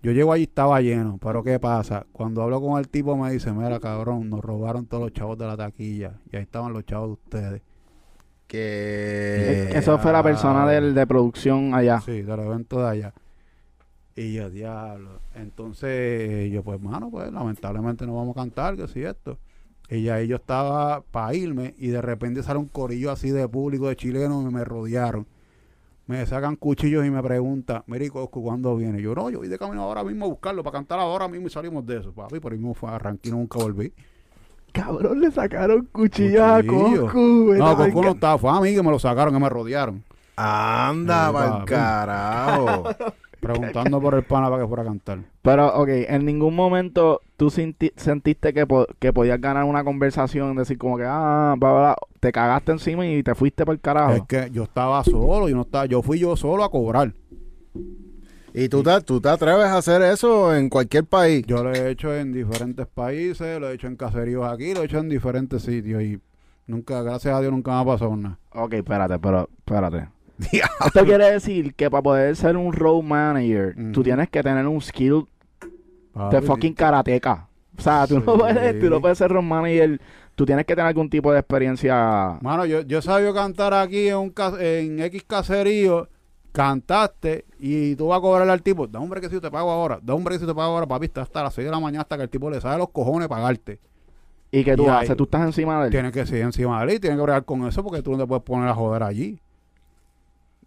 Yo 0.03 0.11
llego 0.11 0.31
allí 0.31 0.43
estaba 0.43 0.79
lleno, 0.81 1.17
pero 1.21 1.43
¿qué 1.43 1.59
pasa? 1.59 2.05
Cuando 2.11 2.41
hablo 2.41 2.61
con 2.61 2.79
el 2.79 2.87
tipo 2.87 3.17
me 3.17 3.31
dice, 3.31 3.51
mira 3.51 3.79
cabrón, 3.79 4.29
nos 4.29 4.41
robaron 4.41 4.85
todos 4.85 5.03
los 5.03 5.13
chavos 5.13 5.37
de 5.37 5.47
la 5.47 5.57
taquilla 5.57 6.19
y 6.31 6.35
ahí 6.35 6.43
estaban 6.43 6.73
los 6.73 6.85
chavos 6.85 7.07
de 7.07 7.13
ustedes. 7.13 7.61
Que... 8.49 9.69
Eso 9.75 9.99
fue 9.99 10.11
la 10.11 10.23
persona 10.23 10.67
del, 10.67 10.95
de 10.95 11.05
producción 11.05 11.75
allá. 11.75 12.01
Sí, 12.01 12.23
del 12.23 12.39
evento 12.39 12.81
de 12.81 12.89
allá. 12.89 13.13
Y 14.15 14.33
yo, 14.33 14.49
diablo. 14.49 15.19
Entonces, 15.35 16.51
yo, 16.51 16.63
pues, 16.63 16.81
mano, 16.81 17.11
pues, 17.11 17.31
lamentablemente 17.31 18.07
no 18.07 18.15
vamos 18.15 18.35
a 18.35 18.39
cantar, 18.39 18.75
que 18.75 18.87
si 18.87 19.03
esto. 19.03 19.37
Y 19.87 20.01
ya 20.01 20.15
ahí 20.15 20.27
yo 20.27 20.37
estaba 20.37 21.01
para 21.01 21.35
irme 21.35 21.75
y 21.77 21.89
de 21.89 22.01
repente 22.01 22.41
sale 22.41 22.57
un 22.57 22.67
corillo 22.67 23.11
así 23.11 23.29
de 23.29 23.47
público 23.47 23.87
de 23.87 23.95
chilenos 23.95 24.43
y 24.43 24.51
me 24.51 24.65
rodearon. 24.65 25.27
Me 26.07 26.25
sacan 26.25 26.55
cuchillos 26.55 27.05
y 27.05 27.11
me 27.11 27.21
preguntan, 27.21 27.83
Mary 27.85 28.09
Coscu, 28.09 28.41
¿cuándo 28.41 28.75
viene? 28.75 28.99
Yo, 28.99 29.13
no, 29.13 29.29
yo 29.29 29.37
voy 29.37 29.47
de 29.47 29.59
camino 29.59 29.83
ahora 29.83 30.03
mismo 30.03 30.25
a 30.25 30.29
buscarlo 30.29 30.63
para 30.63 30.79
cantar 30.79 30.99
ahora 30.99 31.27
mismo 31.27 31.45
y 31.45 31.49
salimos 31.51 31.85
de 31.85 31.99
eso, 31.99 32.11
papi. 32.11 32.39
Por 32.39 32.51
ahí 32.51 32.57
mismo 32.57 32.73
fue 32.73 32.89
a 32.89 32.97
Ranquino, 32.97 33.37
nunca 33.37 33.59
volví. 33.59 33.93
Cabrón, 34.71 35.19
le 35.21 35.31
sacaron 35.31 35.87
cuchillos 35.91 36.41
a 36.41 36.57
Cuchillo. 36.61 37.01
Coscu. 37.03 37.45
vete 37.49 37.59
No, 37.59 37.75
Coscu 37.77 38.01
no 38.03 38.09
estaba, 38.11 38.37
fue 38.37 38.49
a 38.51 38.59
mí 38.61 38.73
que 38.73 38.83
me 38.83 38.91
lo 38.91 38.99
sacaron, 38.99 39.33
que 39.33 39.39
me 39.39 39.49
rodearon. 39.49 40.03
Anda, 40.35 41.31
pa'l 41.33 41.65
carajo. 41.65 42.83
Preguntando 43.39 44.01
por 44.01 44.15
el 44.15 44.23
pana 44.23 44.49
para 44.49 44.61
que 44.63 44.67
fuera 44.67 44.83
a 44.83 44.85
cantar. 44.85 45.19
Pero, 45.41 45.67
ok, 45.81 45.87
en 45.89 46.25
ningún 46.25 46.53
momento 46.55 47.21
tú 47.37 47.47
sinti- 47.49 47.93
sentiste 47.95 48.53
que, 48.53 48.67
po- 48.67 48.85
que 48.99 49.13
podías 49.13 49.39
ganar 49.39 49.63
una 49.63 49.85
conversación, 49.85 50.57
decir 50.57 50.77
como 50.77 50.97
que, 50.97 51.05
ah, 51.07 51.55
bla, 51.57 51.71
bla, 51.71 51.79
bla, 51.79 51.95
te 52.19 52.33
cagaste 52.33 52.73
encima 52.73 53.05
y 53.07 53.23
te 53.23 53.35
fuiste 53.35 53.65
por 53.65 53.75
el 53.75 53.79
carajo. 53.81 54.11
Es 54.11 54.23
que 54.23 54.49
yo 54.51 54.63
estaba 54.63 55.01
solo, 55.05 55.47
yo 55.47 55.55
no 55.55 55.61
estaba, 55.61 55.85
yo 55.85 56.01
fui 56.01 56.19
yo 56.19 56.35
solo 56.35 56.65
a 56.65 56.69
cobrar. 56.71 57.13
¿Y 58.53 58.67
tú 58.67 58.81
te, 58.83 58.99
tú 59.01 59.21
te 59.21 59.29
atreves 59.29 59.65
a 59.65 59.77
hacer 59.77 60.01
eso 60.01 60.55
en 60.55 60.69
cualquier 60.69 61.05
país? 61.05 61.45
Yo 61.45 61.63
lo 61.63 61.71
he 61.71 61.89
hecho 61.91 62.13
en 62.15 62.33
diferentes 62.33 62.87
países, 62.87 63.59
lo 63.59 63.69
he 63.69 63.73
hecho 63.75 63.87
en 63.87 63.95
caseríos 63.95 64.45
aquí, 64.51 64.73
lo 64.73 64.81
he 64.81 64.85
hecho 64.85 64.97
en 64.99 65.09
diferentes 65.09 65.61
sitios 65.61 66.01
y 66.01 66.19
nunca, 66.65 67.01
gracias 67.03 67.35
a 67.35 67.41
Dios, 67.41 67.51
nunca 67.53 67.71
me 67.71 67.81
ha 67.81 67.85
pasado 67.85 68.15
nada. 68.15 68.39
Ok, 68.53 68.73
espérate, 68.73 69.19
pero 69.19 69.47
espérate. 69.59 70.07
Esto 70.85 71.05
quiere 71.05 71.31
decir 71.31 71.73
que 71.75 71.91
para 71.91 72.01
poder 72.01 72.35
ser 72.35 72.57
un 72.57 72.73
road 72.73 73.03
manager, 73.03 73.75
tú 73.75 73.99
Ujú. 73.99 74.03
tienes 74.03 74.29
que 74.29 74.41
tener 74.41 74.65
un 74.67 74.81
skill 74.81 75.25
de 76.31 76.41
fucking 76.41 76.73
karateca. 76.73 77.47
O 77.77 77.81
sea, 77.81 78.07
tú, 78.07 78.19
no 78.19 78.37
puedes, 78.37 78.79
tú 78.79 78.89
no 78.89 78.99
puedes 78.99 79.17
ser 79.17 79.31
road 79.31 79.43
manager. 79.43 80.01
Tú 80.35 80.45
tienes 80.45 80.65
que 80.65 80.73
tener 80.73 80.87
algún 80.87 81.09
tipo 81.09 81.31
de 81.33 81.39
experiencia. 81.39 82.37
Mano, 82.41 82.65
yo, 82.65 82.81
yo 82.81 83.01
sabía 83.01 83.33
cantar 83.33 83.73
aquí 83.73 84.07
en 84.07 84.15
un 84.17 84.29
cas- 84.31 84.57
en 84.59 84.99
X 85.01 85.23
caserío, 85.27 86.07
cantaste 86.51 87.45
y 87.59 87.95
tú 87.95 88.07
vas 88.07 88.19
a 88.19 88.21
cobrarle 88.21 88.51
al 88.51 88.61
tipo, 88.61 88.87
da 88.87 88.99
un 88.99 89.09
break 89.09 89.29
si 89.29 89.39
te 89.39 89.49
pago 89.51 89.69
ahora, 89.71 89.99
da 90.01 90.13
un 90.15 90.23
break 90.23 90.39
si 90.41 90.45
te 90.45 90.53
pago 90.53 90.73
ahora, 90.73 90.85
papi, 90.87 91.05
está 91.05 91.21
hasta 91.21 91.43
las 91.43 91.53
6 91.53 91.65
de 91.65 91.71
la 91.71 91.79
mañana 91.79 92.01
hasta 92.01 92.17
que 92.17 92.23
el 92.23 92.29
tipo 92.29 92.49
le 92.49 92.59
sale 92.61 92.77
los 92.77 92.89
cojones 92.89 93.27
pagarte. 93.27 93.79
Y 94.51 94.63
que 94.63 94.75
tú 94.75 94.83
Y 94.83 94.87
ahí- 94.87 95.05
haces, 95.05 95.15
tú 95.15 95.25
estás 95.25 95.43
encima 95.43 95.79
de 95.79 95.85
él. 95.85 95.91
Tienes 95.91 96.11
que 96.11 96.25
seguir 96.25 96.43
encima 96.43 96.83
de 96.83 96.91
él 96.91 96.97
y 96.97 96.99
tienes 96.99 97.17
que 97.17 97.23
bregar 97.23 97.45
con 97.45 97.67
eso 97.67 97.83
porque 97.83 98.01
tú 98.01 98.11
no 98.11 98.17
te 98.17 98.25
puedes 98.25 98.43
poner 98.43 98.67
a 98.67 98.73
joder 98.73 99.03
allí. 99.03 99.39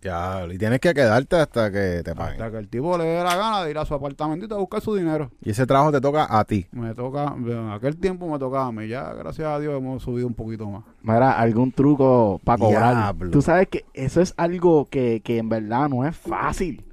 Ya, 0.02 0.44
y 0.50 0.58
tienes 0.58 0.80
que 0.80 0.92
quedarte 0.94 1.36
hasta 1.36 1.70
que 1.70 2.02
te 2.04 2.12
paguen. 2.16 2.32
Hasta 2.32 2.50
que 2.50 2.58
el 2.58 2.68
tipo 2.68 2.98
le 2.98 3.04
dé 3.04 3.22
la 3.22 3.36
gana 3.36 3.62
de 3.62 3.70
ir 3.70 3.78
a 3.78 3.84
su 3.84 3.94
apartamentito 3.94 4.56
a 4.56 4.58
buscar 4.58 4.80
su 4.80 4.96
dinero. 4.96 5.30
Y 5.40 5.50
ese 5.50 5.64
trabajo 5.64 5.92
te 5.92 6.00
toca 6.00 6.26
a 6.28 6.44
ti. 6.44 6.66
Me 6.72 6.92
toca, 6.92 7.34
en 7.36 7.70
aquel 7.70 7.96
tiempo 7.96 8.28
me 8.28 8.36
tocaba 8.36 8.66
a 8.66 8.72
mí. 8.72 8.88
Ya, 8.88 9.12
gracias 9.12 9.46
a 9.46 9.60
Dios, 9.60 9.76
hemos 9.76 10.02
subido 10.02 10.26
un 10.26 10.34
poquito 10.34 10.68
más. 10.68 10.82
Mira, 11.02 11.38
algún 11.38 11.70
truco 11.70 12.40
para 12.42 12.58
cobrar. 12.58 12.94
Diablo. 12.94 13.30
Tú 13.30 13.42
sabes 13.42 13.68
que 13.68 13.84
eso 13.94 14.20
es 14.20 14.34
algo 14.36 14.88
que, 14.90 15.20
que 15.22 15.38
en 15.38 15.48
verdad 15.48 15.88
no 15.88 16.04
es 16.04 16.16
fácil. 16.16 16.84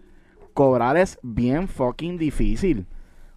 Cobrar 0.54 0.96
es 0.96 1.18
bien 1.24 1.68
fucking 1.68 2.20
difícil. 2.20 2.86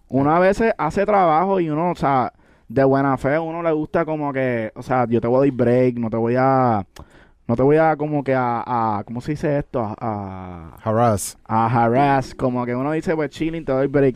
Uno 0.07 0.35
a 0.35 0.39
veces 0.39 0.73
hace 0.77 1.03
trabajo 1.03 1.59
y 1.59 1.71
uno, 1.71 1.89
o 1.89 1.95
sea, 1.95 2.31
de 2.67 2.83
buena 2.83 3.17
fe, 3.17 3.39
uno 3.39 3.63
le 3.63 3.71
gusta 3.71 4.05
como 4.05 4.31
que, 4.31 4.71
o 4.75 4.83
sea, 4.83 5.07
yo 5.07 5.19
te 5.19 5.27
voy 5.27 5.47
a 5.47 5.49
dar 5.49 5.57
break, 5.57 5.97
no 5.97 6.11
te 6.11 6.17
voy 6.17 6.35
a, 6.37 6.85
no 7.47 7.55
te 7.55 7.61
voy 7.63 7.77
a 7.77 7.95
como 7.97 8.23
que 8.23 8.33
a, 8.33 8.63
a 8.99 9.03
¿cómo 9.03 9.21
se 9.21 9.31
dice 9.31 9.57
esto? 9.57 9.81
A, 9.81 9.95
a, 9.99 10.75
Harass. 10.83 11.37
a 11.45 11.65
harass, 11.67 12.33
como 12.35 12.65
que 12.65 12.75
uno 12.75 12.91
dice, 12.93 13.15
pues 13.15 13.29
chilling, 13.31 13.65
te 13.65 13.71
doy 13.71 13.87
break. 13.87 14.15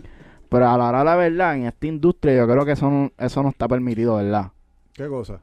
Pero 0.50 0.68
a 0.70 0.78
la 0.78 0.88
hora 0.90 1.00
de 1.00 1.06
la 1.06 1.16
verdad, 1.18 1.56
en 1.58 1.66
esta 1.66 1.88
industria 1.88 2.36
yo 2.38 2.48
creo 2.48 2.64
que 2.66 2.72
eso 2.72 2.90
no, 2.90 3.12
eso 3.18 3.44
no 3.44 3.50
está 3.50 3.68
permitido, 3.68 4.16
¿verdad? 4.16 4.52
¿Qué 4.94 5.08
cosa? 5.08 5.40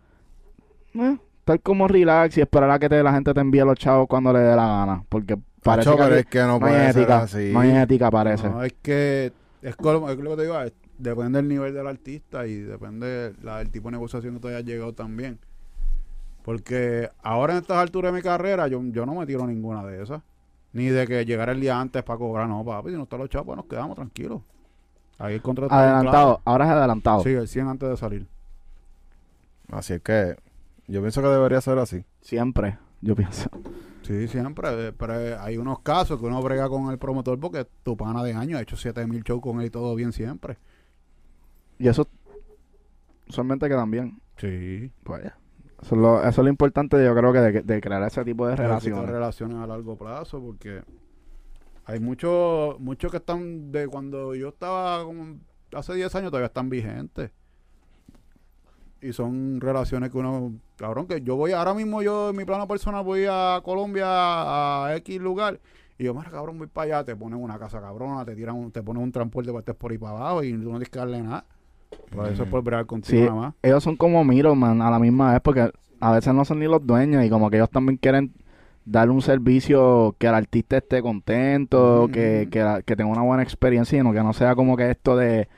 Eh, 0.95 1.19
estar 1.41 1.61
como 1.61 1.87
relax 1.89 2.39
y 2.39 2.41
esperar 2.41 2.71
a 2.71 2.79
que 2.79 2.89
te, 2.89 3.03
la 3.03 3.13
gente 3.13 3.35
te 3.35 3.41
envíe 3.41 3.61
los 3.65 3.79
chavos 3.79 4.07
cuando 4.09 4.33
le 4.33 4.39
dé 4.39 4.57
la 4.57 4.67
gana. 4.67 5.05
Porque 5.09 5.37
parece 5.63 5.91
Macho, 5.91 5.99
que, 5.99 6.05
pero 6.09 6.17
es 6.21 6.27
que 6.27 6.39
no 6.41 6.47
no 6.47 6.55
hay 6.55 6.61
puede 6.61 6.93
ser 6.93 7.03
ética. 7.03 7.19
así. 7.19 7.51
No 7.53 7.61
hay 7.61 7.71
ética, 7.77 8.11
parece. 8.11 8.49
No, 8.49 8.63
es 8.63 8.75
que 8.81 9.33
es 9.61 9.77
como- 9.77 10.09
es 10.09 10.19
lo 10.19 10.31
que 10.31 10.37
te 10.37 10.43
digo, 10.43 10.59
es- 10.61 10.73
depende 10.97 11.39
del 11.39 11.49
nivel 11.49 11.75
del 11.75 11.87
artista 11.87 12.47
y 12.47 12.55
depende 12.61 13.35
la- 13.43 13.59
del 13.59 13.71
tipo 13.71 13.89
de 13.89 13.93
negociación 13.93 14.35
que 14.35 14.41
tú 14.41 14.49
hayas 14.49 14.65
llegado 14.65 14.95
también. 14.95 15.39
Porque 16.45 17.09
ahora 17.23 17.55
en 17.55 17.61
estas 17.61 17.79
alturas 17.79 18.13
de 18.13 18.19
mi 18.19 18.23
carrera 18.23 18.69
yo, 18.69 18.81
yo 18.85 19.07
no 19.07 19.15
me 19.15 19.25
tiro 19.27 19.47
ninguna 19.47 19.83
de 19.85 20.03
esas. 20.03 20.23
Ni 20.75 20.87
de 20.89 21.07
que 21.07 21.25
llegara 21.25 21.53
el 21.53 21.61
día 21.61 21.81
antes 21.81 22.03
para 22.03 22.19
cobrar, 22.19 22.49
no, 22.49 22.65
papi. 22.65 22.91
Si 22.91 22.97
no 22.97 23.05
están 23.05 23.21
los 23.21 23.31
chavos, 23.31 23.47
pues 23.47 23.57
nos 23.57 23.67
quedamos 23.67 23.97
tranquilos. 23.97 24.43
Ahí 25.19 25.35
el 25.35 25.43
contrato 25.43 25.67
está 25.73 25.83
adelantado. 25.95 26.41
Ahora 26.45 26.65
es 26.67 26.71
adelantado. 26.73 27.21
Sí, 27.23 27.31
el 27.31 27.49
100 27.49 27.69
antes 27.69 27.89
de 27.89 27.97
salir. 27.97 28.27
Así 29.71 29.95
es 29.95 30.03
que 30.03 30.37
yo 30.87 31.01
pienso 31.01 31.23
que 31.23 31.29
debería 31.29 31.61
ser 31.61 31.79
así. 31.79 32.05
Siempre, 32.21 32.77
yo 33.01 33.15
pienso. 33.17 33.49
Sí, 34.03 34.29
siempre. 34.29 34.89
eh, 34.89 34.93
Pero 34.93 35.19
eh, 35.19 35.37
hay 35.41 35.57
unos 35.57 35.79
casos 35.79 36.21
que 36.21 36.27
uno 36.27 36.43
brega 36.43 36.69
con 36.69 36.91
el 36.91 36.99
promotor 36.99 37.41
porque 37.41 37.67
tu 37.85 37.97
pana 37.97 38.23
de 38.23 38.35
año 38.35 38.59
ha 38.59 38.61
hecho 38.61 38.77
7000 38.77 39.23
shows 39.23 39.41
con 39.41 39.61
él 39.61 39.67
y 39.67 39.71
todo 39.71 39.95
bien 39.95 40.13
siempre. 40.13 40.59
Y 41.79 41.89
eso 41.89 42.07
usualmente 43.29 43.69
quedan 43.69 43.91
bien. 43.91 44.21
Sí. 44.37 44.91
Pues 45.05 45.33
eso 45.83 45.95
es 45.95 46.01
lo, 46.01 46.19
eso 46.21 46.29
es 46.29 46.39
lo 46.39 46.49
importante, 46.49 47.03
yo 47.05 47.15
creo 47.15 47.33
que 47.33 47.41
de, 47.41 47.63
de 47.63 47.81
crear 47.81 48.03
ese 48.05 48.25
tipo 48.25 48.47
de 48.47 48.57
relaciones. 48.57 48.85
relaciones. 49.07 49.11
relaciones 49.11 49.57
a 49.59 49.67
largo 49.67 49.97
plazo 49.97 50.41
porque 50.41 50.83
hay 51.87 52.01
muchos 52.01 52.79
muchos 52.81 53.11
que 53.11 53.19
están 53.19 53.71
de 53.71 53.87
cuando 53.89 54.35
yo 54.35 54.49
estaba 54.49 55.05
como 55.05 55.37
hace 55.75 55.95
10 55.95 56.15
años 56.15 56.31
todavía 56.31 56.47
están 56.47 56.71
vigentes 56.71 57.31
y 59.03 59.13
son 59.13 59.61
relaciones 59.61 60.11
que 60.11 60.17
uno 60.17 60.55
cabrón 60.77 61.07
que 61.07 61.21
yo 61.21 61.37
voy 61.37 61.53
ahora 61.53 61.75
mismo 61.75 62.01
yo 62.03 62.31
en 62.31 62.37
mi 62.37 62.45
plano 62.47 62.67
personal 62.67 63.05
voy 63.05 63.27
a 63.29 63.61
Colombia 63.63 64.07
a 64.87 64.97
X 64.97 65.21
lugar 65.21 65.61
y 65.99 66.05
yo 66.05 66.15
mira 66.15 66.31
cabrón 66.31 66.57
voy 66.59 66.69
para 66.69 66.97
allá 66.99 67.05
te 67.05 67.15
ponen 67.17 67.39
una 67.39 67.59
casa 67.59 67.81
cabrona 67.83 68.25
te 68.25 68.35
tiran 68.35 68.57
un- 68.57 68.73
te 68.73 68.83
ponen 68.83 69.03
un 69.03 69.13
transporte 69.13 69.51
para 69.51 69.61
estés 69.61 69.75
por 69.75 69.91
ahí 69.93 69.99
para 69.99 70.13
abajo 70.17 70.43
y 70.43 70.53
tú 70.53 70.59
no 70.65 70.71
tienes 70.71 70.89
que 70.89 70.99
darle 70.99 71.21
nada 71.23 71.45
Eso 72.33 72.43
es 72.45 72.49
por 72.49 72.63
bregar 72.63 72.87
contigo 72.87 73.17
Sí. 73.19 73.21
nada 73.25 73.35
más 73.35 73.55
Ellos 73.63 73.83
son 73.83 73.97
como 73.97 74.23
middleman 74.25 74.81
a 74.83 74.91
la 74.91 74.99
misma 74.99 75.33
vez 75.33 75.41
porque 75.43 75.71
a 76.01 76.13
veces 76.13 76.33
no 76.35 76.45
son 76.45 76.59
ni 76.61 76.67
los 76.67 76.87
dueños 76.87 77.25
y 77.25 77.31
como 77.31 77.51
que 77.51 77.57
ellos 77.57 77.71
también 77.71 77.97
quieren 77.97 78.33
darle 78.85 79.15
un 79.15 79.23
servicio 79.23 80.15
que 80.19 80.27
el 80.27 80.35
artista 80.35 80.77
esté 80.77 81.01
contento, 81.01 82.09
que, 82.13 82.49
que, 82.51 82.61
la- 82.61 82.83
que 82.83 82.95
tenga 82.97 83.11
una 83.11 83.23
buena 83.23 83.43
experiencia 83.43 83.99
y 83.99 84.03
no 84.03 84.13
que 84.13 84.23
no 84.23 84.33
sea 84.35 84.55
como 84.55 84.77
que 84.77 84.91
esto 84.91 85.17
de 85.17 85.49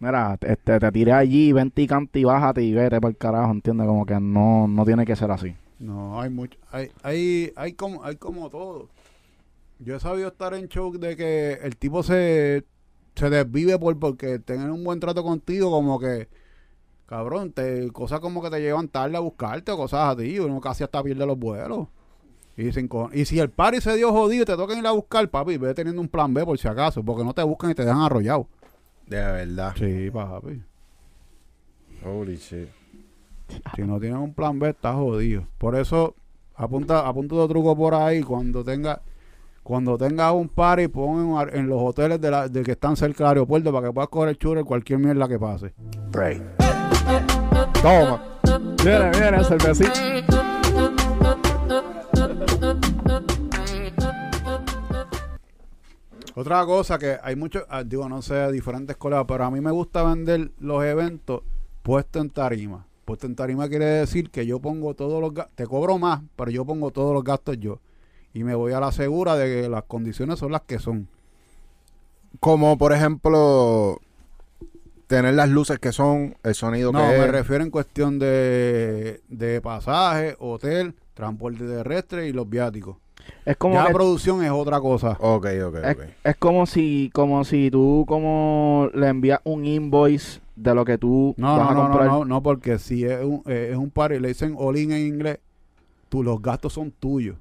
mira, 0.00 0.36
este, 0.40 0.78
te 0.80 0.92
tiré 0.92 1.12
allí, 1.12 1.52
vente 1.52 1.82
y 1.82 1.86
canta 1.86 2.18
y 2.18 2.24
bájate 2.24 2.62
y 2.62 2.72
vete 2.72 3.00
por 3.00 3.10
el 3.10 3.16
carajo, 3.16 3.52
¿entiendes? 3.52 3.86
Como 3.86 4.04
que 4.04 4.18
no, 4.20 4.68
no 4.68 4.84
tiene 4.84 5.04
que 5.06 5.16
ser 5.16 5.30
así. 5.30 5.54
No, 5.78 6.20
hay 6.20 6.30
mucho, 6.30 6.58
hay, 6.70 6.90
hay, 7.02 7.52
hay 7.56 7.72
como, 7.72 8.04
hay 8.04 8.16
como 8.16 8.50
todo. 8.50 8.88
Yo 9.78 9.96
he 9.96 10.00
sabido 10.00 10.28
estar 10.28 10.54
en 10.54 10.68
show 10.68 10.92
de 10.96 11.16
que 11.16 11.54
el 11.62 11.76
tipo 11.76 12.02
se, 12.02 12.64
se 13.14 13.30
desvive 13.30 13.78
por 13.78 13.98
porque 13.98 14.38
tener 14.38 14.70
un 14.70 14.84
buen 14.84 15.00
trato 15.00 15.22
contigo, 15.22 15.70
como 15.70 15.98
que, 15.98 16.28
cabrón, 17.06 17.52
te, 17.52 17.90
cosas 17.92 18.20
como 18.20 18.42
que 18.42 18.50
te 18.50 18.60
llevan 18.60 18.88
tarde 18.88 19.16
a 19.16 19.20
buscarte 19.20 19.72
o 19.72 19.76
cosas 19.76 20.16
así, 20.16 20.38
uno 20.38 20.60
casi 20.60 20.84
hasta 20.84 21.02
pierde 21.02 21.26
los 21.26 21.38
vuelos. 21.38 21.88
Y, 22.56 22.72
sin 22.72 22.88
y 23.12 23.24
si 23.24 23.40
el 23.40 23.50
party 23.50 23.80
se 23.80 23.96
dio 23.96 24.12
jodido 24.12 24.42
y 24.42 24.46
te 24.46 24.56
tocan 24.56 24.78
ir 24.78 24.86
a 24.86 24.92
buscar, 24.92 25.28
papi, 25.28 25.56
ve 25.56 25.74
teniendo 25.74 26.00
un 26.00 26.08
plan 26.08 26.32
B 26.32 26.44
por 26.44 26.56
si 26.58 26.68
acaso, 26.68 27.02
porque 27.02 27.24
no 27.24 27.34
te 27.34 27.42
buscan 27.42 27.70
y 27.70 27.74
te 27.74 27.84
dejan 27.84 28.02
arrollado. 28.02 28.46
De 29.06 29.16
verdad. 29.16 29.74
Sí, 29.76 30.10
papi. 30.10 30.62
Holy 32.04 32.36
shit. 32.36 32.68
Si 33.74 33.82
no 33.82 33.98
tienes 33.98 34.18
un 34.18 34.34
plan 34.34 34.58
B, 34.58 34.70
estás 34.70 34.94
jodido. 34.94 35.46
Por 35.58 35.76
eso, 35.76 36.14
apunta, 36.54 37.06
apunta 37.06 37.34
tu 37.34 37.48
truco 37.48 37.76
por 37.76 37.94
ahí. 37.94 38.22
Cuando 38.22 38.64
tenga 38.64 39.02
cuando 39.64 39.96
tengas 39.96 40.30
un 40.34 40.50
party, 40.50 40.88
pon 40.88 41.48
en, 41.50 41.66
los 41.66 41.80
hoteles 41.80 42.20
de, 42.20 42.30
la, 42.30 42.48
de 42.48 42.62
que 42.62 42.72
están 42.72 42.96
cerca 42.96 43.24
del 43.24 43.28
aeropuerto 43.28 43.72
para 43.72 43.88
que 43.88 43.92
puedas 43.94 44.10
coger 44.10 44.28
el 44.28 44.38
churro 44.38 44.62
cualquier 44.62 44.98
mierda 44.98 45.26
que 45.26 45.38
pase. 45.38 45.72
Toma. 47.80 48.22
Viene, 48.84 49.10
viene, 49.10 49.42
cervecita. 49.42 49.92
Otra 56.34 56.66
cosa 56.66 56.98
que 56.98 57.16
hay 57.22 57.34
muchos, 57.34 57.64
ah, 57.70 57.82
digo, 57.84 58.06
no 58.06 58.20
sé, 58.20 58.52
diferentes 58.52 58.96
colegas, 58.96 59.24
pero 59.26 59.44
a 59.44 59.50
mí 59.50 59.62
me 59.62 59.70
gusta 59.70 60.02
vender 60.02 60.50
los 60.58 60.84
eventos 60.84 61.40
puestos 61.82 62.20
en 62.20 62.28
tarima. 62.28 62.86
Puesto 63.06 63.26
en 63.26 63.34
tarima 63.34 63.66
quiere 63.70 63.86
decir 63.86 64.30
que 64.30 64.44
yo 64.44 64.60
pongo 64.60 64.92
todos 64.92 65.22
los 65.22 65.32
gastos, 65.32 65.54
te 65.56 65.66
cobro 65.66 65.96
más, 65.96 66.20
pero 66.36 66.50
yo 66.50 66.66
pongo 66.66 66.90
todos 66.90 67.14
los 67.14 67.24
gastos 67.24 67.58
yo. 67.58 67.80
Y 68.34 68.44
me 68.44 68.54
voy 68.54 68.72
a 68.72 68.80
la 68.80 68.92
segura 68.92 69.36
de 69.36 69.62
que 69.62 69.68
las 69.68 69.84
condiciones 69.84 70.38
son 70.40 70.52
las 70.52 70.62
que 70.62 70.78
son. 70.78 71.08
Como 72.40 72.76
por 72.76 72.92
ejemplo, 72.92 74.00
tener 75.06 75.34
las 75.34 75.48
luces 75.48 75.78
que 75.78 75.92
son, 75.92 76.36
el 76.42 76.54
sonido 76.54 76.92
No, 76.92 76.98
que 76.98 77.04
me 77.18 77.24
es. 77.26 77.30
refiero 77.30 77.62
en 77.64 77.70
cuestión 77.70 78.18
de, 78.18 79.20
de 79.28 79.60
pasaje, 79.60 80.34
hotel, 80.40 80.94
transporte 81.14 81.64
terrestre 81.64 82.26
y 82.28 82.32
los 82.32 82.48
viáticos. 82.50 82.96
Es 83.46 83.56
como 83.56 83.74
ya 83.74 83.82
que- 83.84 83.88
la 83.88 83.94
producción 83.94 84.42
es 84.44 84.50
otra 84.50 84.80
cosa. 84.80 85.16
Ok, 85.20 85.46
ok, 85.66 85.74
Es, 85.84 85.96
ok. 85.96 86.02
es 86.24 86.36
como 86.36 86.66
si 86.66 87.10
como 87.14 87.44
si 87.44 87.70
tú 87.70 88.04
como 88.08 88.90
le 88.94 89.08
envías 89.08 89.40
un 89.44 89.64
invoice 89.64 90.40
de 90.56 90.74
lo 90.74 90.84
que 90.84 90.98
tú 90.98 91.34
No, 91.38 91.56
vas 91.56 91.66
no, 91.66 91.70
a 91.70 91.74
no, 91.74 91.82
no, 91.82 91.88
comprar. 91.88 92.06
no, 92.08 92.24
no, 92.24 92.42
porque 92.42 92.78
si 92.78 93.04
es 93.04 93.24
un, 93.24 93.42
eh, 93.46 93.68
es 93.70 93.76
un 93.76 93.90
party, 93.90 94.18
le 94.18 94.28
dicen 94.28 94.56
all-in 94.58 94.92
en 94.92 95.06
inglés, 95.06 95.38
tú, 96.08 96.22
los 96.22 96.42
gastos 96.42 96.72
son 96.72 96.90
tuyos. 96.90 97.36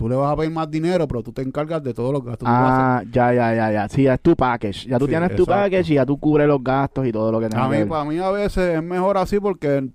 Tú 0.00 0.08
le 0.08 0.16
vas 0.16 0.32
a 0.32 0.36
pedir 0.36 0.50
más 0.50 0.70
dinero, 0.70 1.06
pero 1.06 1.22
tú 1.22 1.30
te 1.30 1.42
encargas 1.42 1.82
de 1.82 1.92
todos 1.92 2.10
los 2.10 2.24
gastos. 2.24 2.48
Ah, 2.50 3.02
ya, 3.12 3.34
ya, 3.34 3.54
ya, 3.54 3.70
ya. 3.70 3.86
Sí, 3.86 4.04
ya 4.04 4.14
es 4.14 4.20
tu 4.22 4.34
package. 4.34 4.88
Ya 4.88 4.98
tú 4.98 5.04
Sí, 5.04 5.10
tienes 5.10 5.36
tu 5.36 5.44
package 5.44 5.90
y 5.90 5.94
ya 5.96 6.06
tú 6.06 6.18
cubres 6.18 6.48
los 6.48 6.64
gastos 6.64 7.06
y 7.06 7.12
todo 7.12 7.30
lo 7.30 7.38
que 7.38 7.50
tengas 7.50 7.66
a, 7.66 7.70
que 7.70 7.84
mí, 7.84 7.90
para 7.90 8.04
mí 8.06 8.18
a 8.18 8.30
veces 8.30 8.76
es 8.76 8.82
mejor 8.82 9.18
así 9.18 9.38
porque 9.38 9.90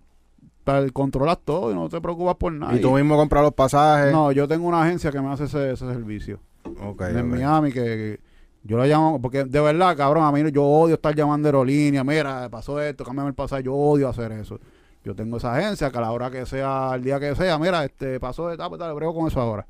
controlas 0.93 1.39
todo 1.43 1.71
y 1.71 1.73
no 1.73 1.89
te 1.89 1.99
preocupas 2.01 2.35
por 2.35 2.53
nada. 2.53 2.75
y 2.75 2.81
tú 2.81 2.91
mismo 2.91 3.17
compras 3.17 3.41
los 3.41 3.55
pasajes. 3.55 4.13
no, 4.13 4.31
yo 4.31 4.47
tengo 4.47 4.67
una 4.67 4.83
agencia 4.83 5.11
que 5.11 5.19
me 5.19 5.31
hace 5.31 5.45
ese, 5.45 5.71
ese 5.71 5.87
servicio. 5.87 6.37
Ok, 6.83 7.01
en. 7.01 7.27
Miami 7.27 7.71
que, 7.71 7.81
que 7.81 8.19
yo 8.61 8.77
lo 8.77 8.85
llamo, 8.85 9.19
porque 9.19 9.43
de 9.43 9.59
verdad, 9.59 9.97
cabrón, 9.97 10.23
a 10.23 10.31
mí 10.31 10.51
yo 10.51 10.63
odio 10.65 10.93
estar 10.93 11.15
llamando 11.15 11.47
aerolínea, 11.47 12.03
mira, 12.03 12.47
pasó 12.51 12.79
esto, 12.79 13.03
cámbiame 13.03 13.29
el 13.29 13.35
pasaje, 13.35 13.63
yo 13.63 13.73
odio 13.73 14.07
hacer 14.07 14.31
eso. 14.33 14.59
Yo 15.03 15.15
tengo 15.15 15.37
esa 15.37 15.55
agencia 15.55 15.89
que 15.89 15.97
a 15.97 16.01
la 16.01 16.11
hora 16.11 16.29
que 16.29 16.45
sea, 16.45 16.91
el 16.93 17.03
día 17.03 17.19
que 17.19 17.35
sea, 17.35 17.57
mira, 17.57 17.83
este 17.83 18.19
pasó 18.19 18.49
de 18.49 18.57
pues 18.57 18.79
dale, 18.79 18.93
brego 18.93 19.15
con 19.15 19.25
eso 19.25 19.41
ahora. 19.41 19.65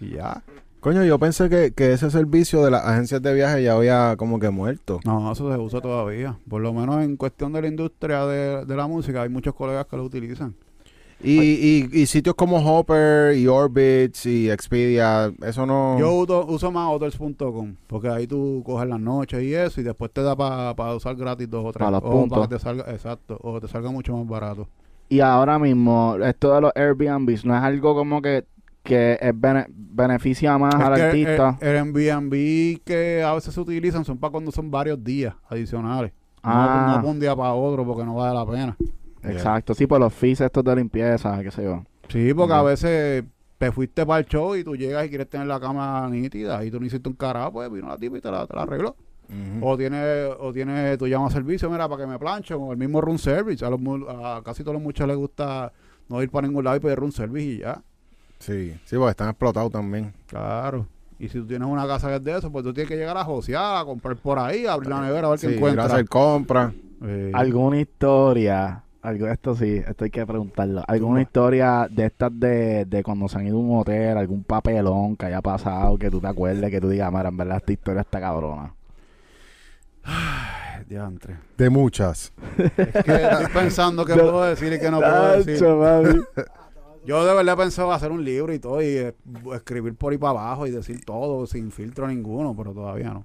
Ya. 0.00 0.42
Coño, 0.80 1.04
yo 1.04 1.18
pensé 1.18 1.48
que, 1.48 1.72
que 1.72 1.92
ese 1.92 2.10
servicio 2.10 2.64
de 2.64 2.70
las 2.70 2.84
agencias 2.84 3.20
de 3.20 3.34
viaje 3.34 3.62
ya 3.64 3.74
había 3.74 4.14
como 4.16 4.38
que 4.38 4.50
muerto. 4.50 5.00
No, 5.04 5.32
eso 5.32 5.52
se 5.52 5.58
usa 5.58 5.80
todavía. 5.80 6.38
Por 6.48 6.62
lo 6.62 6.72
menos 6.72 7.02
en 7.02 7.16
cuestión 7.16 7.52
de 7.52 7.62
la 7.62 7.68
industria 7.68 8.24
de, 8.26 8.64
de 8.64 8.76
la 8.76 8.86
música, 8.86 9.22
hay 9.22 9.28
muchos 9.28 9.54
colegas 9.54 9.86
que 9.86 9.96
lo 9.96 10.04
utilizan. 10.04 10.54
Y, 11.20 11.40
y, 11.40 11.88
y 11.92 12.06
sitios 12.06 12.36
como 12.36 12.58
Hopper 12.58 13.36
y 13.36 13.48
Orbitz 13.48 14.24
y 14.26 14.48
Expedia, 14.50 15.32
eso 15.42 15.66
no... 15.66 15.98
Yo 15.98 16.12
uso, 16.12 16.46
uso 16.46 16.70
más 16.70 16.88
hotels.com, 16.90 17.74
porque 17.88 18.08
ahí 18.08 18.28
tú 18.28 18.62
coges 18.64 18.88
las 18.88 19.00
noches 19.00 19.42
y 19.42 19.52
eso, 19.52 19.80
y 19.80 19.84
después 19.84 20.12
te 20.12 20.22
da 20.22 20.36
para 20.36 20.94
usar 20.94 21.16
gratis 21.16 21.50
dos 21.50 21.64
o 21.66 21.72
tres. 21.72 21.84
Pa' 21.84 21.90
los 21.90 22.04
o 22.04 22.10
puntos. 22.10 22.38
para 22.38 22.48
que 22.48 22.54
te 22.54 22.60
salga, 22.60 22.92
exacto, 22.92 23.36
o 23.42 23.60
te 23.60 23.66
salga 23.66 23.90
mucho 23.90 24.16
más 24.16 24.28
barato. 24.28 24.68
Y 25.08 25.18
ahora 25.18 25.58
mismo, 25.58 26.16
esto 26.24 26.54
de 26.54 26.60
los 26.60 26.72
Airbnbs, 26.76 27.44
no 27.44 27.56
es 27.56 27.62
algo 27.62 27.96
como 27.96 28.22
que, 28.22 28.44
que 28.88 29.18
es 29.20 29.40
bene- 29.40 29.66
beneficia 29.68 30.56
más 30.58 30.74
Es 30.74 30.80
al 30.80 30.94
que 30.94 31.02
artista. 31.02 31.58
El, 31.60 31.68
el 31.68 31.76
Airbnb 31.76 32.80
que 32.84 33.22
a 33.22 33.34
veces 33.34 33.52
se 33.54 33.60
utilizan 33.60 34.04
son 34.04 34.18
para 34.18 34.30
cuando 34.32 34.50
son 34.50 34.70
varios 34.70 35.02
días 35.02 35.34
adicionales. 35.48 36.12
No- 36.42 36.50
Ah. 36.50 36.86
No, 36.88 36.94
para 37.02 37.08
un 37.08 37.20
día 37.20 37.36
para 37.36 37.52
otro 37.52 37.84
porque 37.84 38.04
no 38.04 38.14
vale 38.14 38.34
la 38.34 38.46
pena. 38.46 38.76
Exacto, 39.24 39.74
sí, 39.74 39.86
por 39.86 40.00
los 40.00 40.12
fees 40.12 40.40
estos 40.40 40.62
de 40.64 40.76
limpieza, 40.76 41.42
qué 41.42 41.50
sé 41.50 41.64
yo. 41.64 41.82
Sí, 42.08 42.32
porque 42.32 42.54
a 42.54 42.62
veces 42.62 43.24
te 43.58 43.72
fuiste 43.72 44.06
para 44.06 44.20
el 44.20 44.26
show 44.26 44.54
y 44.54 44.62
tú 44.64 44.76
llegas 44.76 45.04
y 45.04 45.08
quieres 45.08 45.28
tener 45.28 45.46
la 45.48 45.58
cama 45.60 46.08
nítida 46.08 46.64
y 46.64 46.70
tú 46.70 46.78
no 46.80 46.86
hiciste 46.86 47.08
un 47.08 47.16
carajo, 47.16 47.52
pues 47.52 47.70
vino 47.70 47.88
la 47.88 47.96
tipa 47.96 48.16
y 48.18 48.20
te 48.20 48.30
la, 48.30 48.46
te 48.46 48.54
la 48.54 48.62
arregló. 48.62 48.96
O 49.60 49.76
tienes, 49.76 50.30
o 50.40 50.52
tiene, 50.54 50.96
tú 50.96 51.06
llamas 51.06 51.34
servicio, 51.34 51.68
mira, 51.68 51.86
para 51.86 52.04
que 52.04 52.10
me 52.10 52.18
planchen, 52.18 52.56
o 52.58 52.72
el 52.72 52.78
mismo 52.78 53.00
room 53.02 53.18
service. 53.18 53.62
A, 53.62 53.68
los, 53.68 53.78
a 54.08 54.40
casi 54.42 54.62
todos 54.62 54.72
los 54.74 54.82
muchachos 54.82 55.08
les 55.08 55.16
gusta 55.18 55.70
no 56.08 56.22
ir 56.22 56.30
para 56.30 56.46
ningún 56.46 56.64
lado 56.64 56.78
y 56.78 56.80
pedir 56.80 56.96
room 56.98 57.12
service 57.12 57.44
y 57.44 57.58
ya. 57.58 57.82
Sí, 58.38 58.78
sí, 58.84 58.96
porque 58.96 59.10
están 59.10 59.28
explotados 59.30 59.70
también. 59.72 60.12
Claro. 60.26 60.86
Y 61.18 61.28
si 61.28 61.38
tú 61.38 61.46
tienes 61.46 61.66
una 61.68 61.86
casa 61.86 62.08
que 62.08 62.16
es 62.16 62.24
de 62.24 62.38
eso, 62.38 62.52
pues 62.52 62.64
tú 62.64 62.72
tienes 62.72 62.88
que 62.88 62.96
llegar 62.96 63.16
a 63.16 63.24
josear, 63.24 63.76
a 63.82 63.84
comprar 63.84 64.16
por 64.16 64.38
ahí, 64.38 64.66
a 64.66 64.74
abrir 64.74 64.90
la 64.90 65.00
nevera, 65.00 65.26
a 65.26 65.30
ver 65.30 65.38
Sí, 65.40 65.46
qué 65.48 65.52
ir 65.52 65.56
a 65.56 65.58
encuentras. 65.58 65.92
hacer 65.92 66.08
compras. 66.08 66.72
Eh, 67.02 67.32
¿Alguna 67.34 67.80
historia? 67.80 68.82
Algo, 69.02 69.26
esto 69.28 69.54
sí, 69.56 69.82
esto 69.86 70.04
hay 70.04 70.10
que 70.10 70.26
preguntarlo. 70.26 70.82
¿Alguna 70.86 71.22
historia 71.22 71.88
de 71.90 72.06
estas 72.06 72.30
de, 72.38 72.84
de 72.84 73.02
cuando 73.02 73.28
se 73.28 73.38
han 73.38 73.46
ido 73.46 73.56
a 73.56 73.60
un 73.60 73.78
hotel, 73.80 74.16
algún 74.18 74.44
papelón 74.44 75.16
que 75.16 75.26
haya 75.26 75.40
pasado, 75.40 75.96
que 75.98 76.10
tú 76.10 76.20
te 76.20 76.26
acuerdes, 76.28 76.70
que 76.70 76.80
tú 76.80 76.88
digas, 76.88 77.10
mira, 77.12 77.28
en 77.28 77.36
verdad 77.36 77.56
esta 77.58 77.72
historia 77.72 78.00
está 78.02 78.20
cabrona? 78.20 78.74
Diantre. 80.88 81.36
De 81.56 81.68
muchas. 81.68 82.32
Es 82.56 83.04
que 83.04 83.14
estoy 83.14 83.46
pensando 83.52 84.04
qué 84.04 84.14
puedo 84.14 84.42
decir 84.44 84.72
y 84.72 84.78
qué 84.78 84.90
no 84.90 85.00
puedo 85.00 85.42
decir. 85.42 85.64
Yo 87.08 87.24
de 87.24 87.34
verdad 87.34 87.56
pensaba 87.56 87.94
hacer 87.94 88.12
un 88.12 88.22
libro 88.22 88.52
y 88.52 88.58
todo 88.58 88.82
y 88.82 88.86
eh, 88.86 89.14
escribir 89.54 89.94
por 89.94 90.12
ahí 90.12 90.18
para 90.18 90.32
abajo 90.42 90.66
y 90.66 90.70
decir 90.70 91.02
todo 91.06 91.46
sin 91.46 91.70
filtro 91.72 92.06
ninguno, 92.06 92.54
pero 92.54 92.74
todavía 92.74 93.14
no. 93.14 93.24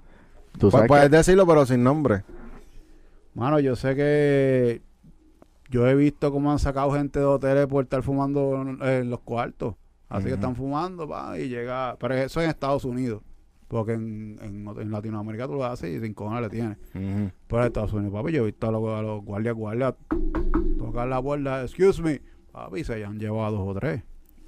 Tú 0.57 0.67
Pu- 0.69 0.71
sabes 0.71 0.87
puedes 0.87 1.09
que- 1.09 1.17
decirlo, 1.17 1.45
pero 1.45 1.65
sin 1.65 1.83
nombre. 1.83 2.23
Mano, 3.35 3.59
yo 3.59 3.75
sé 3.75 3.93
que 3.95 4.81
yo 5.69 5.85
he 5.87 5.95
visto 5.95 6.31
cómo 6.31 6.49
han 6.51 6.59
sacado 6.59 6.91
gente 6.93 7.19
de 7.19 7.25
hoteles 7.25 7.67
por 7.67 7.83
estar 7.83 8.01
fumando 8.03 8.61
en, 8.61 8.81
en 8.87 9.09
los 9.09 9.19
cuartos. 9.19 9.75
Así 10.07 10.27
que 10.27 10.33
están 10.35 10.55
fumando, 10.55 11.05
pa, 11.07 11.37
y 11.39 11.49
llega. 11.49 11.97
Pero 11.99 12.13
eso 12.13 12.39
en 12.41 12.49
Estados 12.49 12.85
Unidos. 12.85 13.21
Porque 13.67 13.93
en, 13.93 14.37
en, 14.43 14.67
en 14.79 14.91
Latinoamérica 14.91 15.47
tú 15.47 15.55
lo 15.55 15.65
haces 15.65 15.89
y 15.89 15.99
sin 15.99 16.13
cojones 16.13 16.43
le 16.43 16.49
tienes. 16.49 16.77
Pero 16.93 17.61
en 17.61 17.67
Estados 17.67 17.91
Unidos, 17.91 18.13
papi, 18.13 18.31
yo 18.31 18.43
he 18.43 18.45
visto 18.45 18.67
a 18.67 18.71
los, 18.71 18.87
a 18.97 19.01
los 19.01 19.25
guardias, 19.25 19.55
guardias 19.55 19.95
tocar 20.77 21.07
la 21.07 21.19
puerta, 21.21 21.63
excuse 21.63 21.99
me, 22.01 22.21
papi, 22.53 22.79
y 22.79 22.83
se 22.85 23.03
han 23.03 23.19
llevado 23.19 23.45
a 23.45 23.51
dos 23.51 23.67
o 23.67 23.73
tres 23.77 24.01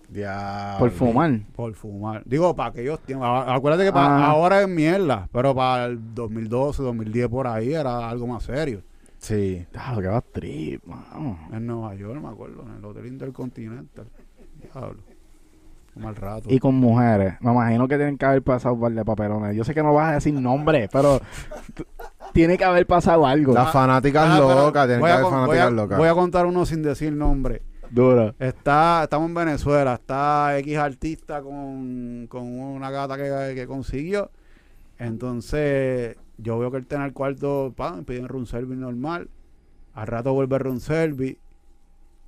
Diablo. 0.07 0.79
por 0.79 0.91
fumar. 0.91 1.39
por 1.55 1.73
fumar. 1.73 2.21
Digo, 2.25 2.55
para 2.55 2.69
aquellos 2.69 2.99
tiempos. 3.01 3.27
Acuérdate 3.47 3.83
que 3.91 3.97
Ah. 3.97 4.27
ahora 4.27 4.61
es 4.61 4.69
mierda, 4.69 5.27
pero 5.33 5.53
para 5.55 5.85
el 5.85 6.13
2012, 6.13 6.83
2010 6.83 7.27
por 7.27 7.47
ahí 7.47 7.73
era 7.73 8.07
algo 8.07 8.27
más 8.27 8.43
serio. 8.43 8.81
Sí. 9.17 9.65
Claro, 9.71 10.01
que 10.01 10.07
va 10.07 10.21
trip, 10.21 10.85
mano. 10.85 11.39
En 11.51 11.65
Nueva 11.65 11.95
York, 11.95 12.21
me 12.21 12.29
acuerdo, 12.29 12.63
en 12.67 12.75
el 12.77 12.85
Hotel 12.85 13.07
Intercontinental. 13.07 14.05
Diablo. 14.61 15.01
Un 15.95 16.03
mal 16.03 16.15
rato. 16.15 16.49
Y 16.51 16.59
con 16.59 16.75
mujeres. 16.75 17.35
Me 17.39 17.51
imagino 17.51 17.87
que 17.87 17.95
tienen 17.95 18.17
que 18.17 18.25
haber 18.25 18.43
pasado 18.43 18.75
un 18.75 18.81
par 18.81 18.91
de 18.91 19.03
papelones. 19.05 19.55
Yo 19.55 19.63
sé 19.63 19.73
que 19.73 19.81
no 19.81 19.93
vas 19.93 20.09
a 20.11 20.13
decir 20.15 20.33
nombre, 20.33 20.89
pero 20.91 21.19
tiene 22.33 22.57
que 22.57 22.65
haber 22.65 22.85
pasado 22.85 23.25
algo. 23.25 23.53
Las 23.53 23.71
fanáticas 23.71 24.27
Ah, 24.29 24.39
locas, 24.39 24.87
tienen 24.87 25.03
que 25.05 25.11
haber 25.11 25.23
voy 25.23 25.31
fanáticas 25.31 25.67
a- 25.67 25.71
locas. 25.71 25.97
Voy 25.97 26.07
a 26.09 26.13
contar 26.13 26.45
uno 26.45 26.65
sin 26.65 26.83
decir 26.83 27.13
nombre. 27.13 27.61
Duro. 27.95 28.35
Está, 28.39 29.03
estamos 29.03 29.29
en 29.29 29.35
Venezuela, 29.35 29.93
está 29.93 30.57
X 30.59 30.77
artista 30.77 31.41
con, 31.41 32.27
con 32.27 32.43
una 32.43 32.91
gata 32.91 33.15
que, 33.15 33.53
que 33.55 33.65
consiguió. 33.65 34.29
Entonces, 34.99 36.17
yo 36.37 36.59
veo 36.59 36.71
que 36.71 36.77
él 36.77 36.83
está 36.83 36.97
en 36.97 37.03
el 37.03 37.13
cuarto, 37.13 37.73
pam, 37.73 38.03
piden 38.03 38.27
room 38.27 38.47
service 38.47 38.75
normal. 38.75 39.29
Al 39.93 40.07
rato 40.07 40.33
vuelve 40.33 40.59
room 40.59 40.81
service. 40.81 41.37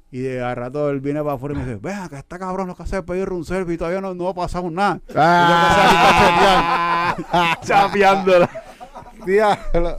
Y 0.10 0.19
de, 0.19 0.41
al 0.41 0.56
rato 0.56 0.89
él 0.89 1.02
viene 1.02 1.22
para 1.22 1.35
afuera 1.35 1.56
y 1.56 1.57
me 1.57 1.65
dice, 1.65 1.80
vea 1.84 2.07
que 2.07 2.15
está 2.15 2.39
cabrón 2.39 2.69
lo 2.69 2.76
que 2.76 2.84
hace 2.84 3.03
pedir 3.03 3.26
room 3.26 3.44
service 3.44 3.73
y 3.73 3.77
todavía 3.77 3.99
no, 3.99 4.14
no 4.14 4.30
ha 4.30 4.34
pasado 4.34 4.72
nada. 4.72 5.02
Ah, 5.14 7.14
Chapeándola. 7.61 8.49
diablo. 9.26 9.98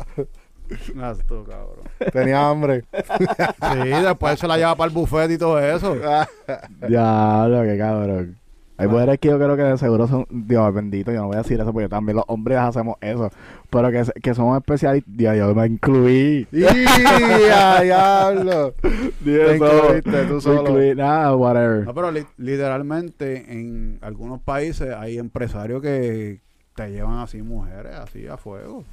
Ah, 1.00 1.14
esto, 1.18 1.44
cabrón. 1.44 2.12
Tenía 2.12 2.48
hambre. 2.48 2.84
Sí, 2.92 3.88
después 3.88 4.38
se 4.38 4.46
la 4.48 4.56
lleva 4.56 4.74
para 4.74 4.88
el 4.88 4.94
buffet 4.94 5.30
y 5.30 5.38
todo 5.38 5.58
eso. 5.60 5.96
Diablo, 6.88 7.62
qué 7.62 7.78
cabrón. 7.78 8.36
Hay 8.80 8.86
poderes 8.86 9.18
que 9.18 9.26
yo 9.28 9.38
creo 9.38 9.56
que 9.56 9.62
de 9.64 9.76
seguro 9.76 10.06
son, 10.06 10.24
Dios 10.30 10.72
bendito, 10.72 11.10
yo 11.10 11.22
no 11.22 11.26
voy 11.26 11.34
a 11.34 11.38
decir 11.42 11.58
eso 11.60 11.72
porque 11.72 11.88
también 11.88 12.14
los 12.14 12.24
hombres 12.28 12.58
hacemos 12.58 12.94
eso, 13.00 13.28
pero 13.70 13.90
que, 13.90 14.04
que 14.22 14.34
somos 14.34 14.56
especialistas, 14.56 15.12
Dios, 15.16 15.36
yo 15.36 15.52
me 15.52 15.66
incluí. 15.66 16.46
¡Ya, 16.52 17.80
diablo! 17.82 18.74
Dios, 19.20 19.48
Te 19.48 19.56
incluiste 19.56 20.24
tú 20.26 20.40
solo. 20.40 20.60
incluí, 20.60 20.94
nada, 20.94 21.34
whatever. 21.34 21.86
No, 21.86 21.92
pero 21.94 22.12
li- 22.12 22.24
literalmente 22.36 23.50
en 23.52 23.98
algunos 24.00 24.40
países 24.42 24.94
hay 24.94 25.18
empresarios 25.18 25.82
que 25.82 26.40
te 26.76 26.88
llevan 26.92 27.18
así 27.18 27.42
mujeres, 27.42 27.96
así 27.96 28.28
a 28.28 28.36
fuego. 28.36 28.84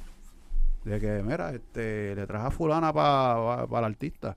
De 0.86 1.00
que, 1.00 1.20
mira, 1.24 1.52
este, 1.52 2.14
le 2.14 2.26
traes 2.28 2.44
a 2.46 2.50
fulana 2.52 2.92
para 2.92 3.64
el 3.64 3.84
artista. 3.84 4.36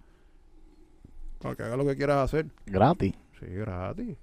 Para 1.40 1.56
que 1.56 1.62
haga 1.64 1.78
lo 1.78 1.86
que 1.86 1.96
quieras 1.96 2.18
hacer. 2.24 2.48
Gratis. 2.66 3.14
Sí, 3.40 3.46
gratis. 3.46 4.18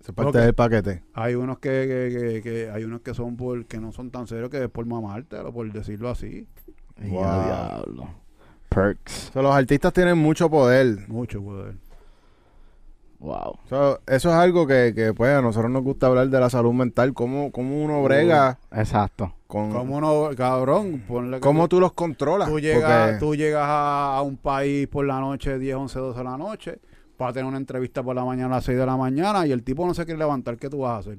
Es 0.00 0.12
parte 0.12 0.38
del 0.38 0.54
paquete. 0.54 1.02
Hay 1.12 1.34
unos 1.34 1.58
que, 1.58 1.70
que, 1.70 2.18
que, 2.18 2.42
que- 2.42 2.70
hay 2.70 2.84
unos 2.84 3.00
que 3.00 3.14
son 3.14 3.36
por, 3.36 3.66
que 3.66 3.78
no 3.80 3.90
son 3.90 4.12
tan 4.12 4.28
serios 4.28 4.48
que 4.48 4.62
es 4.62 4.68
por 4.70 4.86
mamarte, 4.86 5.36
o 5.40 5.52
por 5.52 5.70
decirlo 5.72 6.08
así. 6.08 6.46
Wow. 7.00 7.44
Diablo. 7.44 8.08
Perks. 8.68 9.30
O 9.30 9.32
sea, 9.32 9.42
los 9.42 9.54
artistas 9.54 9.92
tienen 9.92 10.18
mucho 10.18 10.48
poder. 10.48 11.08
Mucho 11.08 11.42
poder. 11.42 11.74
Wow. 13.18 13.58
O 13.64 13.68
sea, 13.68 13.98
eso 14.06 14.30
es 14.30 14.34
algo 14.36 14.66
que, 14.68 14.92
que, 14.94 15.12
pues, 15.14 15.36
a 15.36 15.42
nosotros 15.42 15.70
nos 15.70 15.82
gusta 15.82 16.06
hablar 16.06 16.28
de 16.28 16.40
la 16.40 16.48
salud 16.48 16.72
mental. 16.72 17.12
Cómo, 17.12 17.50
cómo 17.52 17.82
uno 17.84 18.02
brega 18.02 18.58
Exacto. 18.72 19.34
Con... 19.52 19.70
¿Cómo 19.70 20.00
no, 20.00 20.30
cabrón? 20.34 21.02
Ponle 21.06 21.38
¿Cómo 21.40 21.68
tú- 21.68 21.78
los 21.78 21.92
controlas? 21.92 22.48
Tú 22.48 22.58
llegas, 22.58 23.10
Porque- 23.10 23.18
tú 23.18 23.34
llegas 23.34 23.66
a, 23.68 24.16
a 24.16 24.22
un 24.22 24.38
país 24.38 24.88
por 24.88 25.04
la 25.04 25.20
noche, 25.20 25.58
10, 25.58 25.76
11, 25.76 25.98
12 25.98 26.18
de 26.18 26.24
la 26.24 26.38
noche, 26.38 26.78
para 27.18 27.34
tener 27.34 27.44
una 27.44 27.58
entrevista 27.58 28.02
por 28.02 28.16
la 28.16 28.24
mañana 28.24 28.46
a 28.54 28.56
las 28.56 28.64
6 28.64 28.78
de 28.78 28.86
la 28.86 28.96
mañana 28.96 29.46
y 29.46 29.52
el 29.52 29.62
tipo 29.62 29.86
no 29.86 29.92
se 29.92 30.06
quiere 30.06 30.18
levantar. 30.18 30.56
¿Qué 30.56 30.70
tú 30.70 30.78
vas 30.78 30.92
a 30.92 30.98
hacer? 31.00 31.18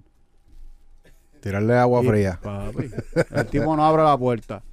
Tirarle 1.42 1.78
agua 1.78 2.02
Y, 2.04 2.08
fría. 2.08 2.40
papi, 2.42 2.90
el 3.36 3.46
tipo 3.48 3.76
no 3.76 3.86
abre 3.86 4.02
la 4.04 4.18
puerta. 4.18 4.64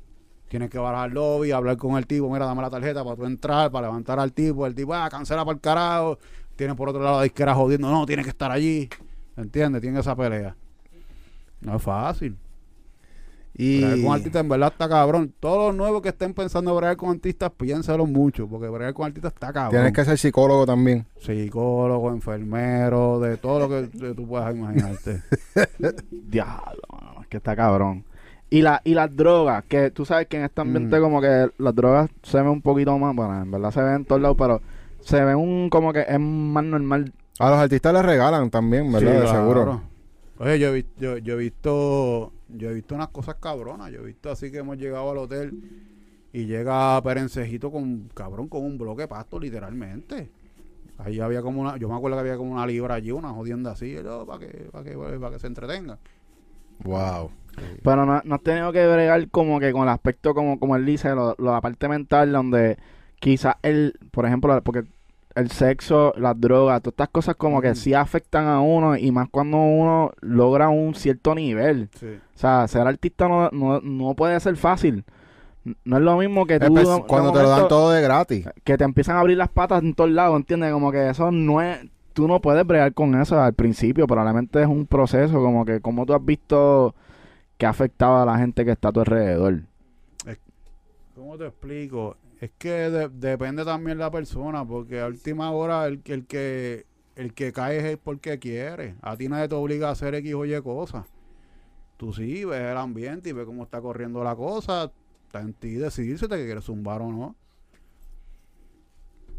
Tienes 0.48 0.70
que 0.70 0.78
bajar 0.78 1.04
al 1.04 1.10
lobby, 1.12 1.50
hablar 1.52 1.76
con 1.76 1.96
el 1.98 2.06
tipo, 2.06 2.30
mira, 2.32 2.46
dame 2.46 2.62
la 2.62 2.70
tarjeta 2.70 3.04
para 3.04 3.14
tú 3.16 3.26
entrar, 3.26 3.70
para 3.70 3.88
levantar 3.88 4.18
al 4.18 4.32
tipo. 4.32 4.66
El 4.66 4.74
tipo, 4.74 4.94
ah, 4.94 5.08
cancela 5.10 5.44
para 5.44 5.54
el 5.56 5.60
carajo. 5.60 6.18
Tienes 6.56 6.76
por 6.76 6.88
otro 6.88 7.02
lado 7.02 7.18
la 7.18 7.22
disquera 7.24 7.54
jodiendo, 7.54 7.90
no, 7.90 8.06
tienes 8.06 8.24
que 8.24 8.30
estar 8.30 8.50
allí. 8.50 8.88
¿Entiendes? 9.36 9.80
Tiene 9.82 10.00
esa 10.00 10.16
pelea. 10.16 10.56
No 11.60 11.76
es 11.76 11.82
fácil. 11.82 12.36
Y... 13.56 13.80
Bregar 13.80 14.02
con 14.02 14.12
artistas 14.14 14.40
en 14.42 14.48
verdad 14.48 14.72
está 14.72 14.88
cabrón. 14.88 15.34
Todos 15.40 15.68
los 15.68 15.76
nuevos 15.76 16.02
que 16.02 16.08
estén 16.10 16.32
pensando 16.34 16.74
bregar 16.74 16.96
con 16.96 17.10
artistas, 17.10 17.50
piénsalo 17.56 18.06
mucho, 18.06 18.46
porque 18.48 18.68
bregar 18.68 18.94
con 18.94 19.06
artistas 19.06 19.32
está 19.32 19.52
cabrón. 19.52 19.72
Tienes 19.72 19.92
que 19.92 20.04
ser 20.04 20.18
psicólogo 20.18 20.66
también. 20.66 21.06
Psicólogo, 21.20 22.10
enfermero, 22.10 23.20
de 23.20 23.36
todo 23.36 23.60
lo 23.60 23.68
que, 23.68 23.88
tú 24.14 24.26
puedas 24.26 24.54
imaginarte. 24.54 25.22
Diablo, 26.10 26.82
es 27.22 27.26
que 27.28 27.36
está 27.38 27.54
cabrón. 27.56 28.04
Y, 28.52 28.62
la, 28.62 28.80
y 28.84 28.94
las 28.94 29.14
drogas, 29.14 29.64
que 29.68 29.90
tú 29.92 30.04
sabes 30.04 30.26
que 30.26 30.36
en 30.38 30.44
este 30.44 30.60
ambiente 30.60 30.98
Mm. 30.98 31.02
como 31.02 31.20
que 31.20 31.50
las 31.58 31.74
drogas 31.74 32.10
se 32.22 32.38
ven 32.38 32.48
un 32.48 32.62
poquito 32.62 32.98
más, 32.98 33.14
bueno, 33.14 33.40
en 33.42 33.50
verdad 33.50 33.70
se 33.70 33.80
ven 33.82 33.94
en 33.94 34.04
todos 34.04 34.20
lados, 34.20 34.36
pero 34.36 34.60
se 35.00 35.22
ven 35.24 35.36
un 35.36 35.70
como 35.70 35.92
que 35.92 36.04
es 36.08 36.18
más 36.18 36.64
normal. 36.64 37.12
A 37.38 37.50
los 37.50 37.58
artistas 37.60 37.92
les 37.94 38.04
regalan 38.04 38.50
también, 38.50 38.92
¿verdad? 38.92 39.12
Sí, 39.12 39.16
de 39.18 39.22
claro. 39.22 39.38
seguro. 39.40 39.82
Oye, 40.38 40.58
yo 40.58 40.74
yo, 40.98 41.18
yo 41.18 41.34
he 41.34 41.36
visto 41.36 42.32
yo 42.56 42.70
he 42.70 42.74
visto 42.74 42.94
unas 42.94 43.08
cosas 43.08 43.36
cabronas. 43.36 43.90
Yo 43.92 44.00
he 44.00 44.06
visto 44.06 44.30
así 44.30 44.50
que 44.50 44.58
hemos 44.58 44.76
llegado 44.78 45.10
al 45.10 45.18
hotel 45.18 45.58
y 46.32 46.46
llega 46.46 47.00
Perencejito 47.02 47.70
con, 47.70 48.08
cabrón, 48.14 48.48
con 48.48 48.64
un 48.64 48.78
bloque 48.78 49.02
de 49.02 49.08
pasto, 49.08 49.38
literalmente. 49.40 50.30
Ahí 50.98 51.18
había 51.20 51.40
como 51.42 51.62
una, 51.62 51.76
yo 51.78 51.88
me 51.88 51.94
acuerdo 51.96 52.16
que 52.18 52.20
había 52.20 52.36
como 52.36 52.52
una 52.52 52.66
libra 52.66 52.96
allí, 52.96 53.10
una 53.10 53.30
jodienda 53.30 53.72
así, 53.72 53.96
para 54.26 54.38
que, 54.38 54.68
para 54.70 54.84
que, 54.84 54.96
para 54.96 55.30
que 55.30 55.38
se 55.38 55.46
entretenga. 55.46 55.98
Wow. 56.84 57.30
Pero 57.82 58.06
no, 58.06 58.20
no 58.24 58.34
has 58.34 58.42
tenido 58.42 58.72
que 58.72 58.86
bregar 58.86 59.28
como 59.30 59.58
que 59.60 59.72
con 59.72 59.82
el 59.82 59.88
aspecto, 59.88 60.34
como, 60.34 60.58
como 60.58 60.76
él 60.76 60.86
dice, 60.86 61.10
lo, 61.14 61.34
lo- 61.38 61.52
la 61.52 61.60
parte 61.60 61.88
mental, 61.88 62.32
donde 62.32 62.78
quizás 63.18 63.56
él, 63.62 63.98
por 64.12 64.24
ejemplo, 64.26 64.62
porque 64.62 64.84
el 65.34 65.50
sexo, 65.50 66.12
las 66.16 66.38
drogas, 66.40 66.82
todas 66.82 66.92
estas 66.94 67.08
cosas 67.10 67.36
como 67.36 67.60
que 67.60 67.74
sí 67.74 67.94
afectan 67.94 68.46
a 68.46 68.60
uno 68.60 68.96
y 68.96 69.10
más 69.12 69.28
cuando 69.30 69.58
uno 69.58 70.10
logra 70.20 70.68
un 70.68 70.94
cierto 70.94 71.34
nivel. 71.34 71.88
Sí. 71.98 72.06
O 72.34 72.38
sea, 72.38 72.66
ser 72.68 72.86
artista 72.86 73.28
no, 73.28 73.48
no, 73.50 73.80
no 73.80 74.14
puede 74.14 74.38
ser 74.40 74.56
fácil. 74.56 75.04
No 75.84 75.96
es 75.98 76.02
lo 76.02 76.16
mismo 76.16 76.46
que 76.46 76.58
tú... 76.58 76.66
Espe- 76.74 76.86
de- 76.86 76.94
de 77.02 77.02
cuando 77.06 77.32
te 77.32 77.42
lo 77.42 77.48
dan 77.50 77.68
todo 77.68 77.90
de 77.92 78.00
gratis. 78.02 78.48
que 78.64 78.76
te 78.78 78.84
empiezan 78.84 79.16
a 79.16 79.20
abrir 79.20 79.36
las 79.36 79.50
patas 79.50 79.82
en 79.82 79.94
todos 79.94 80.10
lados, 80.10 80.36
¿entiendes? 80.36 80.72
Como 80.72 80.90
que 80.90 81.10
eso 81.10 81.30
no 81.30 81.60
es, 81.62 81.78
tú 82.14 82.26
no 82.26 82.40
puedes 82.40 82.66
bregar 82.66 82.92
con 82.94 83.14
eso 83.20 83.40
al 83.40 83.52
principio, 83.52 84.06
probablemente 84.06 84.60
es 84.60 84.66
un 84.66 84.86
proceso, 84.86 85.34
como 85.34 85.64
que 85.64 85.80
como 85.80 86.06
tú 86.06 86.14
has 86.14 86.24
visto 86.24 86.94
que 87.58 87.66
ha 87.66 87.70
afectado 87.70 88.16
a 88.22 88.24
la 88.24 88.38
gente 88.38 88.64
que 88.64 88.70
está 88.72 88.88
a 88.88 88.92
tu 88.92 89.00
alrededor. 89.00 89.60
¿Cómo 91.14 91.36
te 91.36 91.46
explico? 91.46 92.16
Es 92.40 92.50
que 92.58 92.70
de- 92.70 93.08
depende 93.10 93.64
también 93.64 93.98
la 93.98 94.10
persona, 94.10 94.64
porque 94.64 95.00
a 95.00 95.06
última 95.06 95.50
hora 95.52 95.86
el, 95.86 96.00
que- 96.02 96.14
el 96.14 96.26
que 96.26 96.86
el 97.16 97.34
que 97.34 97.52
cae 97.52 97.92
es 97.92 97.98
porque 97.98 98.38
quiere. 98.38 98.94
A 99.02 99.14
ti 99.16 99.28
nadie 99.28 99.46
te 99.48 99.54
obliga 99.54 99.88
a 99.88 99.92
hacer 99.92 100.14
X 100.14 100.32
o 100.34 100.46
Y 100.46 100.58
cosas. 100.62 101.04
Tú 101.98 102.14
sí 102.14 102.46
ves 102.46 102.62
el 102.62 102.76
ambiente 102.78 103.28
y 103.28 103.32
ves 103.32 103.44
cómo 103.44 103.64
está 103.64 103.80
corriendo 103.82 104.24
la 104.24 104.34
cosa. 104.34 104.90
Está 105.26 105.40
en 105.42 105.52
ti 105.52 105.74
decidir 105.74 106.18
si 106.18 106.26
te 106.28 106.36
quieres 106.46 106.64
zumbar 106.64 107.02
o 107.02 107.12
no. 107.12 107.34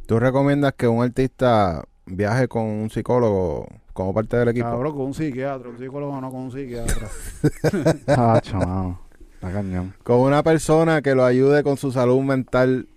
¿Tú 0.05 0.19
recomiendas 0.19 0.73
que 0.73 0.87
un 0.87 1.01
artista 1.03 1.83
viaje 2.05 2.47
con 2.47 2.63
un 2.65 2.89
psicólogo 2.91 3.67
como 3.93 4.13
parte 4.13 4.37
del 4.37 4.49
equipo? 4.49 4.67
Cabrón, 4.69 4.93
con 4.93 5.05
un 5.07 5.13
psiquiatra, 5.15 5.69
un 5.69 5.77
psicólogo 5.79 6.21
no 6.21 6.29
con 6.29 6.41
un 6.41 6.51
psiquiatra. 6.51 7.07
Ah, 8.07 8.39
chamado. 8.43 8.99
Está 9.41 9.51
cañón. 9.53 9.93
Con 10.03 10.19
una 10.19 10.43
persona 10.43 11.01
que 11.01 11.15
lo 11.15 11.23
ayude 11.25 11.63
con 11.63 11.75
su 11.77 11.91
salud 11.91 12.21
mental 12.21 12.87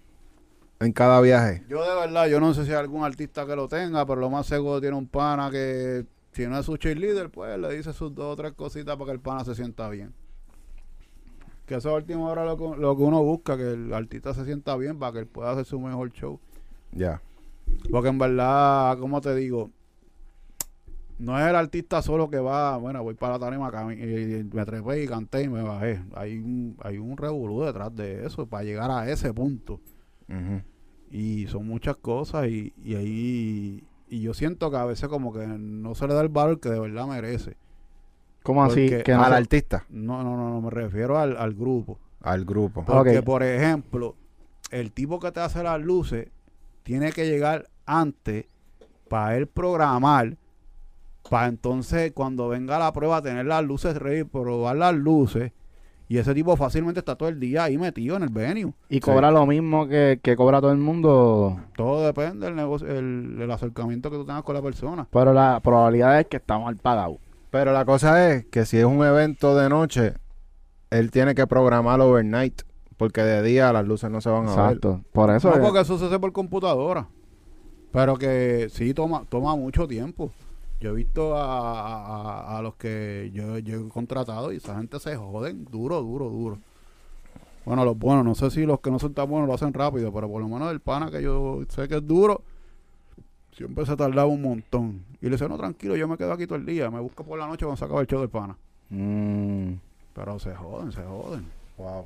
en 0.81 0.93
cada 0.93 1.21
viaje. 1.23 1.63
Yo 1.69 1.83
de 1.83 1.95
verdad, 1.99 2.27
yo 2.29 2.39
no 2.39 2.53
sé 2.53 2.65
si 2.65 2.71
hay 2.71 2.77
algún 2.77 3.03
artista 3.03 3.47
que 3.47 3.57
lo 3.57 3.67
tenga, 3.67 4.05
pero 4.05 4.21
lo 4.21 4.29
más 4.29 4.47
seguro 4.47 4.79
tiene 4.81 4.97
un 4.97 5.07
pana 5.09 5.51
que 5.51 6.05
si 6.33 6.47
no 6.47 6.59
es 6.59 6.67
su 6.67 6.77
cheerleader, 6.77 7.31
pues 7.31 7.59
le 7.59 7.75
dice 7.75 7.93
sus 7.95 8.15
dos 8.15 8.35
o 8.35 8.37
tres 8.37 8.53
cositas 8.53 8.95
para 8.97 9.07
que 9.07 9.13
el 9.13 9.21
pana 9.21 9.43
se 9.45 9.55
sienta 9.55 9.89
bien. 9.89 10.13
Que 11.65 11.77
eso 11.77 11.89
a 11.91 11.95
última 11.95 12.21
hora 12.29 12.45
lo, 12.45 12.59
que- 12.59 12.79
lo 12.79 12.95
que 12.95 13.03
uno 13.03 13.23
busca, 13.23 13.57
que 13.57 13.73
el 13.73 13.95
artista 13.95 14.35
se 14.35 14.45
sienta 14.45 14.77
bien 14.77 14.99
para 14.99 15.13
que 15.13 15.19
él 15.21 15.27
pueda 15.27 15.53
hacer 15.53 15.65
su 15.65 15.81
mejor 15.81 16.11
show. 16.13 16.39
Ya. 16.93 17.23
Porque 17.91 18.11
en 18.11 18.19
verdad, 18.19 18.99
como 18.99 19.23
te 19.23 19.35
digo, 19.35 19.71
no 21.19 21.39
es 21.39 21.47
el 21.49 21.57
artista 21.57 22.03
solo 22.03 22.29
que 22.29 22.39
va, 22.39 22.77
bueno, 22.77 23.03
voy 23.03 23.15
para 23.15 23.35
la 23.35 23.39
tarima, 23.39 23.71
me 23.71 24.65
trepé 24.67 25.03
y 25.05 25.07
canté 25.07 25.43
y 25.43 25.49
me 25.49 25.63
bajé. 25.63 26.03
Hay 26.15 26.39
un, 26.39 26.77
hay 26.83 26.99
un 26.99 27.17
revolú 27.17 27.63
detrás 27.63 27.95
de 27.95 28.27
eso 28.27 28.47
para 28.47 28.65
llegar 28.65 28.91
a 28.91 29.09
ese 29.11 29.33
punto. 29.33 29.81
Y 31.11 31.47
son 31.47 31.67
muchas 31.67 31.97
cosas 31.97 32.49
y, 32.49 32.73
y 32.83 32.95
ahí... 32.97 33.85
Y 34.09 34.21
yo 34.21 34.35
siento 34.35 34.71
que 34.71 34.77
a 34.77 34.85
veces 34.85 35.09
como 35.09 35.33
que 35.33 35.47
no 35.47 35.95
se 35.95 36.07
le 36.07 36.15
da 36.15 36.21
el 36.21 36.29
valor 36.29 36.61
que 36.61 36.69
de 36.69 36.79
verdad 36.79 37.07
merece. 37.07 37.57
¿Cómo 38.43 38.63
así? 38.63 38.89
Porque 38.89 39.03
Que 39.03 39.13
no 39.13 39.23
Al 39.25 39.33
se- 39.33 39.39
artista, 39.39 39.87
No, 39.89 40.23
no, 40.23 40.37
no, 40.37 40.51
no 40.51 40.61
me 40.61 40.71
refiero 40.71 41.19
al, 41.19 41.37
al 41.37 41.55
grupo. 41.55 41.99
al 42.21 42.45
grupo. 42.45 42.85
Porque, 42.85 43.23
por 43.23 43.43
ejemplo, 43.43 44.15
el 44.71 44.93
tipo 44.93 45.19
que 45.19 45.33
te 45.33 45.41
hace 45.41 45.63
las 45.63 45.81
luces 45.81 46.29
tiene 46.83 47.13
que 47.13 47.27
llegar 47.27 47.69
antes 47.87 48.47
para 49.09 49.37
él 49.37 49.47
programar, 49.47 50.37
para 51.31 51.47
entonces 51.47 52.13
cuando 52.13 52.49
venga 52.49 52.79
la 52.79 52.93
prueba 52.93 53.23
tener 53.23 53.47
las 53.47 53.65
luces 53.65 53.97
ready, 53.97 54.25
probar 54.25 54.77
las 54.77 54.95
luces. 54.95 55.53
Y 56.07 56.19
ese 56.19 56.35
tipo 56.35 56.55
fácilmente 56.57 57.01
está 57.01 57.17
todo 57.17 57.31
el 57.31 57.41
día 57.41 57.65
ahí 57.65 57.79
metido 57.79 58.17
en 58.17 58.25
el 58.25 58.29
venue. 58.29 58.75
y 58.91 59.01
cobra 59.01 59.31
lo 59.31 59.47
mismo 59.47 59.89
que, 59.89 60.21
que 60.23 60.37
cobra 60.37 60.61
todo 60.61 60.71
el 60.71 60.79
mundo. 60.79 61.59
Todo 61.77 62.05
depende 62.07 62.45
del 62.47 62.55
negocio, 62.55 62.87
el, 62.89 63.39
el 63.41 63.51
acercamiento 63.51 64.11
que 64.11 64.19
tú 64.19 64.27
tengas 64.27 64.43
con 64.43 64.55
la 64.55 64.61
persona. 64.63 65.07
Pero 65.11 65.33
la 65.33 65.61
probabilidad 65.65 66.21
es 66.21 66.27
que 66.27 66.37
está 66.37 66.59
mal 66.59 66.77
pagado. 66.77 67.19
Pero 67.51 67.73
la 67.73 67.85
cosa 67.87 68.31
es 68.35 68.45
que 68.47 68.67
si 68.67 68.77
es 68.79 68.85
un 68.85 69.03
evento 69.03 69.57
de 69.57 69.69
noche, 69.71 70.13
él 70.91 71.11
tiene 71.11 71.35
que 71.35 71.47
programar 71.47 71.99
overnight. 72.03 72.63
Porque 72.99 73.23
de 73.23 73.43
día 73.43 73.73
las 73.73 73.87
luces 73.87 74.09
no 74.11 74.21
se 74.21 74.29
van 74.29 74.43
a 74.47 74.51
ver. 74.51 74.59
Exacto. 74.59 75.01
Por 75.13 75.31
eso. 75.31 75.49
no, 75.49 75.57
es- 75.57 75.61
porque 75.63 75.81
eso 75.81 75.99
se 75.99 76.05
hace 76.05 76.19
por 76.21 76.33
computadora. 76.33 77.09
Pero 77.93 78.17
que 78.17 78.69
sí 78.71 78.93
toma, 78.93 79.25
toma 79.29 79.57
mucho 79.57 79.89
tiempo. 79.89 80.31
Yo 80.85 80.91
he 80.91 80.95
visto 80.97 81.35
a, 81.35 81.45
a- 82.03 82.59
a- 82.59 82.61
los 82.63 82.75
que 82.75 83.31
yo, 83.33 83.57
yo 83.57 83.87
he 83.87 83.89
contratado 83.89 84.53
y 84.53 84.57
esa 84.57 84.77
gente 84.77 85.01
se 85.01 85.17
joden 85.17 85.65
duro, 85.65 86.03
duro, 86.03 86.29
duro. 86.29 86.59
Bueno, 87.65 87.87
los 87.87 87.99
buenos, 87.99 88.23
no 88.23 88.35
sé 88.35 88.51
si 88.51 88.67
los 88.67 88.81
que 88.81 88.91
no 88.91 88.99
son 88.99 89.15
tan 89.15 89.31
buenos 89.31 89.49
lo 89.49 89.55
hacen 89.55 89.73
rápido, 89.73 90.13
pero 90.13 90.29
por 90.29 90.43
lo 90.43 90.49
menos 90.49 90.71
el 90.71 90.81
pana 90.81 91.11
que 91.11 91.23
yo 91.23 91.63
sé 91.71 91.89
que 91.89 91.97
es 91.97 92.07
duro, 92.07 92.43
siempre 93.57 93.87
se 93.87 93.97
tardaba 93.97 94.27
un 94.27 94.43
montón. 94.43 95.03
Y 95.23 95.25
le 95.25 95.31
decía, 95.31 95.49
no, 95.49 95.57
tranquilo, 95.57 95.97
yo 95.97 96.07
me 96.07 96.19
quedo 96.19 96.35
aquí 96.35 96.47
todo 96.47 96.57
el 96.59 96.67
día, 96.67 96.91
me 96.91 97.01
busco 97.01 97.25
por 97.25 97.39
la 97.39 97.47
noche 97.47 97.65
cuando 97.65 97.79
se 97.79 97.85
acaba 97.87 98.03
el 98.03 98.07
show 98.07 98.21
del 98.21 98.29
pana. 98.29 98.55
Mm. 98.91 99.73
Pero 100.13 100.39
se 100.39 100.55
joden, 100.55 100.93
se 100.93 101.03
joden. 101.03 101.47
Wow. 101.79 102.05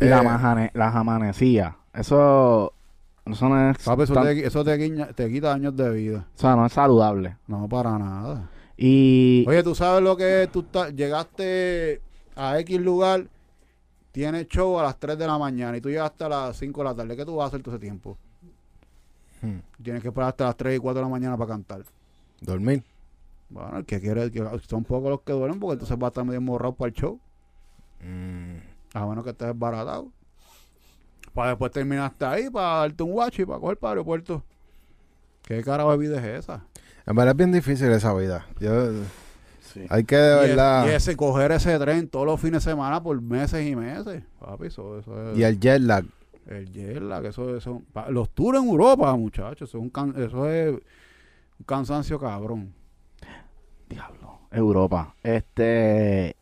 La 0.00 0.22
Eh, 0.22 0.24
majane- 0.24 0.70
las 0.74 0.92
amanecías. 0.96 1.74
Eso. 1.94 2.72
Eso 3.32 3.48
no 3.48 3.70
es. 3.70 3.78
Papi, 3.78 4.02
eso, 4.02 4.14
tan- 4.14 4.24
te, 4.24 4.46
eso 4.46 4.64
te, 4.64 4.76
guiña- 4.78 5.12
te 5.14 5.30
quita 5.30 5.52
años 5.52 5.76
de 5.76 5.90
vida. 5.90 6.26
o 6.34 6.38
sea, 6.38 6.56
no 6.56 6.66
es 6.66 6.72
saludable. 6.72 7.36
No, 7.46 7.68
para 7.68 7.98
nada. 7.98 8.50
Y. 8.76 9.44
Oye, 9.48 9.62
tú 9.62 9.74
sabes 9.74 10.02
lo 10.02 10.16
que 10.16 10.44
es, 10.44 10.52
tú 10.52 10.62
ta- 10.62 10.90
llegaste 10.90 12.00
a 12.36 12.58
X 12.60 12.80
lugar, 12.80 13.26
tienes 14.12 14.46
show 14.48 14.78
a 14.78 14.84
las 14.84 14.98
3 14.98 15.18
de 15.18 15.26
la 15.26 15.36
mañana 15.38 15.76
y 15.76 15.80
tú 15.80 15.88
llegaste 15.88 16.24
a 16.24 16.28
las 16.28 16.56
5 16.56 16.80
de 16.80 16.84
la 16.88 16.94
tarde. 16.94 17.16
¿Qué 17.16 17.24
tú 17.24 17.36
vas 17.36 17.44
a 17.44 17.48
hacer 17.48 17.62
todo 17.62 17.74
ese 17.74 17.80
tiempo? 17.80 18.16
hmm, 19.42 19.58
Tienes 19.82 20.02
que 20.02 20.08
esperar 20.08 20.28
hasta 20.30 20.44
las 20.44 20.56
3 20.56 20.76
y 20.76 20.78
4 20.78 21.00
de 21.00 21.04
la 21.04 21.10
mañana 21.10 21.36
para 21.36 21.48
cantar. 21.50 21.82
Dormir. 22.40 22.82
Bueno, 23.50 23.78
el 23.78 23.84
que 23.84 24.00
quiere, 24.00 24.30
que 24.30 24.44
son 24.68 24.84
pocos 24.84 25.10
los 25.10 25.20
que 25.22 25.32
duermen 25.32 25.58
porque 25.58 25.72
entonces 25.74 25.96
va 26.00 26.06
a 26.06 26.10
estar 26.10 26.24
medio 26.24 26.40
morrado 26.40 26.74
para 26.74 26.88
el 26.90 26.94
show. 26.94 27.18
Mm, 28.00 28.56
A 28.94 29.06
menos 29.06 29.24
que 29.24 29.30
estés 29.30 29.48
desbaratado. 29.48 30.08
Para 31.32 31.50
después 31.50 31.70
terminaste 31.72 32.24
ahí, 32.24 32.50
para 32.50 32.78
darte 32.80 33.02
un 33.02 33.12
watch 33.12 33.38
y 33.40 33.44
para 33.44 33.58
coger 33.60 33.76
para 33.78 33.92
el 33.92 33.98
aeropuerto. 33.98 34.42
¿Qué 35.42 35.62
carajo 35.62 35.90
de 35.92 35.98
vida 35.98 36.18
es 36.18 36.40
esa? 36.44 36.64
En 37.06 37.16
verdad 37.16 37.30
es 37.32 37.36
bien 37.36 37.52
difícil 37.52 37.88
esa 37.90 38.12
vida. 38.14 38.46
Yo, 38.60 38.90
Sí. 39.72 39.84
hay 39.90 40.04
que 40.04 40.16
de 40.16 40.36
Y, 40.40 40.44
es- 40.44 40.48
verdad. 40.56 40.86
y 40.86 40.90
ese, 40.90 41.16
coger 41.16 41.52
ese 41.52 41.78
tren 41.78 42.08
todos 42.08 42.24
los 42.26 42.40
fines 42.40 42.64
de 42.64 42.70
semana 42.70 43.02
por 43.02 43.20
meses 43.20 43.66
y 43.66 43.76
meses. 43.76 44.22
Papi, 44.40 44.66
eso, 44.66 44.98
eso 44.98 45.30
es... 45.32 45.38
Y 45.38 45.42
el 45.44 45.60
jet 45.60 45.80
lag. 45.80 46.04
El 46.46 46.72
jet 46.72 47.00
lag, 47.02 47.24
eso, 47.26 47.54
eso, 47.56 47.82
los 48.08 48.30
tours 48.30 48.58
en 48.58 48.66
Europa, 48.68 49.14
muchachos, 49.14 49.68
eso 49.68 49.78
es 49.78 49.82
un, 49.82 49.90
can- 49.90 50.14
eso 50.16 50.48
es 50.50 50.72
un 50.72 51.64
cansancio 51.66 52.18
cabrón. 52.18 52.72
Diablo. 53.88 54.38
Europa. 54.50 55.14
Este. 55.22 56.34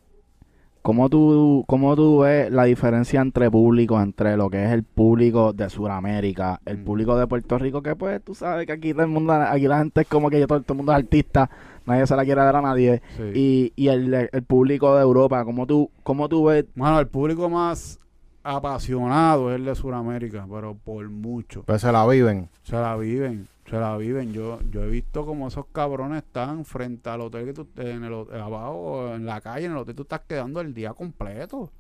¿Cómo 0.87 1.09
tú, 1.11 1.65
¿Cómo 1.67 1.97
tú 1.97 2.21
ves 2.21 2.49
la 2.53 2.63
diferencia 2.63 3.21
entre 3.21 3.51
públicos, 3.51 4.01
entre 4.01 4.37
lo 4.37 4.49
que 4.49 4.65
es 4.67 4.71
el 4.71 4.85
público 4.85 5.53
de 5.53 5.69
Sudamérica, 5.69 6.61
el 6.65 6.79
Mm. 6.79 6.85
público 6.85 7.19
de 7.19 7.27
Puerto 7.27 7.59
Rico, 7.59 7.83
que 7.83 7.97
pues 7.97 8.23
tú 8.23 8.37
sabes 8.37 8.67
que 8.67 8.73
aquí 8.73 8.93
todo 8.93 9.03
el 9.03 9.09
mundo, 9.09 9.33
aquí 9.33 9.67
la 9.67 9.79
gente 9.79 10.03
es 10.03 10.07
como 10.07 10.31
que 10.31 10.47
todo, 10.47 10.61
todo 10.61 10.75
el 10.75 10.77
mundo 10.77 10.93
es 10.93 10.99
artista, 10.99 11.51
nadie 11.87 12.07
se 12.07 12.15
la 12.15 12.25
quiere 12.25 12.41
dar 12.41 12.55
a 12.55 12.63
nadie, 12.63 13.03
Sí. 13.17 13.23
y, 13.35 13.73
y 13.75 13.89
el, 13.89 14.15
el 14.33 14.43
público 14.45 14.95
de 14.95 15.03
Europa, 15.03 15.45
¿cómo 15.45 15.67
tú, 15.67 15.91
cómo 16.05 16.29
tú 16.29 16.45
ves? 16.45 16.67
Bueno, 16.77 17.01
el 17.01 17.09
público 17.09 17.51
más 17.51 17.99
apasionado 18.45 19.51
es 19.51 19.57
el 19.57 19.65
de 19.65 19.75
Sudamérica, 19.75 20.47
pero 20.49 20.77
por 20.77 21.09
mucho. 21.11 21.65
Pues 21.65 21.81
se 21.83 21.91
la 21.91 22.07
viven. 22.07 22.49
Se 22.63 22.77
la 22.77 22.97
viven, 22.97 23.49
se 23.69 23.77
la 23.79 23.97
viven. 23.97 24.33
Yo 24.33 24.59
yo 24.71 24.85
he 24.85 24.89
visto 24.89 25.25
como 25.27 25.49
esos 25.49 25.67
cabrones 25.73 26.23
están 26.23 26.65
frente 26.65 27.09
al 27.11 27.21
hotel 27.23 27.47
que 27.47 27.53
tú, 27.53 27.69
en 27.77 28.05
el 28.05 28.13
hotel, 28.13 28.41
abajo, 28.41 29.15
en 29.15 29.27
la 29.27 29.41
calle, 29.41 29.67
en 29.67 29.73
el 29.73 29.79
hotel 29.79 29.95
tú 29.95 30.03
estás 30.03 30.21
quedando 30.27 30.61
el 30.61 30.73
día 30.75 30.93
completo. 30.95 31.71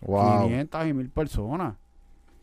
Wow. 0.00 0.44
500 0.44 0.86
y 0.86 0.92
mil 0.92 1.10
personas. 1.10 1.74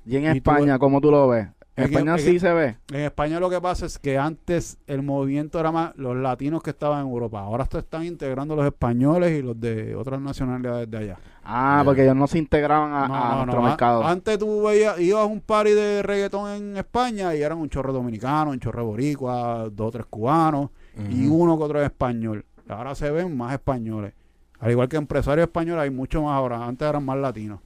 Y 0.05 0.17
en 0.17 0.23
Y 0.35 0.41
tú- 0.41 0.51
España, 0.51 0.77
¿cómo 0.77 1.01
tú 1.01 1.09
lo 1.09 1.27
ves? 1.29 1.47
En 1.77 1.85
España 1.85 2.15
es 2.15 2.23
sí 2.23 2.39
se 2.39 2.53
ve. 2.53 2.77
En 2.89 3.01
España 3.01 3.37
lo 3.39 3.49
que 3.49 3.59
pasa 3.59 3.85
es 3.85 3.99
que 3.99 4.17
antes 4.17 4.77
el 4.87 5.01
movimiento 5.01 5.59
era 5.59 5.71
más 5.73 5.93
los 5.97 6.15
latinos 6.15 6.63
que 6.63 6.69
estaban 6.69 7.01
en 7.05 7.11
Europa. 7.11 7.41
Ahora 7.41 7.65
se 7.69 7.79
están 7.79 8.05
integrando 8.05 8.55
los 8.55 8.65
españoles 8.65 9.37
y 9.37 9.41
los 9.41 9.59
de 9.59 9.93
otras 9.95 10.21
nacionalidades 10.21 10.89
de 10.89 10.97
allá. 10.97 11.17
Ah, 11.45 11.83
porque 11.85 12.03
ellos 12.03 12.15
no 12.15 12.27
se 12.27 12.39
integraban 12.39 12.91
a, 12.93 13.07
No, 13.07 13.15
a 13.15 13.29
no, 13.29 13.35
nuestro 13.37 13.61
no. 13.61 13.67
Mercado. 13.67 14.03
Antes 14.03 14.39
tú 14.39 14.63
veías, 14.63 14.99
ibas 14.99 15.21
a 15.21 15.25
un 15.25 15.41
party 15.41 15.71
de 15.71 16.01
reggaetón 16.01 16.51
en 16.51 16.77
España 16.77 17.35
y 17.35 17.41
eran 17.41 17.59
un 17.59 17.69
chorro 17.69 17.93
dominicano, 17.93 18.51
un 18.51 18.59
chorro 18.59 18.85
boricua, 18.85 19.69
dos 19.71 19.87
o 19.87 19.91
tres 19.91 20.05
cubanos 20.07 20.71
y 21.11 21.27
uno 21.27 21.57
que 21.57 21.63
otro 21.63 21.81
español. 21.83 22.45
Ahora 22.67 22.95
se 22.95 23.11
ven 23.11 23.35
más 23.37 23.53
españoles. 23.53 24.13
Al 24.59 24.71
igual 24.71 24.89
que 24.89 24.97
empresarios 24.97 25.47
españoles 25.47 25.83
hay 25.83 25.91
mucho 25.91 26.23
más 26.23 26.31
ahora. 26.33 26.65
Antes 26.65 26.87
eran 26.87 27.05
más 27.05 27.17
latinos. 27.17 27.59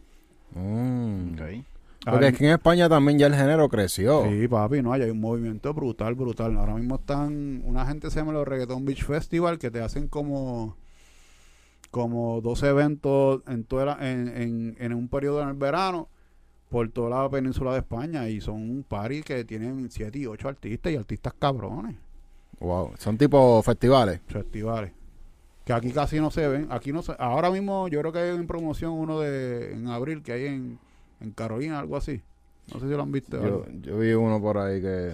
Mm. 0.54 1.34
Ok. 1.34 1.42
Porque 2.06 2.28
es 2.28 2.38
que 2.38 2.46
en 2.46 2.52
España 2.54 2.90
también 2.90 3.20
ya 3.20 3.28
el 3.28 3.36
género 3.36 3.70
creció. 3.70 4.24
Sí, 4.24 4.48
papi, 4.48 4.82
no, 4.82 4.94
hay 4.94 5.02
un 5.04 5.20
movimiento 5.20 5.74
brutal, 5.74 6.16
brutal. 6.16 6.58
Ahora 6.58 6.74
mismo 6.76 6.96
están, 6.96 7.62
una 7.66 7.86
gente 7.86 8.10
se 8.10 8.20
llama 8.20 8.32
los 8.32 8.48
Reggaeton 8.48 8.86
Beach 8.86 9.04
Festival, 9.04 9.60
que 9.60 9.70
te 9.70 9.82
hacen 9.82 10.08
como 10.08 10.76
como 11.92 12.40
dos 12.42 12.62
eventos 12.64 13.42
en, 13.48 13.64
toda 13.64 13.86
la- 13.86 14.12
en, 14.12 14.28
en, 14.28 14.76
en 14.80 14.94
un 14.94 15.08
periodo 15.08 15.42
en 15.42 15.50
el 15.50 15.56
verano 15.56 16.08
por 16.70 16.88
toda 16.90 17.24
la 17.24 17.30
península 17.30 17.72
de 17.74 17.80
España 17.80 18.30
y 18.30 18.42
son 18.42 18.56
un 18.70 18.84
party 18.84 19.24
que 19.24 19.44
tienen 19.44 19.90
siete 19.90 20.20
y 20.20 20.26
ocho 20.28 20.48
artistas 20.50 20.92
y 20.92 20.96
artistas 20.96 21.34
cabrones, 21.40 21.96
Wow. 22.60 22.92
Son 22.98 23.18
tipo 23.18 23.62
festivales. 23.64 24.20
festivales. 24.28 24.92
Que 25.66 25.72
aquí 25.74 25.92
casi 25.92 26.20
no 26.20 26.30
se 26.30 26.48
ven. 26.48 26.68
Aquí 26.72 26.92
no 26.92 27.02
se, 27.02 27.14
ahora 27.18 27.50
mismo 27.52 27.88
yo 27.88 28.00
creo 28.02 28.12
que 28.12 28.20
hay 28.20 28.36
en 28.36 28.46
promoción 28.48 28.92
uno 28.92 29.20
de 29.20 29.72
en 29.74 29.88
abril 29.88 30.22
que 30.24 30.34
hay 30.34 30.46
en, 30.48 30.78
en 31.22 31.32
Carolina, 31.32 31.80
algo 31.80 31.96
así. 31.96 32.22
No 32.74 32.80
sé 32.80 32.88
si 32.88 32.92
lo 32.94 33.02
han 33.02 33.12
visto. 33.12 33.42
Yo, 33.42 33.66
yo 33.82 33.98
vi 34.00 34.14
uno 34.14 34.42
por 34.42 34.58
ahí 34.58 34.82
que. 34.82 35.14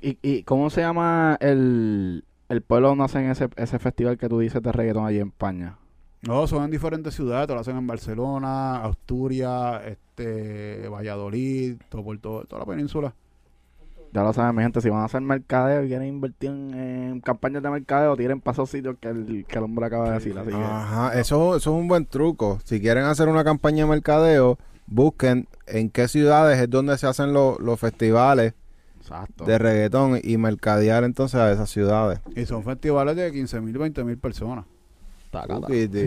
¿Y, 0.00 0.18
¿Y 0.22 0.42
cómo 0.44 0.70
se 0.70 0.80
llama 0.80 1.36
el, 1.40 2.24
el 2.48 2.62
pueblo 2.62 2.88
donde 2.88 3.04
hacen 3.04 3.30
ese, 3.30 3.48
ese 3.56 3.78
festival 3.78 4.16
que 4.16 4.28
tú 4.28 4.38
dices 4.38 4.62
de 4.62 4.72
reggaetón 4.72 5.06
allí 5.06 5.18
en 5.20 5.28
España? 5.28 5.76
No, 6.26 6.46
son 6.46 6.64
en 6.64 6.70
diferentes 6.70 7.14
ciudades, 7.14 7.46
te 7.46 7.54
lo 7.54 7.60
hacen 7.60 7.76
en 7.76 7.86
Barcelona, 7.86 8.84
Asturias, 8.84 9.82
este, 9.86 10.88
Valladolid, 10.88 11.76
todo 11.88 12.02
por 12.04 12.18
todo, 12.18 12.44
toda 12.44 12.60
la 12.60 12.66
península. 12.66 13.14
Ya 14.12 14.22
lo 14.22 14.32
saben, 14.32 14.54
mi 14.54 14.62
gente, 14.62 14.80
si 14.80 14.88
van 14.88 15.00
a 15.00 15.04
hacer 15.06 15.20
mercadeo 15.22 15.82
y 15.84 15.88
quieren 15.88 16.06
invertir 16.06 16.50
en, 16.50 16.72
en 16.74 17.20
campañas 17.20 17.62
de 17.64 17.70
mercadeo, 17.70 18.16
tiren 18.16 18.40
para 18.40 18.52
esos 18.52 18.70
sitios 18.70 18.96
que 19.00 19.08
el, 19.08 19.44
que 19.46 19.58
el 19.58 19.64
hombre 19.64 19.86
acaba 19.86 20.06
de 20.08 20.12
decir. 20.14 20.38
Así 20.38 20.50
que, 20.50 20.54
Ajá, 20.56 21.18
eso, 21.18 21.56
eso 21.56 21.70
es 21.74 21.80
un 21.80 21.88
buen 21.88 22.06
truco. 22.06 22.60
Si 22.64 22.80
quieren 22.80 23.04
hacer 23.06 23.28
una 23.28 23.42
campaña 23.42 23.84
de 23.84 23.90
mercadeo, 23.90 24.56
busquen 24.86 25.48
en 25.66 25.90
qué 25.90 26.06
ciudades 26.06 26.60
es 26.60 26.70
donde 26.70 26.96
se 26.96 27.08
hacen 27.08 27.32
lo- 27.32 27.58
los 27.58 27.80
festivales 27.80 28.54
exacto. 29.00 29.46
de 29.46 29.58
reggaetón 29.58 30.20
y 30.22 30.36
mercadear 30.38 31.02
entonces 31.02 31.40
a 31.40 31.50
esas 31.50 31.68
ciudades. 31.70 32.20
Y 32.36 32.46
son 32.46 32.62
festivales 32.62 33.16
de 33.16 33.32
15 33.32 33.60
mil, 33.62 33.76
20 33.76 34.04
mil 34.04 34.16
personas. 34.16 34.64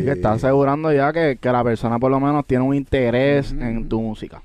Que 0.06 0.12
está 0.12 0.32
asegurando 0.34 0.92
ya 0.94 1.12
que, 1.14 1.38
que 1.40 1.52
la 1.52 1.64
persona 1.64 2.00
por 2.00 2.12
lo 2.12 2.20
menos 2.20 2.46
tiene 2.46 2.64
un 2.64 2.76
interés 2.76 3.52
en 3.52 3.88
tu 3.90 4.02
música. 4.02 4.42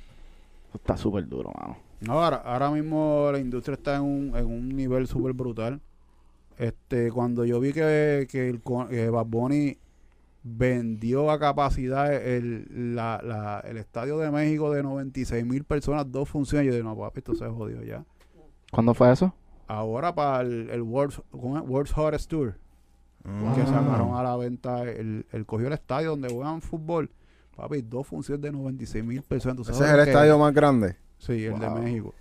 Eso 0.68 0.78
está 0.78 0.96
súper 0.96 1.28
duro, 1.28 1.50
mano. 1.60 1.76
No, 2.00 2.14
ahora, 2.22 2.36
ahora 2.44 2.70
mismo 2.70 3.28
la 3.32 3.38
industria 3.38 3.74
está 3.74 3.96
en 3.96 4.02
un, 4.02 4.36
en 4.36 4.46
un 4.46 4.68
nivel 4.70 5.06
súper 5.06 5.32
brutal. 5.34 5.80
Este, 6.58 7.10
cuando 7.12 7.44
yo 7.44 7.60
vi 7.60 7.72
que, 7.72 8.26
que 8.30 8.48
el 8.48 8.60
que 8.88 9.08
Bad 9.10 9.26
Bunny 9.26 9.76
vendió 10.44 11.30
a 11.30 11.38
capacidad 11.38 12.12
el, 12.12 12.94
la, 12.96 13.20
la- 13.22 13.60
el 13.60 13.76
Estadio 13.76 14.18
de 14.18 14.30
México 14.30 14.72
de 14.72 14.82
96 14.82 15.44
mil 15.46 15.64
personas, 15.64 16.10
dos 16.10 16.28
funciones. 16.28 16.66
Yo 16.66 16.72
dije, 16.72 16.84
no, 16.84 16.96
papi, 16.96 17.18
esto 17.20 17.34
se 17.34 17.46
jodió 17.46 17.82
ya. 17.82 18.04
¿Cuándo 18.70 18.94
fue 18.94 19.12
eso? 19.12 19.32
Ahora 19.68 20.14
para 20.14 20.42
el, 20.42 20.68
el 20.70 20.82
World's. 20.82 21.22
World's 21.32 21.96
Hottest 21.96 22.28
Tour, 22.28 22.54
Mm. 23.24 23.54
que 23.54 23.62
sacaron 23.66 24.14
a 24.16 24.22
la 24.22 24.36
venta, 24.36 24.82
el, 24.82 25.26
el 25.32 25.46
cogió 25.46 25.68
el 25.68 25.72
estadio 25.74 26.10
donde 26.10 26.28
juegan 26.32 26.60
fútbol. 26.60 27.10
Papi, 27.56 27.82
dos 27.82 28.06
funciones 28.06 28.42
de 28.42 28.50
96 28.50 29.04
mil 29.04 29.22
personas. 29.22 29.56
¿Tú 29.56 29.62
Ese 29.70 29.84
es 29.84 29.90
el 29.90 30.00
estadio 30.00 30.38
más 30.38 30.52
grande. 30.54 30.96
Sí, 31.18 31.44
el 31.44 31.58
de 31.60 31.68
Wow. 31.68 31.78
México. 31.78 32.14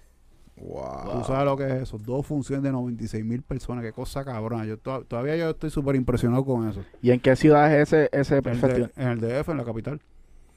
Wow. 0.57 1.11
Tú 1.13 1.23
sabes 1.25 1.45
lo 1.45 1.57
que 1.57 1.65
es 1.65 1.73
eso. 1.83 1.97
Dos 1.97 2.25
funciones 2.27 2.63
de 2.63 2.71
96 2.71 3.23
mil 3.25 3.41
personas. 3.41 3.83
Qué 3.83 3.93
cosa 3.93 4.23
cabrona. 4.23 4.65
Yo 4.65 4.77
to- 4.77 5.03
todavía 5.05 5.35
yo 5.37 5.49
estoy 5.51 5.69
súper 5.71 5.95
impresionado 5.95 6.45
con 6.45 6.67
eso. 6.69 6.81
¿Y 7.01 7.11
en 7.11 7.19
qué 7.19 7.35
ciudad 7.35 7.73
es 7.73 7.87
ese, 7.93 8.09
ese 8.11 8.41
festival? 8.41 8.91
en 8.95 9.07
el 9.07 9.19
DF, 9.21 9.49
en 9.49 9.57
la 9.57 9.63
capital. 9.65 10.01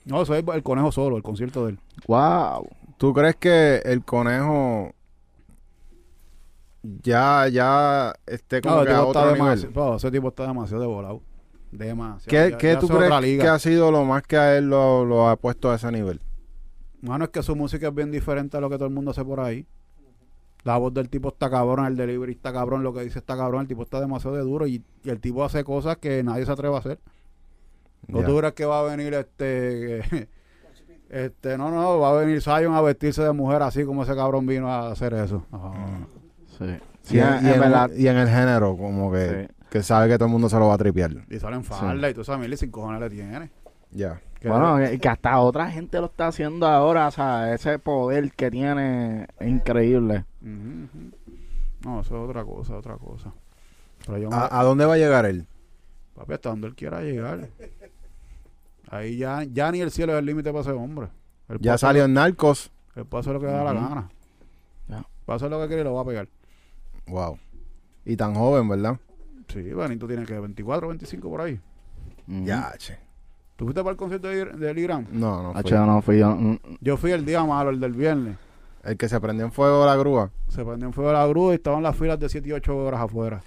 No, 0.04 0.20
eso 0.20 0.34
es 0.34 0.44
el 0.52 0.62
conejo 0.62 0.92
solo, 0.92 1.16
el 1.16 1.22
concierto 1.22 1.64
de 1.64 1.72
él. 1.72 1.78
Wow. 2.06 2.68
¿Tú 2.98 3.14
crees 3.14 3.36
que 3.36 3.76
el 3.84 4.04
conejo 4.04 4.92
ya, 7.02 7.48
ya 7.48 8.12
esté 8.26 8.60
como 8.60 8.76
No, 8.76 8.84
que 8.84 8.90
a 8.92 9.04
otro 9.04 9.22
nivel? 9.32 9.38
demasiado, 9.60 9.90
no, 9.90 9.96
ese 9.96 10.10
tipo 10.10 10.28
está 10.28 10.46
demasiado 10.46 10.82
de 10.82 10.88
volado. 10.88 11.20
Demasiado. 11.72 12.28
¿Qué, 12.28 12.50
Ya- 12.50 12.58
qué 12.58 12.72
ya 12.74 12.78
tú 12.78 12.88
crees 12.88 13.40
que 13.40 13.48
ha 13.48 13.58
sido 13.58 13.90
lo 13.90 14.04
más 14.04 14.22
que 14.22 14.36
a 14.36 14.56
él 14.56 14.68
lo, 14.68 15.04
lo 15.04 15.28
ha 15.28 15.36
puesto 15.36 15.70
a 15.70 15.74
ese 15.76 15.90
nivel? 15.90 16.20
Mano, 17.00 17.24
es 17.24 17.30
que 17.30 17.42
su 17.42 17.54
música 17.56 17.88
es 17.88 17.94
bien 17.94 18.10
diferente 18.12 18.56
a 18.56 18.60
lo 18.60 18.70
que 18.70 18.76
todo 18.76 18.86
el 18.86 18.94
mundo 18.94 19.10
hace 19.10 19.24
por 19.24 19.40
ahí. 19.40 19.66
La 20.62 20.78
voz 20.78 20.94
del 20.94 21.10
tipo 21.10 21.28
está 21.28 21.50
cabrón, 21.50 21.84
el 21.86 21.96
delivery 21.96 22.32
está 22.32 22.52
cabrón, 22.52 22.82
lo 22.82 22.94
que 22.94 23.02
dice 23.02 23.18
está 23.18 23.36
cabrón, 23.36 23.62
el 23.62 23.68
tipo 23.68 23.82
está 23.82 24.00
demasiado 24.00 24.36
de 24.36 24.42
duro 24.42 24.66
y, 24.66 24.82
y 25.02 25.10
el 25.10 25.20
tipo 25.20 25.44
hace 25.44 25.62
cosas 25.64 25.98
que 25.98 26.22
nadie 26.22 26.46
se 26.46 26.52
atreve 26.52 26.74
a 26.74 26.78
hacer. 26.78 26.98
¿O 28.12 28.20
Ya. 28.20 28.26
tú 28.26 28.38
crees 28.38 28.52
que 28.54 28.64
va 28.64 28.80
a 28.80 28.82
venir 28.84 29.12
este... 29.14 30.00
este 31.10 31.58
no, 31.58 31.70
no, 31.70 31.98
va 31.98 32.10
a 32.10 32.14
venir 32.14 32.40
Zion 32.40 32.72
a 32.74 32.80
vestirse 32.80 33.22
de 33.22 33.32
mujer 33.32 33.60
así 33.62 33.84
como 33.84 34.02
ese 34.04 34.14
cabrón 34.14 34.46
vino 34.46 34.68
a 34.68 34.90
hacer 34.92 35.12
eso. 35.14 35.44
No. 35.52 35.74
Sí. 36.58 36.64
Y, 36.64 37.06
Sí, 37.08 37.18
en, 37.18 37.26
en, 37.34 37.46
y 37.46 37.50
en- 37.50 37.60
verdad. 37.60 37.90
y 37.94 38.08
en 38.08 38.16
el 38.16 38.28
género, 38.28 38.76
como 38.76 39.12
que, 39.12 39.48
sí. 39.48 39.54
que 39.70 39.82
sabe 39.82 40.08
que 40.08 40.16
todo 40.16 40.26
el 40.26 40.32
mundo 40.32 40.48
se 40.48 40.58
lo 40.58 40.68
va 40.68 40.74
a 40.74 40.78
tripear. 40.78 41.10
Y 41.28 41.38
salen 41.38 41.62
falda 41.64 42.08
y 42.08 42.14
tú 42.14 42.24
sabes, 42.24 42.50
y 42.50 42.56
sin 42.56 42.70
cojones 42.70 43.00
le 43.00 43.10
tiene. 43.10 43.50
Ya. 43.90 44.20
Que- 44.40 44.48
Bueno, 44.48 44.82
y 44.90 44.98
que 44.98 45.08
hasta 45.08 45.38
otra 45.40 45.70
gente 45.70 45.98
lo 46.00 46.06
está 46.06 46.28
haciendo 46.28 46.66
ahora, 46.66 47.08
o 47.08 47.10
sea, 47.10 47.52
ese 47.54 47.78
poder 47.78 48.32
que 48.32 48.50
tiene 48.50 49.26
es 49.38 49.48
increíble. 49.48 50.24
No, 50.40 52.00
eso 52.00 52.16
es 52.24 52.28
otra 52.30 52.44
cosa, 52.44 52.76
otra 52.76 52.96
cosa. 52.96 53.32
Pero 54.06 54.18
yo 54.18 54.30
me- 54.30 54.36
¿A, 54.36 54.60
a 54.60 54.64
dónde 54.64 54.84
va 54.86 54.94
a 54.94 54.98
llegar 54.98 55.26
él? 55.26 55.46
Papi, 56.14 56.32
hasta 56.34 56.48
donde 56.50 56.68
él 56.68 56.74
quiera 56.74 57.00
llegar. 57.02 57.48
Ahí 58.90 59.16
ya, 59.16 59.42
ya 59.44 59.70
ni 59.72 59.80
el 59.80 59.90
cielo 59.90 60.12
es 60.12 60.18
el 60.20 60.26
límite 60.26 60.50
para 60.50 60.60
ese 60.62 60.70
hombre. 60.72 61.08
Él 61.48 61.58
Ya 61.60 61.76
salió 61.78 62.04
en 62.04 62.14
Narcos. 62.14 62.70
Él 62.94 63.04
puede 63.06 63.20
hacer 63.22 63.32
lo 63.34 63.40
que 63.40 63.46
le 63.46 63.52
da 63.52 63.64
la 63.64 63.72
gana. 63.72 64.08
Ya. 64.88 64.98
Va 65.28 65.34
a 65.34 65.36
hacer 65.36 65.50
lo 65.50 65.60
que 65.60 65.66
quiere 65.66 65.82
y 65.82 65.84
lo 65.84 65.94
va 65.94 66.02
a 66.02 66.04
pegar. 66.04 66.28
Wow. 67.06 67.38
Y 68.04 68.16
tan 68.16 68.34
joven, 68.34 68.68
¿verdad? 68.68 68.98
Sí, 69.48 69.60
Benito 69.62 70.06
tiene 70.06 70.24
que 70.24 70.38
24, 70.38 70.88
25 70.88 71.28
por 71.30 71.40
ahí. 71.42 71.60
Ya, 72.26 72.72
che. 72.78 72.98
¿Tú 73.56 73.66
fuiste 73.66 73.82
para 73.82 73.92
el 73.92 73.96
concierto 73.96 74.28
de, 74.28 74.44
del 74.46 74.78
Irán? 74.78 75.06
No, 75.12 75.42
no. 75.42 75.52
fui. 75.52 75.70
Yo 75.70 75.86
no 75.86 76.02
fui 76.02 76.18
yo. 76.18 76.30
mm, 76.34 76.58
Yo 76.80 76.96
fui 76.96 77.12
el 77.12 77.24
día 77.24 77.44
malo, 77.44 77.70
el 77.70 77.78
del 77.80 77.92
viernes. 77.92 78.36
El 78.82 78.96
que 78.96 79.08
se 79.08 79.18
prendió 79.20 79.44
en 79.46 79.52
fuego 79.52 79.86
la 79.86 79.96
grúa. 79.96 80.30
Se 80.48 80.64
prendió 80.64 80.86
en 80.88 80.92
fuego 80.92 81.12
la 81.12 81.26
grúa 81.26 81.52
y 81.52 81.56
estaban 81.56 81.82
las 81.82 81.96
filas 81.96 82.18
de 82.18 82.28
7 82.28 82.48
y 82.48 82.52
8 82.52 82.76
horas 82.76 83.00
afuera. 83.00 83.42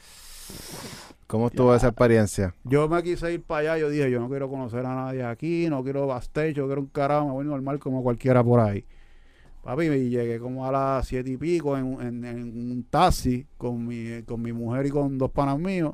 ¿Cómo 1.27 1.47
estuvo 1.47 1.75
esa 1.75 1.87
experiencia? 1.89 2.55
Yo 2.63 2.87
me 2.87 3.03
quise 3.03 3.33
ir 3.33 3.43
para 3.43 3.73
allá. 3.73 3.81
Yo 3.81 3.89
dije, 3.89 4.09
yo 4.09 4.19
no 4.21 4.29
quiero 4.29 4.49
conocer 4.49 4.85
a 4.85 4.95
nadie 4.95 5.23
aquí, 5.25 5.67
no 5.69 5.83
quiero 5.83 6.07
backstage, 6.07 6.53
yo 6.55 6.67
quiero 6.67 6.81
un 6.81 6.87
carajo, 6.87 7.25
me 7.27 7.33
voy 7.33 7.45
normal 7.45 7.79
como 7.79 8.01
cualquiera 8.01 8.43
por 8.43 8.61
ahí. 8.61 8.85
Papi, 9.67 9.83
y 9.87 10.09
llegué 10.09 10.39
como 10.39 10.65
a 10.65 10.71
las 10.71 11.05
siete 11.09 11.29
y 11.31 11.35
pico 11.35 11.77
en, 11.77 11.83
un- 11.83 12.01
en- 12.01 12.23
en 12.23 12.71
un 12.71 12.85
taxi 12.89 13.45
con 13.57 13.85
mi, 13.85 14.23
con 14.23 14.41
mi 14.41 14.53
mujer 14.53 14.85
y 14.85 14.89
con 14.91 15.17
dos 15.17 15.29
panas 15.29 15.59
míos. 15.59 15.93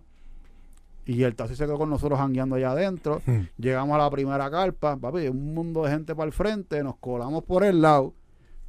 Y 1.08 1.24
el 1.24 1.34
taxi 1.36 1.56
se 1.56 1.66
quedó 1.66 1.80
con 1.80 1.90
nosotros 1.90 2.20
jangueando 2.20 2.56
allá 2.56 2.70
adentro. 2.70 3.24
Llegamos 3.58 3.96
a 3.96 3.98
la 3.98 4.12
primera 4.12 4.52
carpa, 4.52 4.96
papi, 4.96 5.28
un 5.28 5.56
mundo 5.56 5.84
de 5.86 5.90
gente 5.92 6.14
para 6.14 6.28
el 6.28 6.34
frente, 6.34 6.84
nos 6.84 6.98
colamos 6.98 7.44
por 7.46 7.64
el 7.64 7.82
lado. 7.82 8.14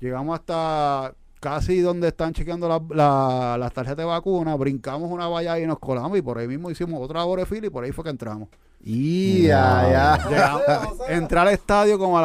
Llegamos 0.00 0.38
hasta 0.38 1.12
casi 1.38 1.80
donde 1.80 2.08
están 2.08 2.32
chequeando 2.32 2.66
la- 2.66 2.80
la- 2.88 3.58
las 3.58 3.72
tarjetas 3.74 3.98
de 3.98 4.04
vacuna, 4.06 4.56
brincamos 4.56 5.10
una 5.10 5.28
valla 5.28 5.58
y 5.60 5.66
nos 5.66 5.80
colamos 5.80 6.16
y 6.16 6.22
por 6.22 6.38
ahí 6.38 6.48
mismo 6.48 6.70
hicimos 6.70 6.98
otra 7.02 7.22
hora 7.26 7.42
de 7.42 7.46
fila 7.46 7.66
y 7.66 7.70
por 7.70 7.84
ahí 7.84 7.92
fue 7.92 8.04
que 8.04 8.10
entramos. 8.10 8.48
Y 8.82 9.42
ya, 9.42 10.18
ya. 10.26 11.14
Entré 11.14 11.38
al 11.38 11.48
estadio 11.48 11.98
como 11.98 12.18
a 12.18 12.22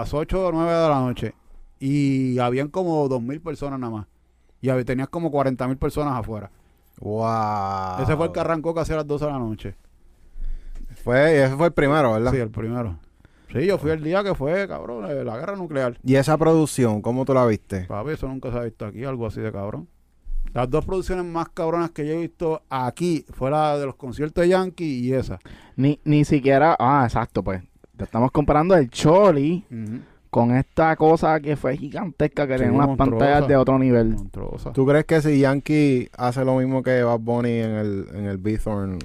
las 0.00 0.12
8 0.12 0.48
o 0.48 0.50
9 0.50 0.72
de 0.72 0.88
la 0.88 0.98
noche 1.00 1.32
y 1.78 2.38
habían 2.38 2.68
como 2.68 3.08
2.000 3.08 3.40
personas 3.42 3.78
nada 3.78 3.92
más. 3.92 4.06
Y 4.60 4.68
había, 4.68 4.84
tenías 4.84 5.08
como 5.08 5.30
40.000 5.30 5.76
personas 5.76 6.18
afuera. 6.18 6.50
Wow. 7.00 8.02
Ese 8.02 8.16
fue 8.16 8.26
el 8.26 8.32
que 8.32 8.40
arrancó 8.40 8.74
casi 8.74 8.92
a 8.92 8.96
las 8.96 9.06
12 9.06 9.24
de 9.26 9.30
la 9.30 9.38
noche. 9.38 9.74
Fue, 11.04 11.44
ese 11.44 11.56
fue 11.56 11.66
el 11.66 11.72
primero, 11.72 12.12
¿verdad? 12.12 12.32
Sí, 12.32 12.38
el 12.38 12.50
primero. 12.50 12.98
Sí, 13.52 13.66
yo 13.66 13.78
fui 13.78 13.90
el 13.90 14.02
día 14.02 14.24
que 14.24 14.34
fue, 14.34 14.66
cabrón, 14.66 15.08
eh, 15.10 15.22
la 15.24 15.36
guerra 15.36 15.56
nuclear. 15.56 15.98
Y 16.02 16.16
esa 16.16 16.36
producción, 16.36 17.00
¿cómo 17.00 17.24
tú 17.24 17.32
la 17.32 17.46
viste? 17.46 17.82
Papi, 17.84 18.10
eso 18.10 18.26
nunca 18.26 18.50
se 18.50 18.58
ha 18.58 18.62
visto 18.62 18.86
aquí, 18.86 19.04
algo 19.04 19.26
así 19.26 19.40
de 19.40 19.52
cabrón. 19.52 19.88
Las 20.52 20.70
dos 20.70 20.84
producciones 20.84 21.24
más 21.24 21.50
cabronas 21.50 21.90
que 21.90 22.06
yo 22.06 22.14
he 22.14 22.18
visto 22.18 22.62
aquí 22.70 23.24
fue 23.30 23.50
la 23.50 23.78
de 23.78 23.86
los 23.86 23.96
conciertos 23.96 24.42
de 24.42 24.48
Yankee 24.48 25.00
y 25.00 25.12
esa. 25.12 25.38
Ni, 25.76 26.00
ni 26.04 26.24
siquiera. 26.24 26.74
Ah, 26.78 27.02
exacto, 27.04 27.42
pues. 27.42 27.62
Te 27.96 28.04
estamos 28.04 28.30
comparando 28.30 28.74
el 28.74 28.90
Choli 28.90 29.64
con 30.36 30.54
esta 30.54 30.94
cosa 30.96 31.40
que 31.40 31.56
fue 31.56 31.78
gigantesca, 31.78 32.46
que 32.46 32.58
Sí, 32.58 32.64
tenía 32.64 32.76
unas 32.84 32.94
pantallas 32.98 33.48
de 33.48 33.56
otro 33.56 33.78
nivel. 33.78 34.10
Monstruosa. 34.10 34.70
¿Tú 34.74 34.84
crees 34.84 35.06
que 35.06 35.22
si 35.22 35.40
Yankee 35.40 36.10
hace 36.14 36.44
lo 36.44 36.56
mismo 36.56 36.82
que 36.82 37.02
Bad 37.02 37.20
Bunny 37.20 37.48
en 37.60 37.70
el, 37.70 38.06
en 38.12 38.24
el 38.26 38.36
Bithorn, 38.36 38.98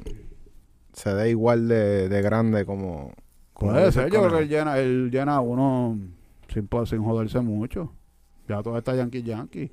se 0.91 1.13
dé 1.13 1.29
igual 1.29 1.69
de, 1.69 2.09
de 2.09 2.21
grande 2.21 2.65
como... 2.65 3.13
como 3.53 3.71
Puede 3.71 3.93
ser, 3.93 4.11
yo 4.11 4.19
creo 4.23 4.33
que 4.39 4.43
él 4.43 4.49
llena, 4.49 4.77
él 4.77 5.09
llena 5.09 5.35
a 5.37 5.39
uno 5.39 5.97
sin, 6.49 6.67
sin 6.85 7.01
joderse 7.01 7.39
mucho. 7.39 7.93
Ya 8.49 8.61
todo 8.61 8.77
está 8.77 8.93
Yankee 8.93 9.23
Yankee. 9.23 9.71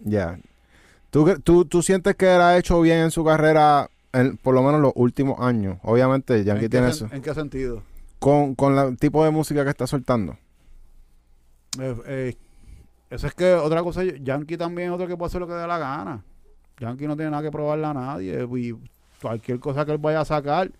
Ya. 0.00 0.38
¿Tú, 1.08 1.24
cre- 1.26 1.42
tú, 1.42 1.64
¿Tú 1.64 1.80
sientes 1.80 2.16
que 2.16 2.26
él 2.34 2.42
ha 2.42 2.58
hecho 2.58 2.82
bien 2.82 2.98
en 2.98 3.10
su 3.10 3.24
carrera, 3.24 3.88
en, 4.12 4.36
por 4.36 4.54
lo 4.54 4.62
menos 4.62 4.82
los 4.82 4.92
últimos 4.94 5.40
años? 5.40 5.78
Obviamente, 5.84 6.44
Yankey 6.44 6.52
¿En, 6.52 6.60
qué 6.60 6.68
tiene 6.68 6.86
sen- 6.88 6.90
eso. 6.90 7.08
¿En 7.12 7.22
qué 7.22 7.32
sentido? 7.32 7.82
Con, 8.18 8.54
con 8.54 8.76
la- 8.76 8.84
el 8.84 8.98
tipo 8.98 9.24
de 9.24 9.30
música 9.30 9.64
que 9.64 9.70
está 9.70 9.86
soltando. 9.86 10.36
Eh, 11.80 11.96
eh, 12.06 12.36
eso 13.10 13.26
es 13.26 13.34
que 13.34 13.54
otra 13.54 13.82
cosa, 13.82 14.04
Yankee 14.04 14.56
también 14.56 14.88
es 14.88 14.94
otro 14.94 15.06
que 15.06 15.16
puede 15.16 15.28
hacer 15.28 15.40
lo 15.40 15.46
que 15.46 15.54
dé 15.54 15.66
la 15.66 15.78
gana. 15.78 16.22
Yankee 16.78 17.06
no 17.06 17.16
tiene 17.16 17.30
nada 17.30 17.42
que 17.42 17.50
probarle 17.50 17.86
a 17.86 17.94
nadie. 17.94 18.46
Y 18.56 18.76
cualquier 19.20 19.58
cosa 19.58 19.84
que 19.84 19.92
él 19.92 19.98
vaya 19.98 20.20
a 20.20 20.24
sacar, 20.24 20.70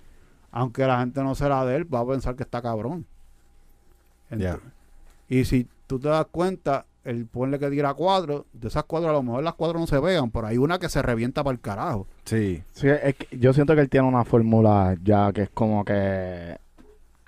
aunque 0.50 0.86
la 0.86 1.00
gente 1.00 1.22
no 1.22 1.34
se 1.34 1.48
la 1.48 1.64
dé, 1.64 1.76
él 1.76 1.92
va 1.92 2.00
a 2.00 2.06
pensar 2.06 2.36
que 2.36 2.42
está 2.42 2.60
cabrón. 2.62 3.06
Y 5.28 5.44
si 5.44 5.66
tú 5.86 5.98
te 5.98 6.08
das 6.08 6.26
cuenta, 6.30 6.84
el 7.04 7.26
ponle 7.26 7.58
que 7.58 7.70
tira 7.70 7.94
cuatro, 7.94 8.46
de 8.52 8.68
esas 8.68 8.84
cuatro 8.84 9.08
a 9.08 9.12
lo 9.12 9.22
mejor 9.22 9.42
las 9.42 9.54
cuatro 9.54 9.78
no 9.78 9.86
se 9.86 10.00
pegan, 10.00 10.30
pero 10.30 10.46
hay 10.46 10.58
una 10.58 10.78
que 10.78 10.90
se 10.90 11.00
revienta 11.00 11.42
para 11.42 11.54
el 11.54 11.60
carajo. 11.60 12.06
Sí. 12.24 12.62
Sí, 12.72 12.88
es 12.88 13.14
que 13.14 13.38
yo 13.38 13.52
siento 13.54 13.74
que 13.74 13.80
él 13.80 13.88
tiene 13.88 14.06
una 14.06 14.24
fórmula 14.24 14.96
ya 15.02 15.32
que 15.32 15.42
es 15.42 15.50
como 15.50 15.84
que. 15.84 16.58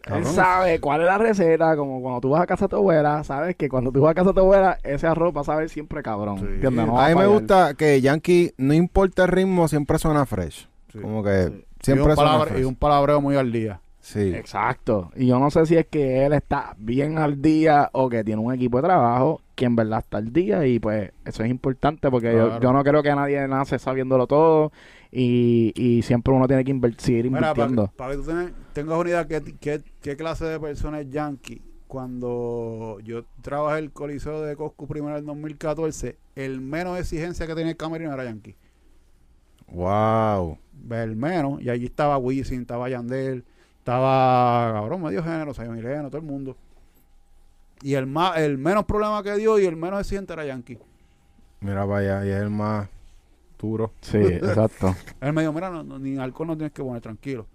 Él 0.07 0.13
Cabrón. 0.15 0.33
sabe 0.35 0.81
cuál 0.81 1.01
es 1.03 1.07
la 1.07 1.19
receta, 1.19 1.77
como 1.77 2.01
cuando 2.01 2.21
tú 2.23 2.31
vas 2.31 2.41
a 2.43 2.47
casa 2.47 2.65
de 2.65 2.71
tu 2.71 2.77
abuela, 2.77 3.23
sabes 3.23 3.55
que 3.57 3.69
cuando 3.69 3.93
tú 3.93 4.01
vas 4.01 4.13
a 4.13 4.15
casa 4.15 4.29
de 4.31 4.35
tu 4.35 4.41
abuela, 4.41 4.79
ese 4.83 5.07
arroz 5.07 5.37
va 5.37 5.43
a 5.43 5.45
saber 5.45 5.69
siempre 5.69 6.03
cabrón. 6.03 6.39
Sí. 6.39 6.45
¿entiendes? 6.47 6.87
No 6.87 6.95
va 6.95 7.05
a 7.05 7.09
mí 7.09 7.15
me 7.15 7.21
fallar. 7.23 7.31
gusta 7.39 7.75
que 7.75 8.01
Yankee, 8.01 8.53
no 8.57 8.73
importa 8.75 9.25
el 9.25 9.29
ritmo, 9.29 9.69
siempre 9.69 9.99
suena 9.99 10.25
fresh. 10.27 10.69
Como 11.01 11.23
que 11.23 11.45
Sí. 11.49 11.65
siempre 11.83 12.07
y, 12.07 12.09
un 12.11 12.15
suena 12.17 12.31
palabre- 12.33 12.51
fresh. 12.51 12.63
y 12.63 12.65
un 12.65 12.75
palabreo 12.77 13.21
muy 13.21 13.37
al 13.37 13.53
día. 13.53 13.81
Sí. 14.01 14.33
Exacto. 14.35 15.11
Y 15.15 15.27
yo 15.27 15.39
no 15.39 15.51
sé 15.51 15.67
si 15.67 15.77
es 15.77 15.87
que 15.87 16.25
él 16.25 16.33
está 16.33 16.75
bien 16.79 17.19
al 17.19 17.43
día 17.43 17.91
o 17.93 18.09
que 18.09 18.25
tiene 18.25 18.41
un 18.41 18.53
equipo 18.55 18.79
de 18.79 18.85
trabajo 18.85 19.43
que 19.55 19.67
en 19.67 19.77
verdad 19.77 19.99
está 19.99 20.17
al 20.17 20.33
día 20.33 20.67
y 20.67 20.79
pues 20.81 21.13
eso 21.27 21.45
es 21.45 21.51
importante 21.51 22.11
porque 22.11 22.33
yo, 22.33 22.47
Claro. 22.47 22.61
yo 22.63 22.73
no 22.73 22.83
creo 22.83 23.03
que 23.03 23.15
nadie 23.15 23.47
nace 23.47 23.79
sabiéndolo 23.79 24.27
todo 24.27 24.73
y, 25.13 25.73
y 25.75 26.03
siempre 26.03 26.33
uno 26.33 26.47
tiene 26.47 26.65
que 26.65 26.73
inver- 26.75 26.97
seguir 26.99 27.25
Mira, 27.31 27.55
para, 27.55 27.69
invirtiendo. 27.69 27.93
que 28.11 28.17
tú 28.17 28.23
tengas, 28.25 28.53
tengas 28.73 28.99
una 28.99 29.09
idea 29.09 29.27
qué, 29.27 29.43
qué, 29.61 29.83
qué 30.01 30.17
clase 30.17 30.45
de 30.45 30.61
persona 30.61 31.01
es 31.01 31.11
Yankee. 31.11 31.63
Cuando 31.89 32.99
yo 33.03 33.25
trabajé 33.43 33.81
el 33.81 33.91
Coliseo 33.91 34.43
de 34.43 34.55
Coscu 34.55 34.87
primero 34.87 35.15
en 35.15 35.21
el 35.21 35.27
2014, 35.27 36.17
el 36.37 36.61
menos 36.61 36.97
exigencia 36.99 37.47
que 37.49 37.55
tenía 37.57 37.73
el 37.73 37.77
camerino 37.77 38.15
era 38.15 38.25
Yankee. 38.25 38.55
Wow. 39.73 40.59
El 40.91 41.17
menos. 41.17 41.61
Y 41.61 41.69
allí 41.71 41.87
estaba 41.87 42.17
Wisin, 42.19 42.63
estaba 42.63 42.89
Yandel, 42.89 43.45
estaba, 43.79 44.73
cabrón, 44.73 45.03
medio 45.03 45.23
género, 45.23 45.53
Sayo 45.53 45.73
Mileno, 45.73 46.09
todo 46.09 46.19
el 46.21 46.27
mundo. 46.27 46.57
Y 47.83 47.95
el 47.95 48.07
más, 48.07 48.39
el 48.39 48.59
menos 48.59 48.85
problema 48.85 49.23
que 49.23 49.35
dio 49.37 49.59
y 49.59 49.65
el 49.67 49.77
menos 49.77 50.01
exigente 50.01 50.33
era 50.33 50.45
Yankee. 50.45 50.79
Mira 51.61 51.83
allá, 51.83 52.25
y 52.25 52.29
es 52.31 52.41
el 52.41 52.51
más 52.51 52.89
duro. 53.61 53.93
Sí, 54.01 54.19
exacto. 54.19 54.95
Él 55.21 55.33
me 55.33 55.43
dijo, 55.43 55.53
mira, 55.53 55.71
no, 55.71 55.83
no, 55.83 55.99
ni 55.99 56.17
alcohol 56.19 56.49
no 56.49 56.57
tienes 56.57 56.73
que 56.73 56.83
poner, 56.83 57.01
tranquilo. 57.03 57.47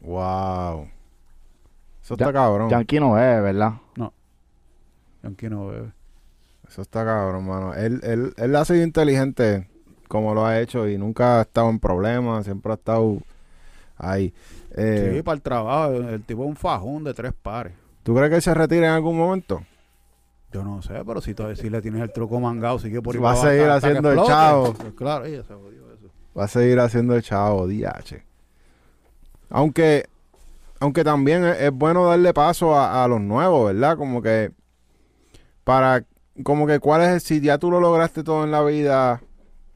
Wow. 0.00 0.88
Eso 2.02 2.16
Ya- 2.16 2.26
está 2.26 2.32
cabrón. 2.32 2.70
Yankee 2.70 3.00
no 3.00 3.18
es, 3.18 3.42
¿verdad? 3.42 3.72
Yankee 5.22 5.48
no 5.48 5.66
bebe. 5.68 5.92
Eso 6.68 6.82
está 6.82 7.04
cabrón, 7.04 7.46
mano. 7.46 7.74
Él, 7.74 8.00
él, 8.04 8.34
él 8.36 8.56
ha 8.56 8.64
sido 8.64 8.82
inteligente 8.82 9.68
como 10.08 10.34
lo 10.34 10.46
ha 10.46 10.60
hecho 10.60 10.88
y 10.88 10.98
nunca 10.98 11.38
ha 11.38 11.42
estado 11.42 11.68
en 11.70 11.78
problemas, 11.80 12.44
siempre 12.44 12.72
ha 12.72 12.74
estado 12.76 13.18
ahí. 13.96 14.32
Eh, 14.76 15.14
sí, 15.16 15.22
para 15.22 15.34
el 15.36 15.42
trabajo. 15.42 15.92
El 15.94 16.22
tipo 16.22 16.42
es 16.44 16.48
un 16.48 16.56
fajón 16.56 17.02
de 17.04 17.14
tres 17.14 17.32
pares. 17.40 17.72
¿Tú 18.02 18.14
crees 18.14 18.30
que 18.30 18.36
él 18.36 18.42
se 18.42 18.54
retire 18.54 18.86
en 18.86 18.92
algún 18.92 19.16
momento? 19.16 19.62
Yo 20.56 20.64
no 20.64 20.80
sé, 20.80 20.94
pero 21.06 21.20
si, 21.20 21.34
todavía- 21.34 21.56
si 21.60 21.68
le 21.68 21.82
tienes 21.82 22.00
el 22.00 22.10
truco 22.12 22.40
mangado, 22.40 22.78
sigue 22.78 23.02
por 23.02 23.14
ahí 23.14 23.20
Va 23.20 23.32
a 23.32 23.34
para 23.34 23.40
abajo 23.42 23.50
seguir 23.52 23.70
hasta 23.70 23.88
haciendo 23.88 24.10
el 24.12 24.22
chavo. 24.22 24.72
Pues 24.72 24.94
claro, 24.94 25.24
ella 25.26 25.42
se 25.44 25.52
jodió 25.52 25.92
eso. 25.92 26.06
Va 26.38 26.44
a 26.44 26.48
seguir 26.48 26.80
haciendo 26.80 27.14
el 27.14 27.22
chavo, 27.22 27.66
DH. 27.68 28.22
Aunque, 29.50 30.06
aunque 30.80 31.04
también 31.04 31.44
es, 31.44 31.60
es 31.60 31.72
bueno 31.72 32.06
darle 32.06 32.32
paso 32.32 32.74
a, 32.74 33.04
a 33.04 33.08
los 33.08 33.20
nuevos, 33.20 33.66
¿verdad? 33.66 33.98
Como 33.98 34.22
que 34.22 34.50
para, 35.64 36.04
como 36.42 36.66
que 36.66 36.78
cuál 36.80 37.02
es 37.02 37.08
el, 37.10 37.20
si 37.20 37.40
ya 37.42 37.58
tú 37.58 37.70
lo 37.70 37.78
lograste 37.80 38.24
todo 38.24 38.42
en 38.44 38.50
la 38.50 38.62
vida, 38.62 39.20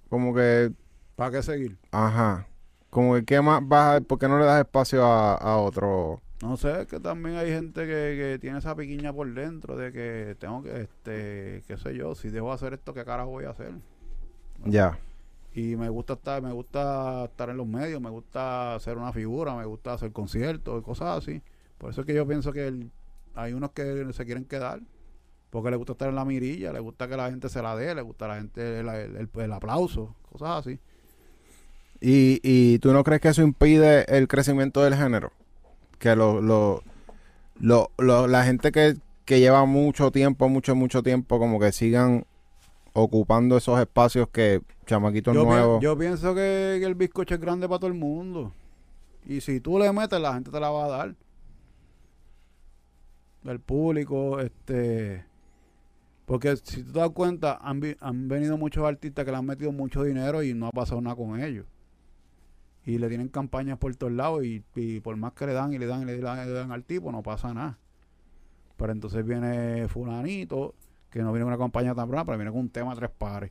como 0.09 0.35
que, 0.35 0.73
¿Para 1.15 1.31
qué 1.32 1.43
seguir? 1.43 1.77
ajá, 1.93 2.47
como 2.89 3.15
que 3.16 3.24
qué 3.27 3.40
más 3.43 3.61
vas 3.62 3.98
a, 3.98 4.01
¿por 4.01 4.19
qué 4.19 4.28
no 4.28 4.39
le 4.39 4.47
das 4.47 4.61
espacio 4.61 5.05
a, 5.05 5.35
a 5.35 5.57
otro? 5.59 6.20
No 6.42 6.56
sé, 6.56 6.82
es 6.82 6.86
que 6.86 6.98
también 7.00 7.36
hay 7.36 7.50
gente 7.50 7.82
que, 7.82 7.86
que 7.86 8.38
tiene 8.40 8.58
esa 8.58 8.74
piquiña 8.74 9.12
por 9.12 9.32
dentro 9.32 9.76
de 9.76 9.92
que 9.92 10.36
tengo 10.38 10.62
que, 10.62 10.82
este, 10.82 11.64
qué 11.66 11.76
sé 11.76 11.94
yo, 11.94 12.14
si 12.14 12.30
dejo 12.30 12.48
de 12.48 12.54
hacer 12.54 12.72
esto, 12.74 12.94
¿qué 12.94 13.04
carajo 13.04 13.30
voy 13.30 13.44
a 13.44 13.50
hacer? 13.50 13.72
Ya, 14.66 14.98
Y 15.52 15.74
me 15.76 15.88
gusta 15.88 16.12
estar, 16.14 16.42
me 16.42 16.52
gusta 16.52 17.24
estar 17.24 17.50
en 17.50 17.56
los 17.56 17.66
medios, 17.66 18.00
me 18.00 18.10
gusta 18.10 18.74
hacer 18.76 18.96
una 18.98 19.12
figura, 19.12 19.54
me 19.56 19.64
gusta 19.64 19.94
hacer 19.94 20.12
conciertos 20.12 20.80
y 20.80 20.84
cosas 20.84 21.18
así. 21.18 21.42
Por 21.78 21.90
eso 21.90 22.02
es 22.02 22.06
que 22.06 22.14
yo 22.14 22.26
pienso 22.26 22.52
que 22.52 22.68
el- 22.68 22.90
hay 23.34 23.52
unos 23.52 23.72
que 23.72 24.06
se 24.12 24.24
quieren 24.26 24.44
quedar, 24.44 24.80
porque 25.50 25.70
les 25.70 25.78
gusta 25.78 25.92
estar 25.92 26.08
en 26.10 26.16
la 26.16 26.24
mirilla, 26.24 26.72
les 26.72 26.82
gusta 26.82 27.08
que 27.08 27.16
la 27.16 27.30
gente 27.30 27.48
se 27.48 27.62
la 27.62 27.76
dé, 27.76 27.94
les 27.94 28.04
gusta 28.04 28.28
la 28.28 28.36
gente 28.36 28.80
el, 28.80 28.88
el- 28.88 29.16
el- 29.16 29.30
el 29.40 29.52
aplauso, 29.52 30.14
cosas 30.30 30.66
así. 30.66 30.80
¿Y, 32.00 32.40
¿Y 32.42 32.78
tú 32.78 32.92
no 32.92 33.04
crees 33.04 33.20
que 33.20 33.28
eso 33.28 33.42
impide 33.42 34.04
el 34.16 34.26
crecimiento 34.28 34.82
del 34.82 34.94
género? 34.94 35.32
Que 36.01 36.16
lo, 36.16 36.40
lo, 36.40 36.82
lo, 37.60 37.90
lo- 37.98 38.27
la 38.27 38.43
gente 38.43 38.72
que, 38.72 38.97
que 39.24 39.39
lleva 39.39 39.64
mucho 39.66 40.10
tiempo, 40.10 40.48
mucho, 40.48 40.74
mucho 40.74 41.02
tiempo, 41.05 41.39
como 41.39 41.60
que 41.60 41.70
sigan 41.70 42.24
ocupando 42.93 43.56
esos 43.56 43.78
espacios 43.78 44.28
que 44.32 44.62
chamaquitos 44.86 45.32
Yo, 45.35 45.43
pi- 45.44 45.48
nuevos. 45.51 45.81
yo 45.82 45.97
pienso 45.97 46.35
que, 46.35 46.78
que 46.81 46.85
el 46.86 46.97
bizcocho 46.97 47.35
es 47.36 47.40
grande 47.40 47.68
para 47.68 47.78
todo 47.78 47.89
el 47.89 47.94
mundo. 47.97 48.52
Y 49.24 49.40
si 49.43 49.60
tú 49.60 49.78
le 49.78 49.93
metes, 49.93 50.18
la 50.20 50.35
gente 50.35 50.51
te 50.51 50.59
la 50.59 50.70
va 50.70 50.86
a 50.86 50.89
dar. 50.89 51.14
El 53.44 53.60
público, 53.60 54.40
este... 54.40 55.24
Porque 56.27 56.56
si 56.56 56.82
tú 56.85 56.93
te 56.93 56.98
das 57.01 57.10
cuenta, 57.10 57.59
han, 57.60 57.81
han 58.01 58.28
venido 58.28 58.56
muchos 58.56 58.85
artistas 58.85 59.24
que 59.24 59.31
le 59.31 59.36
han 59.36 59.47
metido 59.47 59.72
mucho 59.72 60.02
dinero 60.05 60.43
y 60.43 60.55
no 60.55 60.66
ha 60.68 60.70
pasado 60.70 61.01
nada 61.01 61.16
con 61.16 61.40
ellos. 61.43 61.66
Y 62.85 62.98
le 62.98 63.09
tienen 63.09 63.28
campañas 63.28 63.78
por 63.78 63.94
todos 63.97 64.12
lados 64.12 64.44
y, 64.44 64.65
y 64.74 65.01
por 65.01 65.16
más 65.16 65.32
que 65.35 65.47
le 65.47 65.52
dan 65.52 65.73
y 65.73 65.78
le 65.78 65.86
dan 65.86 66.02
y 66.02 66.05
le 66.07 66.19
dan, 66.19 66.47
le 66.47 66.52
dan 66.52 66.73
al 66.73 66.85
tipo, 66.85 67.12
no 67.12 67.23
pasa 67.23 67.52
nada. 67.52 67.78
Pero 68.77 68.93
entonces 68.93 69.24
viene 69.24 69.86
fulanito, 69.89 70.74
que 71.11 71.20
no 71.20 71.32
viene 71.32 71.44
con 71.44 71.52
una 71.52 71.59
campaña 71.59 71.94
tan 71.94 72.09
brava, 72.09 72.24
pero 72.24 72.39
viene 72.39 72.51
con 72.51 72.61
un 72.61 72.70
tema 72.70 72.94
tres 72.94 73.11
pares. 73.11 73.51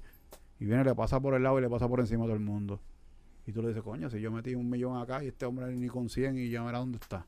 Y 0.59 0.65
viene, 0.65 0.83
le 0.83 0.95
pasa 0.95 1.19
por 1.19 1.35
el 1.35 1.43
lado 1.43 1.59
y 1.59 1.61
le 1.61 1.69
pasa 1.69 1.87
por 1.87 1.99
encima 1.99 2.23
a 2.23 2.27
todo 2.27 2.35
el 2.35 2.41
mundo. 2.41 2.79
Y 3.45 3.51
tú 3.51 3.61
le 3.61 3.69
dices, 3.69 3.83
coño, 3.83 4.09
si 4.09 4.19
yo 4.19 4.31
metí 4.31 4.55
un 4.55 4.69
millón 4.69 4.97
acá 4.97 5.23
y 5.23 5.27
este 5.27 5.45
hombre 5.45 5.73
ni 5.75 5.87
con 5.87 6.09
100 6.09 6.37
y 6.37 6.49
ya 6.49 6.63
verá 6.63 6.79
dónde 6.79 6.97
está. 6.97 7.25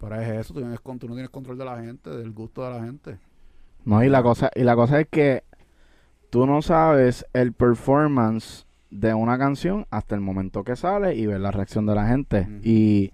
Pero 0.00 0.20
es 0.20 0.28
eso, 0.28 0.54
tú, 0.54 0.60
tienes, 0.60 0.80
tú 0.82 1.08
no 1.08 1.14
tienes 1.14 1.30
control 1.30 1.58
de 1.58 1.64
la 1.64 1.80
gente, 1.80 2.10
del 2.10 2.32
gusto 2.32 2.64
de 2.64 2.70
la 2.70 2.84
gente. 2.84 3.18
No, 3.84 4.02
y 4.02 4.08
la 4.08 4.22
cosa, 4.22 4.50
y 4.54 4.62
la 4.62 4.74
cosa 4.74 5.00
es 5.00 5.08
que 5.08 5.44
tú 6.30 6.46
no 6.46 6.62
sabes 6.62 7.24
el 7.32 7.52
performance 7.52 8.66
de 8.92 9.14
una 9.14 9.38
canción 9.38 9.86
hasta 9.90 10.14
el 10.14 10.20
momento 10.20 10.64
que 10.64 10.76
sale 10.76 11.14
y 11.14 11.26
ver 11.26 11.40
la 11.40 11.50
reacción 11.50 11.86
de 11.86 11.94
la 11.94 12.06
gente. 12.06 12.46
Y 12.62 13.10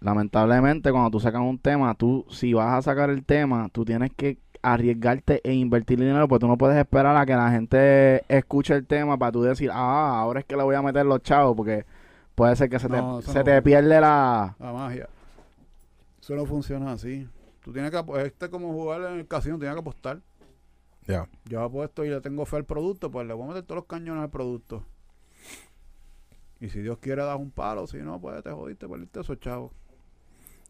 lamentablemente 0.00 0.92
cuando 0.92 1.10
tú 1.10 1.18
sacas 1.20 1.40
un 1.40 1.58
tema, 1.58 1.94
tú 1.94 2.26
si 2.30 2.52
vas 2.52 2.74
a 2.74 2.82
sacar 2.82 3.10
el 3.10 3.24
tema, 3.24 3.68
tú 3.72 3.84
tienes 3.84 4.10
que 4.14 4.38
arriesgarte 4.62 5.40
e 5.44 5.54
invertir 5.54 5.98
dinero 5.98 6.28
porque 6.28 6.40
tú 6.40 6.48
no 6.48 6.58
puedes 6.58 6.76
esperar 6.76 7.16
a 7.16 7.24
que 7.24 7.34
la 7.34 7.50
gente 7.50 8.22
escuche 8.28 8.74
el 8.74 8.86
tema 8.86 9.16
para 9.16 9.32
tú 9.32 9.42
decir, 9.42 9.70
ah, 9.72 10.18
ahora 10.20 10.40
es 10.40 10.46
que 10.46 10.56
le 10.56 10.62
voy 10.62 10.74
a 10.74 10.82
meter 10.82 11.06
los 11.06 11.22
chavos 11.22 11.56
porque 11.56 11.86
puede 12.34 12.54
ser 12.56 12.68
que 12.68 12.78
se 12.78 12.88
te, 12.88 12.96
No, 12.96 13.22
se 13.22 13.38
no. 13.38 13.44
te 13.44 13.62
pierde 13.62 14.00
la... 14.00 14.56
La 14.58 14.72
magia. 14.72 15.08
Eso 16.20 16.34
no 16.34 16.44
funciona 16.44 16.92
así. 16.92 17.26
Tú 17.64 17.72
tienes 17.72 17.90
que, 17.90 17.98
este 18.24 18.46
es 18.46 18.50
como 18.50 18.72
jugar 18.72 19.00
en 19.12 19.20
el 19.20 19.26
casino, 19.26 19.58
tienes 19.58 19.74
que 19.74 19.80
apostar. 19.80 20.18
Ya. 21.06 21.28
Yo 21.44 21.62
apuesto 21.62 22.04
y 22.04 22.08
le 22.10 22.20
tengo 22.20 22.44
fe 22.46 22.56
al 22.56 22.64
producto, 22.64 23.10
pues 23.10 23.26
le 23.26 23.34
voy 23.34 23.44
a 23.44 23.48
meter 23.48 23.62
todos 23.62 23.76
los 23.76 23.86
cañones 23.86 24.22
al 24.24 24.30
producto. 24.30 24.82
Y 26.60 26.68
si 26.70 26.80
Dios 26.80 26.98
quiere, 26.98 27.22
das 27.22 27.38
un 27.38 27.50
palo. 27.50 27.86
Si 27.86 27.98
no, 27.98 28.20
pues 28.20 28.42
te 28.42 28.50
jodiste, 28.50 28.88
perdiste 28.88 29.20
esos 29.20 29.38
chavos. 29.40 29.72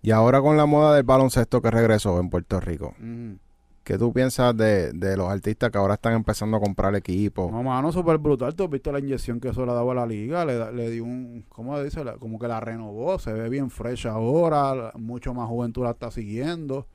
Y 0.02 0.10
ahora 0.10 0.40
con 0.40 0.56
la 0.56 0.66
moda 0.66 0.94
del 0.94 1.04
baloncesto 1.04 1.60
que 1.62 1.70
regresó 1.70 2.18
en 2.20 2.28
Puerto 2.28 2.60
Rico, 2.60 2.94
Ujú. 2.98 3.38
¿qué 3.84 3.96
tú 3.96 4.12
piensas 4.12 4.56
de, 4.56 4.92
de 4.92 5.16
los 5.16 5.28
artistas 5.30 5.70
que 5.70 5.78
ahora 5.78 5.94
están 5.94 6.12
empezando 6.14 6.56
a 6.56 6.60
comprar 6.60 6.94
equipos? 6.96 7.50
No, 7.50 7.62
mano, 7.62 7.90
súper 7.92 8.18
brutal. 8.18 8.54
¿Tú 8.54 8.64
has 8.64 8.70
visto 8.70 8.92
la 8.92 8.98
inyección 8.98 9.40
que 9.40 9.48
eso 9.48 9.64
le 9.64 9.72
ha 9.72 9.74
dado 9.74 9.90
a 9.92 9.94
la 9.94 10.06
liga? 10.06 10.44
Le, 10.44 10.56
da- 10.58 10.70
le 10.70 10.90
dio 10.90 11.04
un, 11.04 11.44
¿cómo 11.48 11.80
dice? 11.80 12.04
La- 12.04 12.18
Como 12.18 12.38
que 12.38 12.46
la 12.48 12.60
renovó. 12.60 13.18
Se 13.18 13.32
ve 13.32 13.48
bien 13.48 13.70
fresh 13.70 14.06
ahora. 14.06 14.92
Mucho 14.96 15.32
más 15.34 15.48
juventud 15.48 15.84
la 15.84 15.92
está 15.92 16.10
siguiendo. 16.10 16.86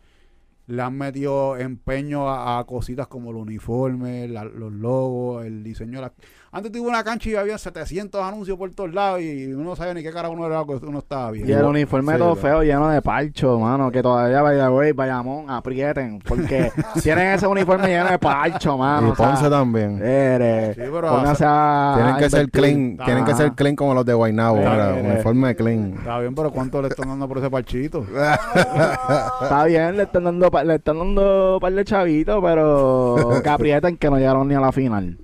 Le 0.67 0.81
han 0.81 0.97
metido 0.97 1.57
empeño 1.57 2.29
a, 2.29 2.59
a 2.59 2.65
cositas 2.65 3.07
como 3.07 3.31
el 3.31 3.37
uniforme, 3.37 4.27
la- 4.27 4.45
los 4.45 4.71
logos, 4.71 5.45
el 5.45 5.63
diseño. 5.63 6.01
la- 6.01 6.13
Antes 6.53 6.69
tuve 6.73 6.89
una 6.89 7.01
cancha 7.01 7.29
y 7.29 7.35
había 7.35 7.57
700 7.57 8.21
anuncios 8.21 8.57
por 8.57 8.69
todos 8.71 8.93
lados 8.93 9.21
y 9.21 9.53
uno 9.53 9.69
no 9.69 9.75
sabía 9.77 9.93
ni 9.93 10.03
qué 10.03 10.11
cara 10.11 10.27
uno 10.27 10.45
era 10.47 10.57
lo 10.57 10.67
que 10.79 10.85
uno 10.85 10.99
estaba 10.99 11.31
viendo. 11.31 11.49
Y 11.49 11.55
el 11.55 11.63
uniforme 11.63 12.11
Sí, 12.11 12.19
todo 12.19 12.35
feo, 12.35 12.61
lleno 12.61 12.89
de 12.89 13.01
parcho, 13.01 13.57
mano, 13.57 13.89
que 13.89 14.01
todavía 14.01 14.41
vaya, 14.41 14.67
güey, 14.67 14.91
Bayamón, 14.91 15.49
aprieten, 15.49 16.19
porque 16.19 16.69
tienen 17.01 17.27
ese 17.35 17.47
uniforme 17.47 17.87
lleno 17.87 18.09
de 18.09 18.19
parcho, 18.19 18.77
mano. 18.77 19.07
y 19.07 19.11
o 19.11 19.15
sea, 19.15 19.27
Ponce 19.27 19.49
también. 19.49 20.01
eres, 20.03 20.75
Sí, 20.75 20.81
pero 20.91 21.09
a... 21.09 21.93
tienen 21.95 22.15
que 22.17 22.29
ser 22.29 22.49
clean, 22.51 22.97
tienen 23.05 23.23
que 23.23 23.33
ser 23.33 23.53
clean 23.53 23.77
como 23.77 23.93
los 23.93 24.05
de 24.05 24.13
Guaynabo, 24.13 24.57
eh. 24.57 25.03
uniforme 25.09 25.55
clean. 25.55 25.93
Está 25.99 26.19
bien, 26.19 26.35
pero 26.35 26.51
¿cuánto 26.51 26.81
le 26.81 26.89
están 26.89 27.07
dando 27.07 27.29
por 27.29 27.37
ese 27.37 27.49
parchito? 27.49 28.05
Está 29.41 29.63
bien, 29.65 29.95
le 29.95 30.03
están 30.03 30.25
dando, 30.25 30.51
pa- 30.51 30.65
le 30.65 30.75
están 30.75 30.99
dando 30.99 31.53
un 31.55 31.59
par 31.61 31.71
de 31.71 31.85
chavitos, 31.85 32.39
pero 32.43 33.39
que 33.41 33.49
aprieten 33.49 33.95
que 33.95 34.09
no 34.09 34.17
llegaron 34.17 34.47
ni 34.49 34.55
a 34.55 34.59
la 34.59 34.73
final. 34.73 35.17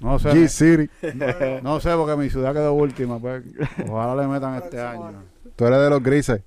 No 0.00 0.18
sé. 0.18 0.30
G-City. 0.32 0.90
No 1.62 1.80
sé, 1.80 1.90
porque 1.94 2.16
mi 2.16 2.28
ciudad 2.30 2.52
quedó 2.52 2.74
última. 2.74 3.18
Pues. 3.18 3.42
Ojalá 3.88 4.20
le 4.22 4.28
metan 4.28 4.54
este 4.56 4.80
año. 4.80 5.22
Tú 5.56 5.66
eres 5.66 5.80
de 5.80 5.90
los 5.90 6.02
grises. 6.02 6.42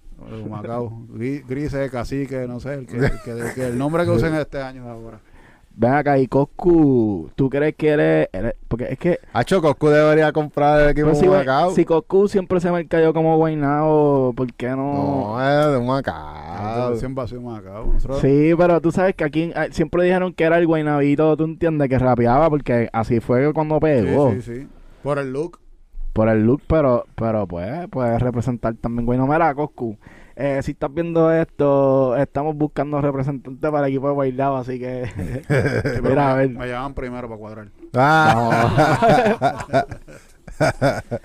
Macao. 0.49 0.89
Gri- 1.13 1.43
Grises, 1.47 1.89
cacique, 1.91 2.47
no 2.47 2.59
sé. 2.59 2.73
El, 2.73 2.87
que, 2.87 2.97
el, 2.97 3.21
que- 3.21 3.31
el 3.31 3.53
que- 3.53 3.67
el 3.67 3.77
nombre 3.77 4.03
que 4.03 4.11
usen 4.11 4.33
este 4.35 4.61
año 4.61 4.83
de 4.83 4.89
ahora. 4.89 5.19
Ven 5.79 5.93
acá, 5.93 6.17
y 6.17 6.25
Coscu, 6.27 7.29
¿tú 7.35 7.51
crees 7.51 7.75
que 7.75 7.89
eres, 7.89 8.29
eres- 8.33 8.55
porque 8.67 8.85
es 8.89 8.97
que 8.97 9.19
A 9.31 9.43
Chocoscu 9.43 9.89
debería 9.89 10.31
comprar 10.31 10.81
el 10.81 10.89
equipo 10.89 11.09
de 11.09 11.15
si, 11.15 11.27
Macao. 11.27 11.69
si 11.69 11.85
Coscu 11.85 12.27
siempre 12.27 12.59
se 12.59 12.71
me 12.71 12.87
cayó 12.87 13.13
como 13.13 13.37
Guaynabo, 13.37 14.33
¿por 14.35 14.51
qué 14.53 14.69
no? 14.69 15.35
No, 15.35 15.39
es 15.39 15.67
de 15.67 15.75
Ah, 15.75 15.79
Macao. 15.79 16.95
Siempre 16.95 17.23
ha 17.23 17.27
sido 17.27 17.41
Macao. 17.41 17.93
Nosotros, 17.93 18.21
Sí, 18.21 18.53
pero 18.57 18.81
tú 18.81 18.91
sabes 18.91 19.13
que 19.13 19.23
aquí 19.23 19.51
eh, 19.55 19.67
siempre 19.69 20.03
dijeron 20.03 20.33
que 20.33 20.45
era 20.45 20.57
el 20.57 20.65
Guaynabito, 20.65 21.37
tú 21.37 21.43
entiendes, 21.43 21.89
que 21.89 21.99
rapeaba, 21.99 22.49
porque 22.49 22.89
así 22.91 23.19
fue 23.19 23.53
cuando 23.53 23.75
sí, 23.75 23.81
pegó. 23.81 24.31
sí, 24.31 24.41
sí. 24.41 24.67
Por 25.03 25.19
el 25.19 25.31
look. 25.31 25.59
Por 26.13 26.27
el 26.29 26.43
look, 26.43 26.63
pero, 26.65 27.05
pero 27.13 27.45
pues, 27.45 27.87
puede 27.89 28.17
representar 28.17 28.73
también 28.81 29.05
Guaynabo. 29.05 29.31
Mira, 29.31 29.53
Coscu, 29.53 29.95
eh, 30.39 30.61
si 30.63 30.71
estás 30.71 30.93
viendo 30.93 31.31
esto, 31.31 32.15
estamos 32.15 32.55
buscando 32.55 33.01
representantes 33.01 33.71
para 33.71 33.87
el 33.87 33.91
equipo 33.93 34.07
de 34.07 34.13
Guaynabo, 34.13 34.57
así 34.57 34.77
que... 34.79 35.05
Sí, 35.07 36.01
Mira, 36.03 36.31
a 36.31 36.35
me, 36.35 36.39
ver. 36.47 36.49
me 36.51 36.67
llaman 36.67 36.93
primero 36.93 37.27
para 37.27 37.39
cuadrar. 37.39 37.67
Ah, 37.95 39.85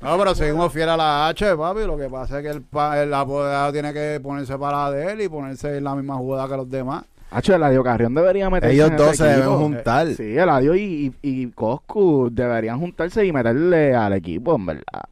No, 0.00 0.16
pero 0.16 0.32
seguimos 0.34 0.72
fiel 0.72 0.88
a 0.90 0.96
la 0.96 1.26
H, 1.28 1.56
papi. 1.56 1.80
Lo 1.84 1.96
que 1.98 2.08
pasa 2.08 2.38
es 2.38 2.44
que 2.44 2.50
el, 2.50 2.62
pa- 2.62 3.02
el 3.02 3.12
apoderado 3.12 3.72
tiene 3.72 3.92
que 3.92 4.20
ponerse 4.22 4.56
para 4.56 4.84
la 4.84 4.90
de 4.92 5.12
él 5.12 5.20
y 5.22 5.28
ponerse 5.28 5.76
en 5.78 5.82
la 5.84 5.96
misma 5.96 6.14
jugada 6.16 6.48
que 6.48 6.56
los 6.56 6.70
demás. 6.70 7.04
Hacho, 7.32 7.54
Eladio 7.56 7.82
Carrión 7.82 8.14
debería 8.14 8.48
meterse 8.48 8.74
Ellos 8.76 8.90
en 8.90 8.96
dos 8.96 9.16
se 9.16 9.24
deben 9.24 9.56
juntar. 9.56 10.06
Sí, 10.14 10.38
Eladio 10.38 10.76
y, 10.76 11.12
y, 11.20 11.42
y 11.42 11.50
Coscu 11.50 12.28
deberían 12.30 12.78
juntarse 12.78 13.26
y 13.26 13.32
meterle 13.32 13.94
al 13.94 14.12
equipo, 14.12 14.54
en 14.54 14.66
verdad. 14.66 15.02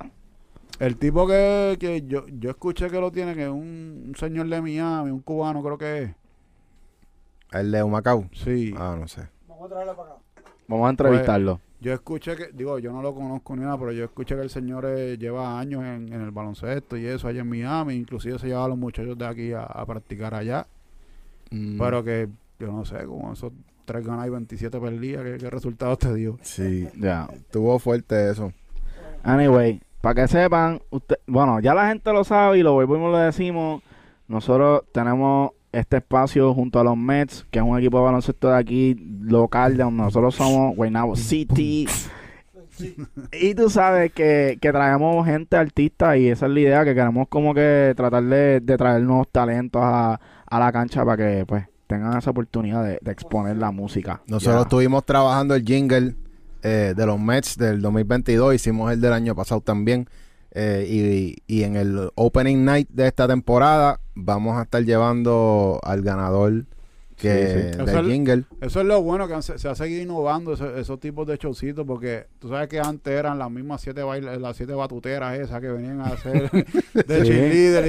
El 0.78 0.96
tipo 0.96 1.26
que, 1.26 1.76
que 1.80 2.02
yo, 2.06 2.26
yo 2.28 2.50
escuché 2.50 2.90
que 2.90 3.00
lo 3.00 3.10
tiene, 3.10 3.34
que 3.34 3.44
es 3.44 3.48
un, 3.48 4.04
un 4.08 4.14
señor 4.16 4.46
de 4.48 4.60
Miami, 4.60 5.10
un 5.10 5.20
cubano 5.20 5.62
creo 5.62 5.78
que 5.78 6.02
es. 6.02 6.10
El 7.52 7.70
de 7.72 7.84
Macao. 7.84 8.28
Sí. 8.32 8.74
Ah, 8.76 8.96
no 8.98 9.08
sé. 9.08 9.28
Vamos 10.68 10.86
a 10.86 10.90
entrevistarlo. 10.90 11.60
Yo 11.80 11.92
escuché 11.92 12.36
que, 12.36 12.48
digo, 12.52 12.78
yo 12.78 12.90
no 12.92 13.00
lo 13.02 13.14
conozco 13.14 13.54
ni 13.54 13.62
nada, 13.62 13.78
pero 13.78 13.92
yo 13.92 14.04
escuché 14.04 14.34
que 14.34 14.40
el 14.42 14.50
señor 14.50 14.84
eh, 14.86 15.16
lleva 15.18 15.58
años 15.58 15.82
en, 15.84 16.12
en 16.12 16.20
el 16.22 16.30
baloncesto 16.30 16.96
y 16.96 17.06
eso 17.06 17.28
allá 17.28 17.42
en 17.42 17.48
Miami. 17.48 17.94
Inclusive 17.94 18.38
se 18.38 18.48
lleva 18.48 18.64
a 18.64 18.68
los 18.68 18.78
muchachos 18.78 19.16
de 19.16 19.26
aquí 19.26 19.52
a, 19.52 19.62
a 19.62 19.86
practicar 19.86 20.34
allá. 20.34 20.66
Mm, 21.50 21.78
Pero 21.78 22.02
que, 22.02 22.28
yo 22.58 22.72
no 22.72 22.84
sé, 22.84 23.04
como 23.04 23.32
esos 23.32 23.52
tres 23.84 24.04
ganas 24.04 24.26
y 24.26 24.30
27 24.30 24.80
perdidas, 24.80 25.22
¿qué, 25.24 25.36
qué 25.38 25.50
resultados 25.50 25.98
te 25.98 26.12
dio? 26.14 26.38
sí, 26.42 26.88
Ya. 26.98 27.28
estuvo 27.32 27.78
fuerte 27.78 28.30
eso. 28.30 28.52
Anyway, 29.22 29.80
para 30.06 30.22
que 30.22 30.28
sepan, 30.28 30.80
usted, 30.90 31.16
bueno, 31.26 31.58
ya 31.58 31.74
la 31.74 31.88
gente 31.88 32.12
lo 32.12 32.22
sabe 32.22 32.58
y 32.58 32.62
lo 32.62 32.74
volvemos 32.74 33.08
y 33.08 33.12
lo 33.12 33.18
decimos. 33.18 33.82
Nosotros 34.28 34.82
tenemos 34.92 35.50
este 35.72 35.96
espacio 35.96 36.54
junto 36.54 36.78
a 36.78 36.84
los 36.84 36.96
Mets, 36.96 37.44
que 37.50 37.58
es 37.58 37.64
un 37.64 37.76
equipo 37.76 37.98
de 37.98 38.04
baloncesto 38.04 38.48
de 38.50 38.56
aquí 38.56 38.94
local, 39.22 39.76
de 39.76 39.82
donde 39.82 40.04
nosotros 40.04 40.36
somos, 40.36 40.76
Guaynabo 40.76 41.16
City. 41.16 41.88
y 43.32 43.54
tú 43.56 43.68
sabes 43.68 44.12
que, 44.12 44.58
que 44.60 44.70
traemos 44.70 45.26
gente 45.26 45.56
artista 45.56 46.16
y 46.16 46.28
esa 46.28 46.46
es 46.46 46.52
la 46.52 46.60
idea, 46.60 46.84
que 46.84 46.94
queremos 46.94 47.26
como 47.26 47.52
que 47.52 47.92
tratar 47.96 48.22
de, 48.22 48.60
de 48.60 48.76
traer 48.76 49.02
nuevos 49.02 49.26
talentos 49.32 49.82
a, 49.84 50.20
a 50.46 50.58
la 50.60 50.70
cancha 50.70 51.04
para 51.04 51.16
que 51.16 51.44
pues 51.46 51.64
tengan 51.88 52.16
esa 52.16 52.30
oportunidad 52.30 52.84
de, 52.84 53.00
de 53.02 53.10
exponer 53.10 53.56
la 53.56 53.72
música. 53.72 54.20
Nosotros 54.28 54.54
Ya. 54.56 54.62
estuvimos 54.62 55.04
trabajando 55.04 55.56
el 55.56 55.64
jingle 55.64 56.14
eh, 56.62 56.94
de 56.96 57.06
los 57.06 57.18
Mets 57.20 57.56
del 57.56 57.80
2022, 57.80 58.54
hicimos 58.54 58.92
el 58.92 59.00
del 59.00 59.12
año 59.12 59.34
pasado 59.34 59.60
también. 59.60 60.08
eh, 60.52 60.86
y, 60.88 61.42
y 61.46 61.64
en 61.64 61.76
el 61.76 62.10
opening 62.14 62.64
night 62.64 62.88
de 62.90 63.06
esta 63.06 63.28
temporada 63.28 64.00
vamos 64.14 64.56
a 64.56 64.62
estar 64.62 64.82
llevando 64.82 65.80
al 65.82 66.00
ganador 66.02 66.64
que 67.16 67.46
Sí, 67.46 67.52
sí. 67.62 67.82
Eso 67.82 67.84
del 67.96 68.06
es- 68.06 68.12
jingle. 68.12 68.44
Eso 68.60 68.80
es 68.80 68.86
lo 68.86 69.02
bueno 69.02 69.26
que 69.26 69.34
han- 69.34 69.42
se, 69.42 69.58
se 69.58 69.68
ha 69.68 69.74
seguido 69.74 70.02
innovando 70.02 70.52
ese- 70.52 70.78
esos 70.80 71.00
tipos 71.00 71.26
de 71.26 71.36
showcitos 71.36 71.86
porque 71.86 72.26
tú 72.38 72.48
sabes 72.50 72.68
que 72.68 72.78
antes 72.78 73.12
eran 73.12 73.38
las 73.38 73.50
mismas 73.50 73.80
siete 73.80 74.02
baila- 74.02 74.36
las 74.38 74.56
siete 74.56 74.74
batuteras 74.74 75.38
esas 75.38 75.60
que 75.60 75.68
venían 75.68 76.00
a 76.02 76.06
hacer 76.08 76.50
de 76.94 77.20
Sí. 77.24 77.26
cheerleader 77.26 77.86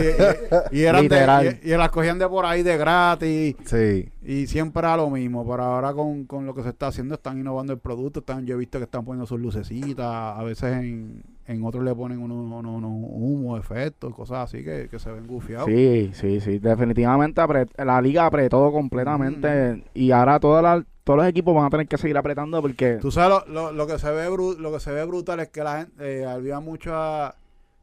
y, 0.71 0.75
y- 0.75 0.79
y 0.79 0.83
eran 0.85 1.01
de- 1.07 1.15
Literal. 1.15 1.59
y, 1.63 1.67
y 1.71 1.77
las 1.77 1.89
cogían 1.89 2.17
de 2.19 2.27
por 2.29 2.45
ahí 2.45 2.63
de 2.63 2.77
gratis 2.77 3.55
Sí, 3.65 4.09
y 4.23 4.47
siempre 4.47 4.79
era 4.79 4.95
lo 4.97 5.09
mismo 5.09 5.47
pero 5.49 5.63
ahora 5.63 5.93
con, 5.93 6.25
con 6.25 6.45
lo 6.45 6.55
que 6.55 6.63
se 6.63 6.69
está 6.69 6.87
haciendo 6.87 7.15
están 7.15 7.37
innovando 7.39 7.73
el 7.73 7.79
producto 7.79 8.19
están 8.21 8.45
yo 8.45 8.55
he 8.55 8.57
visto 8.57 8.77
que 8.77 8.85
están 8.85 9.03
poniendo 9.03 9.25
sus 9.25 9.39
lucecitas 9.39 10.05
a 10.37 10.41
veces 10.43 10.71
en, 10.77 11.23
en 11.47 11.63
otros 11.63 11.83
le 11.83 11.95
ponen 11.95 12.19
unos, 12.19 12.37
unos, 12.37 12.75
unos 12.75 12.91
humos 12.91 13.59
efectos 13.59 14.13
cosas 14.13 14.39
así 14.49 14.63
que, 14.63 14.89
que 14.89 14.99
se 14.99 15.11
ven 15.11 15.25
gufiados 15.27 15.65
Sí, 15.67 16.11
sí, 16.13 16.39
sí. 16.41 16.59
Definitivamente 16.59 17.41
la 17.77 18.01
liga 18.01 18.25
apretó 18.25 18.71
completamente 18.71 19.83
y 19.93 20.11
ahora 20.11 20.39
toda 20.39 20.61
la- 20.61 20.85
todos 21.03 21.17
los 21.19 21.27
equipos 21.27 21.55
van 21.55 21.65
a 21.65 21.69
tener 21.69 21.87
que 21.87 21.97
seguir 21.97 22.17
apretando 22.17 22.61
porque 22.61 22.97
Tú 22.99 23.11
sabes, 23.11 23.47
lo, 23.47 23.53
lo, 23.53 23.71
lo 23.71 23.87
que 23.87 23.97
se 23.97 24.11
ve 24.11 24.29
bru- 24.29 24.57
lo 24.57 24.73
que 24.73 24.81
se 24.81 24.91
ve 24.91 25.05
brutal 25.05 25.39
es 25.39 25.47
que 25.47 25.63
la 25.63 25.79
gente, 25.79 26.19
eh, 26.21 26.25
había 26.25 26.59
mucha 26.59 27.33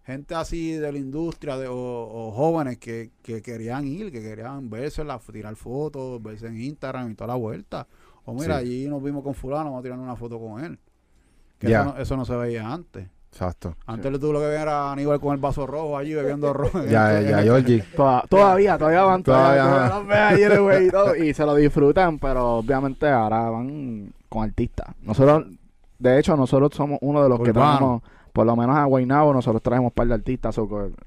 gente 0.05 0.35
así 0.35 0.73
de 0.73 0.93
la 0.93 0.99
industria 0.99 1.57
de, 1.57 1.67
o, 1.67 1.75
o 1.75 2.33
jóvenes 2.33 2.77
que, 2.77 3.13
que 3.23 3.41
querían 3.41 3.87
ir, 3.87 4.13
que 4.13 4.21
querían 4.21 4.69
verse, 4.69 5.03
la- 5.05 5.19
tirar 5.19 5.57
fotos, 5.57 6.23
verse 6.23 6.49
en 6.49 6.61
Instagram 6.61 7.13
y 7.13 7.15
toda 7.15 7.29
la 7.29 7.37
vuelta. 7.37 7.87
O 8.27 8.35
mira, 8.35 8.59
Sí. 8.61 8.67
allí 8.67 8.89
nos 8.89 9.03
vimos 9.03 9.25
con 9.25 9.33
fulano, 9.33 9.65
vamos 9.65 9.81
a 9.81 9.83
tirar 9.85 9.99
una 9.99 10.17
foto 10.17 10.39
con 10.39 10.63
él. 10.63 10.79
Que 11.59 11.69
Ya. 11.71 11.81
eso, 11.81 11.95
no, 11.95 11.99
eso 12.03 12.17
no 12.19 12.25
se 12.27 12.37
veía 12.37 12.71
antes. 12.71 13.09
Exacto. 13.35 13.75
Antes 13.87 14.21
tú 14.21 14.33
lo 14.33 14.39
que 14.39 14.47
veías 14.47 14.63
era 14.63 14.93
Aníbal 14.93 15.21
con 15.21 15.35
el 15.35 15.41
vaso 15.41 15.67
rojo 15.67 15.99
allí 15.99 16.15
bebiendo 16.15 16.53
rojo. 16.53 16.83
Ya, 16.89 17.21
ya, 17.21 17.43
Georgie. 17.43 17.83
toda- 17.97 18.23
todavía, 18.29 18.79
todavía 18.79 19.03
van 19.03 19.23
Todavía, 19.25 19.91
todavía, 19.91 20.83
y, 20.87 20.91
todo, 20.91 21.17
y 21.17 21.35
se 21.35 21.45
lo 21.45 21.55
disfrutan, 21.57 22.19
pero 22.19 22.57
obviamente 22.59 23.09
ahora 23.09 23.51
van 23.51 24.13
con 24.29 24.45
artistas. 24.45 24.95
Nosotros, 25.03 25.47
de 25.99 26.19
hecho, 26.19 26.37
nosotros 26.37 26.71
somos 26.75 26.99
uno 27.03 27.23
de 27.23 27.29
los 27.29 27.41
que 27.41 27.53
traemos, 27.53 28.03
por 28.33 28.47
lo 28.47 28.55
menos 28.57 28.77
a 28.77 28.85
Guaynabo, 28.85 29.33
nosotros 29.33 29.63
traemos 29.63 29.91
un 29.91 29.95
par 29.95 30.07
de 30.07 30.15
artistas, 30.15 30.57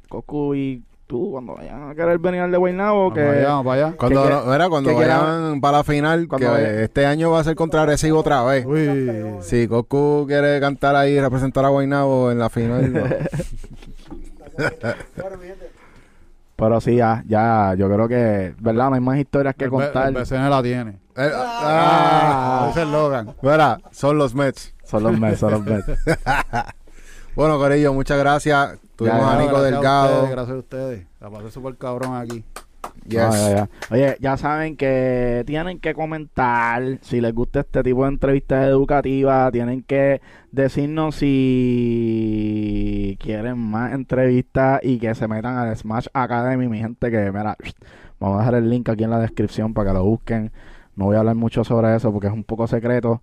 Cocu 0.09 0.53
y 0.55 0.83
tú, 1.07 1.31
cuando 1.31 1.55
vayan 1.55 1.89
a 1.89 1.95
querer 1.95 2.19
venir 2.19 2.41
al 2.41 2.51
de 2.51 2.57
Guaynabo, 2.57 3.13
que... 3.13 3.21
vamos 3.43 3.65
para 3.65 3.87
allá. 3.87 3.97
Cuando, 3.97 4.23
que- 4.23 4.29
no- 4.29 4.53
era 4.53 4.69
cuando 4.69 4.89
que 4.89 4.95
vayan 4.95 5.61
para 5.61 5.77
la 5.77 5.83
final, 5.83 6.27
que 6.27 6.45
vaya- 6.45 6.81
este 6.83 7.05
año 7.05 7.31
va 7.31 7.39
a 7.39 7.43
ser 7.43 7.55
contra 7.55 7.83
Arecibo 7.83 8.19
otra 8.19 8.43
vez. 8.43 8.65
Uy, 8.65 9.37
Si 9.41 9.65
Goku 9.65 10.25
quiere 10.27 10.59
cantar 10.59 10.95
ahí 10.95 11.13
y 11.13 11.19
representar 11.21 11.65
a 11.65 11.69
Guaynabo 11.69 12.29
en 12.31 12.39
la 12.39 12.49
final, 12.49 12.93
no. 12.93 13.03
Pero 16.55 16.81
sí, 16.81 16.95
ya, 16.95 17.23
ya, 17.27 17.75
yo 17.77 17.87
creo 17.87 18.07
que, 18.07 18.55
¿verdad? 18.59 18.89
No 18.89 18.95
hay 18.95 19.01
más 19.01 19.17
historias 19.19 19.53
que 19.55 19.65
el, 19.65 19.69
contar. 19.69 20.07
el 20.07 20.15
BCN 20.15 20.49
la 20.49 20.63
tiene. 20.63 20.91
Eh, 21.15 21.31
Ah, 21.35 21.59
ah, 21.61 22.67
ese 22.71 22.81
es 22.81 22.87
Logan. 22.87 23.35
mira, 23.43 23.79
son 23.91 24.17
los 24.17 24.33
Mets. 24.33 24.73
Son 24.83 25.03
los 25.03 25.19
Mets, 25.19 25.39
son 25.39 25.51
los 25.51 25.63
Mets. 25.65 25.85
Bueno, 27.37 27.59
Corillo, 27.59 27.93
muchas 27.93 28.17
gracias. 28.17 28.79
Tuvimos 28.95 29.19
Ya, 29.19 29.31
a 29.33 29.37
Nico 29.39 29.51
gracias 29.51 29.71
Delgado. 29.71 30.13
ustedes, 30.15 30.31
gracias 30.31 30.55
a 30.55 30.59
ustedes. 30.59 31.05
La 31.21 31.29
pasé 31.29 31.51
súper 31.51 31.77
cabrón 31.77 32.15
aquí. 32.15 32.43
Yes. 33.03 33.11
Ya, 33.11 33.29
ya. 33.55 33.69
Oye, 33.91 34.17
ya 34.19 34.37
saben 34.37 34.75
que 34.75 35.43
tienen 35.45 35.79
que 35.79 35.93
comentar 35.93 36.81
si 37.01 37.21
les 37.21 37.35
gusta 37.35 37.59
este 37.59 37.83
tipo 37.83 38.05
de 38.05 38.09
entrevistas 38.09 38.65
educativas, 38.67 39.51
tienen 39.51 39.83
que 39.83 40.19
decirnos 40.51 41.13
si 41.17 41.99
quieren 43.21 43.59
más 43.59 43.93
entrevistas 43.93 44.79
y 44.81 44.97
que 44.97 45.13
se 45.13 45.27
metan 45.27 45.57
al 45.57 45.77
Smash 45.77 46.07
Academy, 46.13 46.67
mi 46.67 46.79
gente, 46.79 47.11
que 47.11 47.31
mira, 47.31 47.55
vamos 48.19 48.37
a 48.37 48.39
dejar 48.39 48.55
el 48.55 48.67
link 48.67 48.89
aquí 48.89 49.03
en 49.03 49.11
la 49.11 49.19
descripción 49.19 49.75
para 49.75 49.91
que 49.91 49.93
lo 49.93 50.03
busquen. 50.03 50.51
No 50.95 51.05
voy 51.05 51.15
a 51.15 51.19
hablar 51.19 51.35
mucho 51.35 51.63
sobre 51.63 51.95
eso 51.95 52.11
porque 52.11 52.25
es 52.25 52.33
un 52.33 52.43
poco 52.43 52.65
secreto, 52.65 53.21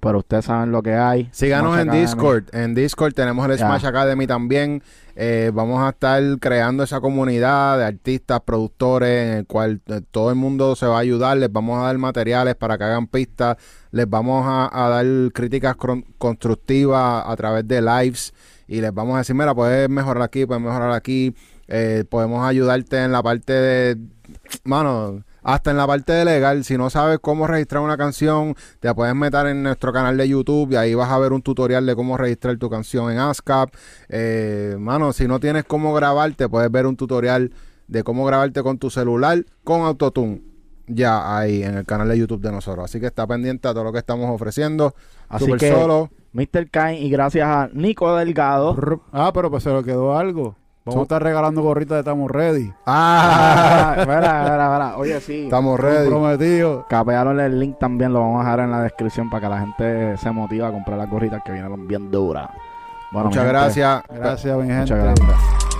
pero 0.00 0.18
ustedes 0.18 0.44
saben 0.44 0.72
lo 0.72 0.82
que 0.82 0.94
hay. 0.94 1.28
Síganos 1.32 1.72
Smash 1.72 1.80
en 1.82 1.88
Academy. 1.88 2.06
Discord. 2.06 2.44
En 2.54 2.74
Discord 2.74 3.12
tenemos 3.14 3.48
el. 3.48 3.58
Smash 3.58 3.86
Academy 3.86 4.26
también. 4.26 4.82
Eh, 5.14 5.50
vamos 5.52 5.82
a 5.82 5.90
estar 5.90 6.22
creando 6.40 6.82
esa 6.82 7.00
comunidad 7.00 7.78
de 7.78 7.84
artistas, 7.84 8.40
productores, 8.40 9.28
en 9.28 9.38
el 9.38 9.46
cual 9.46 9.80
eh, 9.86 10.00
todo 10.10 10.30
el 10.30 10.36
mundo 10.36 10.74
se 10.74 10.86
va 10.86 10.96
a 10.96 11.00
ayudar. 11.00 11.36
Les 11.36 11.52
vamos 11.52 11.78
a 11.78 11.86
dar 11.86 11.98
materiales 11.98 12.54
para 12.54 12.78
que 12.78 12.84
hagan 12.84 13.06
pistas. 13.06 13.56
Les 13.90 14.08
vamos 14.08 14.44
a, 14.46 14.70
a 14.72 14.88
dar 14.88 15.06
críticas 15.32 15.76
constructivas 16.18 17.24
a 17.26 17.36
través 17.36 17.66
de 17.68 17.82
lives. 17.82 18.32
Y 18.66 18.80
les 18.80 18.94
vamos 18.94 19.16
a 19.16 19.18
decir, 19.18 19.34
mira, 19.34 19.54
puedes 19.54 19.88
mejorar 19.88 20.22
aquí, 20.22 20.46
puedes 20.46 20.62
mejorar 20.62 20.92
aquí. 20.92 21.34
Eh, 21.68 22.04
podemos 22.08 22.46
ayudarte 22.46 23.02
en 23.04 23.12
la 23.12 23.22
parte 23.22 23.52
de... 23.52 23.98
Mano, 24.64 25.24
hasta 25.42 25.70
en 25.70 25.76
la 25.76 25.86
parte 25.86 26.12
de 26.12 26.24
legal, 26.24 26.64
si 26.64 26.78
no 26.78 26.90
sabes 26.90 27.18
cómo 27.20 27.46
registrar 27.46 27.82
una 27.82 27.96
canción, 27.96 28.54
te 28.80 28.94
puedes 28.94 29.14
meter 29.14 29.46
en 29.46 29.62
nuestro 29.62 29.92
canal 29.92 30.16
de 30.16 30.28
YouTube 30.28 30.72
y 30.72 30.76
ahí 30.76 30.94
vas 30.94 31.10
a 31.10 31.18
ver 31.18 31.32
un 31.32 31.42
tutorial 31.42 31.84
de 31.84 31.96
cómo 31.96 32.16
registrar 32.16 32.56
tu 32.58 32.70
canción 32.70 33.10
en 33.10 33.18
ASCAP. 33.18 33.74
Eh, 34.08 34.76
mano, 34.78 35.12
si 35.12 35.26
no 35.26 35.40
tienes 35.40 35.64
cómo 35.64 35.94
grabarte, 35.94 36.48
puedes 36.48 36.70
ver 36.70 36.86
un 36.86 36.96
tutorial 36.96 37.52
de 37.88 38.04
cómo 38.04 38.24
grabarte 38.24 38.62
con 38.62 38.78
tu 38.78 38.90
celular 38.90 39.44
con 39.64 39.82
Autotune. 39.82 40.42
Ya 40.86 41.38
ahí 41.38 41.62
en 41.62 41.78
el 41.78 41.86
canal 41.86 42.08
de 42.08 42.18
YouTube 42.18 42.40
de 42.40 42.50
nosotros. 42.50 42.84
Así 42.84 43.00
que 43.00 43.06
está 43.06 43.26
pendiente 43.26 43.68
a 43.68 43.72
todo 43.72 43.84
lo 43.84 43.92
que 43.92 43.98
estamos 43.98 44.28
ofreciendo. 44.30 44.94
Así 45.28 45.44
Super 45.44 45.58
que, 45.58 45.70
solo. 45.70 46.10
Mr. 46.32 46.70
Kain, 46.70 47.02
y 47.02 47.10
gracias 47.10 47.46
a 47.46 47.68
Nico 47.72 48.14
Delgado. 48.16 48.76
Ah, 49.12 49.30
pero 49.32 49.50
pues 49.50 49.62
se 49.62 49.72
le 49.72 49.82
quedó 49.84 50.16
algo. 50.16 50.56
Vamos 50.84 51.00
a 51.00 51.02
estar 51.02 51.22
regalando 51.22 51.62
gorritas 51.62 51.94
de 51.96 52.00
Estamos 52.00 52.30
Ready. 52.30 52.72
Ah, 52.86 53.94
Ah, 53.98 54.00
mira, 54.00 54.42
mira, 54.42 54.70
mira. 54.72 54.96
Oye, 54.96 55.20
sí. 55.20 55.44
estamos 55.44 55.78
ready. 55.78 56.08
Prometido. 56.08 56.86
Capearon 56.88 57.38
el 57.38 57.60
link 57.60 57.78
también, 57.78 58.12
lo 58.12 58.20
vamos 58.20 58.40
a 58.40 58.44
dejar 58.44 58.60
en 58.60 58.70
la 58.72 58.82
descripción 58.82 59.30
para 59.30 59.42
que 59.42 59.54
la 59.54 59.60
gente 59.60 60.16
se 60.16 60.30
motive 60.32 60.66
a 60.66 60.70
comprar 60.72 60.98
las 60.98 61.08
gorritas 61.08 61.40
que 61.44 61.52
vienen 61.52 61.86
bien 61.86 62.10
duras. 62.10 62.48
Bueno, 63.12 63.28
Muchas 63.28 63.46
gracias. 63.46 64.02
Gracias, 64.08 64.56
mi 64.56 64.66
gente. 64.66 64.80
Muchas 64.94 64.98
gracias. 64.98 65.71